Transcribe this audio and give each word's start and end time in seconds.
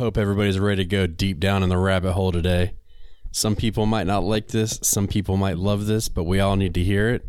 hope 0.00 0.16
everybody's 0.16 0.58
ready 0.58 0.82
to 0.82 0.88
go 0.88 1.06
deep 1.06 1.38
down 1.38 1.62
in 1.62 1.68
the 1.68 1.76
rabbit 1.76 2.12
hole 2.12 2.32
today. 2.32 2.72
Some 3.32 3.54
people 3.54 3.84
might 3.84 4.06
not 4.06 4.24
like 4.24 4.48
this, 4.48 4.80
some 4.82 5.06
people 5.06 5.36
might 5.36 5.58
love 5.58 5.84
this, 5.84 6.08
but 6.08 6.24
we 6.24 6.40
all 6.40 6.56
need 6.56 6.72
to 6.76 6.82
hear 6.82 7.10
it. 7.10 7.26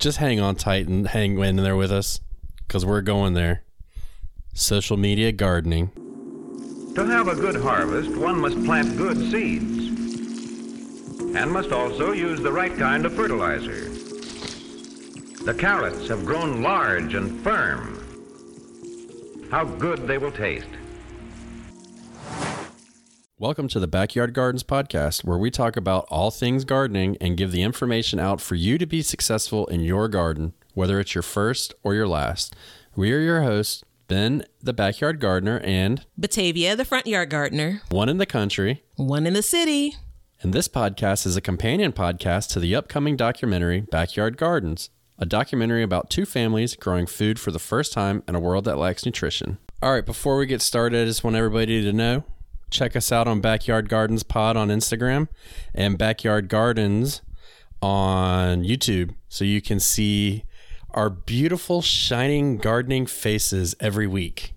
Just 0.00 0.18
hang 0.18 0.40
on 0.40 0.56
tight 0.56 0.88
and 0.88 1.06
hang 1.06 1.38
in 1.38 1.54
there 1.54 1.76
with 1.76 1.92
us 1.92 2.20
because 2.66 2.84
we're 2.84 3.02
going 3.02 3.34
there. 3.34 3.62
Social 4.52 4.96
media 4.96 5.30
gardening. 5.30 5.92
To 6.96 7.06
have 7.06 7.28
a 7.28 7.36
good 7.36 7.54
harvest, 7.54 8.10
one 8.16 8.40
must 8.40 8.64
plant 8.64 8.96
good 8.96 9.16
seeds 9.30 9.86
and 11.36 11.52
must 11.52 11.70
also 11.70 12.10
use 12.10 12.40
the 12.40 12.50
right 12.50 12.76
kind 12.76 13.06
of 13.06 13.14
fertilizer. 13.14 13.90
The 15.44 15.54
carrots 15.56 16.08
have 16.08 16.26
grown 16.26 16.62
large 16.62 17.14
and 17.14 17.40
firm. 17.44 17.94
How 19.52 19.64
good 19.64 20.08
they 20.08 20.18
will 20.18 20.32
taste. 20.32 20.66
Welcome 23.40 23.68
to 23.68 23.78
the 23.78 23.86
Backyard 23.86 24.34
Gardens 24.34 24.64
podcast, 24.64 25.22
where 25.22 25.38
we 25.38 25.48
talk 25.48 25.76
about 25.76 26.08
all 26.10 26.32
things 26.32 26.64
gardening 26.64 27.16
and 27.20 27.36
give 27.36 27.52
the 27.52 27.62
information 27.62 28.18
out 28.18 28.40
for 28.40 28.56
you 28.56 28.78
to 28.78 28.84
be 28.84 29.00
successful 29.00 29.64
in 29.68 29.78
your 29.82 30.08
garden, 30.08 30.54
whether 30.74 30.98
it's 30.98 31.14
your 31.14 31.22
first 31.22 31.72
or 31.84 31.94
your 31.94 32.08
last. 32.08 32.56
We 32.96 33.12
are 33.12 33.20
your 33.20 33.42
hosts, 33.42 33.84
Ben, 34.08 34.44
the 34.60 34.72
backyard 34.72 35.20
gardener, 35.20 35.60
and 35.60 36.04
Batavia, 36.16 36.74
the 36.74 36.84
front 36.84 37.06
yard 37.06 37.30
gardener, 37.30 37.82
one 37.90 38.08
in 38.08 38.18
the 38.18 38.26
country. 38.26 38.82
one 38.96 39.24
in 39.24 39.34
the 39.34 39.42
city. 39.42 39.94
And 40.42 40.52
this 40.52 40.66
podcast 40.66 41.24
is 41.24 41.36
a 41.36 41.40
companion 41.40 41.92
podcast 41.92 42.48
to 42.54 42.58
the 42.58 42.74
upcoming 42.74 43.14
documentary 43.14 43.82
Backyard 43.82 44.36
Gardens, 44.36 44.90
a 45.16 45.26
documentary 45.26 45.84
about 45.84 46.10
two 46.10 46.26
families 46.26 46.74
growing 46.74 47.06
food 47.06 47.38
for 47.38 47.52
the 47.52 47.60
first 47.60 47.92
time 47.92 48.24
in 48.26 48.34
a 48.34 48.40
world 48.40 48.64
that 48.64 48.78
lacks 48.78 49.06
nutrition. 49.06 49.58
All 49.80 49.92
right, 49.92 50.04
before 50.04 50.38
we 50.38 50.46
get 50.46 50.60
started, 50.60 51.00
I 51.00 51.04
just 51.04 51.22
want 51.22 51.36
everybody 51.36 51.84
to 51.84 51.92
know 51.92 52.24
check 52.70 52.96
us 52.96 53.12
out 53.12 53.28
on 53.28 53.40
Backyard 53.40 53.88
Gardens 53.88 54.22
Pod 54.22 54.56
on 54.56 54.68
Instagram 54.68 55.28
and 55.74 55.98
Backyard 55.98 56.48
Gardens 56.48 57.22
on 57.80 58.64
YouTube 58.64 59.14
so 59.28 59.44
you 59.44 59.60
can 59.60 59.80
see 59.80 60.44
our 60.90 61.10
beautiful, 61.10 61.82
shining 61.82 62.56
gardening 62.56 63.06
faces 63.06 63.74
every 63.80 64.06
week. 64.06 64.54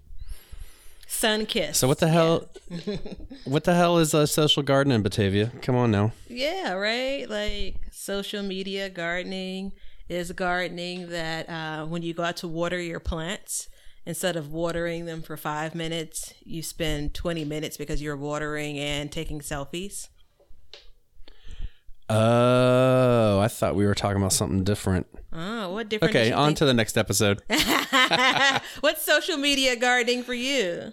Sun 1.07 1.45
kiss. 1.45 1.77
So 1.77 1.87
what 1.87 1.99
the 1.99 2.07
hell? 2.07 2.49
what 3.43 3.65
the 3.65 3.75
hell 3.75 3.97
is 3.97 4.13
a 4.13 4.25
social 4.25 4.63
garden 4.63 4.91
in 4.93 5.03
Batavia? 5.03 5.51
Come 5.61 5.75
on 5.75 5.91
now. 5.91 6.13
Yeah, 6.27 6.73
right. 6.73 7.29
Like 7.29 7.75
social 7.91 8.41
media 8.41 8.89
gardening 8.89 9.73
is 10.09 10.31
gardening 10.31 11.09
that 11.09 11.49
uh, 11.49 11.85
when 11.85 12.01
you 12.01 12.13
go 12.13 12.23
out 12.23 12.37
to 12.37 12.47
water 12.47 12.79
your 12.79 12.99
plants, 12.99 13.67
instead 14.05 14.35
of 14.35 14.51
watering 14.51 15.05
them 15.05 15.21
for 15.21 15.37
five 15.37 15.75
minutes, 15.75 16.33
you 16.43 16.61
spend 16.63 17.13
20 17.13 17.45
minutes 17.45 17.77
because 17.77 18.01
you're 18.01 18.17
watering 18.17 18.77
and 18.79 19.11
taking 19.11 19.39
selfies. 19.39 20.07
Oh, 22.09 23.39
I 23.39 23.47
thought 23.47 23.75
we 23.75 23.85
were 23.85 23.95
talking 23.95 24.17
about 24.17 24.33
something 24.33 24.63
different. 24.65 25.07
Oh, 25.31 25.71
what 25.71 25.87
different? 25.87 26.13
Okay, 26.13 26.31
on 26.33 26.53
to 26.55 26.65
the 26.65 26.73
next 26.73 26.97
episode. 26.97 27.41
What's 28.81 29.05
social 29.05 29.37
media 29.37 29.77
gardening 29.77 30.23
for 30.23 30.33
you? 30.33 30.91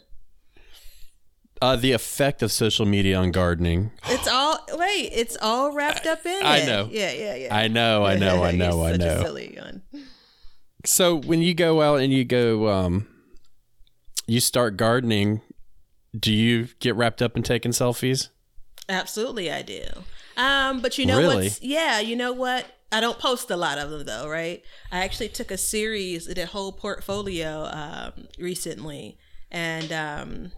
Uh, 1.60 1.74
the 1.74 1.90
effect 1.90 2.40
of 2.40 2.52
social 2.52 2.86
media 2.86 3.16
on 3.18 3.32
gardening. 3.32 3.90
It's 4.06 4.28
all 4.28 4.64
wait. 4.74 5.10
It's 5.12 5.36
all 5.42 5.72
wrapped 5.72 6.06
up 6.06 6.24
in 6.24 6.40
I 6.44 6.58
it. 6.58 6.66
know. 6.66 6.88
Yeah, 6.92 7.10
yeah, 7.10 7.34
yeah. 7.34 7.56
I 7.56 7.66
know, 7.66 8.04
I 8.04 8.16
know, 8.16 8.44
I 8.44 8.52
know, 8.52 8.84
I 8.84 8.92
such 8.92 9.00
a 9.00 9.04
know. 9.04 9.22
silly 9.22 9.58
one. 9.60 9.82
So 10.84 11.16
when 11.16 11.42
you 11.42 11.54
go 11.54 11.82
out 11.82 12.00
and 12.00 12.12
you 12.12 12.24
go, 12.24 12.68
um, 12.68 13.08
you 14.26 14.40
start 14.40 14.76
gardening, 14.76 15.40
do 16.18 16.32
you 16.32 16.68
get 16.80 16.94
wrapped 16.94 17.20
up 17.22 17.36
in 17.36 17.42
taking 17.42 17.72
selfies? 17.72 18.28
Absolutely, 18.88 19.50
I 19.50 19.62
do. 19.62 19.82
Um, 20.36 20.80
but 20.80 20.96
you 20.98 21.04
know 21.06 21.18
Really? 21.18 21.46
what's 21.46 21.60
yeah, 21.62 22.00
you 22.00 22.16
know 22.16 22.32
what? 22.32 22.64
I 22.90 23.00
don't 23.00 23.18
post 23.18 23.50
a 23.50 23.56
lot 23.56 23.76
of 23.76 23.90
them 23.90 24.04
though, 24.04 24.28
right? 24.28 24.62
I 24.90 25.04
actually 25.04 25.28
took 25.28 25.50
a 25.50 25.58
series, 25.58 26.26
did 26.26 26.38
a 26.38 26.46
whole 26.46 26.72
portfolio 26.72 27.68
um, 27.70 28.28
recently, 28.38 29.18
and 29.50 29.92
um, 29.92 30.52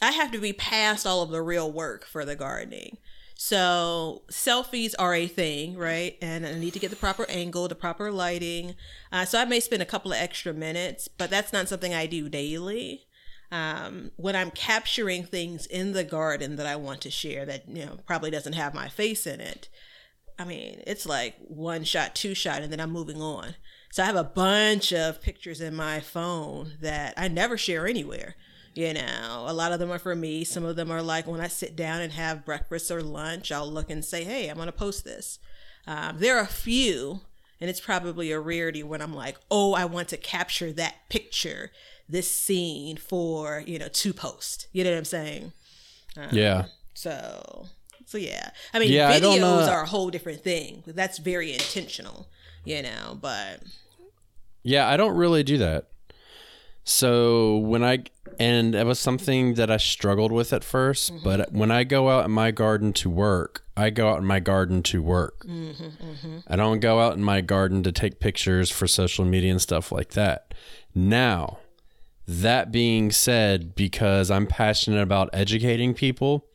I 0.00 0.12
have 0.12 0.30
to 0.32 0.38
be 0.38 0.52
past 0.52 1.06
all 1.06 1.22
of 1.22 1.30
the 1.30 1.42
real 1.42 1.70
work 1.70 2.06
for 2.06 2.24
the 2.24 2.36
gardening. 2.36 2.98
So 3.46 4.22
selfies 4.30 4.94
are 4.98 5.12
a 5.12 5.26
thing, 5.26 5.76
right? 5.76 6.16
And 6.22 6.46
I 6.46 6.58
need 6.58 6.72
to 6.72 6.78
get 6.78 6.88
the 6.88 6.96
proper 6.96 7.26
angle, 7.28 7.68
the 7.68 7.74
proper 7.74 8.10
lighting. 8.10 8.74
Uh, 9.12 9.26
so 9.26 9.38
I 9.38 9.44
may 9.44 9.60
spend 9.60 9.82
a 9.82 9.84
couple 9.84 10.12
of 10.12 10.18
extra 10.18 10.54
minutes, 10.54 11.08
but 11.08 11.28
that's 11.28 11.52
not 11.52 11.68
something 11.68 11.92
I 11.92 12.06
do 12.06 12.30
daily 12.30 13.02
um, 13.52 14.12
when 14.16 14.34
I'm 14.34 14.50
capturing 14.50 15.24
things 15.24 15.66
in 15.66 15.92
the 15.92 16.04
garden 16.04 16.56
that 16.56 16.64
I 16.64 16.76
want 16.76 17.02
to 17.02 17.10
share 17.10 17.44
that 17.44 17.68
you 17.68 17.84
know 17.84 17.98
probably 18.06 18.30
doesn't 18.30 18.54
have 18.54 18.72
my 18.72 18.88
face 18.88 19.26
in 19.26 19.42
it. 19.42 19.68
I 20.38 20.46
mean, 20.46 20.80
it's 20.86 21.04
like 21.04 21.34
one 21.40 21.84
shot, 21.84 22.14
two 22.14 22.34
shot, 22.34 22.62
and 22.62 22.72
then 22.72 22.80
I'm 22.80 22.92
moving 22.92 23.20
on. 23.20 23.56
So 23.92 24.02
I 24.02 24.06
have 24.06 24.16
a 24.16 24.24
bunch 24.24 24.90
of 24.90 25.20
pictures 25.20 25.60
in 25.60 25.76
my 25.76 26.00
phone 26.00 26.78
that 26.80 27.12
I 27.18 27.28
never 27.28 27.58
share 27.58 27.86
anywhere. 27.86 28.36
You 28.74 28.92
know, 28.92 29.44
a 29.46 29.52
lot 29.52 29.70
of 29.72 29.78
them 29.78 29.92
are 29.92 30.00
for 30.00 30.16
me. 30.16 30.42
Some 30.42 30.64
of 30.64 30.74
them 30.74 30.90
are 30.90 31.02
like 31.02 31.26
when 31.28 31.40
I 31.40 31.46
sit 31.46 31.76
down 31.76 32.00
and 32.00 32.12
have 32.12 32.44
breakfast 32.44 32.90
or 32.90 33.02
lunch, 33.02 33.52
I'll 33.52 33.70
look 33.70 33.88
and 33.88 34.04
say, 34.04 34.24
hey, 34.24 34.48
I'm 34.48 34.56
going 34.56 34.66
to 34.66 34.72
post 34.72 35.04
this. 35.04 35.38
Um, 35.86 36.18
there 36.18 36.36
are 36.36 36.42
a 36.42 36.46
few, 36.46 37.20
and 37.60 37.70
it's 37.70 37.80
probably 37.80 38.32
a 38.32 38.40
rarity 38.40 38.82
when 38.82 39.00
I'm 39.00 39.14
like, 39.14 39.36
oh, 39.48 39.74
I 39.74 39.84
want 39.84 40.08
to 40.08 40.16
capture 40.16 40.72
that 40.72 41.08
picture, 41.08 41.70
this 42.08 42.28
scene 42.28 42.96
for, 42.96 43.62
you 43.64 43.78
know, 43.78 43.88
to 43.88 44.12
post. 44.12 44.66
You 44.72 44.82
know 44.82 44.90
what 44.90 44.98
I'm 44.98 45.04
saying? 45.04 45.52
yeah. 46.32 46.66
So, 46.94 47.66
so 48.06 48.18
yeah. 48.18 48.50
I 48.72 48.78
mean, 48.78 48.92
Yeah, 48.92 49.12
videos 49.12 49.40
don't, 49.40 49.68
uh, 49.68 49.70
are 49.70 49.82
a 49.82 49.86
whole 49.86 50.10
different 50.10 50.42
thing. 50.42 50.82
That's 50.86 51.18
very 51.18 51.52
intentional, 51.52 52.28
you 52.64 52.82
know, 52.82 53.18
but 53.20 53.62
Yeah, 54.62 54.88
I 54.88 54.96
don't 54.96 55.16
really 55.16 55.42
do 55.42 55.58
that. 55.58 55.88
So 56.84 57.56
when 57.56 57.82
I 57.82 58.04
and 58.38 58.74
it 58.74 58.84
was 58.84 58.98
something 58.98 59.54
that 59.54 59.70
I 59.70 59.78
struggled 59.78 60.32
with 60.32 60.52
at 60.52 60.62
1st 60.62 61.12
mm-hmm. 61.12 61.24
but 61.24 61.52
when 61.52 61.70
I 61.70 61.84
go 61.84 62.10
out 62.10 62.24
in 62.24 62.30
my 62.30 62.50
garden 62.50 62.92
to 62.94 63.10
work, 63.10 63.64
I 63.76 63.90
go 63.90 64.10
out 64.10 64.18
in 64.18 64.26
my 64.26 64.40
garden 64.40 64.82
to 64.84 65.02
work. 65.02 65.44
Mm-hmm, 65.44 65.84
mm-hmm. 65.84 66.38
I 66.46 66.56
don't 66.56 66.80
go 66.80 67.00
out 67.00 67.16
in 67.16 67.24
my 67.24 67.40
garden 67.40 67.82
to 67.84 67.92
take 67.92 68.20
pictures 68.20 68.70
for 68.70 68.86
social 68.86 69.24
media 69.24 69.50
and 69.50 69.62
stuff 69.62 69.90
like 69.90 70.10
that. 70.10 70.52
Now, 70.94 71.58
that 72.26 72.70
being 72.70 73.10
said, 73.12 73.74
because 73.74 74.30
I'm 74.30 74.46
passionate 74.46 75.02
about 75.02 75.30
educating 75.32 75.94
people, 75.94 76.46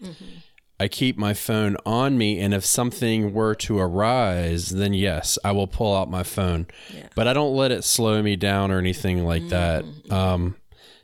I 0.80 0.88
keep 0.88 1.18
my 1.18 1.34
phone 1.34 1.76
on 1.86 2.18
me, 2.18 2.40
and 2.40 2.54
if 2.54 2.64
something 2.66 3.34
were 3.34 3.54
to 3.56 3.80
arise, 3.80 4.70
then 4.70 4.94
yes, 4.94 5.38
I 5.44 5.52
will 5.52 5.68
pull 5.68 5.94
out 5.96 6.10
my 6.10 6.24
phone. 6.24 6.68
But 7.16 7.28
I 7.28 7.34
don't 7.34 7.54
let 7.56 7.72
it 7.72 7.84
slow 7.84 8.22
me 8.22 8.36
down 8.38 8.72
or 8.72 8.78
anything 8.78 9.26
like 9.26 9.50
that. 9.50 9.84
Um, 10.10 10.56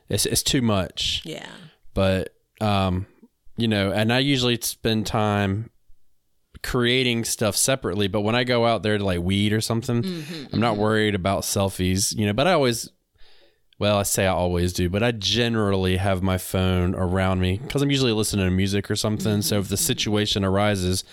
it's 0.08 0.24
it's 0.26 0.42
too 0.42 0.62
much. 0.62 1.22
yeah. 1.24 1.46
But 1.92 2.34
um, 2.60 3.06
you 3.56 3.68
know, 3.68 3.92
and 3.92 4.12
I 4.12 4.20
usually 4.20 4.58
spend 4.60 5.06
time 5.06 5.70
creating 6.62 7.24
stuff 7.24 7.56
separately. 7.56 8.08
But 8.08 8.22
when 8.22 8.34
I 8.34 8.44
go 8.44 8.66
out 8.66 8.82
there 8.82 8.96
to 8.98 9.04
like 9.04 9.20
weed 9.20 9.52
or 9.52 9.60
something, 9.60 10.24
I'm 10.52 10.60
not 10.60 10.76
worried 10.76 11.14
about 11.14 11.42
selfies. 11.42 12.16
You 12.16 12.26
know, 12.26 12.32
but 12.32 12.46
I 12.46 12.52
always. 12.52 12.90
Well, 13.78 13.98
I 13.98 14.04
say 14.04 14.26
I 14.26 14.32
always 14.32 14.72
do, 14.72 14.88
but 14.88 15.02
I 15.02 15.10
generally 15.12 15.98
have 15.98 16.22
my 16.22 16.38
phone 16.38 16.94
around 16.94 17.40
me 17.40 17.58
because 17.58 17.82
I'm 17.82 17.90
usually 17.90 18.12
listening 18.12 18.46
to 18.46 18.50
music 18.50 18.90
or 18.90 18.96
something. 18.96 19.42
So 19.42 19.58
if 19.58 19.68
the 19.68 19.76
situation 19.76 20.44
arises, 20.46 21.04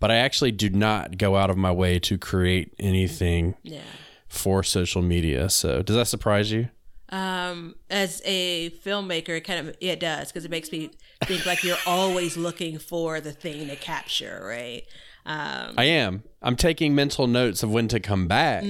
but 0.00 0.10
I 0.10 0.16
actually 0.16 0.52
do 0.52 0.68
not 0.68 1.16
go 1.16 1.36
out 1.36 1.48
of 1.48 1.56
my 1.56 1.72
way 1.72 1.98
to 2.00 2.18
create 2.18 2.74
anything 2.78 3.54
Yeah. 3.62 3.80
for 4.28 4.62
social 4.62 5.00
media. 5.00 5.48
So 5.48 5.80
does 5.82 5.96
that 5.96 6.08
surprise 6.08 6.52
you? 6.52 6.68
Um, 7.08 7.74
as 7.88 8.20
a 8.26 8.68
filmmaker, 8.84 9.30
it 9.30 9.40
kind 9.40 9.66
of 9.66 9.74
it 9.80 9.98
does 9.98 10.28
because 10.28 10.44
it 10.44 10.50
makes 10.50 10.70
me 10.70 10.90
think 11.24 11.46
like 11.46 11.64
you're 11.64 11.76
always 11.86 12.36
looking 12.36 12.78
for 12.78 13.20
the 13.22 13.32
thing 13.32 13.66
to 13.68 13.76
capture, 13.76 14.44
right? 14.46 14.82
Um, 15.26 15.74
I 15.78 15.84
am. 15.84 16.22
I'm 16.42 16.54
taking 16.56 16.94
mental 16.94 17.26
notes 17.26 17.62
of 17.62 17.70
when 17.72 17.88
to 17.88 17.98
come 17.98 18.28
back. 18.28 18.62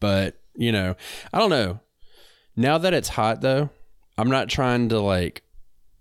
But, 0.00 0.40
you 0.56 0.72
know, 0.72 0.94
I 1.32 1.38
don't 1.38 1.50
know. 1.50 1.80
Now 2.56 2.78
that 2.78 2.94
it's 2.94 3.10
hot 3.10 3.42
though, 3.42 3.70
I'm 4.16 4.30
not 4.30 4.48
trying 4.48 4.88
to 4.88 5.00
like 5.00 5.42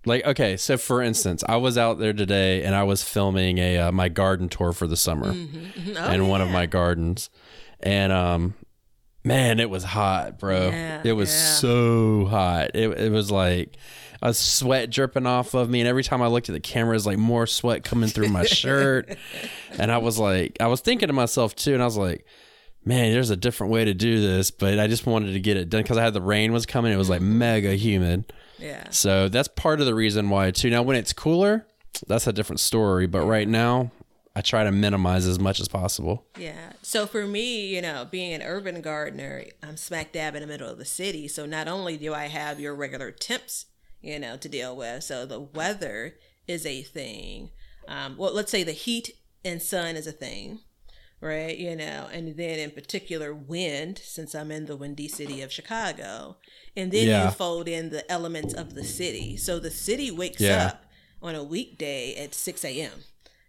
like 0.05 0.25
okay, 0.25 0.55
so 0.57 0.77
for 0.77 1.01
instance, 1.01 1.43
I 1.47 1.57
was 1.57 1.77
out 1.77 1.99
there 1.99 2.13
today 2.13 2.63
and 2.63 2.75
I 2.75 2.83
was 2.83 3.03
filming 3.03 3.57
a 3.57 3.77
uh, 3.77 3.91
my 3.91 4.07
garden 4.09 4.49
tour 4.49 4.71
for 4.71 4.87
the 4.87 4.95
summer 4.95 5.33
oh, 5.33 6.11
in 6.11 6.27
one 6.27 6.41
of 6.41 6.49
my 6.49 6.65
gardens. 6.65 7.29
And 7.81 8.13
um 8.13 8.53
man, 9.23 9.59
it 9.59 9.69
was 9.69 9.83
hot, 9.83 10.39
bro. 10.39 10.69
Yeah, 10.69 11.01
it 11.03 11.13
was 11.13 11.29
yeah. 11.29 11.55
so 11.55 12.25
hot. 12.25 12.71
It 12.73 12.89
it 12.99 13.11
was 13.11 13.31
like 13.31 13.75
a 14.21 14.33
sweat 14.33 14.89
dripping 14.89 15.27
off 15.27 15.53
of 15.53 15.69
me 15.69 15.81
and 15.81 15.89
every 15.89 16.03
time 16.03 16.21
I 16.21 16.27
looked 16.27 16.49
at 16.49 16.53
the 16.53 16.61
camera 16.61 16.95
it's 16.95 17.05
like 17.05 17.17
more 17.17 17.45
sweat 17.45 17.83
coming 17.83 18.09
through 18.09 18.29
my 18.29 18.45
shirt. 18.45 19.17
And 19.77 19.91
I 19.91 19.97
was 19.97 20.17
like 20.17 20.57
I 20.61 20.67
was 20.67 20.81
thinking 20.81 21.07
to 21.07 21.13
myself 21.13 21.55
too 21.55 21.73
and 21.73 21.81
I 21.81 21.85
was 21.85 21.97
like 21.97 22.25
man, 22.85 23.11
there's 23.11 23.31
a 23.31 23.35
different 23.35 23.73
way 23.73 23.85
to 23.85 23.93
do 23.93 24.21
this, 24.21 24.51
but 24.51 24.79
I 24.79 24.87
just 24.87 25.05
wanted 25.05 25.33
to 25.33 25.39
get 25.39 25.57
it 25.57 25.69
done 25.69 25.81
because 25.81 25.97
I 25.97 26.03
had 26.03 26.13
the 26.13 26.21
rain 26.21 26.53
was 26.53 26.65
coming. 26.65 26.93
It 26.93 26.97
was 26.97 27.09
like 27.09 27.21
mega 27.21 27.73
humid. 27.75 28.31
Yeah. 28.59 28.89
So 28.91 29.27
that's 29.27 29.47
part 29.47 29.79
of 29.79 29.85
the 29.85 29.95
reason 29.95 30.29
why 30.29 30.51
too. 30.51 30.69
Now 30.69 30.83
when 30.83 30.95
it's 30.95 31.13
cooler, 31.13 31.65
that's 32.07 32.27
a 32.27 32.33
different 32.33 32.59
story. 32.59 33.07
But 33.07 33.25
right 33.25 33.47
now, 33.47 33.91
I 34.35 34.41
try 34.41 34.65
to 34.65 34.71
minimize 34.71 35.25
as 35.25 35.39
much 35.39 35.59
as 35.61 35.67
possible. 35.67 36.25
Yeah. 36.37 36.73
So 36.81 37.07
for 37.07 37.25
me, 37.25 37.67
you 37.73 37.81
know, 37.81 38.05
being 38.09 38.33
an 38.33 38.41
urban 38.41 38.81
gardener, 38.81 39.45
I'm 39.63 39.77
smack 39.77 40.11
dab 40.11 40.35
in 40.35 40.41
the 40.41 40.47
middle 40.47 40.69
of 40.69 40.77
the 40.77 40.85
city. 40.85 41.27
So 41.27 41.45
not 41.45 41.67
only 41.67 41.95
do 41.95 42.13
I 42.13 42.25
have 42.27 42.59
your 42.59 42.75
regular 42.75 43.11
temps, 43.11 43.67
you 44.01 44.19
know, 44.19 44.35
to 44.37 44.49
deal 44.49 44.75
with, 44.75 45.03
so 45.03 45.25
the 45.25 45.39
weather 45.39 46.15
is 46.47 46.65
a 46.65 46.83
thing. 46.83 47.51
Um, 47.87 48.17
well, 48.17 48.33
let's 48.33 48.51
say 48.51 48.63
the 48.63 48.73
heat 48.73 49.11
and 49.45 49.61
sun 49.61 49.95
is 49.95 50.05
a 50.05 50.11
thing, 50.11 50.59
right? 51.21 51.57
You 51.57 51.75
know, 51.75 52.07
and 52.11 52.35
then 52.35 52.59
in 52.59 52.71
particular 52.71 53.33
wind, 53.33 53.99
since 54.03 54.35
I'm 54.35 54.51
in 54.51 54.65
the 54.65 54.75
windy 54.75 55.07
city 55.07 55.41
of 55.41 55.51
Chicago, 55.51 56.37
and 56.75 56.91
then 56.91 57.07
Yeah. 57.07 57.25
you 57.25 57.31
fold 57.31 57.67
in 57.67 57.89
the 57.89 58.09
elements 58.11 58.53
of 58.53 58.73
the 58.75 58.83
city. 58.83 59.37
So 59.37 59.59
the 59.59 59.71
city 59.71 60.11
wakes 60.11 60.41
Yeah. 60.41 60.67
up 60.67 60.85
on 61.21 61.35
a 61.35 61.43
weekday 61.43 62.15
at 62.15 62.35
6 62.35 62.63
a.m 62.65 63.03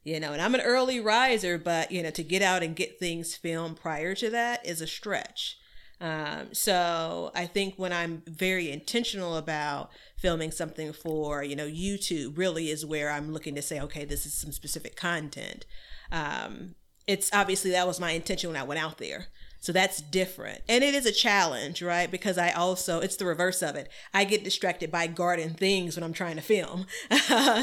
you 0.05 0.21
know 0.21 0.33
and 0.33 0.41
i'm 0.41 0.55
an 0.55 0.61
early 0.61 1.01
riser 1.01 1.59
but 1.59 1.91
you 1.91 2.01
know 2.03 2.11
to 2.11 2.23
get 2.23 2.41
out 2.41 2.63
and 2.63 2.77
get 2.77 2.99
things 2.99 3.35
filmed 3.35 3.77
prior 3.77 4.15
to 4.15 4.31
that 4.31 4.65
is 4.65 4.81
a 4.81 4.87
stretch 4.87 5.59
um, 6.01 6.55
so 6.55 7.33
i 7.35 7.45
think 7.45 7.75
when 7.77 7.93
i'm 7.93 8.23
very 8.29 8.71
intentional 8.71 9.37
about 9.37 9.91
filming 10.17 10.53
something 10.53 10.93
for 10.93 11.43
you 11.43 11.57
know 11.57 11.67
youtube 11.67 12.39
really 12.39 12.71
is 12.71 12.87
where 12.87 13.11
i'm 13.11 13.33
looking 13.33 13.57
to 13.57 13.61
say 13.61 13.81
okay 13.81 14.05
this 14.05 14.25
is 14.25 14.33
some 14.33 14.53
specific 14.53 14.95
content 14.97 15.67
um, 16.12 16.77
it's 17.06 17.31
obviously 17.32 17.70
that 17.70 17.87
was 17.87 18.00
my 18.00 18.12
intention 18.12 18.50
when 18.50 18.61
i 18.61 18.62
went 18.62 18.81
out 18.81 18.99
there 18.99 19.26
so 19.67 19.73
that's 19.73 20.00
different. 20.00 20.61
And 20.69 20.85
it 20.85 20.94
is 20.94 21.06
a 21.06 21.12
challenge, 21.12 21.82
right? 21.82 22.08
Because 22.08 22.38
I 22.38 22.53
also, 22.53 23.00
it's 23.00 23.17
the 23.17 23.25
reverse 23.25 23.62
of 23.62 23.75
it. 23.75 23.88
I 24.14 24.23
get 24.23 24.44
distracted 24.44 24.93
by 24.93 25.08
garden 25.08 25.55
things 25.55 25.97
when 25.97 26.05
I'm 26.05 26.12
trying 26.12 26.37
to 26.37 26.41
film. 26.43 26.87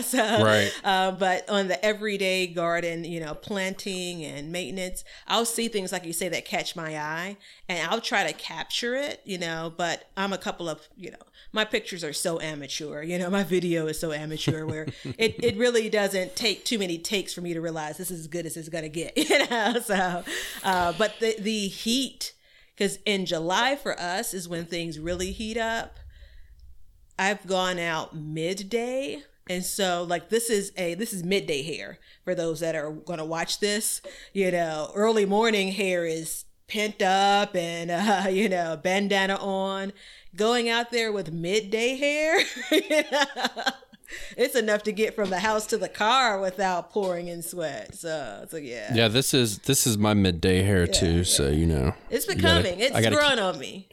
so, 0.04 0.44
Right. 0.44 0.70
uh, 0.84 1.12
but 1.12 1.50
on 1.50 1.70
the 1.70 1.84
everyday 1.86 2.48
garden, 2.48 3.06
you 3.06 3.22
know, 3.22 3.34
planting 3.34 4.22
and 4.26 4.52
maintenance, 4.52 5.06
I'll 5.30 5.46
see 5.46 5.70
things 5.70 5.94
like 5.94 6.04
you 6.04 6.12
say 6.12 6.28
that 6.28 6.44
catch 6.44 6.76
my 6.76 6.98
eye 6.98 7.38
and 7.70 7.90
I'll 7.90 8.02
try 8.02 8.30
to 8.30 8.34
capture 8.34 8.96
it, 8.96 9.22
you 9.24 9.38
know, 9.38 9.72
but 9.78 10.10
I'm 10.18 10.34
a 10.34 10.38
couple 10.38 10.68
of, 10.68 10.86
you 10.98 11.12
know, 11.12 11.18
my 11.52 11.66
pictures 11.66 12.04
are 12.04 12.14
so 12.14 12.40
amateur, 12.40 13.04
you 13.04 13.18
know, 13.18 13.30
my 13.32 13.44
video 13.44 13.88
is 13.88 14.00
so 14.00 14.12
amateur 14.12 14.66
where 14.66 14.88
it, 15.18 15.36
it 15.44 15.58
really 15.58 15.90
doesn't 15.90 16.36
take 16.36 16.66
too 16.66 16.80
many 16.80 16.98
takes 16.98 17.34
for 17.34 17.42
me 17.42 17.54
to 17.54 17.62
realize 17.62 17.98
this 17.98 18.12
is 18.12 18.22
as 18.22 18.28
good 18.28 18.46
as 18.46 18.58
it's 18.58 18.70
to 18.70 18.90
get, 18.90 19.18
you 19.30 19.48
know? 19.48 19.80
So, 19.80 20.24
uh, 20.64 20.94
but 20.98 21.16
the, 21.20 21.36
the 21.40 21.68
heat, 21.68 22.34
because 22.76 23.00
in 23.06 23.26
July 23.26 23.76
for 23.76 24.00
us 24.00 24.34
is 24.34 24.50
when 24.50 24.66
things 24.66 25.00
really 25.00 25.32
heat 25.32 25.58
up. 25.58 26.00
I've 27.18 27.46
gone 27.46 27.78
out 27.78 28.16
midday. 28.16 29.24
And 29.50 29.64
so 29.64 30.06
like 30.08 30.30
this 30.30 30.50
is 30.50 30.72
a 30.78 30.96
this 30.96 31.14
is 31.14 31.24
midday 31.24 31.62
hair 31.64 32.00
for 32.24 32.34
those 32.34 32.62
that 32.62 32.76
are 32.76 32.92
going 32.92 33.20
to 33.20 33.26
watch 33.26 33.60
this. 33.60 34.02
You 34.34 34.52
know, 34.52 34.92
early 34.96 35.26
morning 35.26 35.72
hair 35.72 36.06
is 36.06 36.46
pent 36.68 37.02
up 37.02 37.56
and 37.56 37.92
uh, 37.92 38.28
you 38.32 38.50
know, 38.50 38.78
bandana 38.82 39.36
on. 39.36 39.94
Going 40.36 40.70
out 40.70 40.92
there 40.92 41.12
with 41.12 41.32
midday 41.32 41.96
hair. 41.96 42.40
it's 44.38 44.56
enough 44.56 44.84
to 44.84 44.92
get 44.92 45.16
from 45.16 45.30
the 45.30 45.40
house 45.40 45.68
to 45.68 45.78
the 45.78 45.90
car 45.90 46.40
without 46.40 46.92
pouring 46.92 47.28
in 47.28 47.42
sweat. 47.44 47.96
So, 47.96 48.46
so 48.50 48.58
yeah. 48.58 48.94
Yeah, 48.94 49.08
this 49.08 49.34
is 49.34 49.60
this 49.60 49.86
is 49.86 49.98
my 49.98 50.14
midday 50.14 50.64
hair 50.64 50.88
too. 50.88 51.24
So 51.24 51.50
you 51.50 51.66
know, 51.68 51.94
It's 52.10 52.26
gotta- 52.26 52.38
becoming. 52.38 52.80
it's 52.80 53.00
gotta 53.00 53.42
on 53.42 53.60
me. 53.60 53.88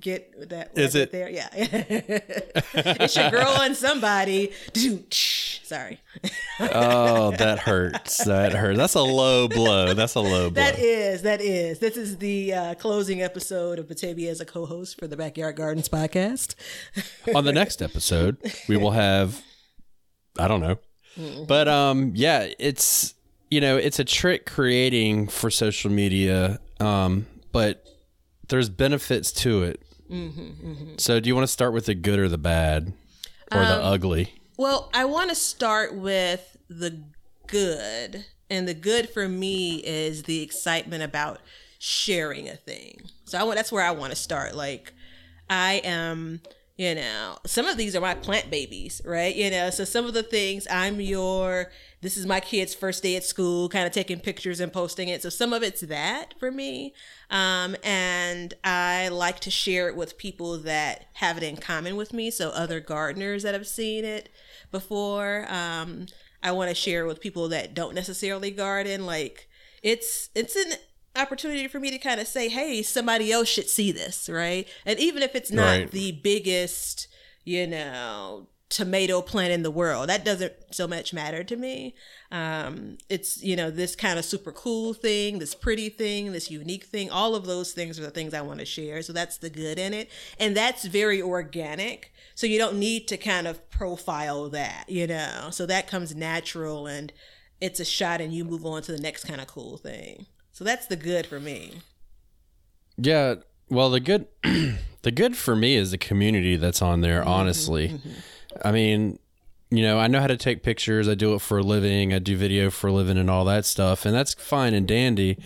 Get 0.00 0.50
that? 0.50 0.76
Is 0.76 0.94
it? 0.94 1.10
there? 1.10 1.28
Yeah. 1.30 1.48
it 1.52 3.10
should 3.10 3.30
grow 3.30 3.46
on 3.46 3.74
somebody. 3.74 4.52
Sorry. 5.62 6.00
oh, 6.60 7.32
that 7.32 7.58
hurts. 7.64 8.24
That 8.24 8.52
hurts. 8.52 8.78
That's 8.78 8.94
a 8.94 9.02
low 9.02 9.48
blow. 9.48 9.94
That's 9.94 10.14
a 10.14 10.20
low 10.20 10.50
blow. 10.50 10.62
That 10.62 10.78
is. 10.78 11.22
That 11.22 11.40
is. 11.40 11.78
This 11.78 11.96
is 11.96 12.18
the 12.18 12.54
uh, 12.54 12.74
closing 12.74 13.22
episode 13.22 13.78
of 13.78 13.88
Batavia 13.88 14.30
as 14.30 14.40
a 14.40 14.44
co-host 14.44 14.98
for 14.98 15.06
the 15.06 15.16
Backyard 15.16 15.56
Gardens 15.56 15.88
podcast. 15.88 16.54
On 17.34 17.44
the 17.44 17.52
next 17.52 17.80
episode, 17.82 18.36
we 18.68 18.76
will 18.76 18.92
have 18.92 19.42
I 20.38 20.48
don't 20.48 20.60
know. 20.60 20.78
But 21.46 21.68
um 21.68 22.12
yeah, 22.14 22.48
it's 22.58 23.14
you 23.50 23.60
know, 23.60 23.76
it's 23.76 23.98
a 23.98 24.04
trick 24.04 24.44
creating 24.46 25.28
for 25.28 25.50
social 25.50 25.90
media. 25.90 26.60
Um 26.78 27.26
but 27.52 27.84
there's 28.48 28.68
benefits 28.68 29.32
to 29.32 29.62
it. 29.62 29.82
So 30.98 31.20
do 31.20 31.28
you 31.28 31.34
want 31.34 31.46
to 31.46 31.52
start 31.52 31.72
with 31.72 31.86
the 31.86 31.94
good 31.94 32.18
or 32.18 32.28
the 32.28 32.38
bad 32.38 32.92
or 33.52 33.60
the 33.60 33.78
um, 33.78 33.92
ugly? 33.92 34.34
Well, 34.56 34.90
I 34.94 35.04
want 35.04 35.30
to 35.30 35.36
start 35.36 35.94
with 35.94 36.56
the 36.68 37.02
good. 37.46 38.26
And 38.48 38.68
the 38.68 38.74
good 38.74 39.08
for 39.10 39.28
me 39.28 39.76
is 39.84 40.24
the 40.24 40.42
excitement 40.42 41.02
about 41.02 41.40
sharing 41.78 42.48
a 42.48 42.56
thing. 42.56 43.00
So 43.24 43.38
I 43.38 43.42
want 43.42 43.56
that's 43.56 43.72
where 43.72 43.84
I 43.84 43.90
want 43.90 44.12
to 44.12 44.16
start. 44.16 44.54
Like 44.54 44.92
I 45.50 45.80
am, 45.84 46.40
you 46.76 46.94
know, 46.94 47.38
some 47.44 47.66
of 47.66 47.76
these 47.76 47.96
are 47.96 48.00
my 48.00 48.14
plant 48.14 48.50
babies, 48.50 49.02
right? 49.04 49.34
You 49.34 49.50
know, 49.50 49.70
so 49.70 49.84
some 49.84 50.06
of 50.06 50.14
the 50.14 50.22
things 50.22 50.66
I'm 50.70 51.00
your 51.00 51.70
this 52.02 52.16
is 52.16 52.26
my 52.26 52.40
kid's 52.40 52.74
first 52.74 53.02
day 53.02 53.16
at 53.16 53.24
school, 53.24 53.68
kind 53.68 53.86
of 53.86 53.92
taking 53.92 54.20
pictures 54.20 54.60
and 54.60 54.72
posting 54.72 55.08
it. 55.08 55.22
So 55.22 55.28
some 55.30 55.52
of 55.52 55.62
it's 55.62 55.80
that 55.82 56.34
for 56.38 56.50
me. 56.52 56.92
Um, 57.30 57.74
and 57.82 58.54
I 58.62 59.08
like 59.08 59.40
to 59.40 59.50
share 59.50 59.88
it 59.88 59.96
with 59.96 60.18
people 60.18 60.58
that 60.58 61.06
have 61.14 61.36
it 61.38 61.42
in 61.42 61.56
common 61.56 61.96
with 61.96 62.12
me. 62.12 62.30
So 62.30 62.50
other 62.50 62.80
gardeners 62.80 63.42
that 63.44 63.54
have 63.54 63.66
seen 63.66 64.04
it 64.04 64.28
before. 64.70 65.46
Um, 65.48 66.06
I 66.42 66.52
want 66.52 66.68
to 66.68 66.74
share 66.74 67.06
with 67.06 67.20
people 67.20 67.48
that 67.48 67.74
don't 67.74 67.94
necessarily 67.94 68.50
garden. 68.50 69.06
Like 69.06 69.48
it's 69.82 70.28
it's 70.34 70.54
an 70.54 70.74
opportunity 71.16 71.66
for 71.66 71.80
me 71.80 71.90
to 71.90 71.98
kind 71.98 72.20
of 72.20 72.26
say, 72.26 72.48
hey, 72.48 72.82
somebody 72.82 73.32
else 73.32 73.48
should 73.48 73.68
see 73.70 73.90
this, 73.90 74.28
right? 74.28 74.68
And 74.84 74.98
even 74.98 75.22
if 75.22 75.34
it's 75.34 75.50
not 75.50 75.62
Right. 75.78 75.90
the 75.90 76.12
biggest, 76.12 77.08
you 77.44 77.66
know, 77.66 78.48
tomato 78.68 79.22
plant 79.22 79.52
in 79.52 79.62
the 79.62 79.70
world, 79.70 80.08
that 80.08 80.24
doesn't 80.24 80.52
so 80.72 80.88
much 80.88 81.12
matter 81.12 81.44
to 81.44 81.56
me. 81.56 81.94
Um, 82.32 82.98
it's 83.08 83.42
you 83.42 83.56
know 83.56 83.70
this 83.70 83.94
kind 83.94 84.18
of 84.18 84.24
super 84.24 84.52
cool 84.52 84.94
thing, 84.94 85.38
this 85.38 85.54
pretty 85.54 85.88
thing, 85.88 86.32
this 86.32 86.50
unique 86.50 86.84
thing. 86.84 87.10
All 87.10 87.34
of 87.34 87.46
those 87.46 87.72
things 87.72 87.98
are 87.98 88.02
the 88.02 88.10
things 88.10 88.34
I 88.34 88.40
want 88.40 88.60
to 88.60 88.66
share. 88.66 89.02
So 89.02 89.12
that's 89.12 89.38
the 89.38 89.50
good 89.50 89.78
in 89.78 89.94
it, 89.94 90.10
and 90.38 90.56
that's 90.56 90.84
very 90.84 91.22
organic. 91.22 92.12
So 92.34 92.46
you 92.46 92.58
don't 92.58 92.78
need 92.78 93.08
to 93.08 93.16
kind 93.16 93.46
of 93.46 93.70
profile 93.70 94.48
that, 94.50 94.84
you 94.88 95.06
know. 95.06 95.48
So 95.50 95.64
that 95.66 95.86
comes 95.86 96.14
natural, 96.14 96.86
and 96.86 97.12
it's 97.60 97.80
a 97.80 97.84
shot, 97.84 98.20
and 98.20 98.32
you 98.32 98.44
move 98.44 98.66
on 98.66 98.82
to 98.82 98.92
the 98.92 99.00
next 99.00 99.24
kind 99.24 99.40
of 99.40 99.46
cool 99.46 99.76
thing. 99.78 100.26
So 100.52 100.64
that's 100.64 100.86
the 100.86 100.96
good 100.96 101.26
for 101.26 101.40
me. 101.40 101.80
Yeah. 102.96 103.36
Well, 103.68 103.90
the 103.90 104.00
good, 104.00 104.26
the 105.02 105.10
good 105.10 105.36
for 105.36 105.56
me 105.56 105.76
is 105.76 105.90
the 105.90 105.98
community 105.98 106.56
that's 106.56 106.80
on 106.80 107.00
there. 107.00 107.22
Honestly, 107.24 108.00
I 108.64 108.72
mean, 108.72 109.18
you 109.70 109.82
know, 109.82 109.98
I 109.98 110.06
know 110.06 110.20
how 110.20 110.26
to 110.26 110.36
take 110.36 110.62
pictures. 110.62 111.08
I 111.08 111.14
do 111.14 111.34
it 111.34 111.40
for 111.40 111.58
a 111.58 111.62
living. 111.62 112.12
I 112.12 112.18
do 112.18 112.36
video 112.36 112.70
for 112.70 112.88
a 112.88 112.92
living 112.92 113.18
and 113.18 113.30
all 113.30 113.44
that 113.46 113.64
stuff, 113.64 114.06
and 114.06 114.14
that's 114.14 114.34
fine 114.34 114.74
and 114.74 114.86
dandy. 114.86 115.38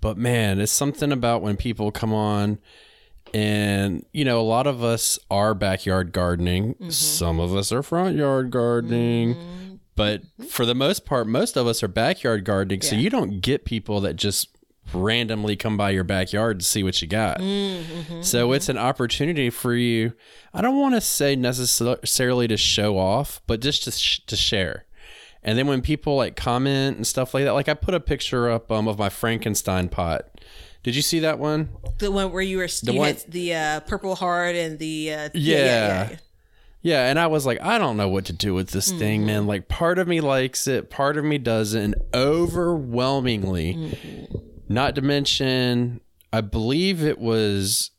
But 0.00 0.16
man, 0.16 0.60
it's 0.60 0.72
something 0.72 1.12
about 1.12 1.42
when 1.42 1.56
people 1.56 1.92
come 1.92 2.12
on, 2.12 2.58
and 3.34 4.04
you 4.12 4.24
know, 4.24 4.40
a 4.40 4.42
lot 4.42 4.66
of 4.66 4.82
us 4.82 5.18
are 5.30 5.54
backyard 5.54 6.12
gardening. 6.12 6.74
Mm-hmm. 6.74 6.90
Some 6.90 7.38
of 7.38 7.54
us 7.54 7.70
are 7.72 7.82
front 7.82 8.16
yard 8.16 8.50
gardening. 8.50 9.34
Mm-hmm. 9.34 9.74
But 9.94 10.22
for 10.48 10.64
the 10.64 10.74
most 10.74 11.04
part, 11.04 11.26
most 11.26 11.58
of 11.58 11.66
us 11.66 11.82
are 11.82 11.88
backyard 11.88 12.44
gardening. 12.44 12.80
So 12.80 12.96
you 12.96 13.10
don't 13.10 13.40
get 13.40 13.66
people 13.66 14.00
that 14.00 14.16
just 14.16 14.48
randomly 14.92 15.56
come 15.56 15.76
by 15.76 15.90
your 15.90 16.04
backyard 16.04 16.60
to 16.60 16.64
see 16.64 16.82
what 16.82 17.00
you 17.02 17.08
got. 17.08 17.40
So 18.22 18.52
it's 18.52 18.68
an 18.68 18.78
opportunity 18.78 19.50
for 19.50 19.74
you. 19.74 20.12
I 20.54 20.60
don't 20.62 20.78
want 20.78 20.94
to 20.94 21.00
say 21.00 21.36
necessarily 21.36 22.48
to 22.48 22.56
show 22.56 22.98
off, 22.98 23.40
but 23.46 23.60
just 23.60 23.84
to, 23.84 23.90
sh- 23.92 24.20
to 24.26 24.36
share. 24.36 24.86
And 25.42 25.56
then 25.56 25.66
when 25.66 25.80
people 25.80 26.16
like 26.16 26.36
comment 26.36 26.96
and 26.96 27.06
stuff 27.06 27.32
like 27.32 27.44
that, 27.44 27.52
like 27.52 27.68
I 27.68 27.74
put 27.74 27.94
a 27.94 28.00
picture 28.00 28.50
up 28.50 28.70
um, 28.70 28.86
of 28.88 28.98
my 28.98 29.08
Frankenstein 29.08 29.88
pot. 29.88 30.28
Did 30.82 30.96
you 30.96 31.02
see 31.02 31.18
that 31.20 31.38
one? 31.38 31.70
The 31.98 32.10
one 32.10 32.32
where 32.32 32.42
you 32.42 32.58
were 32.58 32.68
you 32.82 32.98
one- 32.98 33.16
the 33.28 33.54
uh, 33.54 33.80
purple 33.80 34.14
heart 34.16 34.56
and 34.56 34.78
the 34.78 35.12
uh, 35.14 35.28
Yeah. 35.34 36.16
Yeah, 36.82 37.10
and 37.10 37.18
I 37.18 37.26
was 37.26 37.44
like, 37.44 37.60
I 37.60 37.76
don't 37.76 37.98
know 37.98 38.08
what 38.08 38.24
to 38.26 38.32
do 38.32 38.54
with 38.54 38.70
this 38.70 38.90
thing, 38.90 39.26
man. 39.26 39.46
Like, 39.46 39.68
part 39.68 39.98
of 39.98 40.08
me 40.08 40.22
likes 40.22 40.66
it, 40.66 40.88
part 40.88 41.18
of 41.18 41.24
me 41.26 41.36
doesn't. 41.36 41.82
And 41.82 41.94
overwhelmingly, 42.14 43.92
not 44.70 44.94
to 44.94 45.02
mention, 45.02 46.00
I 46.32 46.40
believe 46.40 47.02
it 47.02 47.18
was 47.18 47.90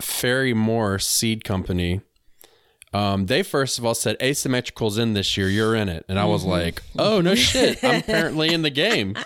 Ferry-Morse 0.00 1.06
Seed 1.06 1.44
Company. 1.44 2.00
Um, 2.92 3.26
they 3.26 3.42
first 3.42 3.78
of 3.78 3.84
all 3.84 3.94
said 3.94 4.18
asymmetrical's 4.20 4.98
in 4.98 5.12
this 5.14 5.36
year. 5.36 5.48
You're 5.48 5.74
in 5.74 5.88
it, 5.88 6.04
and 6.08 6.18
I 6.18 6.24
was 6.24 6.44
like, 6.44 6.82
oh 6.98 7.20
no 7.20 7.34
shit, 7.34 7.82
I'm 7.84 8.00
apparently 8.00 8.52
in 8.52 8.62
the 8.62 8.70
game. 8.70 9.14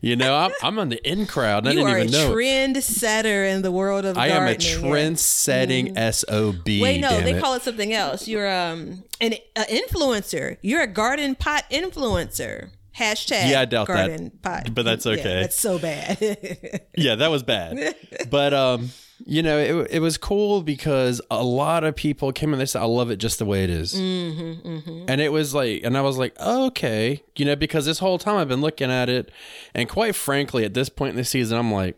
You 0.00 0.14
know, 0.14 0.36
I'm, 0.36 0.52
I'm 0.62 0.78
on 0.78 0.90
the 0.90 1.08
in 1.08 1.26
crowd. 1.26 1.66
I 1.66 1.70
you 1.70 1.78
didn't 1.78 1.90
are 1.92 1.96
a 1.96 2.00
even 2.04 2.12
know. 2.12 2.30
it. 2.30 2.34
trendsetter 2.36 3.52
in 3.52 3.62
the 3.62 3.72
world 3.72 4.04
of 4.04 4.16
I 4.16 4.28
am 4.28 4.46
a 4.46 4.56
trend 4.56 5.18
setting 5.18 5.96
SOB. 5.96 6.64
Wait, 6.66 7.00
no, 7.00 7.20
they 7.20 7.34
it. 7.34 7.42
call 7.42 7.54
it 7.54 7.62
something 7.62 7.92
else. 7.92 8.28
You're 8.28 8.48
um 8.48 9.02
an 9.20 9.34
a 9.56 9.62
influencer. 9.62 10.56
You're 10.62 10.82
a 10.82 10.86
garden 10.86 11.34
pot 11.34 11.64
influencer. 11.68 12.70
Hashtag 12.98 13.50
Yeah, 13.50 13.60
I 13.60 13.64
doubt 13.64 13.86
that, 13.88 14.08
garden 14.08 14.30
pot. 14.42 14.74
but 14.74 14.84
that's 14.84 15.06
Yeah, 15.06 15.12
okay. 15.12 15.40
that's 15.42 15.58
so 15.58 15.78
bad. 15.78 16.18
yeah, 16.96 17.14
that 17.14 17.30
was 17.30 17.42
bad. 17.42 17.94
but 18.30 18.52
um, 18.52 18.90
you 19.26 19.42
know, 19.42 19.58
it, 19.58 19.88
it 19.96 19.98
was 20.00 20.16
cool 20.18 20.62
because 20.62 21.20
a 21.30 21.42
lot 21.42 21.84
of 21.84 21.94
people 21.96 22.32
came 22.32 22.52
in. 22.52 22.58
They 22.58 22.66
said, 22.66 22.82
"I 22.82 22.86
love 22.86 23.10
it 23.10 23.16
just 23.16 23.38
the 23.38 23.44
way 23.44 23.64
it 23.64 23.70
is." 23.70 23.94
Mm-hmm, 23.94 25.04
and 25.08 25.20
it 25.20 25.32
was 25.32 25.54
like, 25.54 25.82
and 25.84 25.96
I 25.96 26.00
was 26.02 26.18
like, 26.18 26.34
oh, 26.38 26.66
okay, 26.66 27.22
you 27.36 27.44
know, 27.44 27.56
because 27.56 27.84
this 27.86 27.98
whole 27.98 28.18
time 28.18 28.36
I've 28.36 28.48
been 28.48 28.60
looking 28.60 28.90
at 28.90 29.08
it, 29.08 29.30
and 29.74 29.88
quite 29.88 30.14
frankly, 30.14 30.64
at 30.64 30.74
this 30.74 30.88
point 30.88 31.10
in 31.10 31.16
the 31.16 31.24
season, 31.24 31.58
I'm 31.58 31.72
like, 31.72 31.96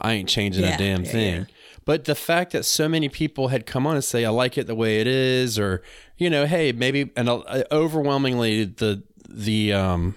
I 0.00 0.12
ain't 0.12 0.28
changing 0.28 0.64
Yeah, 0.64 0.74
a 0.74 0.78
damn 0.78 1.04
yeah, 1.04 1.10
thing. 1.10 1.34
yeah. 1.40 1.44
But 1.84 2.04
the 2.06 2.14
fact 2.14 2.52
that 2.52 2.64
so 2.64 2.88
many 2.88 3.08
people 3.08 3.48
had 3.48 3.66
come 3.66 3.86
on 3.86 3.94
and 3.96 4.04
say, 4.04 4.24
I 4.24 4.30
like 4.30 4.56
it 4.56 4.66
the 4.66 4.74
way 4.74 5.00
it 5.00 5.06
is, 5.06 5.58
or 5.58 5.82
you 6.16 6.30
know, 6.30 6.46
hey, 6.46 6.72
maybe, 6.72 7.10
and 7.16 7.28
uh, 7.28 7.64
overwhelmingly 7.72 8.64
the 8.64 9.02
the 9.28 9.72
um 9.72 10.14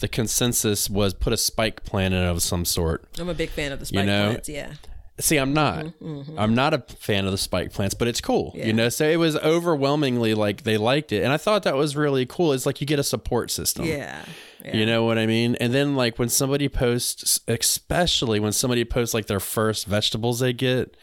the 0.00 0.08
consensus 0.08 0.90
was 0.90 1.14
put 1.14 1.32
a 1.32 1.36
spike 1.36 1.84
plant 1.84 2.14
in 2.14 2.22
of 2.22 2.42
some 2.42 2.64
sort. 2.64 3.04
I'm 3.18 3.28
a 3.28 3.34
big 3.34 3.50
fan 3.50 3.72
of 3.72 3.80
the 3.80 3.86
spike 3.86 4.06
know, 4.06 4.30
plants. 4.30 4.48
Yeah. 4.48 4.74
See, 5.18 5.38
I'm 5.38 5.54
not. 5.54 5.86
Mm-hmm, 5.86 6.38
I'm 6.38 6.54
not 6.54 6.74
a 6.74 6.78
fan 6.78 7.24
of 7.24 7.32
the 7.32 7.38
spike 7.38 7.72
plants, 7.72 7.94
but 7.94 8.06
it's 8.06 8.20
cool. 8.20 8.52
You 8.54 8.74
know, 8.74 8.90
so 8.90 9.08
it 9.08 9.16
was 9.16 9.34
overwhelmingly 9.36 10.34
like 10.34 10.64
they 10.64 10.76
liked 10.76 11.10
it, 11.10 11.22
and 11.22 11.32
I 11.32 11.38
thought 11.38 11.62
that 11.62 11.74
was 11.74 11.96
really 11.96 12.26
cool. 12.26 12.52
It's 12.52 12.66
like 12.66 12.82
you 12.82 12.86
get 12.86 12.98
a 12.98 13.04
support 13.04 13.50
system. 13.50 13.86
Yeah. 13.86 14.22
yeah. 14.62 14.76
You 14.76 14.84
know 14.84 15.04
what 15.04 15.16
I 15.16 15.24
mean? 15.24 15.54
And 15.54 15.72
then 15.72 15.96
like 15.96 16.18
when 16.18 16.28
somebody 16.28 16.68
posts, 16.68 17.40
especially 17.48 18.40
when 18.40 18.52
somebody 18.52 18.84
posts 18.84 19.14
like 19.14 19.26
their 19.26 19.40
first 19.40 19.86
vegetables 19.86 20.40
they 20.40 20.52
get, 20.52 20.94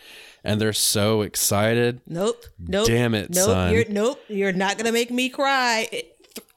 and 0.44 0.62
they're 0.62 0.74
so 0.74 1.22
excited. 1.22 2.02
Nope. 2.06 2.46
Nope. 2.60 2.86
Damn 2.86 3.16
it, 3.16 3.32
nope, 3.32 3.46
son. 3.46 3.74
You're, 3.74 3.86
nope. 3.90 4.22
You're 4.28 4.54
not 4.54 4.78
gonna 4.78 4.92
make 4.92 5.10
me 5.10 5.30
cry. 5.30 6.04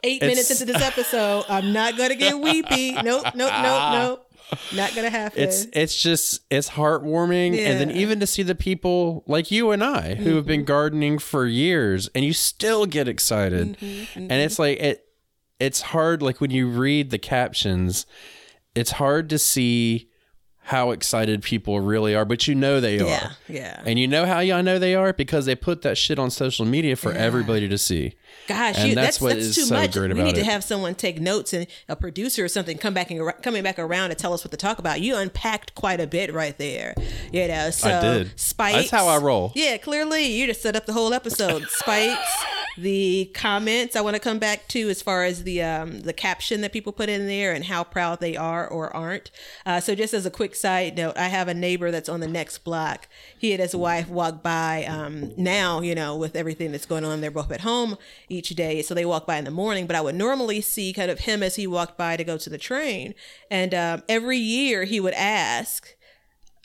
Eight 0.03 0.23
minutes 0.23 0.51
into 0.51 0.65
this 0.65 0.83
episode, 0.83 1.45
I'm 1.49 1.73
not 1.73 1.97
gonna 1.97 2.15
get 2.15 2.39
weepy. 2.39 2.93
Nope. 3.03 3.25
Nope. 3.25 3.35
Nope. 3.35 3.51
Ah. 3.53 3.93
Nope. 3.93 4.27
Not 4.75 4.95
gonna 4.95 5.11
happen. 5.11 5.43
It's 5.43 5.67
it's 5.73 6.01
just 6.01 6.43
it's 6.51 6.71
heartwarming, 6.71 7.59
and 7.59 7.81
then 7.81 7.91
even 7.91 8.21
to 8.21 8.27
see 8.27 8.43
the 8.43 8.55
people 8.55 9.25
like 9.27 9.51
you 9.51 9.73
and 9.73 9.83
I 9.83 10.15
who 10.15 10.37
have 10.37 10.47
been 10.47 10.61
mm-hmm. 10.61 10.67
gardening 10.67 11.19
for 11.19 11.47
years, 11.47 12.09
and 12.15 12.25
you 12.25 12.33
still 12.33 12.87
get 12.87 13.09
excited, 13.09 13.77
mm-hmm, 13.77 13.85
mm-hmm. 13.85 14.21
and 14.21 14.33
it's 14.33 14.59
like 14.59 14.79
it. 14.79 15.03
It's 15.59 15.81
hard, 15.81 16.23
like 16.23 16.41
when 16.41 16.51
you 16.51 16.69
read 16.69 17.11
the 17.11 17.19
captions, 17.19 18.07
it's 18.75 18.93
hard 18.93 19.31
to 19.31 19.39
see 19.39 20.11
how 20.67 20.91
excited 20.91 21.43
people 21.43 21.79
really 21.79 22.13
are, 22.15 22.25
but 22.25 22.49
you 22.49 22.55
know 22.55 22.81
they 22.81 22.99
are. 22.99 23.07
yeah. 23.07 23.31
Yeah. 23.49 23.83
And 23.87 24.01
you 24.01 24.09
know 24.09 24.27
how 24.27 24.39
I 24.39 24.63
know 24.63 24.81
they 24.81 24.97
are 24.97 25.13
because 25.13 25.47
they 25.47 25.55
put 25.55 25.83
that 25.83 25.97
shit 25.97 26.19
on 26.19 26.29
social 26.29 26.67
media 26.67 26.97
for 26.97 27.13
everybody 27.13 27.69
to 27.69 27.79
see. 27.79 28.15
Gosh, 28.47 28.85
you, 28.85 28.95
that's 28.95 29.19
that's 29.19 29.21
what 29.21 29.37
that's 29.37 29.55
too 29.55 29.63
so 29.63 29.75
much. 29.75 29.97
we 29.97 30.23
need 30.23 30.37
to 30.37 30.45
have 30.45 30.63
someone 30.63 30.95
take 30.95 31.21
notes 31.21 31.53
and 31.53 31.67
a 31.89 31.97
producer 31.97 32.45
or 32.45 32.49
something 32.49 32.79
come 32.79 32.95
back 32.95 33.11
and 33.11 33.33
coming 33.43 33.63
back 33.63 33.79
around 33.79 34.11
to 34.11 34.15
tell 34.15 34.33
us 34.33 34.45
what 34.45 34.51
to 34.53 34.57
talk 34.57 34.79
about. 34.79 35.01
You 35.01 35.17
unpacked 35.17 35.75
quite 35.75 36.01
a 36.01 36.07
bit 36.07 36.33
right 36.33 36.57
there. 36.57 36.95
You 37.33 37.49
know, 37.49 37.71
so 37.71 38.01
did. 38.01 38.39
spikes. 38.39 38.77
That's 38.77 38.91
how 38.91 39.09
I 39.09 39.19
roll. 39.19 39.53
Yeah, 39.55 39.77
clearly 39.79 40.27
you 40.27 40.47
just 40.47 40.63
set 40.63 40.77
up 40.77 40.87
the 40.87 40.93
whole 40.93 41.13
episode. 41.13 41.65
Spikes, 41.69 42.45
the 42.79 43.31
comments 43.35 43.97
I 43.97 44.01
want 44.01 44.15
to 44.15 44.21
come 44.21 44.39
back 44.39 44.69
to 44.69 44.89
as 44.89 45.03
far 45.03 45.25
as 45.25 45.45
the 45.45 45.63
um, 45.63 46.01
the 46.01 46.13
caption 46.13 46.61
that 46.61 46.73
people 46.73 46.93
put 46.93 47.09
in 47.09 47.27
there 47.27 47.53
and 47.53 47.65
how 47.65 47.85
proud 47.85 48.21
they 48.21 48.37
are 48.37 48.67
or 48.67 48.95
aren't. 48.95 49.31
Uh, 49.65 49.81
so 49.81 49.95
just 49.95 50.15
as 50.15 50.27
a 50.27 50.31
quick 50.31 50.55
side 50.55 50.97
note, 50.97 51.17
I 51.17 51.29
have 51.29 51.49
a 51.49 51.55
neighbor 51.55 51.91
that's 51.91 52.09
on 52.09 52.21
the 52.21 52.29
next 52.29 52.59
block. 52.59 53.09
He 53.37 53.53
and 53.53 53.61
his 53.61 53.75
wife 53.75 54.09
walk 54.09 54.43
by 54.43 54.85
um, 54.85 55.33
now, 55.37 55.81
you 55.81 55.95
know, 55.95 56.17
with 56.17 56.37
everything 56.37 56.73
that's 56.73 56.87
going 56.87 57.05
on. 57.05 57.21
They're 57.21 57.31
both 57.31 57.51
at 57.51 57.63
home 57.63 57.97
each 58.29 58.51
day, 58.51 58.83
so 58.83 58.95
they 58.95 59.05
walk 59.05 59.27
by 59.27 59.37
in 59.37 59.45
the 59.45 59.51
morning. 59.51 59.87
But 59.87 59.97
I 59.97 60.01
would 60.01 60.15
normally 60.15 60.61
see 60.61 60.93
kind 60.93 61.11
of 61.11 61.21
him 61.21 61.43
as 61.43 61.57
he 61.57 61.67
walked 61.67 61.97
by 61.97 62.17
to 62.17 62.25
go 62.25 62.37
to 62.37 62.51
the 62.51 62.59
train, 62.59 63.15
and 63.51 63.75
um, 63.75 64.03
every 64.09 64.39
year 64.39 64.85
he 64.85 65.01
would 65.01 65.15
ask 65.15 65.97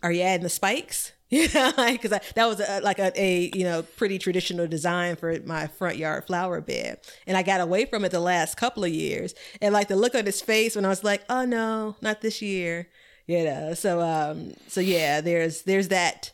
are 0.04 0.12
you 0.12 0.22
adding 0.22 0.44
the 0.44 0.50
spikes? 0.50 1.14
You 1.34 1.48
know, 1.54 1.72
because 1.78 2.10
that 2.10 2.46
was 2.46 2.60
a, 2.60 2.82
like 2.82 3.00
a, 3.00 3.14
a 3.16 3.52
you 3.56 3.64
know 3.64 3.84
pretty 3.84 4.20
traditional 4.20 4.68
design 4.68 5.16
for 5.16 5.34
my 5.46 5.68
front 5.68 5.96
yard 5.96 6.28
flower 6.28 6.60
bed, 6.60 7.00
and 7.26 7.38
I 7.38 7.42
got 7.42 7.62
away 7.62 7.86
from 7.86 8.04
it 8.04 8.10
the 8.10 8.20
last 8.20 8.58
couple 8.58 8.84
of 8.84 8.90
years. 8.90 9.34
And 9.62 9.74
like 9.74 9.88
the 9.88 9.96
look 9.96 10.14
on 10.14 10.26
his 10.26 10.42
face 10.42 10.76
when 10.76 10.84
I 10.84 10.90
was 10.90 11.06
like, 11.06 11.24
"Oh 11.30 11.46
no, 11.46 11.96
not 12.02 12.20
this 12.20 12.42
year," 12.42 12.90
you 13.28 13.46
know. 13.46 13.74
So 13.76 14.02
um, 14.02 14.56
so 14.68 14.82
yeah, 14.82 15.22
there's 15.22 15.62
there's 15.62 15.88
that 15.88 16.32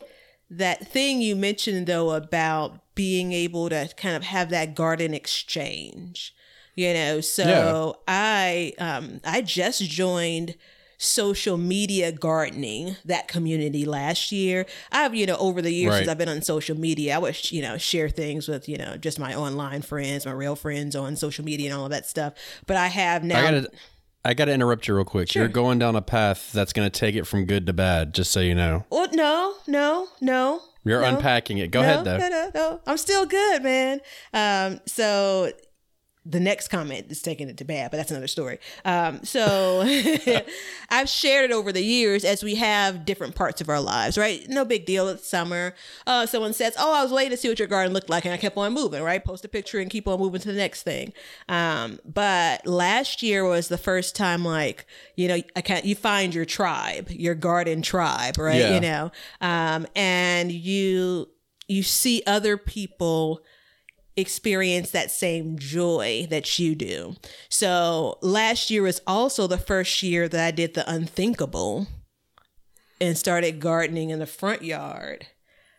that 0.50 0.88
thing 0.88 1.22
you 1.22 1.36
mentioned 1.36 1.86
though 1.86 2.10
about 2.10 2.80
being 2.98 3.32
able 3.32 3.68
to 3.68 3.88
kind 3.96 4.16
of 4.16 4.24
have 4.24 4.50
that 4.50 4.74
garden 4.74 5.14
exchange, 5.14 6.34
you 6.74 6.92
know. 6.92 7.20
So 7.20 8.00
I 8.08 8.72
um 8.78 9.20
I 9.24 9.40
just 9.40 9.82
joined 9.88 10.56
social 11.00 11.56
media 11.56 12.10
gardening 12.10 12.96
that 13.04 13.28
community 13.28 13.84
last 13.84 14.32
year 14.32 14.66
i've 14.90 15.14
you 15.14 15.26
know 15.26 15.36
over 15.36 15.62
the 15.62 15.70
years 15.70 15.90
Right. 15.92 15.98
since 15.98 16.08
i've 16.08 16.18
been 16.18 16.28
on 16.28 16.42
social 16.42 16.76
media 16.76 17.14
i 17.14 17.18
would 17.18 17.52
you 17.52 17.62
know 17.62 17.78
share 17.78 18.08
things 18.08 18.48
with 18.48 18.68
you 18.68 18.76
know 18.76 18.96
just 18.96 19.16
my 19.20 19.32
online 19.32 19.82
friends 19.82 20.26
my 20.26 20.32
real 20.32 20.56
friends 20.56 20.96
on 20.96 21.14
social 21.14 21.44
media 21.44 21.70
and 21.70 21.78
all 21.78 21.84
of 21.84 21.92
that 21.92 22.04
stuff 22.06 22.32
but 22.66 22.76
i 22.76 22.88
have 22.88 23.22
now 23.22 23.38
I 23.38 23.42
gotta, 23.42 23.70
I 24.24 24.34
gotta 24.34 24.52
interrupt 24.52 24.88
you 24.88 24.96
real 24.96 25.04
quick. 25.04 25.36
You're 25.36 25.46
going 25.46 25.78
down 25.78 25.94
a 25.94 26.02
path 26.02 26.50
that's 26.50 26.72
gonna 26.72 26.90
take 26.90 27.14
it 27.14 27.28
from 27.28 27.44
good 27.44 27.66
to 27.66 27.72
bad. 27.72 28.12
Just 28.12 28.32
so 28.32 28.40
you 28.40 28.56
know, 28.56 28.84
oh 28.90 29.06
no 29.12 29.54
no 29.68 30.08
no 30.20 30.60
you're 30.88 31.02
no. 31.02 31.16
unpacking 31.16 31.58
it. 31.58 31.70
Go 31.70 31.82
no, 31.82 31.88
ahead 31.88 32.04
though. 32.04 32.18
No, 32.18 32.28
no, 32.28 32.50
no. 32.54 32.80
I'm 32.86 32.96
still 32.96 33.26
good, 33.26 33.62
man. 33.62 34.00
Um, 34.32 34.80
so 34.86 35.52
the 36.28 36.40
next 36.40 36.68
comment 36.68 37.06
is 37.08 37.22
taking 37.22 37.48
it 37.48 37.56
to 37.56 37.64
bad, 37.64 37.90
but 37.90 37.96
that's 37.96 38.10
another 38.10 38.26
story. 38.26 38.58
Um, 38.84 39.24
so 39.24 39.82
I've 40.90 41.08
shared 41.08 41.50
it 41.50 41.54
over 41.54 41.72
the 41.72 41.82
years 41.82 42.22
as 42.22 42.42
we 42.42 42.56
have 42.56 43.06
different 43.06 43.34
parts 43.34 43.62
of 43.62 43.70
our 43.70 43.80
lives, 43.80 44.18
right? 44.18 44.46
No 44.48 44.64
big 44.66 44.84
deal. 44.84 45.08
It's 45.08 45.26
summer. 45.26 45.74
Uh, 46.06 46.26
someone 46.26 46.52
says, 46.52 46.74
"Oh, 46.78 46.92
I 46.92 47.02
was 47.02 47.12
waiting 47.12 47.30
to 47.30 47.36
see 47.36 47.48
what 47.48 47.58
your 47.58 47.68
garden 47.68 47.94
looked 47.94 48.10
like," 48.10 48.26
and 48.26 48.34
I 48.34 48.36
kept 48.36 48.58
on 48.58 48.74
moving, 48.74 49.02
right? 49.02 49.24
Post 49.24 49.44
a 49.46 49.48
picture 49.48 49.78
and 49.78 49.90
keep 49.90 50.06
on 50.06 50.20
moving 50.20 50.40
to 50.42 50.48
the 50.48 50.58
next 50.58 50.82
thing. 50.82 51.14
Um, 51.48 51.98
but 52.04 52.66
last 52.66 53.22
year 53.22 53.44
was 53.44 53.68
the 53.68 53.78
first 53.78 54.14
time, 54.14 54.44
like 54.44 54.86
you 55.16 55.28
know, 55.28 55.40
I 55.56 55.60
can't. 55.62 55.86
You 55.86 55.94
find 55.94 56.34
your 56.34 56.44
tribe, 56.44 57.08
your 57.10 57.34
garden 57.34 57.80
tribe, 57.80 58.36
right? 58.36 58.60
Yeah. 58.60 58.74
You 58.74 58.80
know, 58.80 59.12
um, 59.40 59.86
and 59.96 60.52
you 60.52 61.28
you 61.68 61.82
see 61.82 62.22
other 62.26 62.58
people 62.58 63.42
experience 64.18 64.90
that 64.90 65.10
same 65.10 65.58
joy 65.58 66.26
that 66.30 66.58
you 66.58 66.74
do. 66.74 67.14
So 67.48 68.18
last 68.20 68.70
year 68.70 68.82
was 68.82 69.00
also 69.06 69.46
the 69.46 69.58
first 69.58 70.02
year 70.02 70.28
that 70.28 70.44
I 70.44 70.50
did 70.50 70.74
the 70.74 70.90
unthinkable 70.90 71.86
and 73.00 73.16
started 73.16 73.60
gardening 73.60 74.10
in 74.10 74.18
the 74.18 74.26
front 74.26 74.62
yard. 74.62 75.26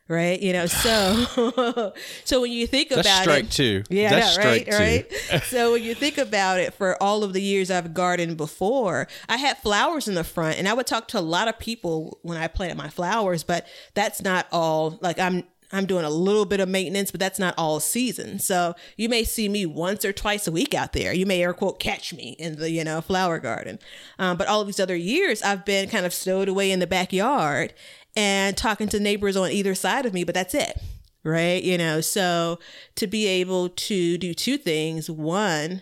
Right, 0.07 0.41
you 0.41 0.53
know, 0.53 0.65
so 0.65 1.93
so 2.25 2.41
when 2.41 2.51
you 2.51 2.65
think 2.65 2.89
That's 2.89 3.07
about 3.07 3.21
strike 3.21 3.43
it, 3.43 3.51
two. 3.51 3.83
yeah, 3.91 4.09
That's 4.09 4.37
know, 4.37 4.43
right, 4.43 4.61
strike 4.63 5.09
two. 5.09 5.33
right. 5.33 5.43
so 5.43 5.73
when 5.73 5.83
you 5.83 5.93
think 5.93 6.17
about 6.17 6.59
it, 6.59 6.73
for 6.73 6.97
all 7.01 7.23
of 7.23 7.33
the 7.33 7.41
years 7.43 7.69
I've 7.69 7.93
gardened 7.93 8.35
before, 8.35 9.07
I 9.27 9.37
had 9.37 9.59
flowers 9.59 10.07
in 10.07 10.15
the 10.15 10.23
front, 10.23 10.57
and 10.57 10.67
I 10.67 10.73
would 10.73 10.87
talk 10.87 11.09
to 11.09 11.19
a 11.19 11.21
lot 11.21 11.47
of 11.47 11.59
people 11.59 12.17
when 12.23 12.39
I 12.39 12.47
planted 12.47 12.75
my 12.75 12.89
flowers. 12.89 13.43
But 13.43 13.67
that's 13.93 14.19
not 14.19 14.47
all. 14.51 14.97
Like 14.99 15.19
I'm, 15.19 15.43
I'm 15.71 15.85
doing 15.85 16.05
a 16.05 16.09
little 16.09 16.45
bit 16.45 16.59
of 16.59 16.69
maintenance, 16.69 17.11
but 17.11 17.19
that's 17.19 17.39
not 17.39 17.53
all 17.57 17.79
season. 17.79 18.39
So 18.39 18.75
you 18.97 19.09
may 19.09 19.23
see 19.23 19.47
me 19.49 19.65
once 19.65 20.03
or 20.03 20.11
twice 20.11 20.47
a 20.47 20.51
week 20.51 20.73
out 20.73 20.93
there. 20.93 21.13
You 21.13 21.25
may 21.25 21.43
air 21.43 21.53
quote 21.53 21.79
catch 21.79 22.13
me 22.13 22.35
in 22.39 22.55
the 22.55 22.71
you 22.71 22.83
know 22.83 23.01
flower 23.01 23.39
garden. 23.39 23.79
Um, 24.17 24.37
but 24.37 24.47
all 24.47 24.61
of 24.61 24.67
these 24.67 24.79
other 24.79 24.95
years, 24.95 25.41
I've 25.41 25.65
been 25.65 25.89
kind 25.89 26.05
of 26.05 26.13
stowed 26.13 26.49
away 26.49 26.71
in 26.71 26.79
the 26.79 26.87
backyard 26.87 27.73
and 28.15 28.57
talking 28.57 28.87
to 28.89 28.99
neighbors 28.99 29.37
on 29.37 29.51
either 29.51 29.75
side 29.75 30.05
of 30.05 30.13
me. 30.13 30.23
But 30.23 30.35
that's 30.35 30.53
it 30.53 30.81
right? 31.23 31.61
You 31.61 31.77
know, 31.77 32.01
so 32.01 32.59
to 32.95 33.07
be 33.07 33.27
able 33.27 33.69
to 33.69 34.17
do 34.17 34.33
two 34.33 34.57
things 34.57 35.09
one, 35.09 35.81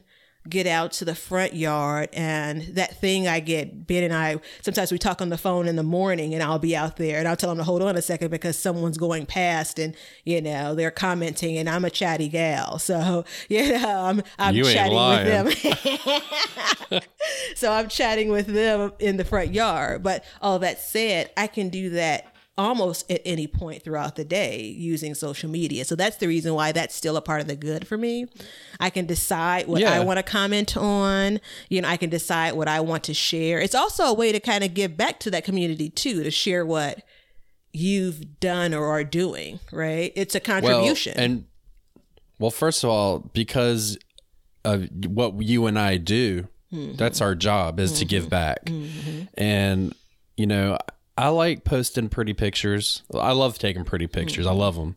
get 0.49 0.67
out 0.67 0.91
to 0.93 1.05
the 1.05 1.15
front 1.15 1.53
yard 1.53 2.09
and 2.13 2.61
that 2.75 2.99
thing 2.99 3.27
I 3.27 3.39
get, 3.39 3.87
Ben 3.87 4.03
and 4.03 4.13
I, 4.13 4.39
sometimes 4.61 4.91
we 4.91 4.97
talk 4.97 5.21
on 5.21 5.29
the 5.29 5.37
phone 5.37 5.67
in 5.67 5.75
the 5.75 5.83
morning 5.83 6.33
and 6.33 6.43
I'll 6.43 6.59
be 6.59 6.75
out 6.75 6.97
there 6.97 7.19
and 7.19 7.27
I'll 7.27 7.35
tell 7.35 7.49
them 7.49 7.57
to 7.57 7.63
hold 7.63 7.81
on 7.81 7.95
a 7.95 8.01
second 8.01 8.29
because 8.29 8.57
someone's 8.57 8.97
going 8.97 9.25
past 9.25 9.79
and, 9.79 9.95
you 10.23 10.41
know, 10.41 10.75
they're 10.75 10.91
commenting 10.91 11.57
and 11.57 11.69
I'm 11.69 11.85
a 11.85 11.89
chatty 11.89 12.29
gal. 12.29 12.79
So, 12.79 13.25
you 13.49 13.73
know, 13.73 14.01
I'm, 14.01 14.23
I'm 14.39 14.55
You 14.55 14.63
chatting 14.65 14.95
with 14.95 15.59
them. 16.89 17.01
so 17.55 17.71
I'm 17.71 17.89
chatting 17.89 18.29
with 18.29 18.47
them 18.47 18.93
in 18.99 19.17
the 19.17 19.25
front 19.25 19.53
yard. 19.53 20.03
But 20.03 20.23
all 20.41 20.59
that 20.59 20.79
said, 20.79 21.31
I 21.35 21.47
can 21.47 21.69
do 21.69 21.91
that 21.91 22.33
almost 22.57 23.09
at 23.11 23.21
any 23.23 23.45
point 23.45 23.83
throughout 23.83 24.15
the 24.15 24.25
day 24.25 24.61
using 24.61 25.13
social 25.13 25.49
media. 25.49 25.85
So 25.85 25.95
that's 25.95 26.17
the 26.17 26.27
reason 26.27 26.53
why 26.55 26.71
that's 26.71 26.95
still 26.95 27.15
a 27.15 27.21
part 27.21 27.41
of 27.41 27.47
the 27.47 27.55
good 27.55 27.87
for 27.87 27.97
me. 27.97 28.27
I 28.79 28.89
can 28.89 29.05
decide 29.05 29.67
what 29.67 29.81
Yeah. 29.81 29.93
I 29.93 29.99
want 29.99 30.17
to 30.17 30.23
comment 30.23 30.75
on. 30.75 31.39
You 31.69 31.81
know, 31.81 31.87
I 31.87 31.97
can 31.97 32.09
decide 32.09 32.53
what 32.53 32.67
I 32.67 32.79
want 32.79 33.03
to 33.05 33.13
share. 33.13 33.59
It's 33.59 33.75
also 33.75 34.05
a 34.05 34.13
way 34.13 34.31
to 34.31 34.39
kind 34.39 34.63
of 34.63 34.73
give 34.73 34.97
back 34.97 35.19
to 35.21 35.31
that 35.31 35.43
community 35.43 35.89
too, 35.89 36.23
to 36.23 36.31
share 36.31 36.65
what 36.65 37.03
you've 37.73 38.39
done 38.39 38.73
or 38.73 38.87
are 38.87 39.03
doing, 39.03 39.59
right? 39.71 40.11
It's 40.15 40.33
a 40.33 40.39
contribution. 40.39 41.13
Well, 41.15 41.25
and 41.25 41.45
well, 42.39 42.51
first 42.51 42.83
of 42.83 42.89
all, 42.89 43.19
because 43.19 43.97
of 44.65 44.89
what 45.05 45.41
you 45.41 45.67
and 45.67 45.77
I 45.77 45.97
do, 45.97 46.47
hmm. 46.71 46.93
that's 46.95 47.21
our 47.21 47.35
job 47.35 47.79
is 47.79 47.99
to 47.99 48.05
give 48.05 48.23
mm-hmm. 48.23 48.29
back. 48.29 48.65
Mm-hmm. 48.65 49.21
And 49.35 49.95
you 50.35 50.47
know, 50.47 50.77
I 51.17 51.29
like 51.29 51.63
posting 51.63 52.09
pretty 52.09 52.33
pictures. 52.33 53.01
I 53.13 53.31
love 53.31 53.57
taking 53.57 53.83
pretty 53.83 54.07
pictures. 54.07 54.45
I 54.45 54.53
mm. 54.53 54.57
love 54.57 54.75
them. 54.75 54.95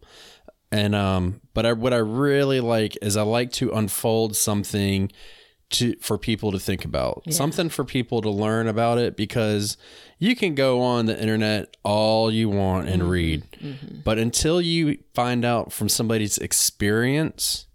And 0.71 0.95
um, 0.95 1.41
but 1.55 1.67
I, 1.67 1.73
what 1.73 1.93
I 1.93 1.99
really 1.99 2.61
like 2.61 2.97
is 3.03 3.17
I 3.17 3.23
like 3.23 3.53
to 3.53 3.71
unfold 3.73 4.37
something 4.37 5.11
to 5.71 5.97
for 6.01 6.19
people 6.19 6.53
to 6.53 6.59
think 6.59 6.85
about, 6.85 7.23
something 7.33 7.69
for 7.69 7.85
people 7.85 8.23
to 8.23 8.31
learn 8.31 8.69
about 8.69 8.99
it 8.99 9.17
because 9.17 9.77
you 10.19 10.37
can 10.37 10.55
go 10.55 10.81
on 10.81 11.07
the 11.07 11.21
internet 11.21 11.77
all 11.85 12.31
you 12.31 12.49
want 12.49 12.89
and 12.89 13.03
mm-hmm. 13.03 13.11
read, 13.11 13.53
mm-hmm. 13.53 14.01
but 14.05 14.19
until 14.19 14.61
you 14.61 14.99
find 15.15 15.45
out 15.45 15.73
from 15.73 15.89
somebody's 15.89 16.39
experience, 16.39 17.67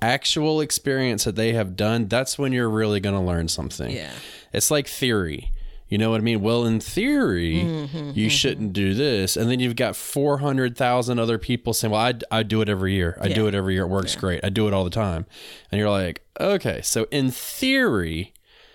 actual 0.00 0.60
experience 0.60 1.24
that 1.24 1.36
they 1.36 1.52
have 1.54 1.74
done, 1.74 2.06
that's 2.06 2.38
when 2.38 2.52
you're 2.52 2.70
really 2.70 3.00
going 3.00 3.14
to 3.14 3.20
learn 3.20 3.48
something. 3.48 3.90
Yeah. 3.90 4.12
It's 4.52 4.70
like 4.70 4.86
theory. 4.86 5.52
You 5.88 5.96
know 5.96 6.10
what 6.10 6.20
I 6.20 6.24
mean? 6.24 6.42
Well, 6.42 6.66
in 6.66 6.80
theory, 6.80 7.56
mm-hmm, 7.56 7.96
you 7.96 8.26
mm-hmm. 8.26 8.28
shouldn't 8.28 8.72
do 8.74 8.92
this. 8.92 9.36
And 9.36 9.50
then 9.50 9.58
you've 9.58 9.76
got 9.76 9.96
400,000 9.96 11.18
other 11.18 11.38
people 11.38 11.72
saying, 11.72 11.92
well, 11.92 12.00
I, 12.00 12.14
I 12.30 12.42
do 12.42 12.60
it 12.60 12.68
every 12.68 12.92
year. 12.92 13.16
I 13.20 13.28
do 13.28 13.46
it 13.46 13.54
every 13.54 13.74
year. 13.74 13.84
It 13.84 13.88
works 13.88 14.14
great. 14.14 14.44
I 14.44 14.50
do 14.50 14.68
it 14.68 14.74
all 14.74 14.84
the 14.84 14.90
time. 14.90 15.24
And 15.72 15.78
you're 15.78 15.90
like, 15.90 16.22
okay, 16.38 16.82
so 16.82 17.06
in 17.10 17.30
theory, 17.30 18.34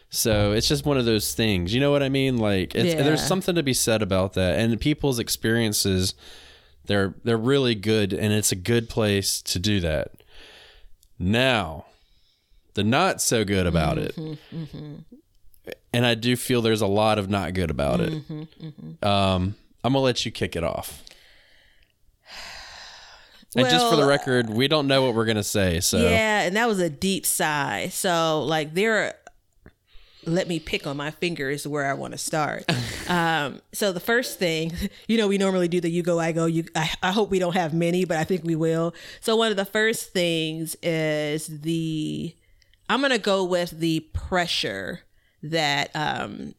so 0.09 0.53
it's 0.53 0.67
just 0.67 0.85
one 0.85 0.97
of 0.97 1.05
those 1.05 1.35
things. 1.35 1.73
You 1.73 1.81
know 1.81 1.91
what 1.91 2.01
I 2.01 2.09
mean? 2.09 2.37
Like, 2.37 2.73
it's, 2.73 2.95
Yeah. 2.95 3.03
there's 3.03 3.25
something 3.25 3.53
to 3.55 3.63
be 3.63 3.73
said 3.73 4.01
about 4.01 4.33
that. 4.33 4.57
And 4.57 4.79
people's 4.79 5.19
experiences, 5.19 6.15
they're, 6.85 7.13
they're 7.23 7.37
really 7.37 7.75
good. 7.75 8.11
And 8.13 8.33
it's 8.33 8.51
a 8.51 8.55
good 8.55 8.89
place 8.89 9.39
to 9.43 9.59
do 9.59 9.79
that. 9.81 10.11
Now, 11.19 11.85
the 12.73 12.83
not 12.83 13.21
so 13.21 13.45
good 13.45 13.67
about 13.67 13.97
it 13.97 14.15
mm-hmm, 14.15 14.95
and 15.93 16.05
I 16.05 16.15
do 16.15 16.35
feel 16.35 16.61
there's 16.61 16.81
a 16.81 16.87
lot 16.87 17.19
of 17.19 17.29
not 17.29 17.53
good 17.53 17.69
about 17.69 17.99
it. 18.01 18.13
Um, 19.01 19.55
I'm 19.83 19.93
gonna 19.93 19.99
let 19.99 20.25
you 20.25 20.31
kick 20.31 20.55
it 20.55 20.63
off. 20.63 21.03
and 23.55 23.67
just 23.69 23.89
for 23.89 23.95
the 23.95 24.05
record, 24.05 24.49
we 24.49 24.67
don't 24.67 24.87
know 24.87 25.03
what 25.03 25.13
we're 25.13 25.25
gonna 25.25 25.43
say, 25.43 25.79
so 25.79 25.97
Yeah, 25.97 26.41
and 26.41 26.55
that 26.55 26.67
was 26.67 26.79
a 26.79 26.89
deep 26.89 27.25
sigh. 27.25 27.89
So 27.89 28.43
like 28.43 28.73
there 28.73 29.15
let 30.25 30.47
me 30.47 30.59
pick 30.59 30.87
on 30.87 30.97
my 30.97 31.11
fingers 31.11 31.67
where 31.67 31.85
I 31.85 31.93
want 31.93 32.13
to 32.13 32.17
start. 32.17 32.65
um, 33.09 33.61
so 33.71 33.91
the 33.91 33.99
first 33.99 34.39
thing, 34.39 34.71
you 35.07 35.17
know, 35.17 35.27
we 35.27 35.37
normally 35.37 35.67
do 35.67 35.81
the 35.81 35.89
you 35.89 36.03
go, 36.03 36.19
I 36.19 36.31
go, 36.31 36.45
you 36.45 36.65
I, 36.75 36.89
I 37.01 37.11
hope 37.11 37.29
we 37.29 37.39
don't 37.39 37.55
have 37.55 37.73
many, 37.73 38.05
but 38.05 38.17
I 38.17 38.23
think 38.23 38.43
we 38.43 38.55
will. 38.55 38.93
So 39.21 39.35
one 39.35 39.51
of 39.51 39.57
the 39.57 39.65
first 39.65 40.11
things 40.13 40.75
is 40.81 41.47
the 41.47 42.35
I'm 42.89 43.01
gonna 43.01 43.17
go 43.17 43.43
with 43.43 43.71
the 43.71 44.01
pressure 44.13 45.01
that 45.43 45.91
um 45.95 46.53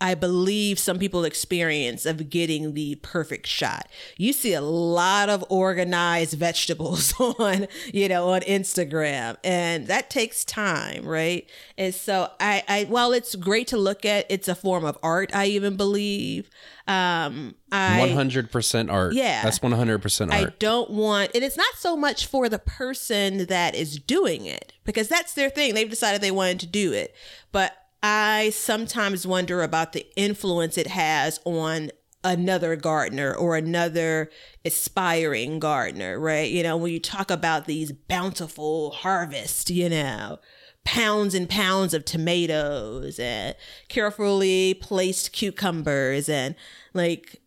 I 0.00 0.14
believe 0.14 0.78
some 0.78 0.98
people 0.98 1.24
experience 1.24 2.06
of 2.06 2.30
getting 2.30 2.74
the 2.74 2.96
perfect 2.96 3.48
shot. 3.48 3.88
You 4.16 4.32
see 4.32 4.54
a 4.54 4.60
lot 4.60 5.28
of 5.28 5.44
organized 5.48 6.38
vegetables 6.38 7.12
on, 7.20 7.66
you 7.92 8.08
know, 8.08 8.28
on 8.28 8.42
Instagram, 8.42 9.36
and 9.42 9.88
that 9.88 10.08
takes 10.08 10.44
time, 10.44 11.04
right? 11.04 11.48
And 11.76 11.92
so 11.94 12.30
I, 12.38 12.62
I 12.68 12.84
while 12.84 13.12
it's 13.12 13.34
great 13.34 13.66
to 13.68 13.76
look 13.76 14.04
at, 14.04 14.26
it's 14.28 14.46
a 14.46 14.54
form 14.54 14.84
of 14.84 14.96
art. 15.02 15.34
I 15.34 15.46
even 15.46 15.76
believe. 15.76 16.48
Um, 16.86 17.54
I 17.70 18.08
100% 18.08 18.90
art. 18.90 19.12
Yeah. 19.12 19.42
that's 19.42 19.58
100% 19.58 20.32
I 20.32 20.46
don't 20.58 20.90
want, 20.90 21.32
and 21.34 21.44
it's 21.44 21.56
not 21.56 21.74
so 21.74 21.96
much 21.96 22.26
for 22.26 22.48
the 22.48 22.58
person 22.58 23.46
that 23.46 23.74
is 23.74 23.98
doing 23.98 24.46
it 24.46 24.72
because 24.84 25.08
that's 25.08 25.34
their 25.34 25.50
thing. 25.50 25.74
They've 25.74 25.90
decided 25.90 26.20
they 26.20 26.30
wanted 26.30 26.60
to 26.60 26.66
do 26.66 26.92
it. 26.92 27.14
But 27.52 27.76
I 28.02 28.50
sometimes 28.50 29.26
wonder 29.26 29.62
about 29.62 29.92
the 29.92 30.06
influence 30.16 30.78
it 30.78 30.86
has 30.88 31.40
on 31.44 31.90
another 32.24 32.76
gardener 32.76 33.34
or 33.34 33.56
another 33.56 34.30
aspiring 34.64 35.58
gardener, 35.58 36.18
right? 36.18 36.50
You 36.50 36.62
know, 36.62 36.76
when 36.76 36.92
you 36.92 37.00
talk 37.00 37.30
about 37.30 37.66
these 37.66 37.92
bountiful 37.92 38.90
harvests, 38.90 39.70
you 39.70 39.88
know, 39.88 40.38
pounds 40.84 41.34
and 41.34 41.48
pounds 41.48 41.94
of 41.94 42.04
tomatoes 42.04 43.18
and 43.18 43.54
carefully 43.88 44.74
placed 44.74 45.32
cucumbers 45.32 46.28
and 46.28 46.54
like 46.94 47.40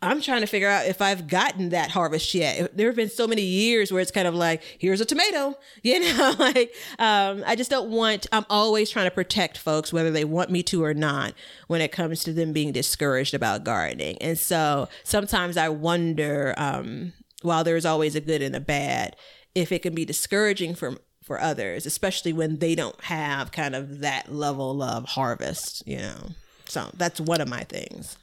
I'm 0.00 0.20
trying 0.20 0.42
to 0.42 0.46
figure 0.46 0.68
out 0.68 0.86
if 0.86 1.02
I've 1.02 1.26
gotten 1.26 1.70
that 1.70 1.90
harvest 1.90 2.32
yet. 2.32 2.76
There 2.76 2.86
have 2.86 2.94
been 2.94 3.10
so 3.10 3.26
many 3.26 3.42
years 3.42 3.90
where 3.90 4.00
it's 4.00 4.12
kind 4.12 4.28
of 4.28 4.34
like, 4.34 4.62
here's 4.78 5.00
a 5.00 5.04
tomato, 5.04 5.58
you 5.82 5.98
know, 6.00 6.34
like, 6.38 6.72
um, 7.00 7.42
I 7.44 7.56
just 7.56 7.70
don't 7.70 7.90
want, 7.90 8.26
I'm 8.30 8.46
always 8.48 8.90
trying 8.90 9.06
to 9.06 9.14
protect 9.14 9.58
folks, 9.58 9.92
whether 9.92 10.10
they 10.10 10.24
want 10.24 10.50
me 10.50 10.62
to 10.64 10.84
or 10.84 10.94
not, 10.94 11.34
when 11.66 11.80
it 11.80 11.90
comes 11.90 12.22
to 12.24 12.32
them 12.32 12.52
being 12.52 12.70
discouraged 12.70 13.34
about 13.34 13.64
gardening. 13.64 14.18
And 14.20 14.38
so 14.38 14.88
sometimes 15.02 15.56
I 15.56 15.68
wonder, 15.68 16.54
um, 16.56 17.12
while 17.42 17.64
there's 17.64 17.84
always 17.84 18.14
a 18.14 18.20
good 18.20 18.42
and 18.42 18.54
a 18.54 18.60
bad, 18.60 19.16
if 19.54 19.72
it 19.72 19.82
can 19.82 19.94
be 19.94 20.04
discouraging 20.04 20.76
for, 20.76 20.98
for 21.24 21.40
others, 21.40 21.86
especially 21.86 22.32
when 22.32 22.58
they 22.58 22.76
don't 22.76 23.00
have 23.04 23.50
kind 23.50 23.74
of 23.74 23.98
that 24.00 24.32
level 24.32 24.80
of 24.80 25.06
harvest, 25.06 25.86
you 25.86 25.98
know. 25.98 26.30
So 26.66 26.90
that's 26.94 27.20
one 27.20 27.40
of 27.40 27.48
my 27.48 27.64
things. 27.64 28.16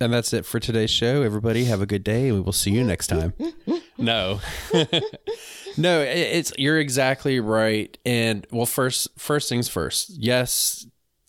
And 0.00 0.12
that's 0.12 0.32
it 0.32 0.46
for 0.46 0.58
today's 0.58 0.90
show. 0.90 1.22
Everybody 1.22 1.64
have 1.64 1.82
a 1.82 1.86
good 1.86 2.02
day, 2.02 2.28
and 2.28 2.38
we 2.38 2.40
will 2.40 2.54
see 2.54 2.70
you 2.70 2.82
next 2.82 3.08
time. 3.08 3.34
no, 3.98 4.40
no, 5.76 6.00
it's 6.00 6.52
you're 6.56 6.78
exactly 6.78 7.38
right. 7.38 7.96
And 8.06 8.46
well, 8.50 8.64
first, 8.64 9.08
first 9.18 9.50
things 9.50 9.68
first. 9.68 10.08
Yes, 10.10 10.86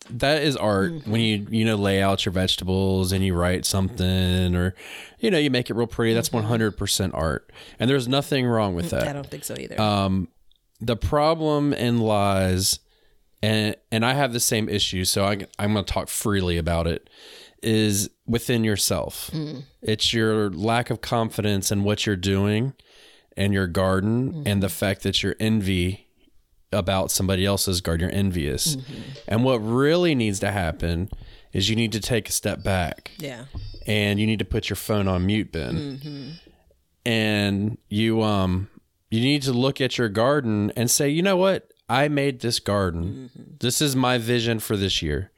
that 0.09 0.41
is 0.41 0.55
art 0.55 0.93
mm-hmm. 0.93 1.11
when 1.11 1.21
you 1.21 1.47
you 1.49 1.65
know 1.65 1.75
lay 1.75 2.01
out 2.01 2.25
your 2.25 2.31
vegetables 2.31 3.11
and 3.11 3.25
you 3.25 3.33
write 3.33 3.65
something 3.65 4.55
or 4.55 4.73
you 5.19 5.29
know 5.29 5.37
you 5.37 5.49
make 5.49 5.69
it 5.69 5.73
real 5.73 5.85
pretty. 5.85 6.13
That's 6.13 6.29
mm-hmm. 6.29 6.37
one 6.37 6.45
hundred 6.45 6.77
percent 6.77 7.13
art, 7.13 7.51
and 7.77 7.89
there's 7.89 8.07
nothing 8.07 8.45
wrong 8.45 8.73
with 8.73 8.91
that 8.91 9.05
I 9.05 9.11
don't 9.11 9.29
think 9.29 9.43
so 9.43 9.55
either. 9.59 9.79
Um, 9.81 10.29
the 10.79 10.95
problem 10.95 11.73
in 11.73 11.99
lies 11.99 12.79
and 13.43 13.75
and 13.91 14.05
I 14.05 14.13
have 14.13 14.33
the 14.33 14.39
same 14.39 14.67
issue 14.67 15.05
so 15.05 15.25
I, 15.25 15.45
I'm 15.59 15.73
going 15.73 15.85
to 15.85 15.93
talk 15.93 16.09
freely 16.09 16.57
about 16.57 16.87
it 16.87 17.09
is 17.61 18.09
within 18.31 18.63
yourself 18.63 19.29
mm. 19.33 19.63
it's 19.81 20.13
your 20.13 20.49
lack 20.49 20.89
of 20.89 21.01
confidence 21.01 21.71
in 21.71 21.83
what 21.83 22.05
you're 22.05 22.15
doing 22.15 22.73
and 23.37 23.53
your 23.53 23.67
garden 23.67 24.31
mm-hmm. 24.31 24.43
and 24.45 24.63
the 24.63 24.69
fact 24.69 25.03
that 25.03 25.21
you're 25.21 25.35
envy 25.39 26.07
about 26.71 27.11
somebody 27.11 27.45
else's 27.45 27.81
garden 27.81 28.07
you're 28.07 28.17
envious 28.17 28.75
mm-hmm. 28.75 29.01
and 29.27 29.43
what 29.43 29.57
really 29.57 30.15
needs 30.15 30.39
to 30.39 30.51
happen 30.51 31.09
is 31.53 31.69
you 31.69 31.75
need 31.75 31.91
to 31.91 31.99
take 31.99 32.29
a 32.29 32.31
step 32.31 32.63
back 32.63 33.11
yeah. 33.17 33.45
and 33.85 34.19
you 34.19 34.27
need 34.27 34.39
to 34.39 34.45
put 34.45 34.69
your 34.69 34.77
phone 34.77 35.07
on 35.07 35.25
mute 35.25 35.51
Ben. 35.51 35.75
Mm-hmm. 35.75 36.29
And 37.05 37.77
you 37.89 38.21
um 38.21 38.69
you 39.09 39.19
need 39.19 39.41
to 39.43 39.53
look 39.53 39.81
at 39.81 39.97
your 39.97 40.07
garden 40.07 40.71
and 40.75 40.89
say, 40.89 41.09
"You 41.09 41.23
know 41.23 41.35
what? 41.35 41.71
I 41.89 42.07
made 42.07 42.39
this 42.39 42.59
garden. 42.59 43.57
This 43.59 43.81
is 43.81 43.95
my 43.95 44.17
vision 44.17 44.59
for 44.59 44.77
this 44.77 45.01
year." 45.01 45.31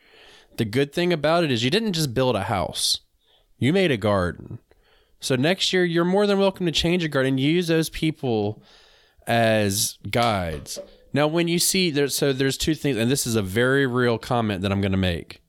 The 0.57 0.65
good 0.65 0.93
thing 0.93 1.11
about 1.11 1.43
it 1.43 1.51
is 1.51 1.63
you 1.63 1.69
didn't 1.69 1.93
just 1.93 2.13
build 2.13 2.35
a 2.35 2.43
house. 2.43 3.01
You 3.57 3.73
made 3.73 3.91
a 3.91 3.97
garden. 3.97 4.59
So 5.19 5.35
next 5.35 5.71
year 5.73 5.85
you're 5.85 6.05
more 6.05 6.27
than 6.27 6.39
welcome 6.39 6.65
to 6.65 6.71
change 6.71 7.01
your 7.01 7.09
garden. 7.09 7.37
Use 7.37 7.67
those 7.67 7.89
people 7.89 8.61
as 9.25 9.97
guides. 10.09 10.79
Now 11.13 11.27
when 11.27 11.47
you 11.47 11.59
see 11.59 11.91
there 11.91 12.07
so 12.07 12.33
there's 12.33 12.57
two 12.57 12.75
things 12.75 12.97
and 12.97 13.09
this 13.09 13.25
is 13.25 13.35
a 13.35 13.41
very 13.41 13.87
real 13.87 14.17
comment 14.17 14.61
that 14.61 14.71
I'm 14.71 14.81
going 14.81 14.91
to 14.91 14.97
make. 14.97 15.41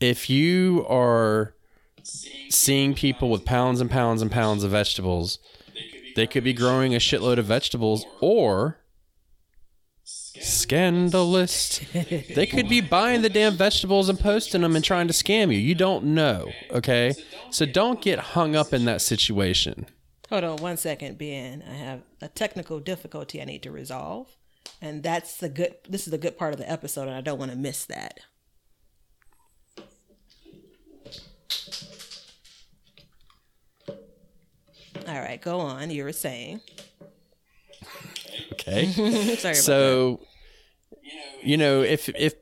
If 0.00 0.28
you 0.28 0.84
are 0.88 1.54
seeing 2.50 2.94
people 2.94 3.30
with 3.30 3.44
pounds 3.44 3.80
and 3.80 3.90
pounds 3.90 4.22
and 4.22 4.30
pounds 4.30 4.64
of 4.64 4.70
vegetables. 4.70 5.38
They 6.16 6.26
could 6.26 6.44
be 6.44 6.52
growing 6.52 6.94
a 6.94 6.98
shitload 6.98 7.38
of 7.38 7.46
vegetables 7.46 8.06
or 8.20 8.78
Scandalous. 10.40 11.80
they 11.92 12.46
could 12.46 12.68
be 12.68 12.80
buying 12.80 13.22
the 13.22 13.28
damn 13.28 13.54
vegetables 13.54 14.08
and 14.08 14.18
posting 14.18 14.62
them 14.62 14.74
and 14.74 14.84
trying 14.84 15.06
to 15.06 15.14
scam 15.14 15.52
you. 15.52 15.58
You 15.58 15.74
don't 15.74 16.06
know, 16.06 16.50
okay? 16.70 17.14
So 17.50 17.66
don't 17.66 18.00
get 18.00 18.18
hung 18.18 18.56
up 18.56 18.72
in 18.72 18.84
that 18.86 19.00
situation. 19.00 19.86
Hold 20.30 20.44
on 20.44 20.56
one 20.56 20.76
second, 20.76 21.18
Ben. 21.18 21.62
I 21.68 21.74
have 21.74 22.02
a 22.20 22.28
technical 22.28 22.80
difficulty 22.80 23.40
I 23.40 23.44
need 23.44 23.62
to 23.62 23.70
resolve. 23.70 24.36
And 24.80 25.02
that's 25.02 25.36
the 25.36 25.48
good 25.48 25.76
this 25.88 26.06
is 26.06 26.10
the 26.10 26.18
good 26.18 26.38
part 26.38 26.54
of 26.54 26.58
the 26.58 26.70
episode 26.70 27.08
and 27.08 27.16
I 27.16 27.20
don't 27.20 27.38
want 27.38 27.50
to 27.50 27.56
miss 27.56 27.84
that. 27.86 28.20
All 35.06 35.20
right, 35.20 35.40
go 35.40 35.60
on. 35.60 35.90
You 35.90 36.04
were 36.04 36.12
saying. 36.12 36.60
Okay. 38.66 39.36
Sorry 39.36 39.54
so 39.54 40.20
you 41.42 41.56
know 41.56 41.82
if 41.82 42.08
if 42.10 42.34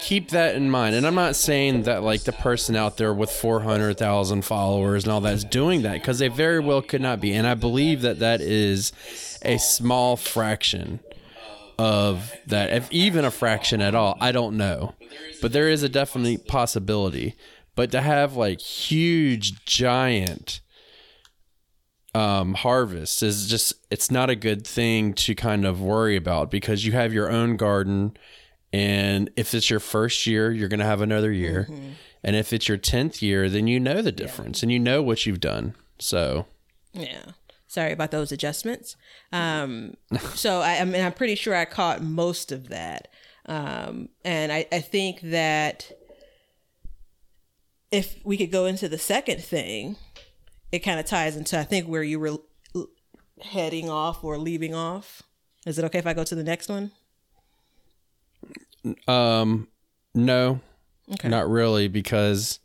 keep 0.00 0.30
that 0.30 0.54
in 0.54 0.70
mind. 0.70 0.94
And 0.94 1.06
i'm 1.06 1.14
not 1.14 1.36
saying 1.36 1.82
that 1.82 2.02
like 2.02 2.22
the 2.22 2.32
person 2.32 2.76
out 2.76 2.96
there 2.96 3.12
with 3.12 3.30
400000 3.30 4.42
followers 4.42 5.04
and 5.04 5.12
all 5.12 5.20
that's 5.20 5.44
doing 5.44 5.82
that 5.82 5.94
because 5.94 6.20
they 6.20 6.28
very 6.28 6.60
well 6.60 6.82
could 6.82 7.00
not 7.00 7.20
be. 7.20 7.32
And 7.32 7.46
i 7.46 7.54
believe 7.54 8.02
that 8.02 8.20
that 8.20 8.40
is 8.40 8.92
a 9.42 9.58
small 9.58 10.16
fraction 10.16 11.00
of 11.78 12.32
that 12.46 12.72
if 12.72 12.90
even 12.90 13.24
a 13.24 13.30
fraction 13.30 13.80
at 13.80 13.94
all. 13.94 14.16
I 14.20 14.32
don't 14.32 14.56
know. 14.56 14.94
But 15.40 15.52
there 15.52 15.68
is 15.68 15.82
a 15.82 15.88
definite 15.88 16.46
possibility. 16.46 17.36
But 17.74 17.92
to 17.92 18.00
have 18.00 18.34
like 18.34 18.60
huge 18.60 19.64
giant 19.64 20.60
um, 22.14 22.54
harvest 22.54 23.22
is 23.22 23.48
just 23.48 23.74
it's 23.90 24.10
not 24.10 24.30
a 24.30 24.36
good 24.36 24.66
thing 24.66 25.12
to 25.14 25.34
kind 25.34 25.64
of 25.66 25.80
worry 25.80 26.16
about 26.16 26.50
because 26.50 26.84
you 26.84 26.92
have 26.92 27.12
your 27.12 27.30
own 27.30 27.56
garden 27.56 28.16
and 28.72 29.30
if 29.36 29.54
it's 29.54 29.68
your 29.70 29.80
first 29.80 30.26
year 30.26 30.50
you're 30.50 30.68
going 30.68 30.80
to 30.80 30.86
have 30.86 31.00
another 31.00 31.30
year 31.30 31.68
and 32.24 32.34
if 32.34 32.52
it's 32.52 32.68
your 32.68 32.78
10th 32.78 33.20
year 33.22 33.48
then 33.48 33.66
you 33.66 33.78
know 33.78 34.00
the 34.02 34.12
difference 34.12 34.62
and 34.62 34.72
you 34.72 34.78
know 34.78 35.02
what 35.02 35.26
you've 35.26 35.40
done 35.40 35.74
so 35.98 36.46
Yeah. 36.92 37.32
Sorry 37.70 37.92
about 37.92 38.10
those 38.10 38.32
adjustments. 38.32 38.96
Um, 39.30 39.92
so 40.34 40.62
I, 40.62 40.78
I 40.78 40.84
mean, 40.86 41.04
I'm 41.04 41.12
pretty 41.12 41.34
sure 41.34 41.54
I 41.54 41.66
caught 41.66 42.02
most 42.02 42.50
of 42.50 42.70
that. 42.70 43.08
Um, 43.44 44.08
and 44.24 44.50
I, 44.50 44.66
I 44.72 44.80
think 44.80 45.20
that 45.20 45.92
if 47.90 48.16
we 48.24 48.38
could 48.38 48.50
go 48.50 48.64
into 48.64 48.88
the 48.88 48.96
second 48.96 49.42
thing, 49.44 49.96
it 50.72 50.80
kind 50.80 51.00
of 51.00 51.06
ties 51.06 51.36
into, 51.36 51.58
I 51.58 51.64
think, 51.64 51.86
where 51.86 52.02
you 52.02 52.18
were 52.20 52.36
heading 53.42 53.88
off 53.88 54.22
or 54.24 54.36
leaving 54.38 54.74
off. 54.74 55.22
Is 55.66 55.78
it 55.78 55.84
okay 55.86 55.98
if 55.98 56.06
I 56.06 56.14
go 56.14 56.24
to 56.24 56.34
the 56.34 56.44
next 56.44 56.68
one? 56.68 56.90
um 59.06 59.68
no 60.14 60.60
Okay. 61.12 61.28
not 61.28 61.48
really 61.48 61.88
because 61.88 62.60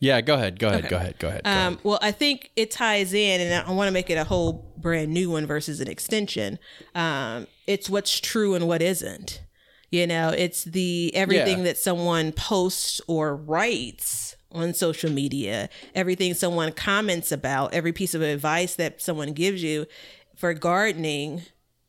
yeah 0.00 0.20
go 0.20 0.34
ahead 0.34 0.58
go 0.58 0.68
ahead 0.68 0.80
Okay. 0.84 0.88
go 0.90 0.96
ahead 0.96 1.18
go 1.18 1.28
ahead, 1.28 1.44
go 1.44 1.50
ahead. 1.50 1.66
Um, 1.66 1.78
well, 1.82 1.98
I 2.02 2.12
think 2.12 2.50
it 2.56 2.70
ties 2.70 3.12
in, 3.14 3.40
and 3.40 3.66
I 3.66 3.70
want 3.72 3.88
to 3.88 3.92
make 3.92 4.10
it 4.10 4.14
a 4.18 4.24
whole 4.24 4.72
brand 4.76 5.12
new 5.12 5.30
one 5.30 5.46
versus 5.46 5.80
an 5.80 5.88
extension. 5.88 6.58
Um, 6.94 7.46
it's 7.66 7.88
what's 7.90 8.20
true 8.20 8.54
and 8.54 8.68
what 8.68 8.80
isn't. 8.82 9.42
You 9.90 10.06
know, 10.06 10.28
it's 10.28 10.64
the 10.64 11.10
everything 11.14 11.58
Yeah. 11.58 11.64
that 11.64 11.78
someone 11.78 12.32
posts 12.32 13.00
or 13.08 13.34
writes 13.34 14.27
on 14.52 14.74
social 14.74 15.10
media, 15.10 15.68
everything 15.94 16.34
someone 16.34 16.72
comments 16.72 17.30
about, 17.32 17.74
every 17.74 17.92
piece 17.92 18.14
of 18.14 18.22
advice 18.22 18.74
that 18.76 19.00
someone 19.00 19.32
gives 19.32 19.62
you 19.62 19.86
for 20.36 20.54
gardening. 20.54 21.42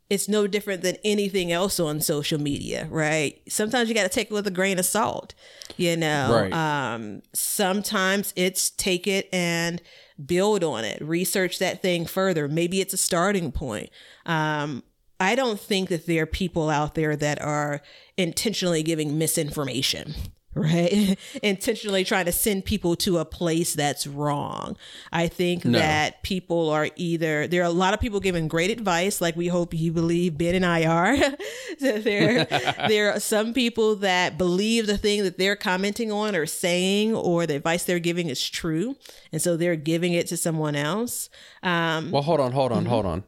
It's 0.09 0.27
no 0.27 0.47
different 0.47 0.81
than 0.81 0.97
anything 1.03 1.51
else 1.51 1.79
on 1.79 2.01
social 2.01 2.39
media, 2.39 2.87
right? 2.89 3.39
Sometimes 3.47 3.89
you 3.89 3.95
got 3.95 4.03
to 4.03 4.09
take 4.09 4.31
it 4.31 4.33
with 4.33 4.47
a 4.47 4.51
grain 4.51 4.79
of 4.79 4.85
salt, 4.85 5.35
you 5.77 5.95
know. 5.95 6.49
Right. 6.49 6.53
Um, 6.53 7.21
sometimes 7.31 8.33
it's 8.35 8.71
take 8.71 9.05
it 9.05 9.29
and 9.31 9.81
build 10.25 10.63
on 10.63 10.83
it, 10.83 11.01
research 11.01 11.59
that 11.59 11.81
thing 11.81 12.05
further. 12.05 12.47
Maybe 12.47 12.81
it's 12.81 12.93
a 12.93 12.97
starting 12.97 13.51
point. 13.51 13.91
Um, 14.25 14.83
I 15.19 15.35
don't 15.35 15.59
think 15.59 15.89
that 15.89 16.05
there 16.05 16.23
are 16.23 16.25
people 16.25 16.69
out 16.69 16.95
there 16.95 17.15
that 17.15 17.41
are 17.41 17.81
intentionally 18.17 18.83
giving 18.83 19.17
misinformation, 19.17 20.15
right? 20.59 21.17
intentionally 21.43 22.03
trying 22.03 22.25
to 22.25 22.31
send 22.31 22.65
people 22.65 22.95
to 22.97 23.17
a 23.17 23.25
place 23.25 23.73
that's 23.73 24.05
wrong. 24.05 24.77
I 25.11 25.27
think 25.27 25.63
that 25.63 26.23
people 26.23 26.69
are 26.69 26.89
either, 26.95 27.47
there 27.47 27.61
are 27.61 27.65
a 27.65 27.69
lot 27.69 27.93
of 27.93 27.99
people 27.99 28.19
giving 28.19 28.47
great 28.47 28.69
advice, 28.71 29.21
like 29.21 29.35
we 29.35 29.47
hope 29.47 29.73
you 29.73 29.91
believe 29.91 30.37
Ben 30.37 30.55
and 30.55 30.65
I 30.65 30.85
are. 30.85 31.15
There, 31.79 32.45
there 32.87 33.13
are 33.13 33.19
some 33.19 33.53
people 33.53 33.95
that 33.97 34.37
believe 34.37 34.85
the 34.85 34.97
thing 34.97 35.23
that 35.23 35.37
they're 35.37 35.55
commenting 35.55 36.11
on 36.11 36.35
or 36.35 36.45
saying 36.45 37.15
or 37.15 37.45
the 37.45 37.55
advice 37.55 37.85
they're 37.85 37.99
giving 37.99 38.27
is 38.27 38.49
true. 38.49 38.95
And 39.31 39.41
so 39.41 39.55
they're 39.55 39.77
giving 39.77 40.13
it 40.13 40.27
to 40.27 40.37
someone 40.37 40.75
else. 40.75 41.29
Um, 41.63 42.11
Well, 42.11 42.23
hold 42.23 42.39
on, 42.41 42.51
hold 42.51 42.71
on, 42.71 42.85
hold 42.85 43.05
on. 43.05 43.23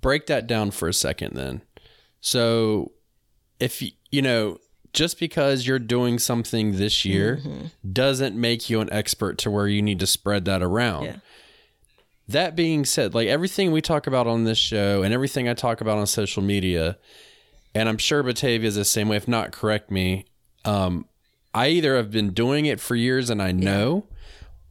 Break 0.00 0.26
that 0.26 0.46
down 0.46 0.70
for 0.70 0.88
a 0.88 0.94
second 0.94 1.34
then. 1.34 1.62
So, 2.20 2.92
if 3.58 3.82
you 4.10 4.22
know, 4.22 4.58
just 4.92 5.18
because 5.18 5.66
you're 5.66 5.78
doing 5.78 6.18
something 6.18 6.76
this 6.76 7.04
year 7.04 7.40
doesn't 7.90 8.34
make 8.36 8.68
you 8.70 8.80
an 8.80 8.92
expert 8.92 9.38
to 9.38 9.50
where 9.50 9.66
you 9.68 9.82
need 9.82 9.98
to 10.00 10.06
spread 10.06 10.44
that 10.46 10.62
around. 10.62 11.04
Yeah. 11.04 11.16
That 12.28 12.56
being 12.56 12.84
said, 12.84 13.14
like 13.14 13.28
everything 13.28 13.70
we 13.72 13.80
talk 13.80 14.06
about 14.06 14.26
on 14.26 14.44
this 14.44 14.58
show 14.58 15.02
and 15.02 15.14
everything 15.14 15.48
I 15.48 15.54
talk 15.54 15.80
about 15.80 15.98
on 15.98 16.06
social 16.06 16.42
media, 16.42 16.98
and 17.74 17.88
I'm 17.88 17.98
sure 17.98 18.22
Batavia 18.22 18.66
is 18.68 18.74
the 18.74 18.84
same 18.84 19.08
way. 19.08 19.16
If 19.16 19.28
not, 19.28 19.52
correct 19.52 19.90
me. 19.90 20.24
Um, 20.64 21.06
I 21.54 21.68
either 21.68 21.96
have 21.96 22.10
been 22.10 22.30
doing 22.32 22.66
it 22.66 22.80
for 22.80 22.96
years 22.96 23.30
and 23.30 23.40
I 23.40 23.52
know, 23.52 24.06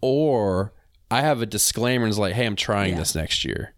or 0.02 0.74
I 1.10 1.22
have 1.22 1.42
a 1.42 1.46
disclaimer 1.46 2.04
and 2.06 2.12
it's 2.12 2.20
like, 2.20 2.34
hey, 2.34 2.46
I'm 2.46 2.56
trying 2.58 2.94
Yeah. 2.94 3.00
this 3.00 3.16
next 3.16 3.46
year. 3.46 3.74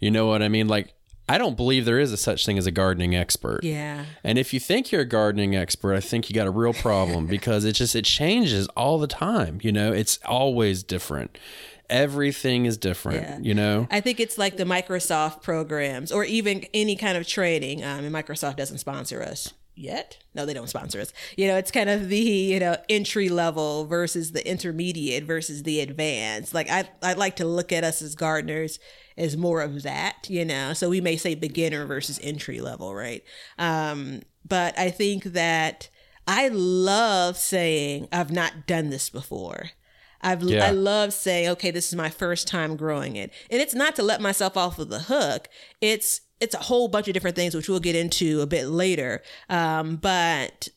You 0.00 0.10
know 0.10 0.26
what 0.26 0.42
I 0.42 0.48
mean? 0.48 0.68
Like, 0.68 0.92
I 1.28 1.38
don't 1.38 1.56
believe 1.56 1.84
there 1.84 1.98
is 1.98 2.12
a 2.12 2.16
such 2.16 2.44
thing 2.44 2.58
as 2.58 2.66
a 2.66 2.70
gardening 2.70 3.14
expert. 3.14 3.64
yeah. 3.64 4.04
And 4.22 4.38
if 4.38 4.52
you 4.52 4.60
think 4.60 4.92
you're 4.92 5.02
a 5.02 5.06
gardening 5.06 5.56
expert, 5.56 5.94
I 5.94 6.00
think 6.00 6.28
you 6.28 6.34
got 6.34 6.46
a 6.46 6.50
real 6.50 6.74
problem 6.74 7.26
because 7.36 7.64
it 7.64 7.72
just 7.72 7.96
it 7.96 8.04
changes 8.04 8.66
all 8.76 8.98
the 8.98 9.06
time. 9.06 9.58
You 9.62 9.72
know, 9.72 9.92
it's 9.92 10.18
always 10.24 10.82
different. 10.82 11.38
Everything 11.90 12.64
is 12.66 12.76
different. 12.76 13.22
Yeah. 13.22 13.38
You 13.40 13.54
know. 13.54 13.88
I 13.90 14.00
think 14.00 14.20
it's 14.20 14.38
like 14.38 14.56
the 14.56 14.64
Microsoft 14.64 15.42
programs 15.42 16.12
or 16.12 16.24
even 16.24 16.64
any 16.72 16.96
kind 16.96 17.16
of 17.16 17.26
training. 17.26 17.84
Um, 17.84 18.04
and 18.04 18.14
Microsoft 18.14 18.56
doesn't 18.56 18.78
sponsor 18.78 19.22
us 19.22 19.52
yet. 19.74 20.18
No, 20.34 20.46
they 20.46 20.54
don't 20.54 20.68
sponsor 20.68 21.00
us. 21.00 21.12
You 21.36 21.48
know, 21.48 21.56
it's 21.56 21.70
kind 21.70 21.90
of 21.90 22.08
the, 22.08 22.18
you 22.18 22.60
know, 22.60 22.76
entry 22.88 23.28
level 23.28 23.86
versus 23.86 24.32
the 24.32 24.46
intermediate 24.48 25.24
versus 25.24 25.62
the 25.62 25.80
advanced. 25.80 26.54
Like 26.54 26.70
I 26.70 26.88
I 27.02 27.14
like 27.14 27.36
to 27.36 27.44
look 27.44 27.72
at 27.72 27.84
us 27.84 28.02
as 28.02 28.14
gardeners 28.14 28.78
as 29.16 29.36
more 29.36 29.60
of 29.60 29.82
that, 29.82 30.28
you 30.28 30.44
know. 30.44 30.72
So 30.72 30.88
we 30.88 31.00
may 31.00 31.16
say 31.16 31.34
beginner 31.34 31.86
versus 31.86 32.20
entry 32.22 32.60
level, 32.60 32.94
right? 32.94 33.22
Um, 33.58 34.22
but 34.46 34.78
I 34.78 34.90
think 34.90 35.24
that 35.24 35.88
I 36.26 36.48
love 36.48 37.36
saying 37.36 38.08
I've 38.12 38.32
not 38.32 38.66
done 38.66 38.90
this 38.90 39.10
before. 39.10 39.70
I've 40.20 40.42
Yeah. 40.42 40.64
I 40.64 40.70
love 40.70 41.12
saying, 41.12 41.50
okay, 41.50 41.70
this 41.70 41.88
is 41.88 41.94
my 41.94 42.08
first 42.08 42.48
time 42.48 42.76
growing 42.76 43.16
it. 43.16 43.30
And 43.50 43.60
it's 43.60 43.74
not 43.74 43.94
to 43.96 44.02
let 44.02 44.22
myself 44.22 44.56
off 44.56 44.78
of 44.78 44.88
the 44.88 45.00
hook. 45.00 45.48
It's 45.82 46.22
it's 46.40 46.54
a 46.54 46.58
whole 46.58 46.88
bunch 46.88 47.08
of 47.08 47.14
different 47.14 47.36
things 47.36 47.54
which 47.54 47.68
we'll 47.68 47.80
get 47.80 47.96
into 47.96 48.40
a 48.40 48.46
bit 48.46 48.66
later. 48.66 49.22
Um, 49.48 49.96
but 49.96 50.68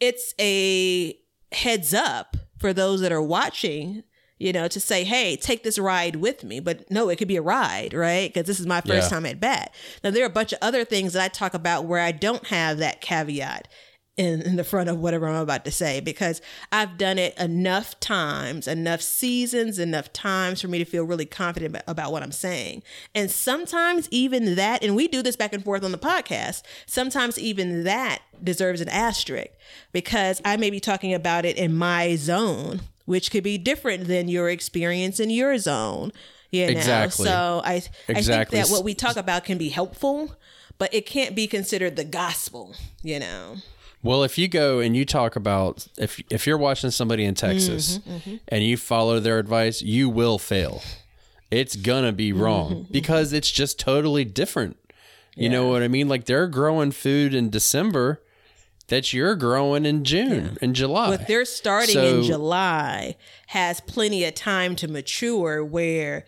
it's 0.00 0.34
a 0.40 1.16
heads 1.52 1.94
up 1.94 2.36
for 2.58 2.72
those 2.72 3.00
that 3.02 3.12
are 3.12 3.22
watching, 3.22 4.02
you 4.38 4.52
know, 4.52 4.68
to 4.68 4.80
say, 4.80 5.04
hey, 5.04 5.36
take 5.36 5.62
this 5.62 5.78
ride 5.78 6.16
with 6.16 6.44
me. 6.44 6.60
But 6.60 6.90
no, 6.90 7.08
it 7.08 7.16
could 7.16 7.28
be 7.28 7.36
a 7.36 7.42
ride, 7.42 7.94
right? 7.94 8.32
Because 8.32 8.46
this 8.46 8.58
is 8.60 8.66
my 8.66 8.80
first 8.80 9.10
Yeah. 9.10 9.16
time 9.16 9.26
at 9.26 9.40
bat. 9.40 9.74
Now, 10.02 10.10
there 10.10 10.22
are 10.24 10.26
a 10.26 10.30
bunch 10.30 10.52
of 10.52 10.58
other 10.60 10.84
things 10.84 11.12
that 11.12 11.22
I 11.24 11.28
talk 11.28 11.54
about 11.54 11.84
where 11.84 12.00
I 12.00 12.12
don't 12.12 12.46
have 12.48 12.78
that 12.78 13.00
caveat 13.00 13.68
in, 14.16 14.40
in 14.42 14.56
the 14.56 14.64
front 14.64 14.88
of 14.88 14.98
whatever 14.98 15.28
I'm 15.28 15.42
about 15.42 15.64
to 15.66 15.70
say 15.70 16.00
because 16.00 16.40
I've 16.72 16.96
done 16.96 17.18
it 17.18 17.36
enough 17.38 18.00
times, 18.00 18.66
enough 18.66 19.02
seasons, 19.02 19.78
enough 19.78 20.12
times 20.12 20.62
for 20.62 20.68
me 20.68 20.78
to 20.78 20.86
feel 20.86 21.04
really 21.04 21.26
confident 21.26 21.82
about, 21.86 22.12
what 22.12 22.22
I'm 22.22 22.32
saying. 22.32 22.82
And 23.14 23.30
sometimes 23.30 24.08
even 24.10 24.54
that, 24.54 24.82
and 24.82 24.94
we 24.94 25.08
do 25.08 25.22
this 25.22 25.36
back 25.36 25.52
and 25.52 25.62
forth 25.62 25.82
on 25.82 25.92
the 25.92 25.98
podcast, 25.98 26.62
sometimes 26.86 27.38
even 27.38 27.84
that 27.84 28.20
deserves 28.42 28.80
an 28.80 28.88
asterisk 28.88 29.48
because 29.92 30.40
I 30.44 30.56
may 30.56 30.70
be 30.70 30.80
talking 30.80 31.12
about 31.12 31.44
it 31.44 31.56
in 31.56 31.76
my 31.76 32.14
zone, 32.16 32.80
which 33.04 33.30
could 33.30 33.44
be 33.44 33.58
different 33.58 34.06
than 34.06 34.28
your 34.28 34.48
experience 34.48 35.20
in 35.20 35.30
your 35.30 35.58
zone. 35.58 36.12
You 36.52 36.66
know? 36.66 36.72
Exactly. 36.72 37.26
So 37.26 37.60
I, 37.64 37.82
Exactly. 38.08 38.14
I 38.14 38.44
think 38.44 38.50
that 38.50 38.72
what 38.72 38.84
we 38.84 38.94
talk 38.94 39.16
about 39.16 39.44
can 39.44 39.58
be 39.58 39.68
helpful, 39.68 40.36
but 40.78 40.94
it 40.94 41.06
can't 41.06 41.34
be 41.34 41.46
considered 41.46 41.96
the 41.96 42.04
gospel, 42.04 42.74
you 43.02 43.18
know? 43.18 43.56
Well, 44.06 44.22
if 44.22 44.38
you 44.38 44.46
go 44.46 44.78
and 44.78 44.96
you 44.96 45.04
talk 45.04 45.34
about 45.36 45.86
if 45.98 46.22
if 46.30 46.46
you're 46.46 46.58
watching 46.58 46.90
somebody 46.90 47.24
in 47.24 47.34
Texas 47.34 47.98
mm-hmm, 47.98 48.10
mm-hmm. 48.10 48.36
and 48.48 48.64
you 48.64 48.76
follow 48.76 49.18
their 49.18 49.38
advice, 49.38 49.82
you 49.82 50.08
will 50.08 50.38
fail. 50.38 50.82
It's 51.50 51.74
gonna 51.74 52.12
be 52.12 52.30
mm-hmm, 52.30 52.40
wrong 52.40 52.86
because 52.90 53.32
it's 53.32 53.50
just 53.50 53.78
totally 53.78 54.24
different. 54.24 54.76
You 55.34 55.50
know 55.50 55.68
what 55.68 55.82
I 55.82 55.88
mean? 55.88 56.08
Like 56.08 56.24
they're 56.24 56.46
growing 56.46 56.92
food 56.92 57.34
in 57.34 57.50
December 57.50 58.22
that 58.88 59.12
you're 59.12 59.34
growing 59.34 59.84
in 59.84 60.04
June 60.04 60.56
and 60.62 60.74
July. 60.74 61.08
What 61.08 61.26
they're 61.26 61.44
starting 61.44 61.94
So- 61.94 62.18
in 62.18 62.22
July 62.22 63.16
has 63.48 63.80
plenty 63.80 64.24
of 64.24 64.34
time 64.34 64.76
to 64.76 64.88
mature 64.88 65.64
where 65.64 66.24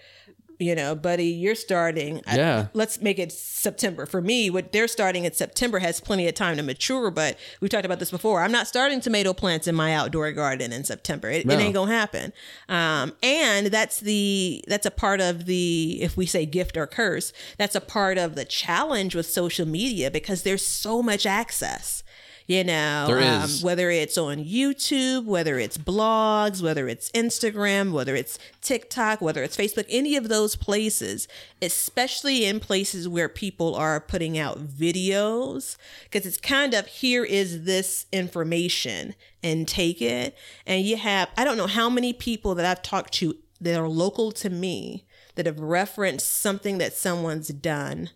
you 0.59 0.75
know, 0.75 0.95
buddy, 0.95 1.27
you're 1.27 1.55
starting. 1.55 2.21
I- 2.27 2.37
Yeah. 2.37 2.67
let's 2.75 3.01
make 3.01 3.19
it 3.19 3.31
September. 3.33 4.07
For 4.07 4.21
me, 4.21 4.51
what 4.51 4.73
they're 4.73 4.89
starting 4.89 5.25
in 5.25 5.33
September 5.33 5.79
has 5.79 6.01
plenty 6.01 6.27
of 6.29 6.35
time 6.35 6.57
to 6.57 6.63
mature. 6.63 7.11
But 7.11 7.39
we 7.61 7.69
talked 7.69 7.85
about 7.85 7.99
this 8.01 8.11
before. 8.11 8.43
I'm 8.43 8.53
not 8.53 8.67
starting 8.67 9.01
tomato 9.01 9.33
plants 9.33 9.67
in 9.69 9.75
my 9.75 9.95
outdoor 9.95 10.31
garden 10.33 10.73
in 10.73 10.85
September. 10.85 11.31
It, 11.31 11.47
No. 11.47 11.55
it 11.55 11.61
ain't 11.61 11.75
gonna 11.75 11.93
happen. 11.95 12.33
Um, 12.69 13.15
and 13.23 13.69
that's 13.69 14.01
the 14.01 14.65
that's 14.67 14.87
a 14.87 14.91
part 14.91 15.21
of 15.21 15.47
the 15.47 15.99
if 16.01 16.17
we 16.17 16.27
say 16.27 16.45
gift 16.47 16.77
or 16.77 16.87
curse, 16.87 17.33
that's 17.57 17.75
a 17.75 17.81
part 17.81 18.19
of 18.19 18.35
the 18.35 18.45
challenge 18.45 19.15
with 19.15 19.27
social 19.31 19.67
media 19.67 20.11
because 20.11 20.43
there's 20.43 20.65
so 20.67 21.03
much 21.03 21.25
access. 21.27 22.03
You 22.49 22.65
know, 22.65 23.05
There 23.07 23.21
um, 23.21 23.51
whether 23.61 23.91
it's 23.91 24.17
on 24.17 24.43
YouTube, 24.43 25.27
whether 25.27 25.59
it's 25.59 25.77
blogs, 25.77 26.63
whether 26.63 26.89
it's 26.89 27.11
Instagram, 27.11 27.93
whether 27.93 28.17
it's 28.17 28.39
TikTok, 28.63 29.21
whether 29.21 29.43
it's 29.43 29.55
Facebook, 29.55 29.85
any 29.91 30.17
of 30.17 30.31
those 30.31 30.57
places, 30.57 31.29
especially 31.61 32.47
in 32.47 32.59
places 32.59 33.07
where 33.07 33.29
people 33.29 33.75
are 33.75 34.01
putting 34.01 34.39
out 34.39 34.67
videos, 34.67 35.77
because 36.05 36.25
it's 36.25 36.41
kind 36.41 36.73
of 36.73 36.87
here 36.87 37.23
is 37.23 37.65
this 37.65 38.07
information 38.13 39.15
and 39.43 39.69
take 39.69 40.01
it. 40.01 40.35
And 40.67 40.87
you 40.87 40.97
have, 40.97 41.29
I 41.37 41.45
don't 41.45 41.59
know 41.59 41.67
how 41.67 41.91
many 41.91 42.15
people 42.15 42.55
that 42.55 42.65
I've 42.65 42.83
talked 42.83 43.13
to 43.15 43.37
that 43.61 43.79
are 43.79 43.91
local 43.91 44.33
to 44.33 44.49
me 44.49 45.05
that 45.35 45.45
have 45.45 45.61
referenced 45.61 46.33
something 46.33 46.79
that 46.79 46.95
someone's 46.95 47.49
done 47.49 48.09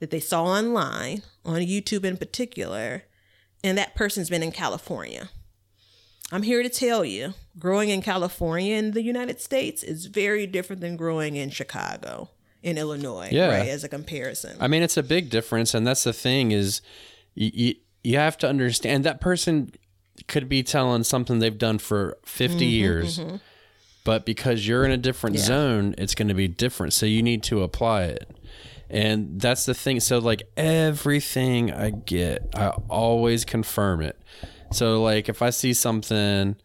that 0.00 0.10
they 0.10 0.18
saw 0.18 0.42
online, 0.42 1.22
on 1.44 1.60
YouTube 1.60 2.04
in 2.04 2.16
particular 2.16 3.04
and 3.66 3.76
that 3.78 3.94
person's 3.94 4.30
been 4.30 4.42
in 4.42 4.52
California. 4.52 5.28
I'm 6.32 6.42
here 6.42 6.62
to 6.62 6.68
tell 6.68 7.04
you, 7.04 7.34
growing 7.58 7.88
in 7.90 8.02
California 8.02 8.76
in 8.76 8.92
the 8.92 9.02
United 9.02 9.40
States 9.40 9.82
is 9.82 10.06
very 10.06 10.46
different 10.46 10.80
than 10.80 10.96
growing 10.96 11.36
in 11.36 11.50
Chicago, 11.50 12.30
in 12.62 12.78
Illinois, 12.78 13.28
Yeah. 13.30 13.48
right? 13.48 13.68
As 13.68 13.84
a 13.84 13.88
comparison. 13.88 14.56
I 14.60 14.66
mean, 14.66 14.82
it's 14.82 14.96
a 14.96 15.02
big 15.02 15.30
difference, 15.30 15.74
and 15.74 15.86
that's 15.86 16.04
the 16.04 16.12
thing 16.12 16.52
is, 16.52 16.80
you, 17.34 17.50
you 17.54 17.74
you 18.02 18.18
have 18.18 18.38
to 18.38 18.48
understand 18.48 19.02
that 19.04 19.20
person 19.20 19.72
could 20.28 20.48
be 20.48 20.62
telling 20.62 21.02
something 21.02 21.40
they've 21.40 21.58
done 21.58 21.78
for 21.78 22.18
50 22.24 22.54
mm-hmm, 22.54 22.62
years, 22.62 23.18
mm-hmm. 23.18 23.36
but 24.04 24.24
because 24.24 24.66
you're 24.66 24.84
in 24.84 24.92
a 24.92 24.96
different 24.96 25.38
zone, 25.38 25.92
it's 25.98 26.14
going 26.14 26.28
to 26.28 26.34
be 26.34 26.46
different. 26.46 26.92
So 26.92 27.04
you 27.04 27.20
need 27.20 27.42
to 27.44 27.62
apply 27.62 28.04
it, 28.04 28.30
and 28.88 29.40
that's 29.40 29.66
the 29.66 29.74
thing. 29.74 30.00
So 30.00 30.18
like 30.18 30.48
everything 30.56 31.72
I 31.72 31.90
get, 31.90 32.48
I 32.54 32.68
always 32.88 33.44
confirm 33.44 34.02
it. 34.02 34.20
So 34.72 35.02
like 35.02 35.28
if 35.28 35.42
I 35.42 35.50
see 35.50 35.72
something 35.72 36.56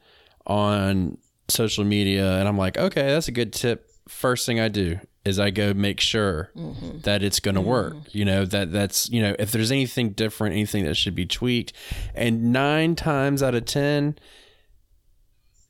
on 0.45 1.17
social 1.47 1.83
media 1.83 2.37
and 2.37 2.47
I'm 2.47 2.57
like, 2.57 2.77
okay, 2.77 3.07
that's 3.07 3.27
a 3.27 3.31
good 3.31 3.53
tip. 3.53 3.89
First 4.07 4.45
thing 4.45 4.59
I 4.59 4.67
do 4.67 4.99
is 5.23 5.39
I 5.39 5.51
go 5.51 5.73
make 5.73 5.99
sure 5.99 6.51
mm-hmm. 6.55 6.99
that 7.01 7.21
it's 7.21 7.39
going 7.39 7.55
to 7.55 7.61
mm-hmm. 7.61 7.69
work. 7.69 7.95
You 8.09 8.25
know, 8.25 8.45
that 8.45 8.71
that's, 8.71 9.09
you 9.09 9.21
know, 9.21 9.35
if 9.37 9.51
there's 9.51 9.71
anything 9.71 10.11
different, 10.11 10.53
anything 10.53 10.85
that 10.85 10.95
should 10.95 11.15
be 11.15 11.25
tweaked. 11.25 11.73
And 12.15 12.51
nine 12.51 12.95
times 12.95 13.43
out 13.43 13.53
of 13.53 13.65
10, 13.65 14.17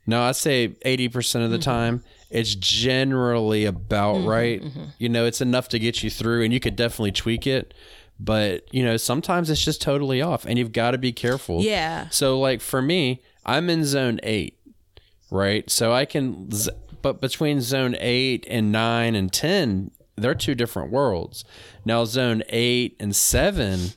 no, 0.08 0.24
I 0.24 0.32
say 0.32 0.70
80% 0.86 1.44
of 1.44 1.52
the 1.52 1.58
mm-hmm. 1.58 1.64
time, 1.64 2.04
it's 2.32 2.56
generally 2.56 3.66
about 3.66 4.16
mm-hmm, 4.16 4.28
right. 4.28 4.64
Mm-hmm. 4.64 4.84
You 4.98 5.10
know, 5.10 5.26
it's 5.26 5.42
enough 5.42 5.68
to 5.70 5.80
get 5.80 6.02
you 6.02 6.10
through 6.10 6.44
and 6.44 6.54
you 6.54 6.60
could 6.60 6.76
definitely 6.76 7.12
tweak 7.12 7.46
it. 7.46 7.74
But, 8.20 8.74
you 8.74 8.84
know, 8.84 8.98
sometimes 8.98 9.50
it's 9.50 9.64
just 9.64 9.82
totally 9.82 10.22
off 10.22 10.46
and 10.46 10.58
you've 10.58 10.72
got 10.72 10.92
to 10.92 10.98
be 10.98 11.12
careful. 11.12 11.62
Yeah. 11.62 12.08
So, 12.10 12.40
like 12.40 12.62
for 12.62 12.82
me, 12.82 13.22
I'm 13.46 13.70
in 13.70 13.84
zone 13.84 14.20
eight, 14.24 14.60
right? 15.30 15.70
So 15.70 15.92
I 15.92 16.06
can, 16.06 16.52
z- 16.52 16.72
but 17.02 17.20
between 17.20 17.62
zone 17.62 17.96
eight 18.00 18.46
and 18.48 18.72
nine 18.72 19.16
and 19.16 19.34
10, 19.34 19.92
they're 20.16 20.36
two 20.36 20.56
different 20.56 20.92
worlds. 20.92 21.44
Now, 21.84 22.06
zone 22.06 22.44
eight 22.50 22.96
and 23.00 23.16
seven, 23.16 23.90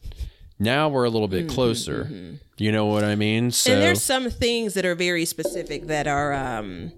now 0.58 0.88
we're 0.88 1.04
a 1.04 1.10
little 1.10 1.28
bit 1.28 1.46
mm-hmm, 1.46 1.54
closer. 1.54 2.38
You 2.56 2.72
know 2.72 2.86
what 2.86 3.04
I 3.04 3.14
mean? 3.14 3.50
So, 3.50 3.72
and 3.72 3.82
there's 3.82 4.02
some 4.02 4.30
things 4.30 4.74
that 4.74 4.84
are 4.84 4.94
very 4.94 5.24
specific 5.24 5.86
that 5.88 6.06
are 6.06 6.32
um 6.32 6.92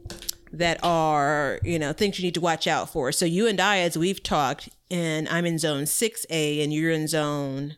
that 0.57 0.79
are 0.83 1.61
you 1.63 1.79
know 1.79 1.93
things 1.93 2.19
you 2.19 2.25
need 2.25 2.35
to 2.35 2.41
watch 2.41 2.67
out 2.67 2.91
for. 2.91 3.13
So 3.13 3.25
you 3.25 3.47
and 3.47 3.61
i 3.61 3.79
as 3.79 3.97
we've 3.97 4.23
talked 4.23 4.69
and 4.91 5.29
i'm 5.29 5.45
in 5.45 5.59
zone 5.59 5.85
6a 5.85 6.63
and 6.63 6.73
you're 6.73 6.91
in 6.91 7.09
zone 7.09 7.77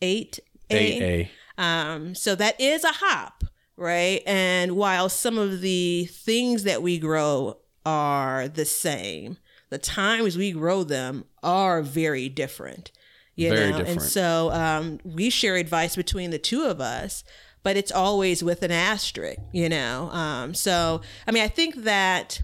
8a 0.00 0.40
8A. 0.70 1.28
um 1.58 2.14
so 2.14 2.34
that 2.34 2.60
is 2.60 2.84
a 2.84 2.92
hop 2.92 3.44
right? 3.78 4.22
And 4.26 4.74
while 4.74 5.10
some 5.10 5.36
of 5.36 5.60
the 5.60 6.06
things 6.06 6.62
that 6.62 6.82
we 6.82 6.98
grow 6.98 7.58
are 7.84 8.48
the 8.48 8.64
same 8.64 9.38
the 9.68 9.78
times 9.78 10.38
we 10.38 10.52
grow 10.52 10.82
them 10.84 11.24
are 11.42 11.82
very 11.82 12.28
different 12.28 12.90
you 13.36 13.50
Very 13.50 13.70
know? 13.70 13.78
And 13.78 14.00
so 14.00 14.50
um, 14.52 14.98
we 15.04 15.28
share 15.28 15.56
advice 15.56 15.94
between 15.94 16.30
the 16.30 16.38
two 16.38 16.64
of 16.64 16.80
us 16.80 17.22
but 17.66 17.76
it's 17.76 17.90
always 17.90 18.44
with 18.44 18.62
an 18.62 18.70
asterisk 18.70 19.40
you 19.50 19.68
know 19.68 20.08
um, 20.12 20.54
so 20.54 21.00
i 21.26 21.32
mean 21.32 21.42
i 21.42 21.48
think 21.48 21.74
that 21.74 22.40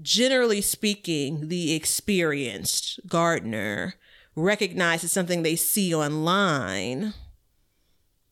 generally 0.00 0.60
speaking 0.60 1.48
the 1.48 1.74
experienced 1.74 3.00
gardener 3.08 3.94
recognizes 4.36 5.10
something 5.10 5.42
they 5.42 5.56
see 5.56 5.92
online 5.92 7.12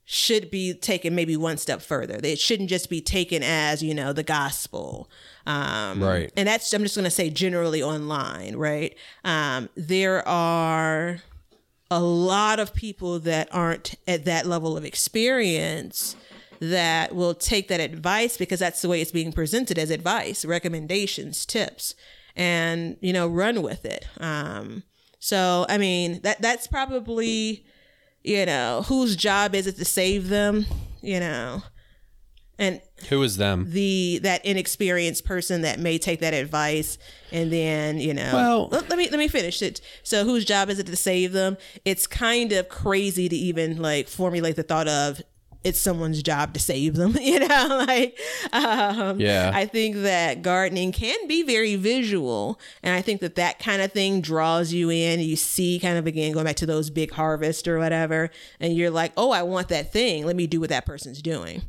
should 0.04 0.50
be 0.52 0.72
taken 0.74 1.14
maybe 1.14 1.34
one 1.34 1.56
step 1.56 1.80
further. 1.80 2.20
It 2.22 2.38
shouldn't 2.38 2.68
just 2.68 2.90
be 2.90 3.00
taken 3.00 3.42
as, 3.42 3.82
you 3.82 3.94
know, 3.94 4.12
the 4.12 4.22
gospel. 4.22 5.10
Um, 5.46 6.02
Right. 6.02 6.30
And 6.36 6.46
that's, 6.46 6.72
I'm 6.74 6.82
just 6.82 6.94
going 6.94 7.04
to 7.04 7.10
say 7.10 7.30
generally 7.30 7.82
online, 7.82 8.56
right? 8.56 8.94
Um, 9.24 9.70
there 9.76 10.26
are 10.28 11.22
a 11.94 12.00
lot 12.00 12.58
of 12.58 12.74
people 12.74 13.18
that 13.20 13.48
aren't 13.52 13.94
at 14.06 14.24
that 14.24 14.46
level 14.46 14.76
of 14.76 14.84
experience 14.84 16.16
that 16.60 17.14
will 17.14 17.34
take 17.34 17.68
that 17.68 17.80
advice 17.80 18.36
because 18.36 18.60
that's 18.60 18.82
the 18.82 18.88
way 18.88 19.00
it's 19.00 19.10
being 19.10 19.32
presented 19.32 19.78
as 19.78 19.90
advice, 19.90 20.44
recommendations, 20.44 21.44
tips, 21.44 21.94
and, 22.36 22.96
you 23.00 23.12
know, 23.12 23.26
run 23.26 23.62
with 23.62 23.84
it. 23.84 24.06
Um, 24.18 24.82
so, 25.18 25.66
I 25.68 25.78
mean, 25.78 26.20
that 26.22 26.40
that's 26.42 26.66
probably 26.66 27.64
you 28.24 28.46
know, 28.46 28.82
whose 28.88 29.14
job 29.14 29.54
is 29.54 29.66
it 29.66 29.76
to 29.76 29.84
save 29.84 30.28
them, 30.28 30.64
you 31.02 31.20
know? 31.20 31.62
And 32.58 32.80
who 33.08 33.22
is 33.22 33.36
them? 33.36 33.66
the 33.70 34.20
that 34.22 34.44
inexperienced 34.44 35.24
person 35.24 35.62
that 35.62 35.78
may 35.80 35.98
take 35.98 36.20
that 36.20 36.34
advice 36.34 36.98
and 37.32 37.52
then, 37.52 37.98
you 37.98 38.14
know, 38.14 38.30
Well- 38.32 38.68
let, 38.70 38.88
let 38.88 38.98
me 38.98 39.08
let 39.10 39.18
me 39.18 39.28
finish 39.28 39.60
it. 39.60 39.80
So 40.02 40.24
whose 40.24 40.44
job 40.44 40.70
is 40.70 40.78
it 40.78 40.86
to 40.86 40.96
save 40.96 41.32
them? 41.32 41.56
It's 41.84 42.06
kind 42.06 42.52
of 42.52 42.68
crazy 42.68 43.28
to 43.28 43.36
even 43.36 43.82
like 43.82 44.08
formulate 44.08 44.56
the 44.56 44.62
thought 44.62 44.86
of 44.88 45.20
it's 45.64 45.80
someone's 45.80 46.22
job 46.22 46.52
to 46.52 46.60
save 46.60 46.94
them, 46.94 47.16
you 47.20 47.38
know, 47.40 47.84
like 47.88 48.18
um 48.52 49.18
Yeah. 49.18 49.50
I 49.52 49.64
think 49.66 49.96
that 49.96 50.42
gardening 50.42 50.92
can 50.92 51.26
be 51.26 51.42
very 51.42 51.74
visual. 51.76 52.60
And 52.82 52.94
I 52.94 53.00
think 53.00 53.20
that 53.22 53.34
that 53.36 53.58
kind 53.58 53.80
of 53.82 53.90
thing 53.90 54.20
draws 54.20 54.72
you 54.72 54.90
in. 54.90 55.20
You 55.20 55.36
see, 55.36 55.80
kind 55.80 55.98
of 55.98 56.06
again, 56.06 56.32
going 56.32 56.44
back 56.44 56.56
to 56.56 56.66
those 56.66 56.90
big 56.90 57.10
harvests 57.12 57.66
or 57.66 57.78
whatever. 57.78 58.30
And 58.60 58.76
you're 58.76 58.90
like, 58.90 59.12
oh, 59.16 59.30
I 59.32 59.42
want 59.42 59.68
that 59.68 59.92
thing. 59.92 60.24
Let 60.26 60.36
me 60.36 60.46
do 60.46 60.60
what 60.60 60.68
that 60.68 60.86
person's 60.86 61.20
doing. 61.22 61.62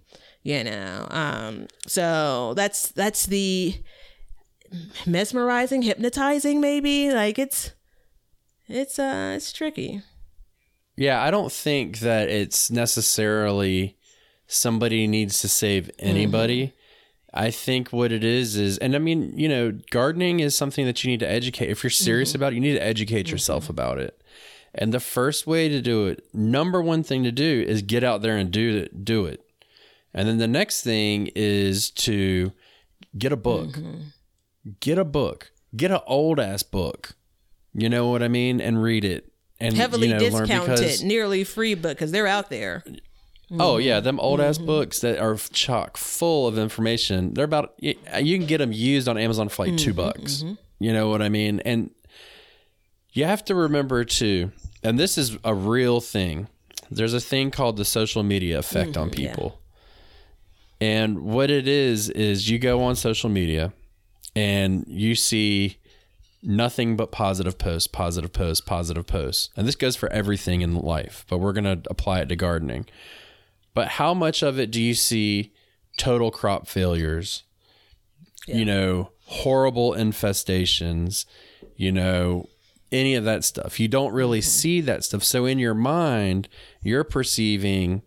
You 0.45 0.63
know, 0.63 1.07
um, 1.09 1.65
so 1.87 2.53
that's 2.55 2.89
that's 2.89 3.25
the 3.25 3.81
mesmerizing, 5.07 5.81
hypnotizing, 5.81 6.61
maybe. 6.61 7.11
Like 7.11 7.39
it's 7.39 7.71
it's 8.67 8.99
uh 8.99 9.33
it's 9.35 9.51
tricky. 9.51 10.03
Yeah, 10.95 11.23
I 11.23 11.31
don't 11.31 11.51
think 11.51 11.97
that 12.01 12.29
it's 12.29 12.69
necessarily 12.69 13.97
somebody 14.45 15.07
needs 15.07 15.41
to 15.41 15.49
save 15.49 15.89
anybody. 15.97 16.73
I 17.33 17.49
think 17.49 17.91
what 17.91 18.11
it 18.11 18.23
is 18.23 18.55
is, 18.55 18.77
and 18.77 18.95
I 18.95 18.99
mean, 18.99 19.33
you 19.35 19.49
know, 19.49 19.71
gardening 19.89 20.41
is 20.41 20.55
something 20.55 20.85
that 20.85 21.03
you 21.03 21.09
need 21.09 21.21
to 21.21 21.29
educate. 21.29 21.71
If 21.71 21.83
you're 21.83 21.89
serious 21.89 22.35
about 22.35 22.53
it, 22.53 22.57
you 22.57 22.61
need 22.61 22.75
to 22.75 22.83
educate 22.83 23.31
yourself 23.31 23.67
about 23.67 23.97
it. 23.97 24.21
And 24.75 24.93
the 24.93 24.99
first 24.99 25.47
way 25.47 25.69
to 25.69 25.81
do 25.81 26.05
it, 26.05 26.23
number 26.35 26.83
one 26.83 27.01
thing 27.01 27.23
to 27.23 27.31
do 27.31 27.65
is 27.67 27.81
get 27.81 28.03
out 28.03 28.21
there 28.21 28.37
and 28.37 28.51
do 28.51 28.77
it. 28.77 29.03
Do 29.03 29.25
it. 29.25 29.41
And 30.15 30.29
then 30.29 30.37
the 30.37 30.47
next 30.47 30.81
thing 30.81 31.29
is 31.35 31.91
to 31.91 32.53
get 33.17 33.33
a 33.33 33.37
book. 33.37 33.71
Mm-hmm. 33.71 34.01
Get 34.79 34.97
a 34.97 35.03
book. 35.03 35.51
Get 35.75 35.91
an 35.91 35.99
old 36.07 36.39
ass 36.39 36.63
book. 36.63 37.11
You 37.73 37.89
know 37.89 38.07
what 38.07 38.23
I 38.23 38.29
mean? 38.29 38.61
And 38.61 38.81
read 38.81 39.03
it. 39.03 39.31
And 39.59 39.75
Heavily 39.75 40.07
you 40.07 40.13
know, 40.13 40.19
discounted, 40.19 40.79
because- 40.79 41.03
nearly 41.03 41.43
free, 41.43 41.75
book 41.75 41.97
because 41.97 42.11
they're 42.11 42.27
out 42.27 42.49
there. 42.49 42.83
Oh 43.51 43.77
yeah, 43.77 43.99
them 43.99 44.19
old 44.19 44.41
ass 44.41 44.57
mm-hmm. 44.57 44.65
books 44.65 45.01
that 45.01 45.19
are 45.19 45.35
chock 45.35 45.97
full 45.97 46.47
of 46.47 46.57
information. 46.57 47.33
They're 47.35 47.45
about 47.45 47.75
you 47.77 47.93
uh, 48.13 48.17
you 48.17 48.39
can 48.39 48.47
get 48.47 48.57
them 48.57 48.71
used 48.71 49.07
on 49.07 49.19
Amazon 49.19 49.49
for 49.49 49.67
like 49.67 49.77
two 49.77 49.93
mm-hmm, 49.93 49.97
bucks. 49.97 50.43
You 50.79 50.91
know 50.91 51.09
what 51.09 51.21
I 51.21 51.29
mean? 51.29 51.59
And 51.59 51.91
you 53.13 53.25
have 53.25 53.45
to 53.45 53.55
remember 53.55 54.03
too, 54.03 54.51
and 54.81 54.97
this 54.97 55.17
is 55.17 55.37
a 55.43 55.53
real 55.53 56.01
thing. 56.01 56.47
There's 56.89 57.13
a 57.13 57.19
thing 57.19 57.51
called 57.51 57.77
the 57.77 57.85
social 57.85 58.23
media 58.23 58.57
effect 58.57 58.97
on 58.97 59.11
people. 59.11 59.59
And 60.81 61.21
what 61.21 61.49
it 61.49 61.67
is 61.67 62.09
is 62.09 62.49
you 62.49 62.59
go 62.59 62.83
on 62.83 62.95
social 62.95 63.29
media 63.29 63.73
and 64.35 64.85
you 64.87 65.15
see 65.15 65.77
nothing 66.43 66.95
but 66.95 67.11
positive 67.11 67.57
posts, 67.57 67.87
positive 67.87 68.33
posts, 68.33 68.65
positive 68.65 69.07
posts. 69.07 69.49
And 69.55 69.67
this 69.67 69.75
goes 69.75 69.95
for 69.95 70.11
everything 70.11 70.61
in 70.61 70.75
life, 70.75 71.25
but 71.29 71.39
we're 71.39 71.53
going 71.53 71.63
to 71.63 71.81
apply 71.89 72.19
it 72.19 72.29
to 72.29 72.35
gardening. 72.35 72.85
But 73.73 73.89
how 73.89 74.13
much 74.13 74.43
of 74.43 74.59
it 74.59 74.71
do 74.71 74.81
you 74.81 74.93
see 74.93 75.53
total 75.97 76.31
crop 76.31 76.67
failures? 76.67 77.43
You 78.47 78.63
know, 78.63 79.11
horrible 79.25 79.93
infestations, 79.93 81.25
you 81.75 81.91
know, 81.91 82.47
any 82.91 83.15
of 83.15 83.23
that 83.25 83.43
stuff. 83.43 83.79
You 83.79 83.87
don't 83.87 84.13
really 84.13 84.39
mm-hmm. 84.39 84.49
see 84.49 84.81
that 84.81 85.03
stuff. 85.03 85.23
So 85.23 85.45
in 85.45 85.59
your 85.59 85.73
mind, 85.73 86.47
you're 86.81 87.03
perceiving 87.03 88.03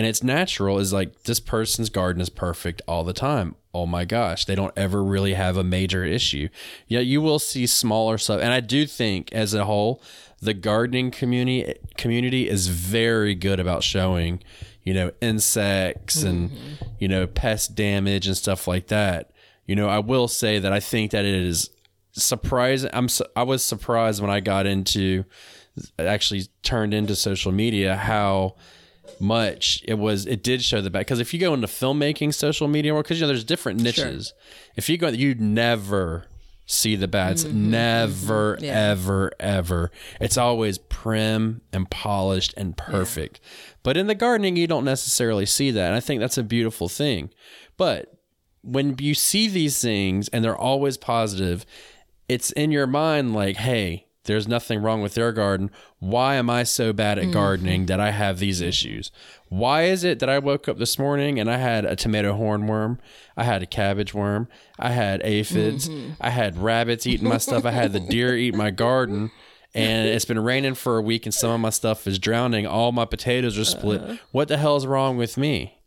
and 0.00 0.06
it's 0.06 0.22
natural 0.22 0.78
is 0.78 0.94
like 0.94 1.24
this 1.24 1.40
person's 1.40 1.90
garden 1.90 2.22
is 2.22 2.30
perfect 2.30 2.80
all 2.88 3.04
the 3.04 3.12
time. 3.12 3.54
Oh 3.74 3.84
my 3.84 4.06
gosh, 4.06 4.46
they 4.46 4.54
don't 4.54 4.72
ever 4.74 5.04
really 5.04 5.34
have 5.34 5.58
a 5.58 5.62
major 5.62 6.06
issue. 6.06 6.48
Yeah, 6.88 7.00
you 7.00 7.20
will 7.20 7.38
see 7.38 7.66
smaller 7.66 8.16
stuff, 8.16 8.40
and 8.40 8.50
I 8.50 8.60
do 8.60 8.86
think 8.86 9.30
as 9.34 9.52
a 9.52 9.66
whole, 9.66 10.02
the 10.40 10.54
gardening 10.54 11.10
community 11.10 11.74
community 11.98 12.48
is 12.48 12.68
very 12.68 13.34
good 13.34 13.60
about 13.60 13.84
showing, 13.84 14.42
you 14.84 14.94
know, 14.94 15.12
insects 15.20 16.22
and 16.22 16.50
mm-hmm. 16.50 16.84
you 16.98 17.06
know 17.06 17.26
pest 17.26 17.74
damage 17.74 18.26
and 18.26 18.38
stuff 18.38 18.66
like 18.66 18.86
that. 18.86 19.32
You 19.66 19.76
know, 19.76 19.90
I 19.90 19.98
will 19.98 20.28
say 20.28 20.58
that 20.58 20.72
I 20.72 20.80
think 20.80 21.10
that 21.10 21.26
it 21.26 21.34
is 21.34 21.68
surprising. 22.12 22.88
I'm 22.94 23.08
I 23.36 23.42
was 23.42 23.62
surprised 23.62 24.22
when 24.22 24.30
I 24.30 24.40
got 24.40 24.64
into 24.64 25.26
actually 25.98 26.44
turned 26.62 26.94
into 26.94 27.14
social 27.14 27.52
media 27.52 27.96
how 27.96 28.56
much 29.20 29.82
it 29.86 29.94
was 29.94 30.26
it 30.26 30.42
did 30.42 30.62
show 30.62 30.80
the 30.80 30.90
back 30.90 31.06
because 31.06 31.20
if 31.20 31.34
you 31.34 31.40
go 31.40 31.54
into 31.54 31.66
filmmaking 31.66 32.32
social 32.32 32.68
media 32.68 32.94
because 32.94 33.18
you 33.18 33.22
know 33.22 33.28
there's 33.28 33.44
different 33.44 33.80
niches. 33.80 34.32
If 34.76 34.88
you 34.88 34.96
go 34.98 35.08
you'd 35.08 35.40
never 35.40 36.26
see 36.66 36.94
the 36.94 37.08
bads. 37.08 37.44
Mm-hmm. 37.44 37.70
Never 37.70 38.56
mm-hmm. 38.56 38.64
ever 38.64 39.32
ever. 39.40 39.90
It's 40.20 40.38
always 40.38 40.78
prim 40.78 41.62
and 41.72 41.90
polished 41.90 42.54
and 42.56 42.76
perfect. 42.76 43.40
But 43.82 43.96
in 43.96 44.06
the 44.06 44.14
gardening 44.14 44.56
you 44.56 44.66
don't 44.66 44.84
necessarily 44.84 45.46
see 45.46 45.70
that 45.72 45.86
and 45.86 45.96
i 45.96 46.00
think 46.00 46.20
that's 46.20 46.38
a 46.38 46.42
beautiful 46.42 46.88
thing. 46.88 47.30
But 47.76 48.14
when 48.62 48.96
you 48.98 49.14
see 49.14 49.48
these 49.48 49.80
things 49.80 50.28
and 50.28 50.44
they're 50.44 50.56
always 50.56 50.96
positive, 50.96 51.64
it's 52.28 52.52
in 52.52 52.70
your 52.70 52.86
mind 52.86 53.34
like, 53.34 53.56
hey, 53.56 54.06
there's 54.30 54.48
nothing 54.48 54.80
wrong 54.80 55.02
with 55.02 55.14
their 55.14 55.32
garden. 55.32 55.70
Why 55.98 56.36
am 56.36 56.48
I 56.48 56.62
so 56.62 56.92
bad 56.92 57.18
at 57.18 57.24
mm-hmm. 57.24 57.32
gardening 57.32 57.86
that 57.86 58.00
I 58.00 58.10
have 58.10 58.38
these 58.38 58.60
issues? 58.60 59.10
Why 59.48 59.84
is 59.84 60.04
it 60.04 60.20
that 60.20 60.28
I 60.28 60.38
woke 60.38 60.68
up 60.68 60.78
this 60.78 60.98
morning 60.98 61.40
and 61.40 61.50
I 61.50 61.56
had 61.56 61.84
a 61.84 61.96
tomato 61.96 62.36
hornworm, 62.36 62.98
I 63.36 63.44
had 63.44 63.62
a 63.62 63.66
cabbage 63.66 64.14
worm, 64.14 64.48
I 64.78 64.90
had 64.90 65.20
aphids, 65.24 65.88
mm-hmm. 65.88 66.12
I 66.20 66.30
had 66.30 66.56
rabbits 66.56 67.06
eating 67.06 67.28
my 67.28 67.38
stuff, 67.38 67.64
I 67.64 67.72
had 67.72 67.92
the 67.92 68.00
deer 68.10 68.36
eat 68.36 68.54
my 68.54 68.70
garden, 68.70 69.30
and 69.74 70.08
it's 70.08 70.24
been 70.24 70.38
raining 70.38 70.74
for 70.74 70.96
a 70.96 71.02
week 71.02 71.26
and 71.26 71.34
some 71.34 71.50
of 71.50 71.60
my 71.60 71.70
stuff 71.70 72.06
is 72.06 72.18
drowning. 72.18 72.66
All 72.66 72.92
my 72.92 73.04
potatoes 73.04 73.58
are 73.58 73.64
split. 73.64 74.00
Uh-huh. 74.00 74.16
What 74.32 74.48
the 74.48 74.56
hell's 74.56 74.86
wrong 74.86 75.16
with 75.16 75.36
me? 75.36 75.80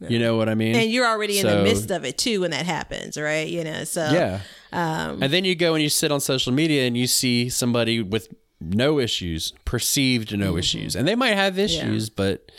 You 0.00 0.18
know 0.18 0.36
what 0.36 0.48
I 0.48 0.54
mean? 0.54 0.76
and 0.76 0.90
you're 0.90 1.06
already 1.06 1.38
in 1.38 1.46
the 1.46 1.62
midst 1.62 1.90
of 1.90 2.04
it 2.04 2.18
too 2.18 2.42
when 2.42 2.50
that 2.50 2.66
happens, 2.66 3.16
right? 3.16 3.48
You 3.48 3.64
know, 3.64 3.84
so 3.84 4.10
Yeah. 4.12 4.40
Um, 4.72 5.22
and 5.22 5.32
then 5.32 5.44
you 5.44 5.54
go 5.54 5.74
and 5.74 5.82
you 5.82 5.88
sit 5.88 6.10
on 6.10 6.20
social 6.20 6.52
media 6.52 6.86
and 6.86 6.96
you 6.96 7.06
see 7.06 7.48
somebody 7.48 8.02
with 8.02 8.34
no 8.60 8.98
issues, 8.98 9.52
perceived 9.64 10.36
no 10.36 10.50
mm-hmm. 10.50 10.58
issues. 10.58 10.96
And 10.96 11.06
they 11.06 11.14
might 11.14 11.34
have 11.34 11.58
issues, 11.58 12.10
but 12.10 12.50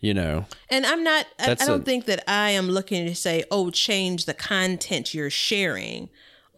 you 0.00 0.12
know, 0.12 0.46
And 0.68 0.84
I'm 0.84 1.04
not, 1.04 1.26
I, 1.38 1.52
I 1.52 1.54
don't 1.54 1.82
a- 1.82 1.84
think 1.84 2.06
that 2.06 2.24
I 2.28 2.50
am 2.50 2.68
looking 2.68 3.06
to 3.06 3.14
say, 3.14 3.44
oh, 3.52 3.70
change 3.70 4.24
the 4.24 4.34
content 4.34 5.14
you're 5.14 5.30
sharing 5.30 6.08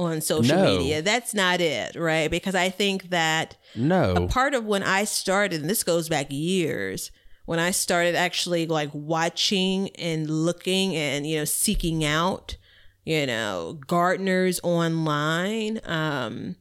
on 0.00 0.22
social 0.22 0.56
No. 0.56 0.78
media. 0.78 1.02
That's 1.02 1.34
not 1.34 1.60
it, 1.60 1.94
right? 1.94 2.30
Because 2.30 2.54
I 2.54 2.70
think 2.70 3.10
that 3.10 3.56
no. 3.76 4.14
A 4.14 4.26
part 4.28 4.54
of 4.54 4.64
when 4.64 4.82
I 4.82 5.04
started, 5.04 5.60
and 5.60 5.68
this 5.68 5.84
goes 5.84 6.08
back 6.08 6.28
years, 6.30 7.10
when 7.44 7.58
I 7.58 7.70
started 7.70 8.14
actually 8.14 8.66
like 8.66 8.90
watching 8.94 9.90
and 9.90 10.28
looking 10.30 10.96
and, 10.96 11.26
you 11.26 11.36
know, 11.36 11.44
seeking 11.44 12.02
out, 12.02 12.56
you 13.04 13.26
know, 13.26 13.78
gardeners 13.86 14.60
online, 14.62 15.80
um, 15.84 16.56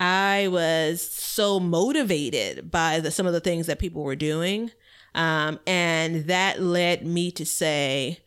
I 0.00 0.48
was 0.48 1.00
so 1.00 1.60
motivated 1.60 2.70
by 2.70 3.00
the, 3.00 3.10
some 3.10 3.26
of 3.26 3.32
the 3.32 3.40
things 3.40 3.66
that 3.66 3.78
people 3.78 4.02
were 4.02 4.16
doing. 4.16 4.70
Um, 5.14 5.60
and 5.66 6.24
that 6.26 6.60
led 6.60 7.06
me 7.06 7.30
to 7.32 7.46
say, 7.46 8.18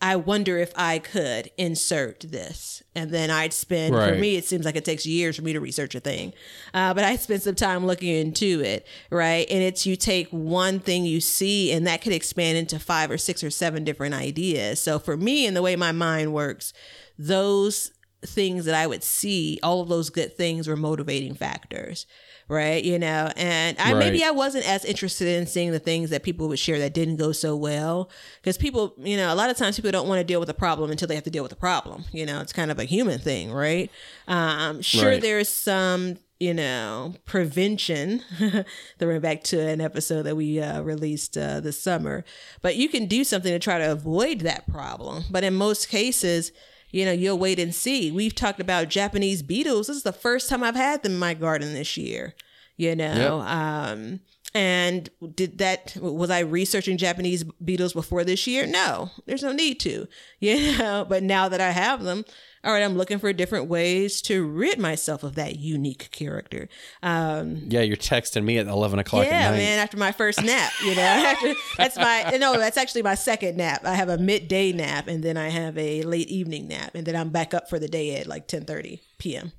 I 0.00 0.16
wonder 0.16 0.58
if 0.58 0.72
I 0.76 0.98
could 0.98 1.50
insert 1.56 2.20
this. 2.20 2.82
And 2.94 3.10
then 3.10 3.30
I'd 3.30 3.54
spend, 3.54 3.94
for 4.14 4.18
me, 4.18 4.36
it 4.36 4.44
seems 4.44 4.66
like 4.66 4.76
it 4.76 4.84
takes 4.84 5.06
years 5.06 5.36
for 5.36 5.42
me 5.42 5.54
to 5.54 5.60
research 5.60 5.94
a 5.94 6.00
thing. 6.00 6.34
Uh, 6.74 6.92
but 6.92 7.02
I 7.02 7.16
spent 7.16 7.42
some 7.42 7.54
time 7.54 7.86
looking 7.86 8.14
into 8.14 8.60
it, 8.60 8.86
right? 9.10 9.46
And 9.50 9.62
it's 9.62 9.86
you 9.86 9.96
take 9.96 10.28
one 10.28 10.80
thing 10.80 11.06
you 11.06 11.20
see, 11.20 11.72
and 11.72 11.86
that 11.86 12.02
could 12.02 12.12
expand 12.12 12.58
into 12.58 12.78
five 12.78 13.10
or 13.10 13.16
six 13.18 13.42
or 13.42 13.50
seven 13.50 13.84
different 13.84 14.14
ideas. 14.14 14.82
So 14.82 14.98
for 14.98 15.16
me, 15.16 15.46
and 15.46 15.56
the 15.56 15.62
way 15.62 15.76
my 15.76 15.92
mind 15.92 16.34
works, 16.34 16.74
those 17.18 17.92
things 18.24 18.64
that 18.66 18.74
I 18.74 18.86
would 18.86 19.02
see, 19.02 19.58
all 19.62 19.80
of 19.80 19.88
those 19.88 20.10
good 20.10 20.36
things 20.36 20.68
were 20.68 20.76
motivating 20.76 21.34
factors, 21.34 22.06
right? 22.48 22.82
You 22.84 22.98
know, 22.98 23.30
and 23.36 23.76
I 23.78 23.94
maybe 23.94 24.22
I 24.24 24.30
wasn't 24.30 24.68
as 24.68 24.84
interested 24.84 25.28
in 25.28 25.46
seeing 25.46 25.72
the 25.72 25.78
things 25.78 26.10
that 26.10 26.22
people 26.22 26.48
would 26.48 26.58
share 26.58 26.78
that 26.78 26.94
didn't 26.94 27.16
go 27.16 27.32
so 27.32 27.56
well 27.56 28.10
because 28.40 28.56
people, 28.56 28.94
you 28.98 29.16
know, 29.16 29.32
a 29.32 29.36
lot 29.36 29.50
of 29.50 29.56
times 29.56 29.76
people 29.76 29.90
don't 29.90 30.08
want 30.08 30.18
to 30.20 30.24
deal 30.24 30.40
with 30.40 30.48
a 30.50 30.54
problem 30.54 30.90
until 30.90 31.08
they 31.08 31.14
have 31.14 31.24
to 31.24 31.30
deal 31.30 31.42
with 31.42 31.52
a 31.52 31.56
problem. 31.56 32.04
You 32.12 32.26
know, 32.26 32.40
it's 32.40 32.52
kind 32.52 32.70
of 32.70 32.78
a 32.78 32.84
human 32.84 33.18
thing, 33.18 33.52
right? 33.52 33.90
Um, 34.28 34.82
sure, 34.82 35.10
Right. 35.10 35.20
there's 35.20 35.48
some. 35.48 36.18
You 36.38 36.52
know, 36.52 37.14
prevention. 37.24 38.22
Throwing 38.98 39.20
back 39.22 39.42
to 39.44 39.58
an 39.58 39.80
episode 39.80 40.24
that 40.24 40.36
we 40.36 40.60
uh, 40.60 40.82
released 40.82 41.38
uh, 41.38 41.60
this 41.60 41.80
summer, 41.80 42.26
but 42.60 42.76
you 42.76 42.90
can 42.90 43.06
do 43.06 43.24
something 43.24 43.50
to 43.50 43.58
try 43.58 43.78
to 43.78 43.90
avoid 43.90 44.40
that 44.40 44.70
problem. 44.70 45.24
But 45.30 45.44
in 45.44 45.54
most 45.54 45.88
cases, 45.88 46.52
you 46.96 47.04
know, 47.04 47.12
you'll 47.12 47.38
wait 47.38 47.58
and 47.58 47.74
see. 47.74 48.10
We've 48.10 48.34
talked 48.34 48.58
about 48.58 48.88
Japanese 48.88 49.42
beetles. 49.42 49.88
This 49.88 49.98
is 49.98 50.02
the 50.02 50.12
first 50.12 50.48
time 50.48 50.62
I've 50.62 50.74
had 50.74 51.02
them 51.02 51.12
in 51.12 51.18
my 51.18 51.34
garden 51.34 51.74
this 51.74 51.98
year. 51.98 52.34
You 52.78 52.96
know, 52.96 53.40
um, 53.40 54.20
and 54.54 55.10
did 55.34 55.58
that 55.58 55.94
was 56.00 56.30
I 56.30 56.40
researching 56.40 56.96
Japanese 56.96 57.44
beetles 57.62 57.92
before 57.92 58.24
this 58.24 58.46
year? 58.46 58.66
No, 58.66 59.10
there's 59.26 59.42
no 59.42 59.52
need 59.52 59.78
to. 59.80 60.08
You 60.40 60.78
know, 60.78 61.06
but 61.06 61.22
now 61.22 61.48
that 61.48 61.60
I 61.60 61.70
have 61.70 62.02
them, 62.02 62.24
all 62.66 62.72
right, 62.72 62.82
I'm 62.82 62.96
looking 62.96 63.20
for 63.20 63.32
different 63.32 63.68
ways 63.68 64.20
to 64.22 64.44
rid 64.44 64.78
myself 64.78 65.22
of 65.22 65.36
that 65.36 65.56
unique 65.56 66.10
character. 66.10 66.68
Um, 67.00 67.62
yeah, 67.68 67.82
you're 67.82 67.96
texting 67.96 68.42
me 68.42 68.58
at 68.58 68.66
eleven 68.66 68.98
o'clock 68.98 69.26
yeah, 69.26 69.52
man. 69.52 69.78
After 69.78 69.96
my 69.96 70.10
first 70.10 70.42
nap, 70.42 70.72
you 70.84 70.96
know, 70.96 71.02
after, 71.02 71.54
that's 71.76 71.96
my 71.96 72.36
no, 72.40 72.58
that's 72.58 72.76
actually 72.76 73.02
my 73.02 73.14
second 73.14 73.56
nap. 73.56 73.84
I 73.84 73.94
have 73.94 74.08
a 74.08 74.18
midday 74.18 74.72
nap, 74.72 75.06
and 75.06 75.22
then 75.22 75.36
I 75.36 75.48
have 75.48 75.78
a 75.78 76.02
late 76.02 76.28
evening 76.28 76.66
nap, 76.66 76.90
and 76.94 77.06
then 77.06 77.14
I'm 77.14 77.30
back 77.30 77.54
up 77.54 77.70
for 77.70 77.78
the 77.78 77.88
day 77.88 78.16
at 78.16 78.26
like 78.26 78.48
10:30 78.48 79.00
p.m. 79.18 79.52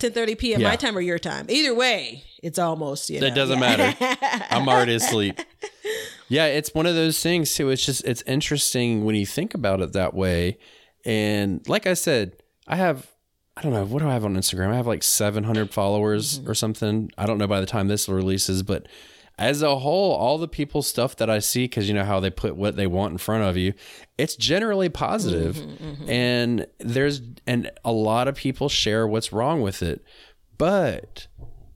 10:30 0.00 0.38
p.m. 0.38 0.62
my 0.62 0.74
time 0.74 0.96
or 0.96 1.00
your 1.00 1.18
time. 1.18 1.46
Either 1.48 1.74
way, 1.74 2.24
it's 2.42 2.58
almost 2.58 3.08
you 3.08 3.20
know. 3.20 3.26
It 3.28 3.34
doesn't 3.34 3.60
yeah. 3.60 3.94
matter. 4.00 4.46
I'm 4.50 4.68
already 4.68 4.96
asleep. 4.96 5.40
Yeah, 6.28 6.46
it's 6.46 6.74
one 6.74 6.86
of 6.86 6.94
those 6.94 7.22
things 7.22 7.54
too. 7.54 7.70
It's 7.70 7.84
just 7.84 8.04
it's 8.04 8.22
interesting 8.22 9.04
when 9.04 9.14
you 9.14 9.26
think 9.26 9.54
about 9.54 9.80
it 9.80 9.92
that 9.92 10.14
way. 10.14 10.58
And 11.04 11.66
like 11.68 11.86
I 11.86 11.94
said, 11.94 12.36
I 12.66 12.76
have 12.76 13.10
I 13.56 13.62
don't 13.62 13.72
know 13.72 13.84
what 13.84 14.00
do 14.00 14.08
I 14.08 14.12
have 14.12 14.24
on 14.24 14.36
Instagram. 14.36 14.68
I 14.68 14.76
have 14.76 14.86
like 14.86 15.02
700 15.02 15.70
followers 15.70 16.38
mm-hmm. 16.38 16.50
or 16.50 16.54
something. 16.54 17.10
I 17.18 17.26
don't 17.26 17.38
know 17.38 17.46
by 17.46 17.60
the 17.60 17.66
time 17.66 17.88
this 17.88 18.08
releases, 18.08 18.62
but 18.62 18.86
as 19.38 19.62
a 19.62 19.78
whole, 19.78 20.12
all 20.12 20.38
the 20.38 20.48
people 20.48 20.82
stuff 20.82 21.16
that 21.16 21.30
I 21.30 21.38
see, 21.38 21.64
because 21.64 21.88
you 21.88 21.94
know 21.94 22.04
how 22.04 22.20
they 22.20 22.30
put 22.30 22.56
what 22.56 22.76
they 22.76 22.86
want 22.86 23.12
in 23.12 23.18
front 23.18 23.44
of 23.44 23.56
you, 23.56 23.72
it's 24.18 24.36
generally 24.36 24.88
positive. 24.88 25.56
Mm-hmm, 25.56 25.84
mm-hmm. 25.84 26.10
and 26.10 26.66
there's 26.78 27.22
and 27.46 27.70
a 27.84 27.92
lot 27.92 28.28
of 28.28 28.34
people 28.34 28.68
share 28.68 29.06
what's 29.06 29.32
wrong 29.32 29.62
with 29.62 29.82
it, 29.82 30.04
but 30.58 31.26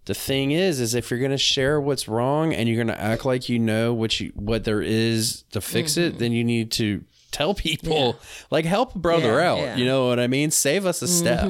the 0.05 0.15
thing 0.15 0.51
is 0.51 0.81
is 0.81 0.95
if 0.95 1.11
you're 1.11 1.21
going 1.21 1.31
to 1.31 1.39
share 1.39 1.81
what's 1.81 2.09
wrong 2.09 2.53
and 2.53 2.69
you're 2.69 2.77
going 2.83 2.95
to 2.95 3.01
act 3.01 3.25
like 3.25 3.49
you 3.49 3.59
know 3.59 3.95
what 3.95 4.21
you 4.21 4.31
what 4.35 4.65
there 4.65 4.83
is 4.83 5.45
to 5.53 5.61
fix 5.61 5.93
Mm-hmm. 5.95 6.17
it 6.17 6.19
then 6.19 6.33
you 6.33 6.45
need 6.45 6.71
to 6.73 7.05
tell 7.35 7.53
people 7.55 8.17
like 8.51 8.65
help 8.65 8.95
a 8.95 8.99
brother 8.99 9.35
Yeah, 9.41 9.51
out 9.51 9.59
yeah. 9.59 9.69
Mm-hmm, 9.71 9.79
you 9.81 9.85
know 9.87 10.09
what 10.09 10.19
i 10.21 10.27
mean? 10.27 10.51
Save 10.51 10.87
us 10.87 11.03
a 11.03 11.09
step. 11.09 11.45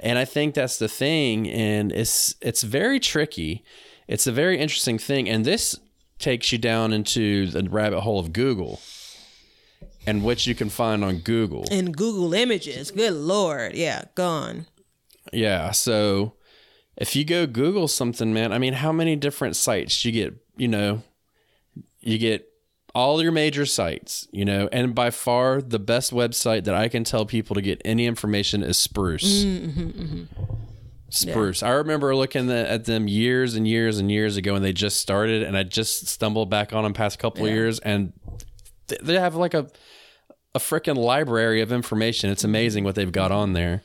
and 0.00 0.18
i 0.18 0.24
think 0.24 0.54
that's 0.54 0.78
the 0.78 0.88
thing 0.88 1.48
and 1.48 1.92
it's 1.92 2.34
it's 2.40 2.62
very 2.62 3.00
tricky. 3.00 3.64
It's 4.06 4.26
a 4.26 4.32
very 4.32 4.56
interesting 4.58 4.98
thing 4.98 5.28
and 5.28 5.44
this 5.44 5.78
takes 6.18 6.50
you 6.52 6.58
down 6.58 6.92
into 6.92 7.46
the 7.46 7.62
rabbit 7.68 8.00
hole 8.00 8.18
of 8.18 8.32
google 8.32 8.80
and 10.06 10.24
what 10.24 10.46
you 10.46 10.54
can 10.54 10.70
find 10.70 11.04
on 11.04 11.18
google. 11.18 11.64
And 11.70 11.94
Google 11.94 12.32
Images, 12.34 12.90
good 12.90 13.12
lord, 13.12 13.74
yeah, 13.74 14.04
gone. 14.14 14.66
Yeah. 15.32 15.72
So 15.72 16.34
if 16.96 17.14
you 17.14 17.24
go 17.24 17.46
Google 17.46 17.88
something, 17.88 18.32
man, 18.32 18.52
I 18.52 18.58
mean, 18.58 18.72
how 18.74 18.92
many 18.92 19.16
different 19.16 19.54
sites 19.56 20.04
you 20.04 20.12
get, 20.12 20.34
you 20.56 20.68
know, 20.68 21.02
you 22.00 22.16
get 22.18 22.47
all 22.98 23.22
your 23.22 23.30
major 23.30 23.64
sites, 23.64 24.26
you 24.32 24.44
know, 24.44 24.68
and 24.72 24.92
by 24.92 25.08
far 25.08 25.62
the 25.62 25.78
best 25.78 26.12
website 26.12 26.64
that 26.64 26.74
I 26.74 26.88
can 26.88 27.04
tell 27.04 27.24
people 27.24 27.54
to 27.54 27.62
get 27.62 27.80
any 27.84 28.06
information 28.06 28.64
is 28.64 28.76
Spruce. 28.76 29.44
Mm, 29.44 29.68
mm-hmm, 29.68 30.02
mm-hmm. 30.02 30.44
spruce. 31.08 31.62
I 31.62 31.70
remember 31.70 32.16
looking 32.16 32.50
at 32.50 32.86
them 32.86 33.06
years 33.06 33.54
and 33.54 33.68
years 33.68 33.98
and 33.98 34.10
years 34.10 34.36
ago 34.36 34.54
when 34.54 34.62
they 34.62 34.72
just 34.72 34.98
started, 34.98 35.44
and 35.44 35.56
I 35.56 35.62
just 35.62 36.08
stumbled 36.08 36.50
back 36.50 36.72
on 36.72 36.82
them 36.82 36.92
past 36.92 37.20
couple 37.20 37.46
of 37.46 37.52
years, 37.52 37.78
and 37.78 38.12
th- 38.88 39.00
they 39.00 39.14
have 39.14 39.36
like 39.36 39.54
a 39.54 39.68
a 40.56 40.58
freaking 40.58 40.96
library 40.96 41.60
of 41.60 41.70
information. 41.70 42.30
It's 42.30 42.42
amazing 42.42 42.82
what 42.82 42.96
they've 42.96 43.12
got 43.12 43.30
on 43.30 43.52
there. 43.52 43.84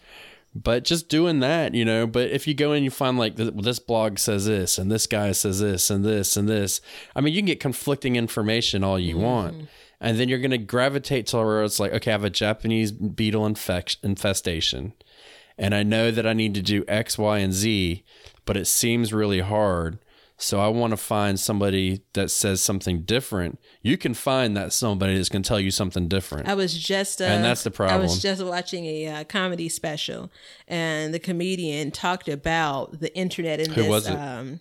But 0.56 0.84
just 0.84 1.10
doing 1.10 1.40
that, 1.40 1.74
you 1.74 1.84
know. 1.84 2.06
But 2.06 2.30
if 2.30 2.48
you 2.48 2.54
go 2.54 2.74
in, 2.74 2.84
you 2.84 2.92
find 2.92 3.18
like 3.18 3.36
this 3.36 3.80
blog 3.80 4.20
says 4.20 4.46
this, 4.46 4.78
and 4.78 4.92
this 4.92 5.08
guy 5.08 5.32
says 5.32 5.60
this, 5.60 5.90
and 5.90 6.06
this, 6.06 6.38
and 6.38 6.48
this. 6.48 6.80
I 7.16 7.22
mean, 7.22 7.34
you 7.34 7.40
can 7.40 7.48
get 7.48 7.60
conflicting 7.60 8.16
information 8.16 8.84
all 8.84 9.00
you 9.00 9.16
mm-hmm. 9.16 9.24
want, 9.24 9.70
and 10.00 10.20
then 10.20 10.30
you're 10.30 10.40
going 10.40 10.52
to 10.52 10.60
gravitate 10.60 11.28
to 11.28 11.38
where 11.38 11.64
it's 11.64 11.80
like, 11.80 11.92
okay, 11.94 12.12
I 12.12 12.14
have 12.14 12.24
a 12.24 12.30
Japanese 12.30 12.92
beetle 12.92 13.48
infect- 13.48 13.98
infestation, 14.04 14.94
and 15.58 15.74
I 15.74 15.82
know 15.82 16.12
that 16.12 16.28
I 16.28 16.34
need 16.34 16.54
to 16.54 16.62
do 16.62 16.86
X, 16.88 17.18
Y, 17.18 17.40
and 17.40 17.54
Z, 17.54 18.04
but 18.46 18.56
it 18.56 18.66
seems 18.66 19.12
really 19.12 19.40
hard. 19.40 19.98
So 20.38 20.60
I 20.60 20.68
want 20.68 20.92
to 20.92 20.98
find 20.98 21.40
somebody 21.40 22.02
that 22.14 22.30
says 22.32 22.60
something 22.60 23.04
different. 23.04 23.60
You 23.82 23.98
can 23.98 24.14
find 24.14 24.58
that 24.58 24.74
somebody 24.74 25.16
that's 25.16 25.30
going 25.30 25.44
to 25.44 25.48
tell 25.48 25.60
you 25.60 25.72
something 25.72 26.08
different. 26.08 26.50
I 26.50 26.56
was 26.56 26.78
just 26.78 27.22
uh, 27.22 27.26
And 27.26 27.44
that's 27.46 27.64
the 27.64 27.72
problem. 27.72 28.00
I 28.00 28.02
was 28.04 28.22
just 28.22 28.44
watching 28.44 28.86
a 28.86 29.08
uh, 29.08 29.24
comedy 29.26 29.70
special, 29.70 30.32
and 30.68 31.14
the 31.14 31.20
comedian 31.20 31.92
talked 31.92 32.28
about 32.28 33.00
the 33.00 33.16
internet 33.16 33.60
and 33.60 33.70
Who 33.74 33.84
this 33.84 33.90
was 33.90 34.08
it? 34.08 34.16
um 34.16 34.60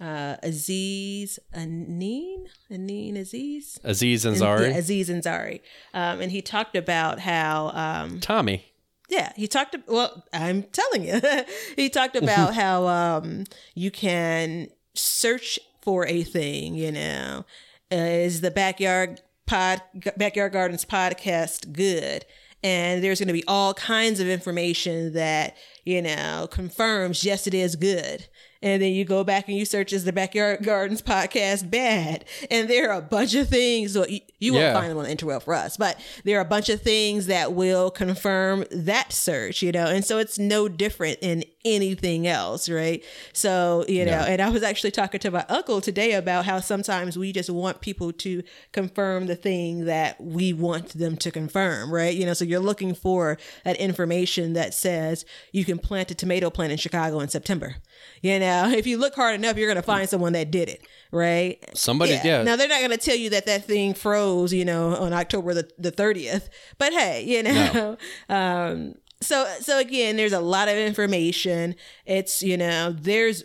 uh 0.00 0.36
Aziz 0.42 1.38
Aneen 1.54 2.46
Aneen 2.70 3.16
Aziz 3.16 3.78
Aziz 3.84 4.24
And- 4.26 4.36
Ansari, 4.36 4.70
yeah, 4.70 4.76
Aziz 4.76 5.08
Ansari 5.08 5.60
um 5.94 6.20
and 6.20 6.30
he 6.32 6.42
talked 6.42 6.76
about 6.76 7.20
how 7.20 7.68
um 7.70 8.20
Tommy. 8.20 8.64
yeah, 9.08 9.32
he 9.36 9.46
talked. 9.48 9.74
Well, 9.86 10.24
I'm 10.32 10.64
telling 10.64 11.04
you, 11.06 11.20
he 11.76 11.88
talked 11.88 12.16
about 12.16 12.54
how 12.62 12.86
um, 12.88 13.44
you 13.74 13.90
can 13.90 14.68
search 14.96 15.58
for 15.82 16.06
a 16.06 16.22
thing. 16.22 16.74
You 16.74 16.92
know, 16.92 17.44
uh, 17.92 17.96
is 17.96 18.40
the 18.40 18.50
backyard 18.50 19.20
pod 19.46 19.82
backyard 20.16 20.52
gardens 20.52 20.84
podcast 20.84 21.72
good? 21.72 22.24
And 22.62 23.04
there's 23.04 23.20
going 23.20 23.28
to 23.28 23.34
be 23.34 23.44
all 23.46 23.74
kinds 23.74 24.18
of 24.18 24.28
information 24.28 25.12
that 25.12 25.56
you 25.84 26.02
know 26.02 26.48
confirms 26.50 27.24
yes, 27.24 27.46
it 27.46 27.54
is 27.54 27.76
good. 27.76 28.26
And 28.66 28.82
then 28.82 28.92
you 28.94 29.04
go 29.04 29.22
back 29.22 29.46
and 29.46 29.56
you 29.56 29.64
search 29.64 29.92
is 29.92 30.04
the 30.04 30.12
backyard 30.12 30.64
gardens 30.64 31.00
podcast 31.00 31.70
bad? 31.70 32.24
And 32.50 32.68
there 32.68 32.90
are 32.90 32.98
a 32.98 33.02
bunch 33.02 33.34
of 33.36 33.48
things. 33.48 33.92
So 33.92 34.04
you, 34.08 34.20
you 34.40 34.54
won't 34.54 34.74
find 34.74 34.90
them 34.90 34.98
on 34.98 35.04
the 35.04 35.14
interweb 35.14 35.44
for 35.44 35.54
us, 35.54 35.76
but 35.76 36.00
there 36.24 36.36
are 36.38 36.40
a 36.40 36.44
bunch 36.44 36.68
of 36.68 36.82
things 36.82 37.26
that 37.26 37.52
will 37.52 37.92
confirm 37.92 38.64
that 38.72 39.12
search, 39.12 39.62
you 39.62 39.70
know, 39.70 39.86
and 39.86 40.04
so 40.04 40.18
it's 40.18 40.36
no 40.38 40.68
different 40.68 41.18
in 41.22 41.44
anything 41.64 42.26
else, 42.26 42.68
right? 42.68 43.04
So, 43.32 43.84
you 43.88 44.04
know, 44.04 44.12
Yeah. 44.12 44.24
and 44.24 44.42
I 44.42 44.50
was 44.50 44.62
actually 44.62 44.90
talking 44.92 45.20
to 45.20 45.30
my 45.30 45.44
uncle 45.48 45.80
today 45.80 46.12
about 46.12 46.44
how 46.44 46.60
sometimes 46.60 47.16
we 47.16 47.32
just 47.32 47.50
want 47.50 47.80
people 47.80 48.12
to 48.12 48.42
confirm 48.72 49.26
the 49.26 49.36
thing 49.36 49.84
that 49.86 50.20
we 50.20 50.52
want 50.52 50.90
them 50.98 51.16
to 51.18 51.30
confirm, 51.30 51.92
right? 51.92 52.14
You 52.14 52.26
know, 52.26 52.34
so 52.34 52.44
you're 52.44 52.60
looking 52.60 52.94
for 52.94 53.38
that 53.64 53.76
information 53.76 54.52
that 54.54 54.74
says 54.74 55.24
you 55.52 55.64
can 55.64 55.78
plant 55.78 56.10
a 56.10 56.14
tomato 56.14 56.50
plant 56.50 56.72
in 56.72 56.78
Chicago 56.78 57.20
in 57.20 57.28
September. 57.28 57.76
You 58.22 58.38
know, 58.38 58.68
if 58.76 58.86
you 58.86 58.98
look 58.98 59.14
hard 59.14 59.34
enough, 59.34 59.56
you're 59.56 59.68
going 59.68 59.76
to 59.76 59.82
find 59.82 60.08
someone 60.08 60.32
that 60.34 60.50
did 60.50 60.68
it, 60.68 60.86
right? 61.12 61.58
Somebody- 61.74 62.12
yeah. 62.12 62.42
Now 62.42 62.56
they're 62.56 62.68
not 62.68 62.78
going 62.78 62.90
to 62.90 62.96
tell 62.96 63.16
you 63.16 63.30
that 63.30 63.46
that 63.46 63.64
thing 63.64 63.94
froze, 63.94 64.52
you 64.52 64.64
know, 64.64 64.94
on 64.96 65.12
October 65.12 65.54
the, 65.54 65.68
the 65.78 65.92
30th. 65.92 66.48
But 66.78 66.92
hey, 66.92 67.24
you 67.24 67.42
know, 67.42 67.96
um, 68.28 68.94
so 69.20 69.46
so 69.60 69.78
again, 69.78 70.16
there's 70.16 70.32
a 70.34 70.40
lot 70.40 70.68
of 70.68 70.76
information. 70.76 71.74
It's 72.04 72.42
you 72.42 72.56
know, 72.56 72.92
there's 72.92 73.44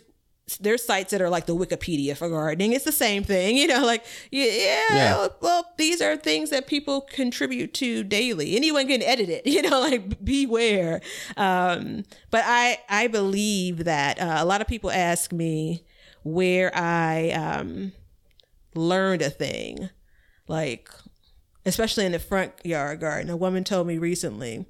there's 0.60 0.84
sites 0.84 1.12
that 1.12 1.20
are 1.22 1.30
like 1.30 1.46
the 1.46 1.54
Wikipedia 1.54 2.16
for 2.16 2.28
gardening. 2.28 2.72
It's 2.72 2.84
the 2.84 2.92
same 2.92 3.24
thing, 3.24 3.56
you 3.62 3.66
know, 3.66 3.84
like 3.84 4.04
yeah, 4.30 4.46
yeah. 4.90 5.28
Well, 5.40 5.66
these 5.78 6.00
are 6.00 6.16
things 6.16 6.50
that 6.50 6.66
people 6.66 7.02
contribute 7.02 7.74
to 7.74 8.02
daily. 8.04 8.56
Anyone 8.56 8.86
can 8.88 9.02
edit 9.02 9.28
it, 9.28 9.46
you 9.46 9.62
know, 9.62 9.80
like 9.80 10.24
beware. 10.24 11.00
Um, 11.36 12.04
but 12.30 12.42
I 12.46 12.78
I 12.88 13.06
believe 13.08 13.84
that 13.84 14.20
uh, 14.20 14.36
a 14.38 14.44
lot 14.44 14.60
of 14.60 14.66
people 14.66 14.90
ask 14.90 15.32
me 15.32 15.84
where 16.24 16.74
I 16.74 17.30
um, 17.30 17.92
learned 18.74 19.22
a 19.22 19.30
thing, 19.30 19.90
like 20.48 20.88
especially 21.64 22.04
in 22.04 22.12
the 22.12 22.18
front 22.18 22.52
yard 22.64 23.00
garden. 23.00 23.30
A 23.30 23.36
woman 23.36 23.64
told 23.64 23.86
me 23.86 23.98
recently, 23.98 24.66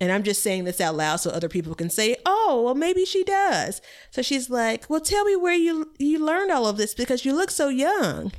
and 0.00 0.12
I'm 0.12 0.22
just 0.22 0.42
saying 0.42 0.64
this 0.64 0.80
out 0.80 0.96
loud 0.96 1.16
so 1.16 1.30
other 1.30 1.48
people 1.48 1.74
can 1.74 1.90
say, 1.90 2.16
"Oh, 2.24 2.62
well, 2.64 2.74
maybe 2.74 3.04
she 3.04 3.24
does." 3.24 3.80
So 4.10 4.22
she's 4.22 4.48
like, 4.50 4.86
"Well, 4.88 5.00
tell 5.00 5.24
me 5.24 5.36
where 5.36 5.54
you 5.54 5.90
you 5.98 6.24
learned 6.24 6.50
all 6.50 6.66
of 6.66 6.76
this 6.76 6.94
because 6.94 7.24
you 7.24 7.34
look 7.34 7.50
so 7.50 7.68
young." 7.68 8.32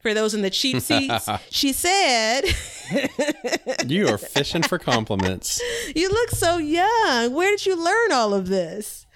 For 0.00 0.14
those 0.14 0.32
in 0.32 0.40
the 0.42 0.48
cheap 0.50 0.80
seats, 0.80 1.28
she 1.50 1.72
said, 1.74 2.42
You 3.86 4.08
are 4.08 4.16
fishing 4.16 4.62
for 4.62 4.78
compliments. 4.78 5.60
"You 5.94 6.08
look 6.08 6.30
so 6.30 6.56
young. 6.56 7.34
Where 7.34 7.50
did 7.50 7.66
you 7.66 7.76
learn 7.76 8.12
all 8.12 8.32
of 8.32 8.48
this?" 8.48 9.06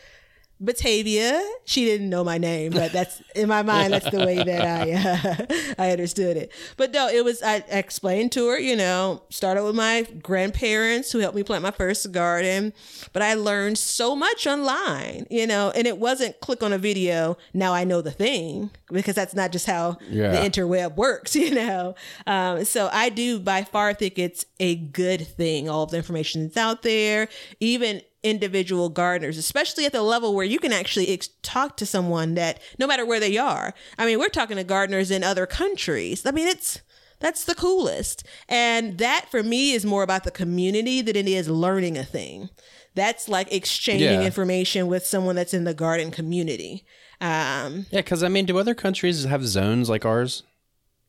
Batavia. 0.61 1.43
She 1.65 1.85
didn't 1.85 2.09
know 2.09 2.25
my 2.25 2.39
name, 2.39 2.73
but 2.73 2.93
that's 2.93 3.21
in 3.35 3.49
my 3.49 3.63
mind. 3.63 3.93
That's 3.93 4.09
the 4.11 4.19
way 4.25 4.43
that 4.43 4.65
I 4.65 4.93
uh, 5.73 5.75
I 5.79 5.91
understood 5.91 6.37
it. 6.37 6.53
But 6.77 6.93
no, 6.93 7.09
it 7.09 7.25
was. 7.25 7.43
I 7.43 7.57
explained 7.69 8.33
to 8.33 8.49
her. 8.49 8.59
You 8.59 8.77
know, 8.77 9.23
started 9.31 9.65
with 9.65 9.75
my 9.75 10.07
grandparents 10.23 11.13
who 11.13 11.19
helped 11.19 11.37
me 11.37 11.43
plant 11.43 11.63
my 11.63 11.71
first 11.71 12.11
garden. 12.13 12.73
But 13.13 13.23
I 13.23 13.35
learned 13.35 13.79
so 13.79 14.15
much 14.17 14.47
online. 14.47 15.27
You 15.31 15.47
know, 15.47 15.71
and 15.75 15.87
it 15.87 15.99
wasn't 15.99 16.41
click 16.41 16.63
on 16.63 16.73
a 16.73 16.79
video. 16.79 17.37
Now 17.53 17.73
I 17.73 17.85
know 17.85 18.01
the 18.01 18.11
thing 18.11 18.71
because 18.91 19.15
that's 19.15 19.35
not 19.35 19.53
just 19.53 19.67
how 19.67 19.99
Yeah. 20.09 20.31
the 20.33 20.39
interweb 20.49 20.97
works. 20.97 21.37
You 21.45 21.55
know, 21.55 21.95
um, 22.27 22.65
so 22.65 22.89
I 22.91 23.11
do 23.11 23.39
by 23.39 23.65
far 23.65 23.93
think 23.93 24.19
it's 24.19 24.47
a 24.61 24.77
good 24.77 25.27
thing. 25.27 25.69
All 25.69 25.83
of 25.83 25.91
the 25.91 25.99
information 25.99 26.45
that's 26.45 26.57
out 26.57 26.81
there, 26.83 27.29
even 27.61 28.01
individual 28.25 28.89
gardeners, 28.89 29.39
especially 29.39 29.85
at 29.87 29.93
the 29.93 30.03
level 30.03 30.35
where 30.35 30.45
you 30.47 30.59
can 30.59 30.73
actually 30.73 31.09
ex- 31.11 31.29
talk 31.43 31.77
to 31.77 31.87
someone 31.87 32.35
that 32.35 32.61
no 32.79 32.87
matter 32.87 33.07
where 33.07 33.21
they 33.21 33.37
are. 33.39 33.75
I 33.99 34.07
mean, 34.07 34.19
we're 34.19 34.29
talking 34.29 34.57
to 34.57 34.65
gardeners 34.65 35.11
in 35.13 35.23
other 35.23 35.47
countries. 35.47 36.25
I 36.27 36.31
mean, 36.33 36.49
it's 36.49 36.81
that's 37.21 37.45
the 37.45 37.55
coolest. 37.55 38.27
And 38.49 38.99
that 38.99 39.27
for 39.31 39.43
me 39.43 39.73
is 39.73 39.85
more 39.87 40.03
about 40.03 40.25
the 40.25 40.31
community 40.31 41.01
than 41.03 41.17
it 41.17 41.29
is 41.29 41.49
learning 41.49 41.97
a 41.97 42.05
thing. 42.05 42.49
That's 42.95 43.29
like 43.29 43.53
exchanging 43.53 44.21
Yeah. 44.21 44.27
information 44.27 44.89
with 44.89 45.07
someone 45.07 45.37
that's 45.37 45.55
in 45.55 45.65
the 45.65 45.75
garden 45.75 46.11
community. 46.11 46.85
Um, 47.21 47.87
Yeah, 47.91 48.01
because 48.01 48.23
I 48.23 48.29
mean, 48.29 48.47
do 48.47 48.59
other 48.59 48.75
countries 48.75 49.25
have 49.25 49.47
zones 49.47 49.89
like 49.89 50.05
ours? 50.05 50.43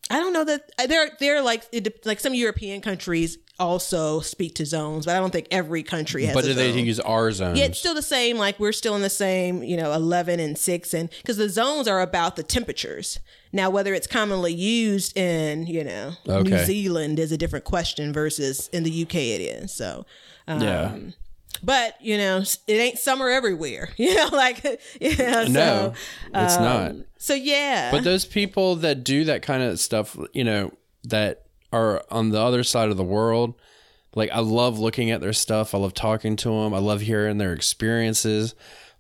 I 0.10 0.20
don't 0.20 0.34
know 0.34 0.44
that 0.46 0.70
they're 0.88 1.10
they're 1.20 1.42
like 1.42 1.64
like 2.06 2.20
some 2.20 2.36
European 2.36 2.80
countries 2.82 3.38
also 3.60 4.20
speak 4.20 4.56
to 4.56 4.66
zones, 4.66 5.06
but 5.06 5.16
I 5.16 5.20
don't 5.20 5.32
think 5.32 5.48
every 5.52 5.84
country 5.84 6.26
has. 6.26 6.34
But 6.34 6.46
they 6.46 6.72
zone. 6.72 6.86
use 6.86 7.00
our 7.00 7.32
zones? 7.32 7.58
Yeah, 7.58 7.66
it's 7.66 7.80
still 7.80 7.94
the 7.94 8.02
same. 8.02 8.38
Like 8.38 8.60
we're 8.60 8.72
still 8.72 8.96
in 8.96 9.02
the 9.02 9.10
same, 9.10 9.64
you 9.64 9.78
know, 9.78 9.94
eleven 9.94 10.40
and 10.40 10.58
six, 10.58 10.94
and 10.94 11.10
because 11.22 11.38
the 11.38 11.50
zones 11.50 11.88
are 11.88 12.02
about 12.02 12.36
the 12.36 12.44
temperatures. 12.44 13.20
Now, 13.54 13.70
whether 13.70 13.94
it's 13.94 14.08
commonly 14.08 14.54
used 14.54 15.18
in, 15.18 15.66
you 15.66 15.86
know, 15.86 16.12
New 16.28 16.58
Zealand 16.66 17.20
is 17.20 17.32
a 17.32 17.38
different 17.38 17.64
question 17.64 18.12
versus 18.12 18.68
in 18.74 18.84
the 18.84 19.04
UK 19.04 19.16
it 19.16 19.42
is. 19.42 19.74
So, 19.74 20.06
um, 20.46 20.62
yeah. 20.62 20.98
but 21.64 21.96
you 22.02 22.18
know, 22.18 22.40
it 22.40 22.74
ain't 22.74 23.00
summer 23.00 23.30
everywhere. 23.30 23.90
You 23.98 24.14
know, 24.14 24.30
like 24.34 24.62
you 25.02 25.16
know, 25.16 25.46
No, 25.46 25.48
so, 25.48 25.94
it's 26.34 26.58
um, 26.58 26.64
not. 26.64 26.96
So 27.18 27.34
yeah, 27.34 27.92
But 27.92 28.04
those 28.04 28.26
people 28.26 28.76
that 28.78 29.06
do 29.06 29.24
that 29.24 29.42
kind 29.42 29.64
of 29.64 29.80
stuff, 29.80 30.18
you 30.34 30.44
know, 30.44 30.74
that 31.06 31.45
are 31.76 32.04
on 32.10 32.30
the 32.30 32.40
other 32.42 32.64
side 32.64 32.90
of 32.90 32.98
the 32.98 33.04
world, 33.04 33.54
like 34.16 34.30
I 34.32 34.40
love 34.40 34.80
looking 34.80 35.12
at 35.12 35.22
their 35.22 35.34
stuff. 35.34 35.76
I 35.76 35.78
love 35.78 35.94
talking 35.94 36.36
to 36.38 36.50
them. 36.50 36.74
I 36.74 36.80
love 36.80 37.02
hearing 37.02 37.38
their 37.38 37.54
experiences. 37.54 38.56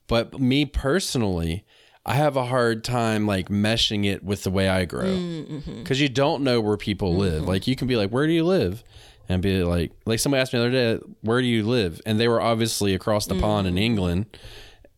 But 0.08 0.40
me 0.40 0.66
personally, 0.66 1.66
I 2.06 2.14
have 2.14 2.36
a 2.38 2.46
hard 2.46 2.84
time 2.84 3.26
like 3.26 3.50
meshing 3.50 4.06
it 4.06 4.24
with 4.24 4.44
the 4.44 4.52
way 4.52 4.68
I 4.70 4.86
grow 4.86 5.06
Mm-hmm. 5.06 5.80
because 5.84 6.00
you 6.02 6.10
don't 6.10 6.44
know 6.44 6.62
where 6.62 6.78
people 6.78 7.16
live. 7.16 7.48
Like 7.48 7.66
you 7.68 7.76
can 7.76 7.88
be 7.88 7.96
like, 7.96 8.12
"Where 8.12 8.28
do 8.28 8.34
you 8.34 8.44
live?" 8.44 8.84
and 9.28 9.42
be 9.42 9.64
like, 9.64 9.92
like 10.06 10.20
somebody 10.20 10.42
asked 10.42 10.54
me 10.54 10.60
the 10.60 10.66
other 10.66 10.72
day, 10.98 11.04
"Where 11.22 11.42
do 11.42 11.48
you 11.48 11.64
live?" 11.64 12.00
and 12.06 12.20
they 12.20 12.28
were 12.28 12.40
obviously 12.42 12.94
across 12.94 13.26
the 13.26 13.34
pond 13.40 13.66
Mm-hmm. 13.68 13.78
in 13.78 13.84
England 13.84 14.26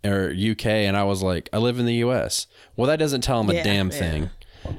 or 0.04 0.34
UK, 0.34 0.66
and 0.88 0.98
I 0.98 1.04
was 1.06 1.24
like, 1.24 1.48
"I 1.54 1.58
live 1.60 1.80
in 1.80 1.86
the 1.86 1.96
US." 2.06 2.48
Well, 2.76 2.88
that 2.88 3.00
doesn't 3.00 3.22
tell 3.22 3.42
them 3.42 3.56
a 3.56 3.64
damn 3.64 3.90
yeah. 3.92 3.98
thing. 4.00 4.30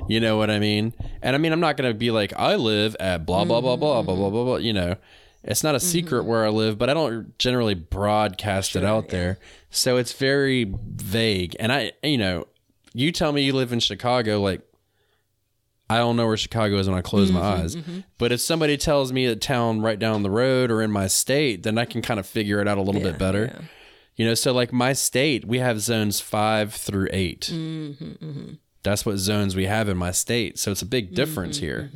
You 0.08 0.20
know 0.20 0.36
what 0.36 0.50
I 0.50 0.58
mean? 0.58 0.94
And 1.22 1.34
I 1.34 1.38
mean, 1.38 1.52
I'm 1.52 1.60
not 1.60 1.76
going 1.76 1.90
to 1.90 1.98
be 1.98 2.10
like, 2.10 2.32
I 2.36 2.56
live 2.56 2.96
at 3.00 3.26
blah, 3.26 3.44
blah, 3.44 3.60
blah, 3.60 3.76
blah, 3.76 4.02
blah, 4.02 4.14
blah, 4.14 4.26
mm-hmm. 4.26 4.32
blah, 4.32 4.44
blah. 4.44 4.56
You 4.56 4.72
know, 4.72 4.96
it's 5.42 5.62
not 5.62 5.74
a 5.74 5.80
secret 5.80 6.20
mm-hmm. 6.20 6.28
where 6.28 6.44
I 6.44 6.48
live, 6.48 6.78
but 6.78 6.90
I 6.90 6.94
don't 6.94 7.38
generally 7.38 7.74
broadcast 7.74 8.76
it 8.76 8.84
out 8.84 9.08
there. 9.08 9.38
So 9.70 9.96
it's 9.96 10.12
very 10.12 10.64
vague. 10.64 11.56
And 11.58 11.72
I, 11.72 11.92
you 12.02 12.18
know, 12.18 12.46
you 12.94 13.12
tell 13.12 13.32
me 13.32 13.42
you 13.42 13.52
live 13.52 13.72
in 13.72 13.80
Chicago, 13.80 14.40
like, 14.40 14.62
I 15.90 15.96
don't 15.96 16.16
know 16.16 16.26
where 16.26 16.36
Chicago 16.36 16.76
is 16.76 16.88
when 16.88 16.98
I 16.98 17.00
close 17.00 17.32
my 17.32 17.40
mm-hmm, 17.40 17.62
eyes. 17.62 18.04
But 18.18 18.30
if 18.30 18.40
somebody 18.40 18.76
tells 18.76 19.10
me 19.10 19.24
a 19.24 19.36
town 19.36 19.80
right 19.80 19.98
down 19.98 20.22
the 20.22 20.30
road 20.30 20.70
or 20.70 20.82
in 20.82 20.90
my 20.90 21.06
state, 21.06 21.62
then 21.62 21.78
I 21.78 21.86
can 21.86 22.02
kind 22.02 22.20
of 22.20 22.26
figure 22.26 22.60
it 22.60 22.68
out 22.68 22.76
a 22.76 22.82
little 22.82 23.00
bit 23.00 23.18
better. 23.18 23.64
You 24.16 24.26
know, 24.26 24.34
so 24.34 24.52
like 24.52 24.72
my 24.72 24.92
state, 24.92 25.46
we 25.46 25.60
have 25.60 25.80
zones 25.80 26.20
five 26.20 26.74
through 26.74 27.08
8 27.10 27.50
Mm-hmm, 27.52 28.54
That's 28.88 29.04
what 29.04 29.18
zones 29.18 29.54
we 29.54 29.66
have 29.66 29.88
in 29.88 29.96
my 29.96 30.12
state. 30.12 30.58
So 30.58 30.70
it's 30.70 30.82
a 30.82 30.86
big 30.86 31.14
difference 31.14 31.58
here. 31.58 31.90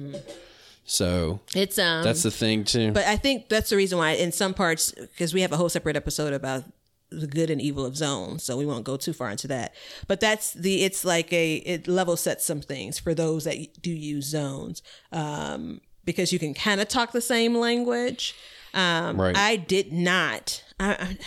So 0.85 1.41
It's 1.55 1.79
um 1.79 2.03
that's 2.05 2.23
the 2.23 2.31
thing 2.31 2.65
too. 2.65 2.93
But 2.93 3.07
I 3.07 3.17
think 3.17 3.49
that's 3.49 3.71
the 3.71 3.77
reason 3.77 3.99
why, 3.99 4.11
in 4.13 4.33
some 4.33 4.53
parts, 4.53 4.93
because 4.93 5.33
we 5.33 5.41
have 5.43 5.53
a 5.53 5.57
whole 5.57 5.69
separate 5.69 5.97
episode 5.97 6.33
about 6.33 6.65
the 7.11 7.27
good 7.27 7.51
and 7.51 7.61
evil 7.61 7.85
of 7.87 7.97
zones, 7.97 8.43
so 8.43 8.57
we 8.57 8.67
won't 8.67 8.85
go 8.85 8.97
too 8.97 9.13
far 9.13 9.31
into 9.31 9.47
that. 9.49 9.75
But 10.09 10.19
that's 10.21 10.53
the 10.53 10.83
it's 10.85 11.05
like 11.05 11.33
a 11.33 11.57
it 11.57 11.87
level 11.89 12.17
sets 12.17 12.45
some 12.45 12.61
things 12.61 12.99
for 12.99 13.15
those 13.15 13.45
that 13.45 13.57
do 13.81 13.91
use 13.91 14.27
zones, 14.27 14.83
um, 15.13 15.81
because 16.05 16.33
you 16.33 16.39
can 16.39 16.53
kind 16.55 16.81
of 16.81 16.89
talk 16.89 17.13
the 17.13 17.21
same 17.21 17.55
language. 17.55 18.35
Um, 18.75 19.21
Right. 19.21 19.37
I 19.37 19.57
did 19.57 19.93
not. 19.93 20.65
I, 20.81 20.93
I, 20.95 21.19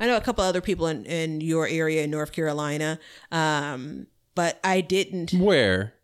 I 0.00 0.06
know 0.06 0.16
a 0.16 0.20
couple 0.20 0.44
other 0.44 0.60
people 0.60 0.86
in, 0.86 1.04
in 1.06 1.40
your 1.40 1.66
area 1.68 2.04
in 2.04 2.10
North 2.10 2.32
Carolina, 2.32 2.98
um, 3.32 4.06
but 4.34 4.58
I 4.64 4.80
didn't. 4.80 5.32
Where? 5.32 5.94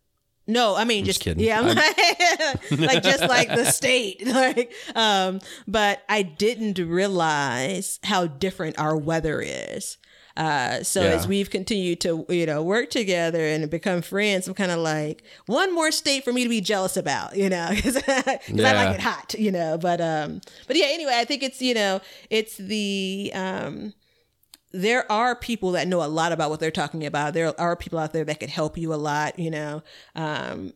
No, 0.46 0.74
I 0.74 0.84
mean 0.84 1.04
just, 1.04 1.20
kidding. 1.20 1.44
yeah, 1.44 1.60
I'm 1.60 1.66
like, 1.66 2.70
like 2.80 3.02
just 3.04 3.20
like 3.20 3.48
the 3.48 3.64
state, 3.70 4.26
like. 4.26 4.72
Um, 4.96 5.40
but 5.68 6.02
I 6.08 6.22
didn't 6.22 6.78
realize 6.78 8.00
how 8.04 8.26
different 8.26 8.78
our 8.78 8.96
weather 8.96 9.40
is. 9.40 9.96
Uh, 10.36 10.82
so 10.82 11.02
Yeah. 11.02 11.08
as 11.10 11.26
we've 11.28 11.50
continued 11.50 12.00
to 12.00 12.24
you 12.28 12.46
know 12.46 12.62
work 12.62 12.88
together 12.90 13.44
and 13.44 13.68
become 13.70 14.00
friends, 14.00 14.48
I'm 14.48 14.54
kind 14.54 14.70
of 14.72 14.78
like 14.78 15.22
one 15.46 15.74
more 15.74 15.92
state 15.92 16.24
for 16.24 16.32
me 16.32 16.44
to 16.44 16.48
be 16.48 16.60
jealous 16.60 16.96
about, 16.96 17.36
you 17.36 17.48
know, 17.48 17.68
because 17.74 17.96
I 18.08 18.40
like 18.48 18.94
it 18.94 19.00
hot, 19.00 19.34
you 19.38 19.50
know. 19.52 19.76
But 19.76 20.00
um, 20.00 20.40
but 20.66 20.76
yeah, 20.76 20.86
anyway, 20.88 21.12
I 21.16 21.24
think 21.24 21.42
it's 21.42 21.60
you 21.60 21.74
know 21.74 22.00
it's 22.30 22.56
the 22.56 23.30
um 23.34 23.92
there 24.72 25.10
are 25.10 25.34
people 25.34 25.72
that 25.72 25.88
know 25.88 26.02
a 26.02 26.06
lot 26.06 26.32
about 26.32 26.50
what 26.50 26.60
they're 26.60 26.70
talking 26.70 27.04
about. 27.06 27.34
There 27.34 27.58
are 27.60 27.76
people 27.76 27.98
out 27.98 28.12
there 28.12 28.24
that 28.24 28.40
could 28.40 28.50
help 28.50 28.78
you 28.78 28.94
a 28.94 28.96
lot, 28.96 29.38
you 29.38 29.50
know. 29.50 29.82
Um, 30.14 30.72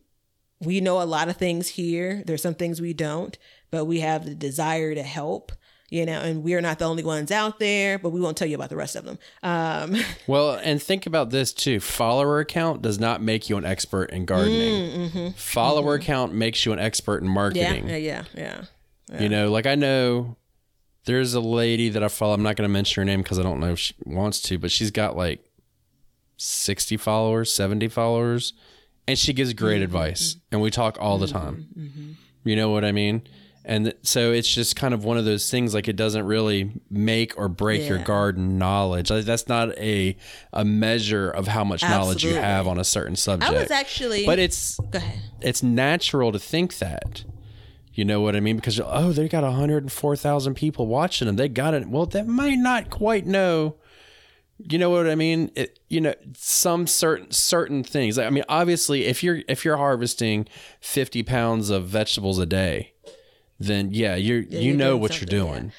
we 0.60 0.80
know 0.80 1.00
a 1.00 1.04
lot 1.04 1.28
of 1.28 1.36
things 1.36 1.68
here. 1.70 2.22
There's 2.26 2.42
some 2.42 2.54
things 2.54 2.80
we 2.80 2.92
don't, 2.92 3.36
but 3.70 3.84
we 3.84 4.00
have 4.00 4.24
the 4.24 4.34
desire 4.34 4.94
to 4.94 5.02
help, 5.02 5.52
you 5.90 6.06
know, 6.06 6.20
and 6.20 6.42
we're 6.42 6.60
not 6.60 6.78
the 6.78 6.86
only 6.86 7.04
ones 7.04 7.30
out 7.30 7.58
there, 7.58 7.98
but 7.98 8.10
we 8.10 8.20
won't 8.20 8.36
tell 8.36 8.48
you 8.48 8.54
about 8.54 8.70
the 8.70 8.76
rest 8.76 8.96
of 8.96 9.04
them. 9.04 9.18
Um, 9.42 9.96
Well, 10.26 10.52
and 10.62 10.82
think 10.82 11.06
about 11.06 11.30
this 11.30 11.52
too. 11.52 11.80
Follower 11.80 12.44
count 12.44 12.82
does 12.82 12.98
not 12.98 13.20
make 13.20 13.48
you 13.50 13.58
an 13.58 13.64
expert 13.64 14.10
in 14.10 14.24
gardening. 14.24 15.34
Follower 15.34 15.98
count 15.98 16.32
makes 16.32 16.64
you 16.64 16.72
an 16.72 16.78
expert 16.78 17.18
in 17.18 17.26
yeah, 17.26 17.34
marketing. 17.34 17.88
yeah, 17.88 17.96
yeah, 17.96 18.24
yeah. 18.34 18.64
You 19.20 19.28
know, 19.28 19.50
like 19.50 19.66
I 19.66 19.74
know 19.74 20.36
there's 21.04 21.34
a 21.34 21.40
lady 21.40 21.88
that 21.90 22.02
I 22.02 22.08
follow. 22.08 22.34
I'm 22.34 22.42
not 22.42 22.56
going 22.56 22.68
to 22.68 22.72
mention 22.72 23.00
her 23.00 23.04
name 23.04 23.22
because 23.22 23.38
I 23.38 23.42
don't 23.42 23.60
know 23.60 23.72
if 23.72 23.78
she 23.78 23.94
wants 24.04 24.40
to, 24.42 24.58
but 24.58 24.70
she's 24.70 24.90
got 24.90 25.16
like 25.16 25.44
60 26.36 26.96
followers, 26.96 27.52
70 27.52 27.88
followers, 27.88 28.52
and 29.06 29.18
she 29.18 29.32
gives 29.32 29.52
great 29.52 29.76
mm-hmm. 29.76 29.84
advice. 29.84 30.34
Mm-hmm. 30.34 30.38
And 30.52 30.62
we 30.62 30.70
talk 30.70 30.96
all 31.00 31.18
the 31.18 31.26
mm-hmm. 31.26 31.38
time. 31.38 32.16
You 32.44 32.56
know 32.56 32.70
what 32.70 32.84
I 32.84 32.92
mean? 32.92 33.22
And 33.66 33.94
so 34.02 34.32
it's 34.32 34.52
just 34.52 34.76
kind 34.76 34.92
of 34.92 35.04
one 35.04 35.16
of 35.16 35.24
those 35.24 35.50
things 35.50 35.72
like 35.72 35.88
it 35.88 35.96
doesn't 35.96 36.26
really 36.26 36.72
make 36.90 37.38
or 37.38 37.48
break 37.48 37.88
your 37.88 37.98
garden 37.98 38.58
knowledge. 38.58 39.10
Like, 39.10 39.24
that's 39.24 39.48
not 39.48 39.70
a 39.78 40.16
a 40.52 40.66
measure 40.66 41.30
of 41.30 41.48
how 41.48 41.64
much 41.64 41.80
knowledge 41.82 42.24
you 42.24 42.34
have 42.34 42.68
on 42.68 42.78
a 42.78 42.84
certain 42.84 43.16
subject. 43.16 43.50
I 43.50 43.58
was 43.58 43.70
actually. 43.70 44.26
but 44.26 44.38
it's 44.38 44.76
go 44.76 44.98
ahead. 44.98 45.18
it's 45.40 45.62
natural 45.62 46.30
to 46.32 46.38
think 46.38 46.76
that. 46.78 47.24
You 47.94 48.04
know 48.04 48.20
what 48.20 48.34
I 48.34 48.40
mean? 48.40 48.56
Because 48.56 48.80
oh, 48.80 49.12
they 49.12 49.28
got 49.28 49.44
104,000 49.44 50.54
people 50.54 50.86
watching 50.88 51.26
them. 51.26 51.36
They 51.36 51.48
got 51.48 51.74
it. 51.74 51.88
Well, 51.88 52.06
they 52.06 52.22
might 52.22 52.58
not 52.58 52.90
quite 52.90 53.24
know. 53.26 53.76
You 54.58 54.78
know 54.78 54.90
what 54.90 55.08
I 55.08 55.14
mean? 55.14 55.50
It, 55.56 55.78
you 55.88 56.00
know 56.00 56.14
some 56.36 56.86
certain 56.86 57.30
certain 57.32 57.82
things. 57.82 58.18
I 58.18 58.30
mean, 58.30 58.44
obviously, 58.48 59.04
if 59.04 59.22
you're 59.22 59.40
if 59.48 59.64
you're 59.64 59.76
harvesting 59.76 60.46
50 60.80 61.22
pounds 61.24 61.70
of 61.70 61.86
vegetables 61.86 62.38
a 62.38 62.46
day, 62.46 62.92
then 63.58 63.90
yeah, 63.92 64.14
you're 64.14 64.40
you 64.40 64.58
you're 64.60 64.76
know 64.76 64.96
what 64.96 65.12
you're 65.12 65.28
something, 65.28 65.38
yeah. 65.38 65.52
doing. 65.58 65.72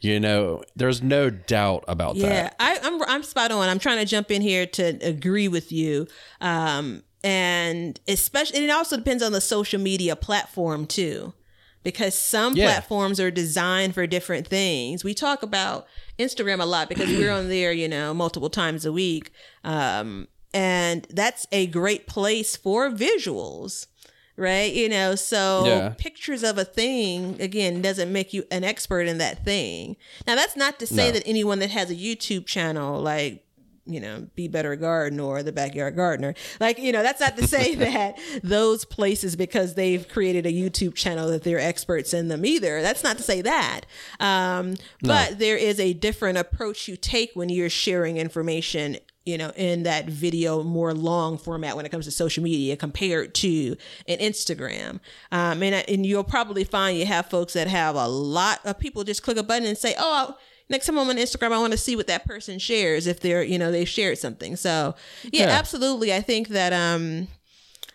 You 0.00 0.20
know, 0.20 0.62
there's 0.74 1.00
no 1.02 1.30
doubt 1.30 1.84
about 1.86 2.16
Yeah, 2.16 2.28
that. 2.28 2.56
I, 2.58 2.78
I'm 2.82 3.02
I'm 3.04 3.22
spot 3.22 3.52
on. 3.52 3.68
I'm 3.68 3.78
trying 3.78 3.98
to 3.98 4.04
jump 4.04 4.30
in 4.30 4.42
here 4.42 4.66
to 4.66 4.98
agree 5.00 5.46
with 5.48 5.70
you, 5.72 6.06
um, 6.40 7.02
and 7.22 8.00
especially, 8.08 8.58
and 8.58 8.64
it 8.64 8.70
also 8.70 8.96
depends 8.96 9.22
on 9.22 9.30
the 9.32 9.40
social 9.40 9.80
media 9.80 10.16
platform 10.16 10.86
too, 10.86 11.34
because 11.82 12.14
some 12.16 12.56
Yeah. 12.56 12.66
platforms 12.66 13.18
are 13.20 13.30
designed 13.30 13.94
for 13.94 14.06
different 14.06 14.46
things. 14.46 15.04
We 15.04 15.14
talk 15.14 15.42
about 15.42 15.86
Instagram 16.18 16.60
a 16.60 16.64
lot 16.66 16.88
because 16.88 17.10
we're 17.10 17.30
on 17.32 17.48
there, 17.48 17.72
you 17.72 17.88
know, 17.88 18.12
multiple 18.14 18.50
times 18.50 18.84
a 18.84 18.92
week, 18.92 19.30
um, 19.64 20.28
and 20.54 21.06
that's 21.10 21.46
a 21.52 21.66
great 21.66 22.06
place 22.06 22.56
for 22.56 22.90
visuals. 22.90 23.86
Right, 24.34 24.72
you 24.72 24.88
know, 24.88 25.14
so 25.14 25.64
Yeah. 25.66 25.88
pictures 25.98 26.42
of 26.42 26.56
a 26.56 26.64
thing 26.64 27.36
again 27.38 27.82
doesn't 27.82 28.10
make 28.10 28.32
you 28.32 28.44
an 28.50 28.64
expert 28.64 29.02
in 29.02 29.18
that 29.18 29.44
thing. 29.44 29.94
Now, 30.26 30.34
that's 30.36 30.56
not 30.56 30.78
to 30.80 30.86
say 30.86 31.08
No. 31.08 31.12
that 31.12 31.22
anyone 31.26 31.58
that 31.58 31.68
has 31.70 31.90
a 31.90 31.94
YouTube 31.94 32.46
channel, 32.46 32.98
like 33.02 33.44
you 33.84 34.00
know, 34.00 34.26
Be 34.34 34.48
Better 34.48 34.76
Garden 34.76 35.18
or 35.18 35.42
The 35.42 35.52
Backyard 35.52 35.96
Gardener, 35.96 36.34
like 36.60 36.78
you 36.78 36.92
know, 36.92 37.02
that's 37.02 37.20
not 37.20 37.36
to 37.36 37.46
say 37.46 37.74
that 37.76 38.18
those 38.42 38.84
places 38.84 39.36
because 39.36 39.74
they've 39.74 40.08
created 40.08 40.46
a 40.46 40.52
YouTube 40.52 40.94
channel 40.94 41.28
that 41.28 41.42
they're 41.42 41.58
experts 41.58 42.14
in 42.14 42.28
them 42.28 42.44
either. 42.44 42.82
That's 42.82 43.02
not 43.02 43.16
to 43.16 43.22
say 43.22 43.42
that. 43.42 43.82
Um, 44.20 44.76
But 45.02 45.38
there 45.38 45.56
is 45.56 45.80
a 45.80 45.92
different 45.92 46.38
approach 46.38 46.88
you 46.88 46.96
take 46.96 47.32
when 47.34 47.48
you're 47.48 47.70
sharing 47.70 48.16
information 48.16 48.98
you 49.24 49.38
know, 49.38 49.52
in 49.54 49.84
that 49.84 50.06
video 50.06 50.64
more 50.64 50.92
long 50.92 51.38
format 51.38 51.76
when 51.76 51.86
it 51.86 51.90
comes 51.90 52.06
to 52.06 52.10
social 52.10 52.42
media 52.42 52.76
compared 52.76 53.34
to 53.36 53.76
an 54.08 54.18
Instagram. 54.18 54.98
Um, 55.30 55.62
and, 55.62 55.88
and 55.88 56.04
you'll 56.04 56.24
probably 56.24 56.64
find 56.64 56.98
you 56.98 57.06
have 57.06 57.26
folks 57.26 57.52
that 57.52 57.68
have 57.68 57.94
a 57.94 58.08
lot 58.08 58.58
of 58.64 58.80
people 58.80 59.04
just 59.04 59.22
click 59.22 59.36
a 59.36 59.44
button 59.44 59.66
and 59.68 59.78
say, 59.78 59.94
oh, 59.96 60.36
next 60.72 60.86
time 60.86 60.98
I'm 60.98 61.08
on 61.08 61.16
Instagram, 61.16 61.52
I 61.52 61.58
want 61.58 61.72
to 61.72 61.78
see 61.78 61.94
what 61.94 62.08
that 62.08 62.24
person 62.26 62.58
shares 62.58 63.06
if 63.06 63.20
they're, 63.20 63.44
you 63.44 63.58
know, 63.58 63.70
they 63.70 63.84
shared 63.84 64.18
something. 64.18 64.56
So 64.56 64.96
yeah, 65.30 65.46
Yeah. 65.46 65.50
absolutely. 65.52 66.12
I 66.12 66.20
think 66.20 66.48
that, 66.48 66.72
um, 66.72 67.28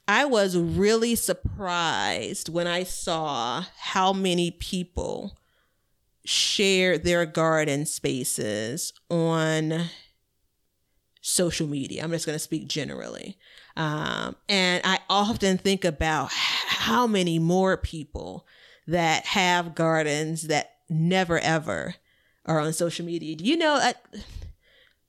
I 0.08 0.24
was 0.24 0.56
really 0.56 1.16
surprised 1.16 2.48
when 2.48 2.66
I 2.66 2.84
saw 2.84 3.66
how 3.78 4.14
many 4.14 4.52
people 4.52 5.38
share 6.24 6.98
their 6.98 7.26
garden 7.26 7.86
spaces 7.86 8.94
on 9.10 9.90
social 11.22 11.68
media. 11.68 12.04
I'm 12.04 12.12
just 12.12 12.26
going 12.26 12.36
to 12.36 12.40
speak 12.40 12.68
generally. 12.70 13.38
Um, 13.76 14.36
and 14.48 14.82
I 14.86 15.00
often 15.10 15.58
think 15.58 15.84
about 15.84 16.30
how 16.32 17.06
many 17.06 17.38
more 17.38 17.76
people 17.76 18.48
that 18.88 19.26
have 19.26 19.76
gardens 19.76 20.44
that 20.44 20.72
never 20.90 21.38
ever 21.40 21.96
are 22.48 22.60
on 22.60 22.74
social 22.74 23.06
media. 23.06 23.36
Do 23.36 23.46
you 23.46 23.58
know? 23.58 23.74
I, 23.74 23.94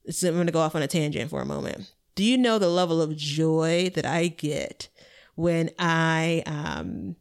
I'm 0.06 0.34
going 0.34 0.46
to 0.46 0.52
go 0.52 0.60
off 0.60 0.74
on 0.74 0.82
a 0.82 0.88
tangent 0.88 1.30
for 1.30 1.40
a 1.40 1.46
moment. 1.46 1.92
Do 2.14 2.24
you 2.24 2.36
know 2.36 2.58
the 2.58 2.68
level 2.68 3.00
of 3.00 3.16
joy 3.16 3.90
that 3.94 4.04
I 4.04 4.28
get 4.28 4.88
when 5.36 5.70
I 5.78 6.42
um, 6.46 7.16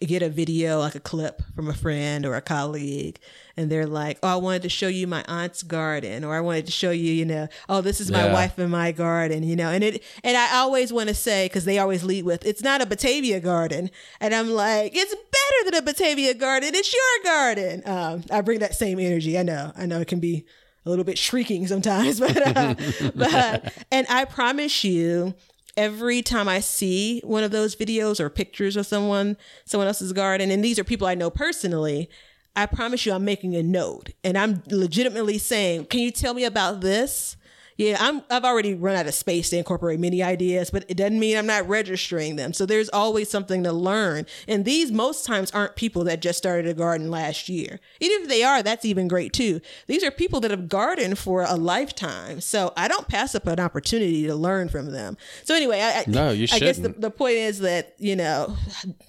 get 0.00 0.22
a 0.22 0.28
video, 0.28 0.78
like 0.80 0.94
a 0.94 1.00
clip 1.00 1.42
from 1.54 1.68
a 1.68 1.74
friend 1.74 2.26
or 2.26 2.34
a 2.34 2.40
colleague, 2.42 3.18
and 3.56 3.70
they're 3.70 3.86
like, 3.86 4.18
"Oh, 4.22 4.28
I 4.28 4.36
wanted 4.36 4.62
to 4.62 4.68
show 4.68 4.88
you 4.88 5.06
my 5.06 5.24
aunt's 5.28 5.62
garden," 5.62 6.24
or 6.24 6.34
"I 6.34 6.40
wanted 6.40 6.66
to 6.66 6.72
show 6.72 6.90
you, 6.90 7.12
you 7.12 7.24
know, 7.24 7.48
oh, 7.68 7.80
this 7.80 8.00
is 8.00 8.10
my 8.10 8.24
Yeah. 8.24 8.32
wife 8.32 8.58
and 8.58 8.70
my 8.70 8.92
garden," 8.92 9.42
you 9.42 9.56
know, 9.56 9.70
and 9.70 9.82
it, 9.82 10.02
and 10.22 10.36
I 10.36 10.56
always 10.56 10.92
want 10.92 11.08
to 11.08 11.14
say 11.14 11.46
because 11.46 11.64
they 11.64 11.78
always 11.78 12.04
lead 12.04 12.24
with, 12.24 12.44
"It's 12.44 12.62
not 12.62 12.82
a 12.82 12.86
Batavia 12.86 13.40
garden," 13.40 13.90
and 14.20 14.34
I'm 14.34 14.50
like, 14.50 14.92
"It's 14.94 15.14
better 15.14 15.70
than 15.70 15.74
a 15.74 15.82
Batavia 15.82 16.34
garden. 16.34 16.70
It's 16.74 16.92
your 16.92 17.32
garden." 17.32 17.82
Um, 17.86 18.24
I 18.30 18.40
bring 18.42 18.58
that 18.60 18.74
same 18.74 18.98
energy. 18.98 19.38
I 19.38 19.42
know, 19.42 19.72
I 19.76 19.86
know, 19.86 20.00
it 20.00 20.08
can 20.08 20.20
be 20.20 20.44
a 20.84 20.90
little 20.90 21.04
bit 21.04 21.18
shrieking 21.18 21.66
sometimes, 21.66 22.20
but 22.26 22.36
uh, 22.56 22.74
but 23.14 23.72
and 23.90 24.06
I 24.10 24.24
promise 24.24 24.84
you, 24.84 25.34
every 25.76 26.22
time 26.22 26.48
I 26.48 26.60
see 26.60 27.20
one 27.24 27.44
of 27.44 27.50
those 27.50 27.76
videos 27.76 28.20
or 28.20 28.30
pictures 28.30 28.76
of 28.76 28.86
someone 28.86 29.36
someone 29.64 29.88
else's 29.88 30.12
garden, 30.12 30.50
and 30.50 30.64
these 30.64 30.78
are 30.78 30.84
people 30.84 31.06
I 31.06 31.14
know 31.14 31.30
personally, 31.30 32.08
I 32.54 32.66
promise 32.66 33.04
you, 33.04 33.12
I'm 33.12 33.24
making 33.24 33.54
a 33.54 33.62
note 33.62 34.10
and 34.24 34.38
I'm 34.38 34.62
legitimately 34.70 35.38
saying, 35.38 35.86
"Can 35.86 36.00
you 36.00 36.10
tell 36.10 36.34
me 36.34 36.44
about 36.44 36.80
this?" 36.80 37.36
Yeah, 37.76 37.96
I'm 38.00 38.22
I've 38.30 38.44
already 38.44 38.74
run 38.74 38.96
out 38.96 39.06
of 39.06 39.14
space 39.14 39.50
to 39.50 39.58
incorporate 39.58 40.00
many 40.00 40.22
ideas, 40.22 40.70
but 40.70 40.84
it 40.88 40.96
doesn't 40.96 41.18
mean 41.18 41.36
I'm 41.36 41.46
not 41.46 41.68
registering 41.68 42.36
them. 42.36 42.52
So 42.52 42.64
there's 42.64 42.88
always 42.88 43.28
something 43.28 43.62
to 43.64 43.72
learn. 43.72 44.26
And 44.48 44.64
these 44.64 44.90
most 44.90 45.26
times 45.26 45.50
aren't 45.50 45.76
people 45.76 46.04
that 46.04 46.22
just 46.22 46.38
started 46.38 46.66
a 46.66 46.74
garden 46.74 47.10
last 47.10 47.48
year. 47.48 47.80
Even 48.00 48.22
if 48.22 48.28
they 48.28 48.42
are, 48.42 48.62
that's 48.62 48.84
even 48.84 49.08
great 49.08 49.32
too. 49.32 49.60
These 49.86 50.02
are 50.02 50.10
people 50.10 50.40
that 50.40 50.50
have 50.50 50.68
gardened 50.68 51.18
for 51.18 51.42
a 51.42 51.54
lifetime. 51.54 52.40
So 52.40 52.72
I 52.76 52.88
don't 52.88 53.08
pass 53.08 53.34
up 53.34 53.46
an 53.46 53.60
opportunity 53.60 54.26
to 54.26 54.34
learn 54.34 54.68
from 54.68 54.92
them. 54.92 55.16
So 55.44 55.54
anyway, 55.54 55.80
I, 55.80 56.04
No, 56.06 56.30
you 56.30 56.46
shouldn't. 56.46 56.62
I 56.62 56.66
guess 56.66 56.78
the, 56.78 56.88
the 56.88 57.10
point 57.10 57.36
is 57.36 57.58
that, 57.60 57.94
you 57.98 58.16
know, 58.16 58.56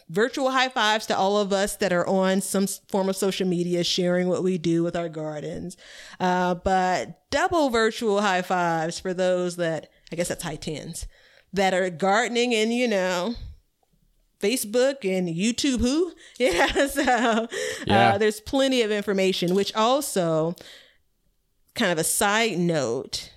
virtual 0.10 0.52
high 0.52 0.70
fives 0.70 1.06
to 1.08 1.18
all 1.18 1.38
of 1.38 1.54
us 1.54 1.78
that 1.78 1.94
are 1.94 2.08
on 2.08 2.42
some 2.42 2.68
form 2.90 3.08
of 3.08 3.16
social 3.16 3.48
media 3.48 3.84
sharing 3.84 4.28
what 4.28 4.44
we 4.44 4.58
do 4.58 4.84
with 4.84 4.96
our 4.96 5.10
gardens. 5.10 5.78
Uh, 6.20 6.56
but 6.56 7.27
double 7.30 7.70
virtual 7.70 8.22
high 8.22 8.42
fives 8.42 9.00
for 9.00 9.14
those 9.14 9.56
that, 9.58 9.90
I 10.12 10.16
guess 10.16 10.28
that's 10.28 10.44
high 10.44 10.56
tens, 10.56 11.08
that 11.54 11.74
are 11.74 11.90
gardening 11.90 12.54
and, 12.54 12.74
you 12.74 12.88
know, 12.88 13.36
Facebook 14.40 15.04
and 15.04 15.28
YouTube 15.28 15.80
who? 15.80 16.14
Yeah, 16.38 16.68
so 16.88 17.48
Yeah. 17.88 18.14
Uh, 18.14 18.18
there's 18.18 18.40
plenty 18.40 18.82
of 18.82 18.92
information, 18.92 19.56
which 19.56 19.74
also 19.74 20.56
kind 21.74 21.92
of 21.92 21.98
a 21.98 22.04
side 22.04 22.58
note 22.58 23.32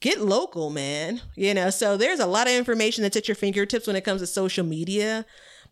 get 0.00 0.20
local, 0.20 0.70
man. 0.70 1.20
You 1.34 1.54
know, 1.54 1.70
so 1.70 1.96
there's 1.96 2.20
a 2.20 2.26
lot 2.26 2.46
of 2.46 2.52
information 2.52 3.02
that's 3.02 3.16
at 3.16 3.28
your 3.28 3.34
fingertips 3.34 3.86
when 3.86 3.96
it 3.96 4.04
comes 4.04 4.20
to 4.20 4.26
social 4.26 4.64
media, 4.64 5.24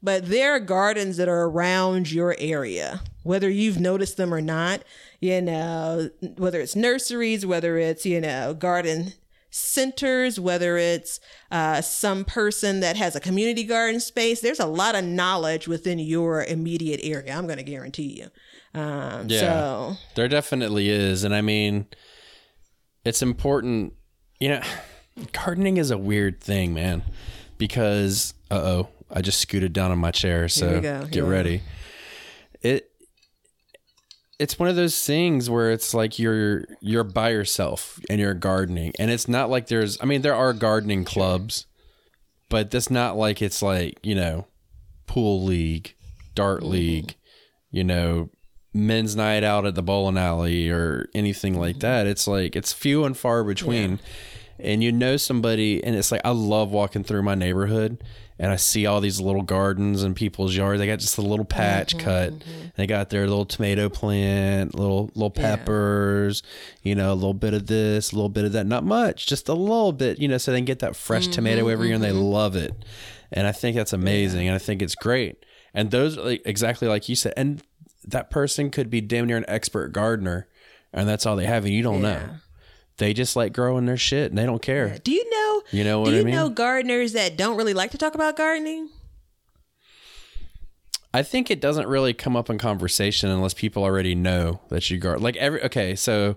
but 0.02 0.26
there 0.26 0.54
are 0.54 0.60
gardens 0.60 1.16
that 1.16 1.28
are 1.28 1.42
around 1.44 2.10
your 2.10 2.34
area, 2.38 3.00
whether 3.26 3.50
you've 3.50 3.80
noticed 3.80 4.16
them 4.16 4.32
or 4.32 4.40
not. 4.40 4.82
You 5.20 5.42
know, 5.42 6.10
whether 6.36 6.60
it's 6.60 6.76
nurseries, 6.76 7.44
whether 7.44 7.76
it's, 7.78 8.06
you 8.06 8.20
know, 8.20 8.54
garden 8.54 9.12
centers, 9.50 10.38
whether 10.38 10.76
it's 10.76 11.18
uh, 11.50 11.80
some 11.80 12.24
person 12.24 12.80
that 12.80 12.96
has 12.96 13.16
a 13.16 13.20
community 13.20 13.64
garden 13.64 14.00
space, 14.00 14.40
there's 14.40 14.60
a 14.60 14.66
lot 14.66 14.94
of 14.94 15.04
knowledge 15.04 15.66
within 15.66 15.98
your 15.98 16.44
immediate 16.44 17.00
area. 17.02 17.32
I'm 17.32 17.46
going 17.46 17.58
to 17.58 17.64
guarantee 17.64 18.20
you. 18.20 18.80
Um, 18.80 19.28
Yeah. 19.28 19.40
So, 19.40 19.96
There 20.14 20.28
definitely 20.28 20.90
is. 20.90 21.24
And 21.24 21.34
I 21.34 21.40
mean, 21.40 21.86
it's 23.04 23.22
important, 23.22 23.94
you 24.38 24.50
know, 24.50 24.60
gardening 25.32 25.78
is 25.78 25.90
a 25.90 25.96
weird 25.96 26.42
thing, 26.42 26.74
man, 26.74 27.02
because, 27.56 28.34
uh 28.50 28.54
oh, 28.56 28.88
I 29.10 29.22
just 29.22 29.40
scooted 29.40 29.72
down 29.72 29.90
on 29.90 29.98
my 29.98 30.10
chair. 30.10 30.48
So 30.48 30.80
get 31.10 31.24
ready. 31.24 31.62
It, 32.60 32.90
it's 34.38 34.58
one 34.58 34.68
of 34.68 34.76
those 34.76 35.04
things 35.04 35.48
where 35.48 35.70
it's 35.70 35.94
like 35.94 36.18
you're 36.18 36.64
you're 36.80 37.04
by 37.04 37.30
yourself 37.30 37.98
and 38.10 38.20
you're 38.20 38.34
gardening. 38.34 38.92
And 38.98 39.10
it's 39.10 39.28
not 39.28 39.50
like 39.50 39.68
there's 39.68 40.00
i 40.00 40.04
mean 40.04 40.22
there 40.22 40.34
are 40.34 40.52
gardening 40.52 41.04
clubs 41.04 41.66
but 42.48 42.70
that's 42.70 42.90
not 42.90 43.16
like 43.16 43.42
it's 43.42 43.62
like 43.62 43.98
you 44.02 44.14
know 44.14 44.46
pool 45.06 45.42
league 45.44 45.94
dart 46.34 46.60
mm-hmm. 46.60 46.72
league 46.72 47.14
you 47.70 47.82
know 47.82 48.30
men's 48.74 49.16
night 49.16 49.42
out 49.42 49.64
at 49.64 49.74
the 49.74 49.82
bowling 49.82 50.18
alley 50.18 50.68
or 50.68 51.08
anything 51.14 51.58
like 51.58 51.76
mm-hmm. 51.76 51.80
that. 51.80 52.06
It's 52.06 52.26
like 52.26 52.54
it's 52.54 52.72
few 52.72 53.04
and 53.04 53.16
far 53.16 53.42
between. 53.42 53.98
And 54.58 54.82
you 54.82 54.90
know 54.90 55.18
somebody 55.18 55.84
and 55.84 55.94
it's 55.94 56.10
like 56.10 56.22
i 56.24 56.30
love 56.30 56.70
walking 56.70 57.04
through 57.04 57.22
my 57.22 57.34
neighborhood 57.34 58.02
and 58.38 58.52
i 58.52 58.56
see 58.56 58.86
all 58.86 59.00
these 59.00 59.20
little 59.20 59.42
gardens 59.42 60.02
in 60.02 60.14
people's 60.14 60.54
yards. 60.54 60.78
They 60.78 60.86
got 60.86 60.98
just 60.98 61.18
a 61.18 61.22
little 61.22 61.44
patch 61.44 61.96
mm-hmm, 61.96 62.04
cut. 62.04 62.32
Mm-hmm. 62.32 62.66
they 62.76 62.86
got 62.86 63.10
their 63.10 63.26
little 63.26 63.46
tomato 63.46 63.88
plant 63.88 64.74
little 64.74 65.10
little 65.14 65.30
peppers 65.30 66.42
you 66.82 66.94
know 66.94 67.12
a 67.12 67.14
little 67.14 67.34
bit 67.34 67.54
of 67.54 67.66
this 67.66 68.12
a 68.12 68.14
little 68.14 68.28
bit 68.28 68.44
of 68.44 68.52
that. 68.52 68.66
Not 68.66 68.84
much 68.84 69.26
just 69.26 69.48
a 69.48 69.54
little 69.54 69.92
bit 69.92 70.18
you 70.18 70.28
know 70.28 70.38
so 70.38 70.52
they 70.52 70.58
can 70.58 70.64
get 70.64 70.80
that 70.80 70.96
fresh 70.96 71.24
mm-hmm, 71.24 71.32
tomato 71.32 71.68
every 71.68 71.86
year 71.86 71.94
and 71.94 72.04
they 72.04 72.12
love 72.12 72.56
it. 72.56 72.72
And 73.32 73.46
i 73.46 73.52
think 73.52 73.76
that's 73.76 73.92
amazing 73.92 74.46
and 74.46 74.54
i 74.54 74.58
think 74.58 74.82
it's 74.82 74.94
great. 74.94 75.44
And 75.74 75.90
those 75.90 76.16
like 76.16 76.42
exactly 76.44 76.88
like 76.88 77.08
you 77.08 77.16
said 77.16 77.34
and 77.36 77.62
that 78.04 78.30
person 78.30 78.70
could 78.70 78.88
be 78.88 79.00
damn 79.00 79.26
near 79.26 79.36
an 79.36 79.44
expert 79.48 79.92
gardener 79.92 80.46
and 80.92 81.08
that's 81.08 81.26
all 81.26 81.36
they 81.36 81.46
have 81.46 81.64
and 81.64 81.74
you 81.74 81.82
don't 81.82 82.02
know 82.02 82.28
they 82.98 83.12
just 83.12 83.36
like 83.36 83.52
growing 83.52 83.86
their 83.86 83.96
shit 83.96 84.30
and 84.30 84.38
they 84.38 84.46
don't 84.46 84.62
care 84.62 84.98
do 84.98 85.12
you 85.12 85.28
know? 85.30 85.62
You 85.70 85.84
know 85.84 86.00
what 86.00 86.10
Do 86.10 86.16
I 86.16 86.18
you 86.18 86.24
mean? 86.24 86.34
know 86.34 86.48
gardeners 86.48 87.12
that 87.12 87.36
don't 87.36 87.56
really 87.56 87.74
like 87.74 87.90
to 87.90 87.98
talk 87.98 88.14
about 88.14 88.36
gardening? 88.36 88.88
I 91.12 91.22
think 91.22 91.50
it 91.50 91.60
doesn't 91.60 91.88
really 91.88 92.12
come 92.12 92.36
up 92.36 92.50
in 92.50 92.58
conversation 92.58 93.30
unless 93.30 93.54
people 93.54 93.82
already 93.82 94.14
know 94.14 94.60
that 94.68 94.90
you 94.90 94.98
garden. 94.98 95.22
Like 95.22 95.36
every 95.36 95.62
okay, 95.62 95.96
so 95.96 96.36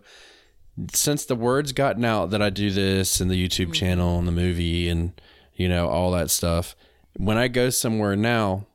since 0.94 1.26
the 1.26 1.36
word's 1.36 1.74
gotten 1.74 2.06
out 2.06 2.30
that 2.30 2.42
I 2.42 2.50
do 2.50 2.72
this 2.72 3.20
and 3.20 3.30
the 3.30 3.36
YouTube 3.36 3.66
mm-hmm. 3.66 3.72
channel 3.74 4.18
and 4.18 4.28
the 4.28 4.32
movie 4.32 4.88
and 4.88 5.20
you 5.54 5.68
know 5.68 5.90
all 5.90 6.12
that 6.12 6.32
stuff, 6.32 6.76
when 7.18 7.38
I 7.38 7.50
go 7.50 7.70
somewhere 7.70 8.16
now, 8.16 8.68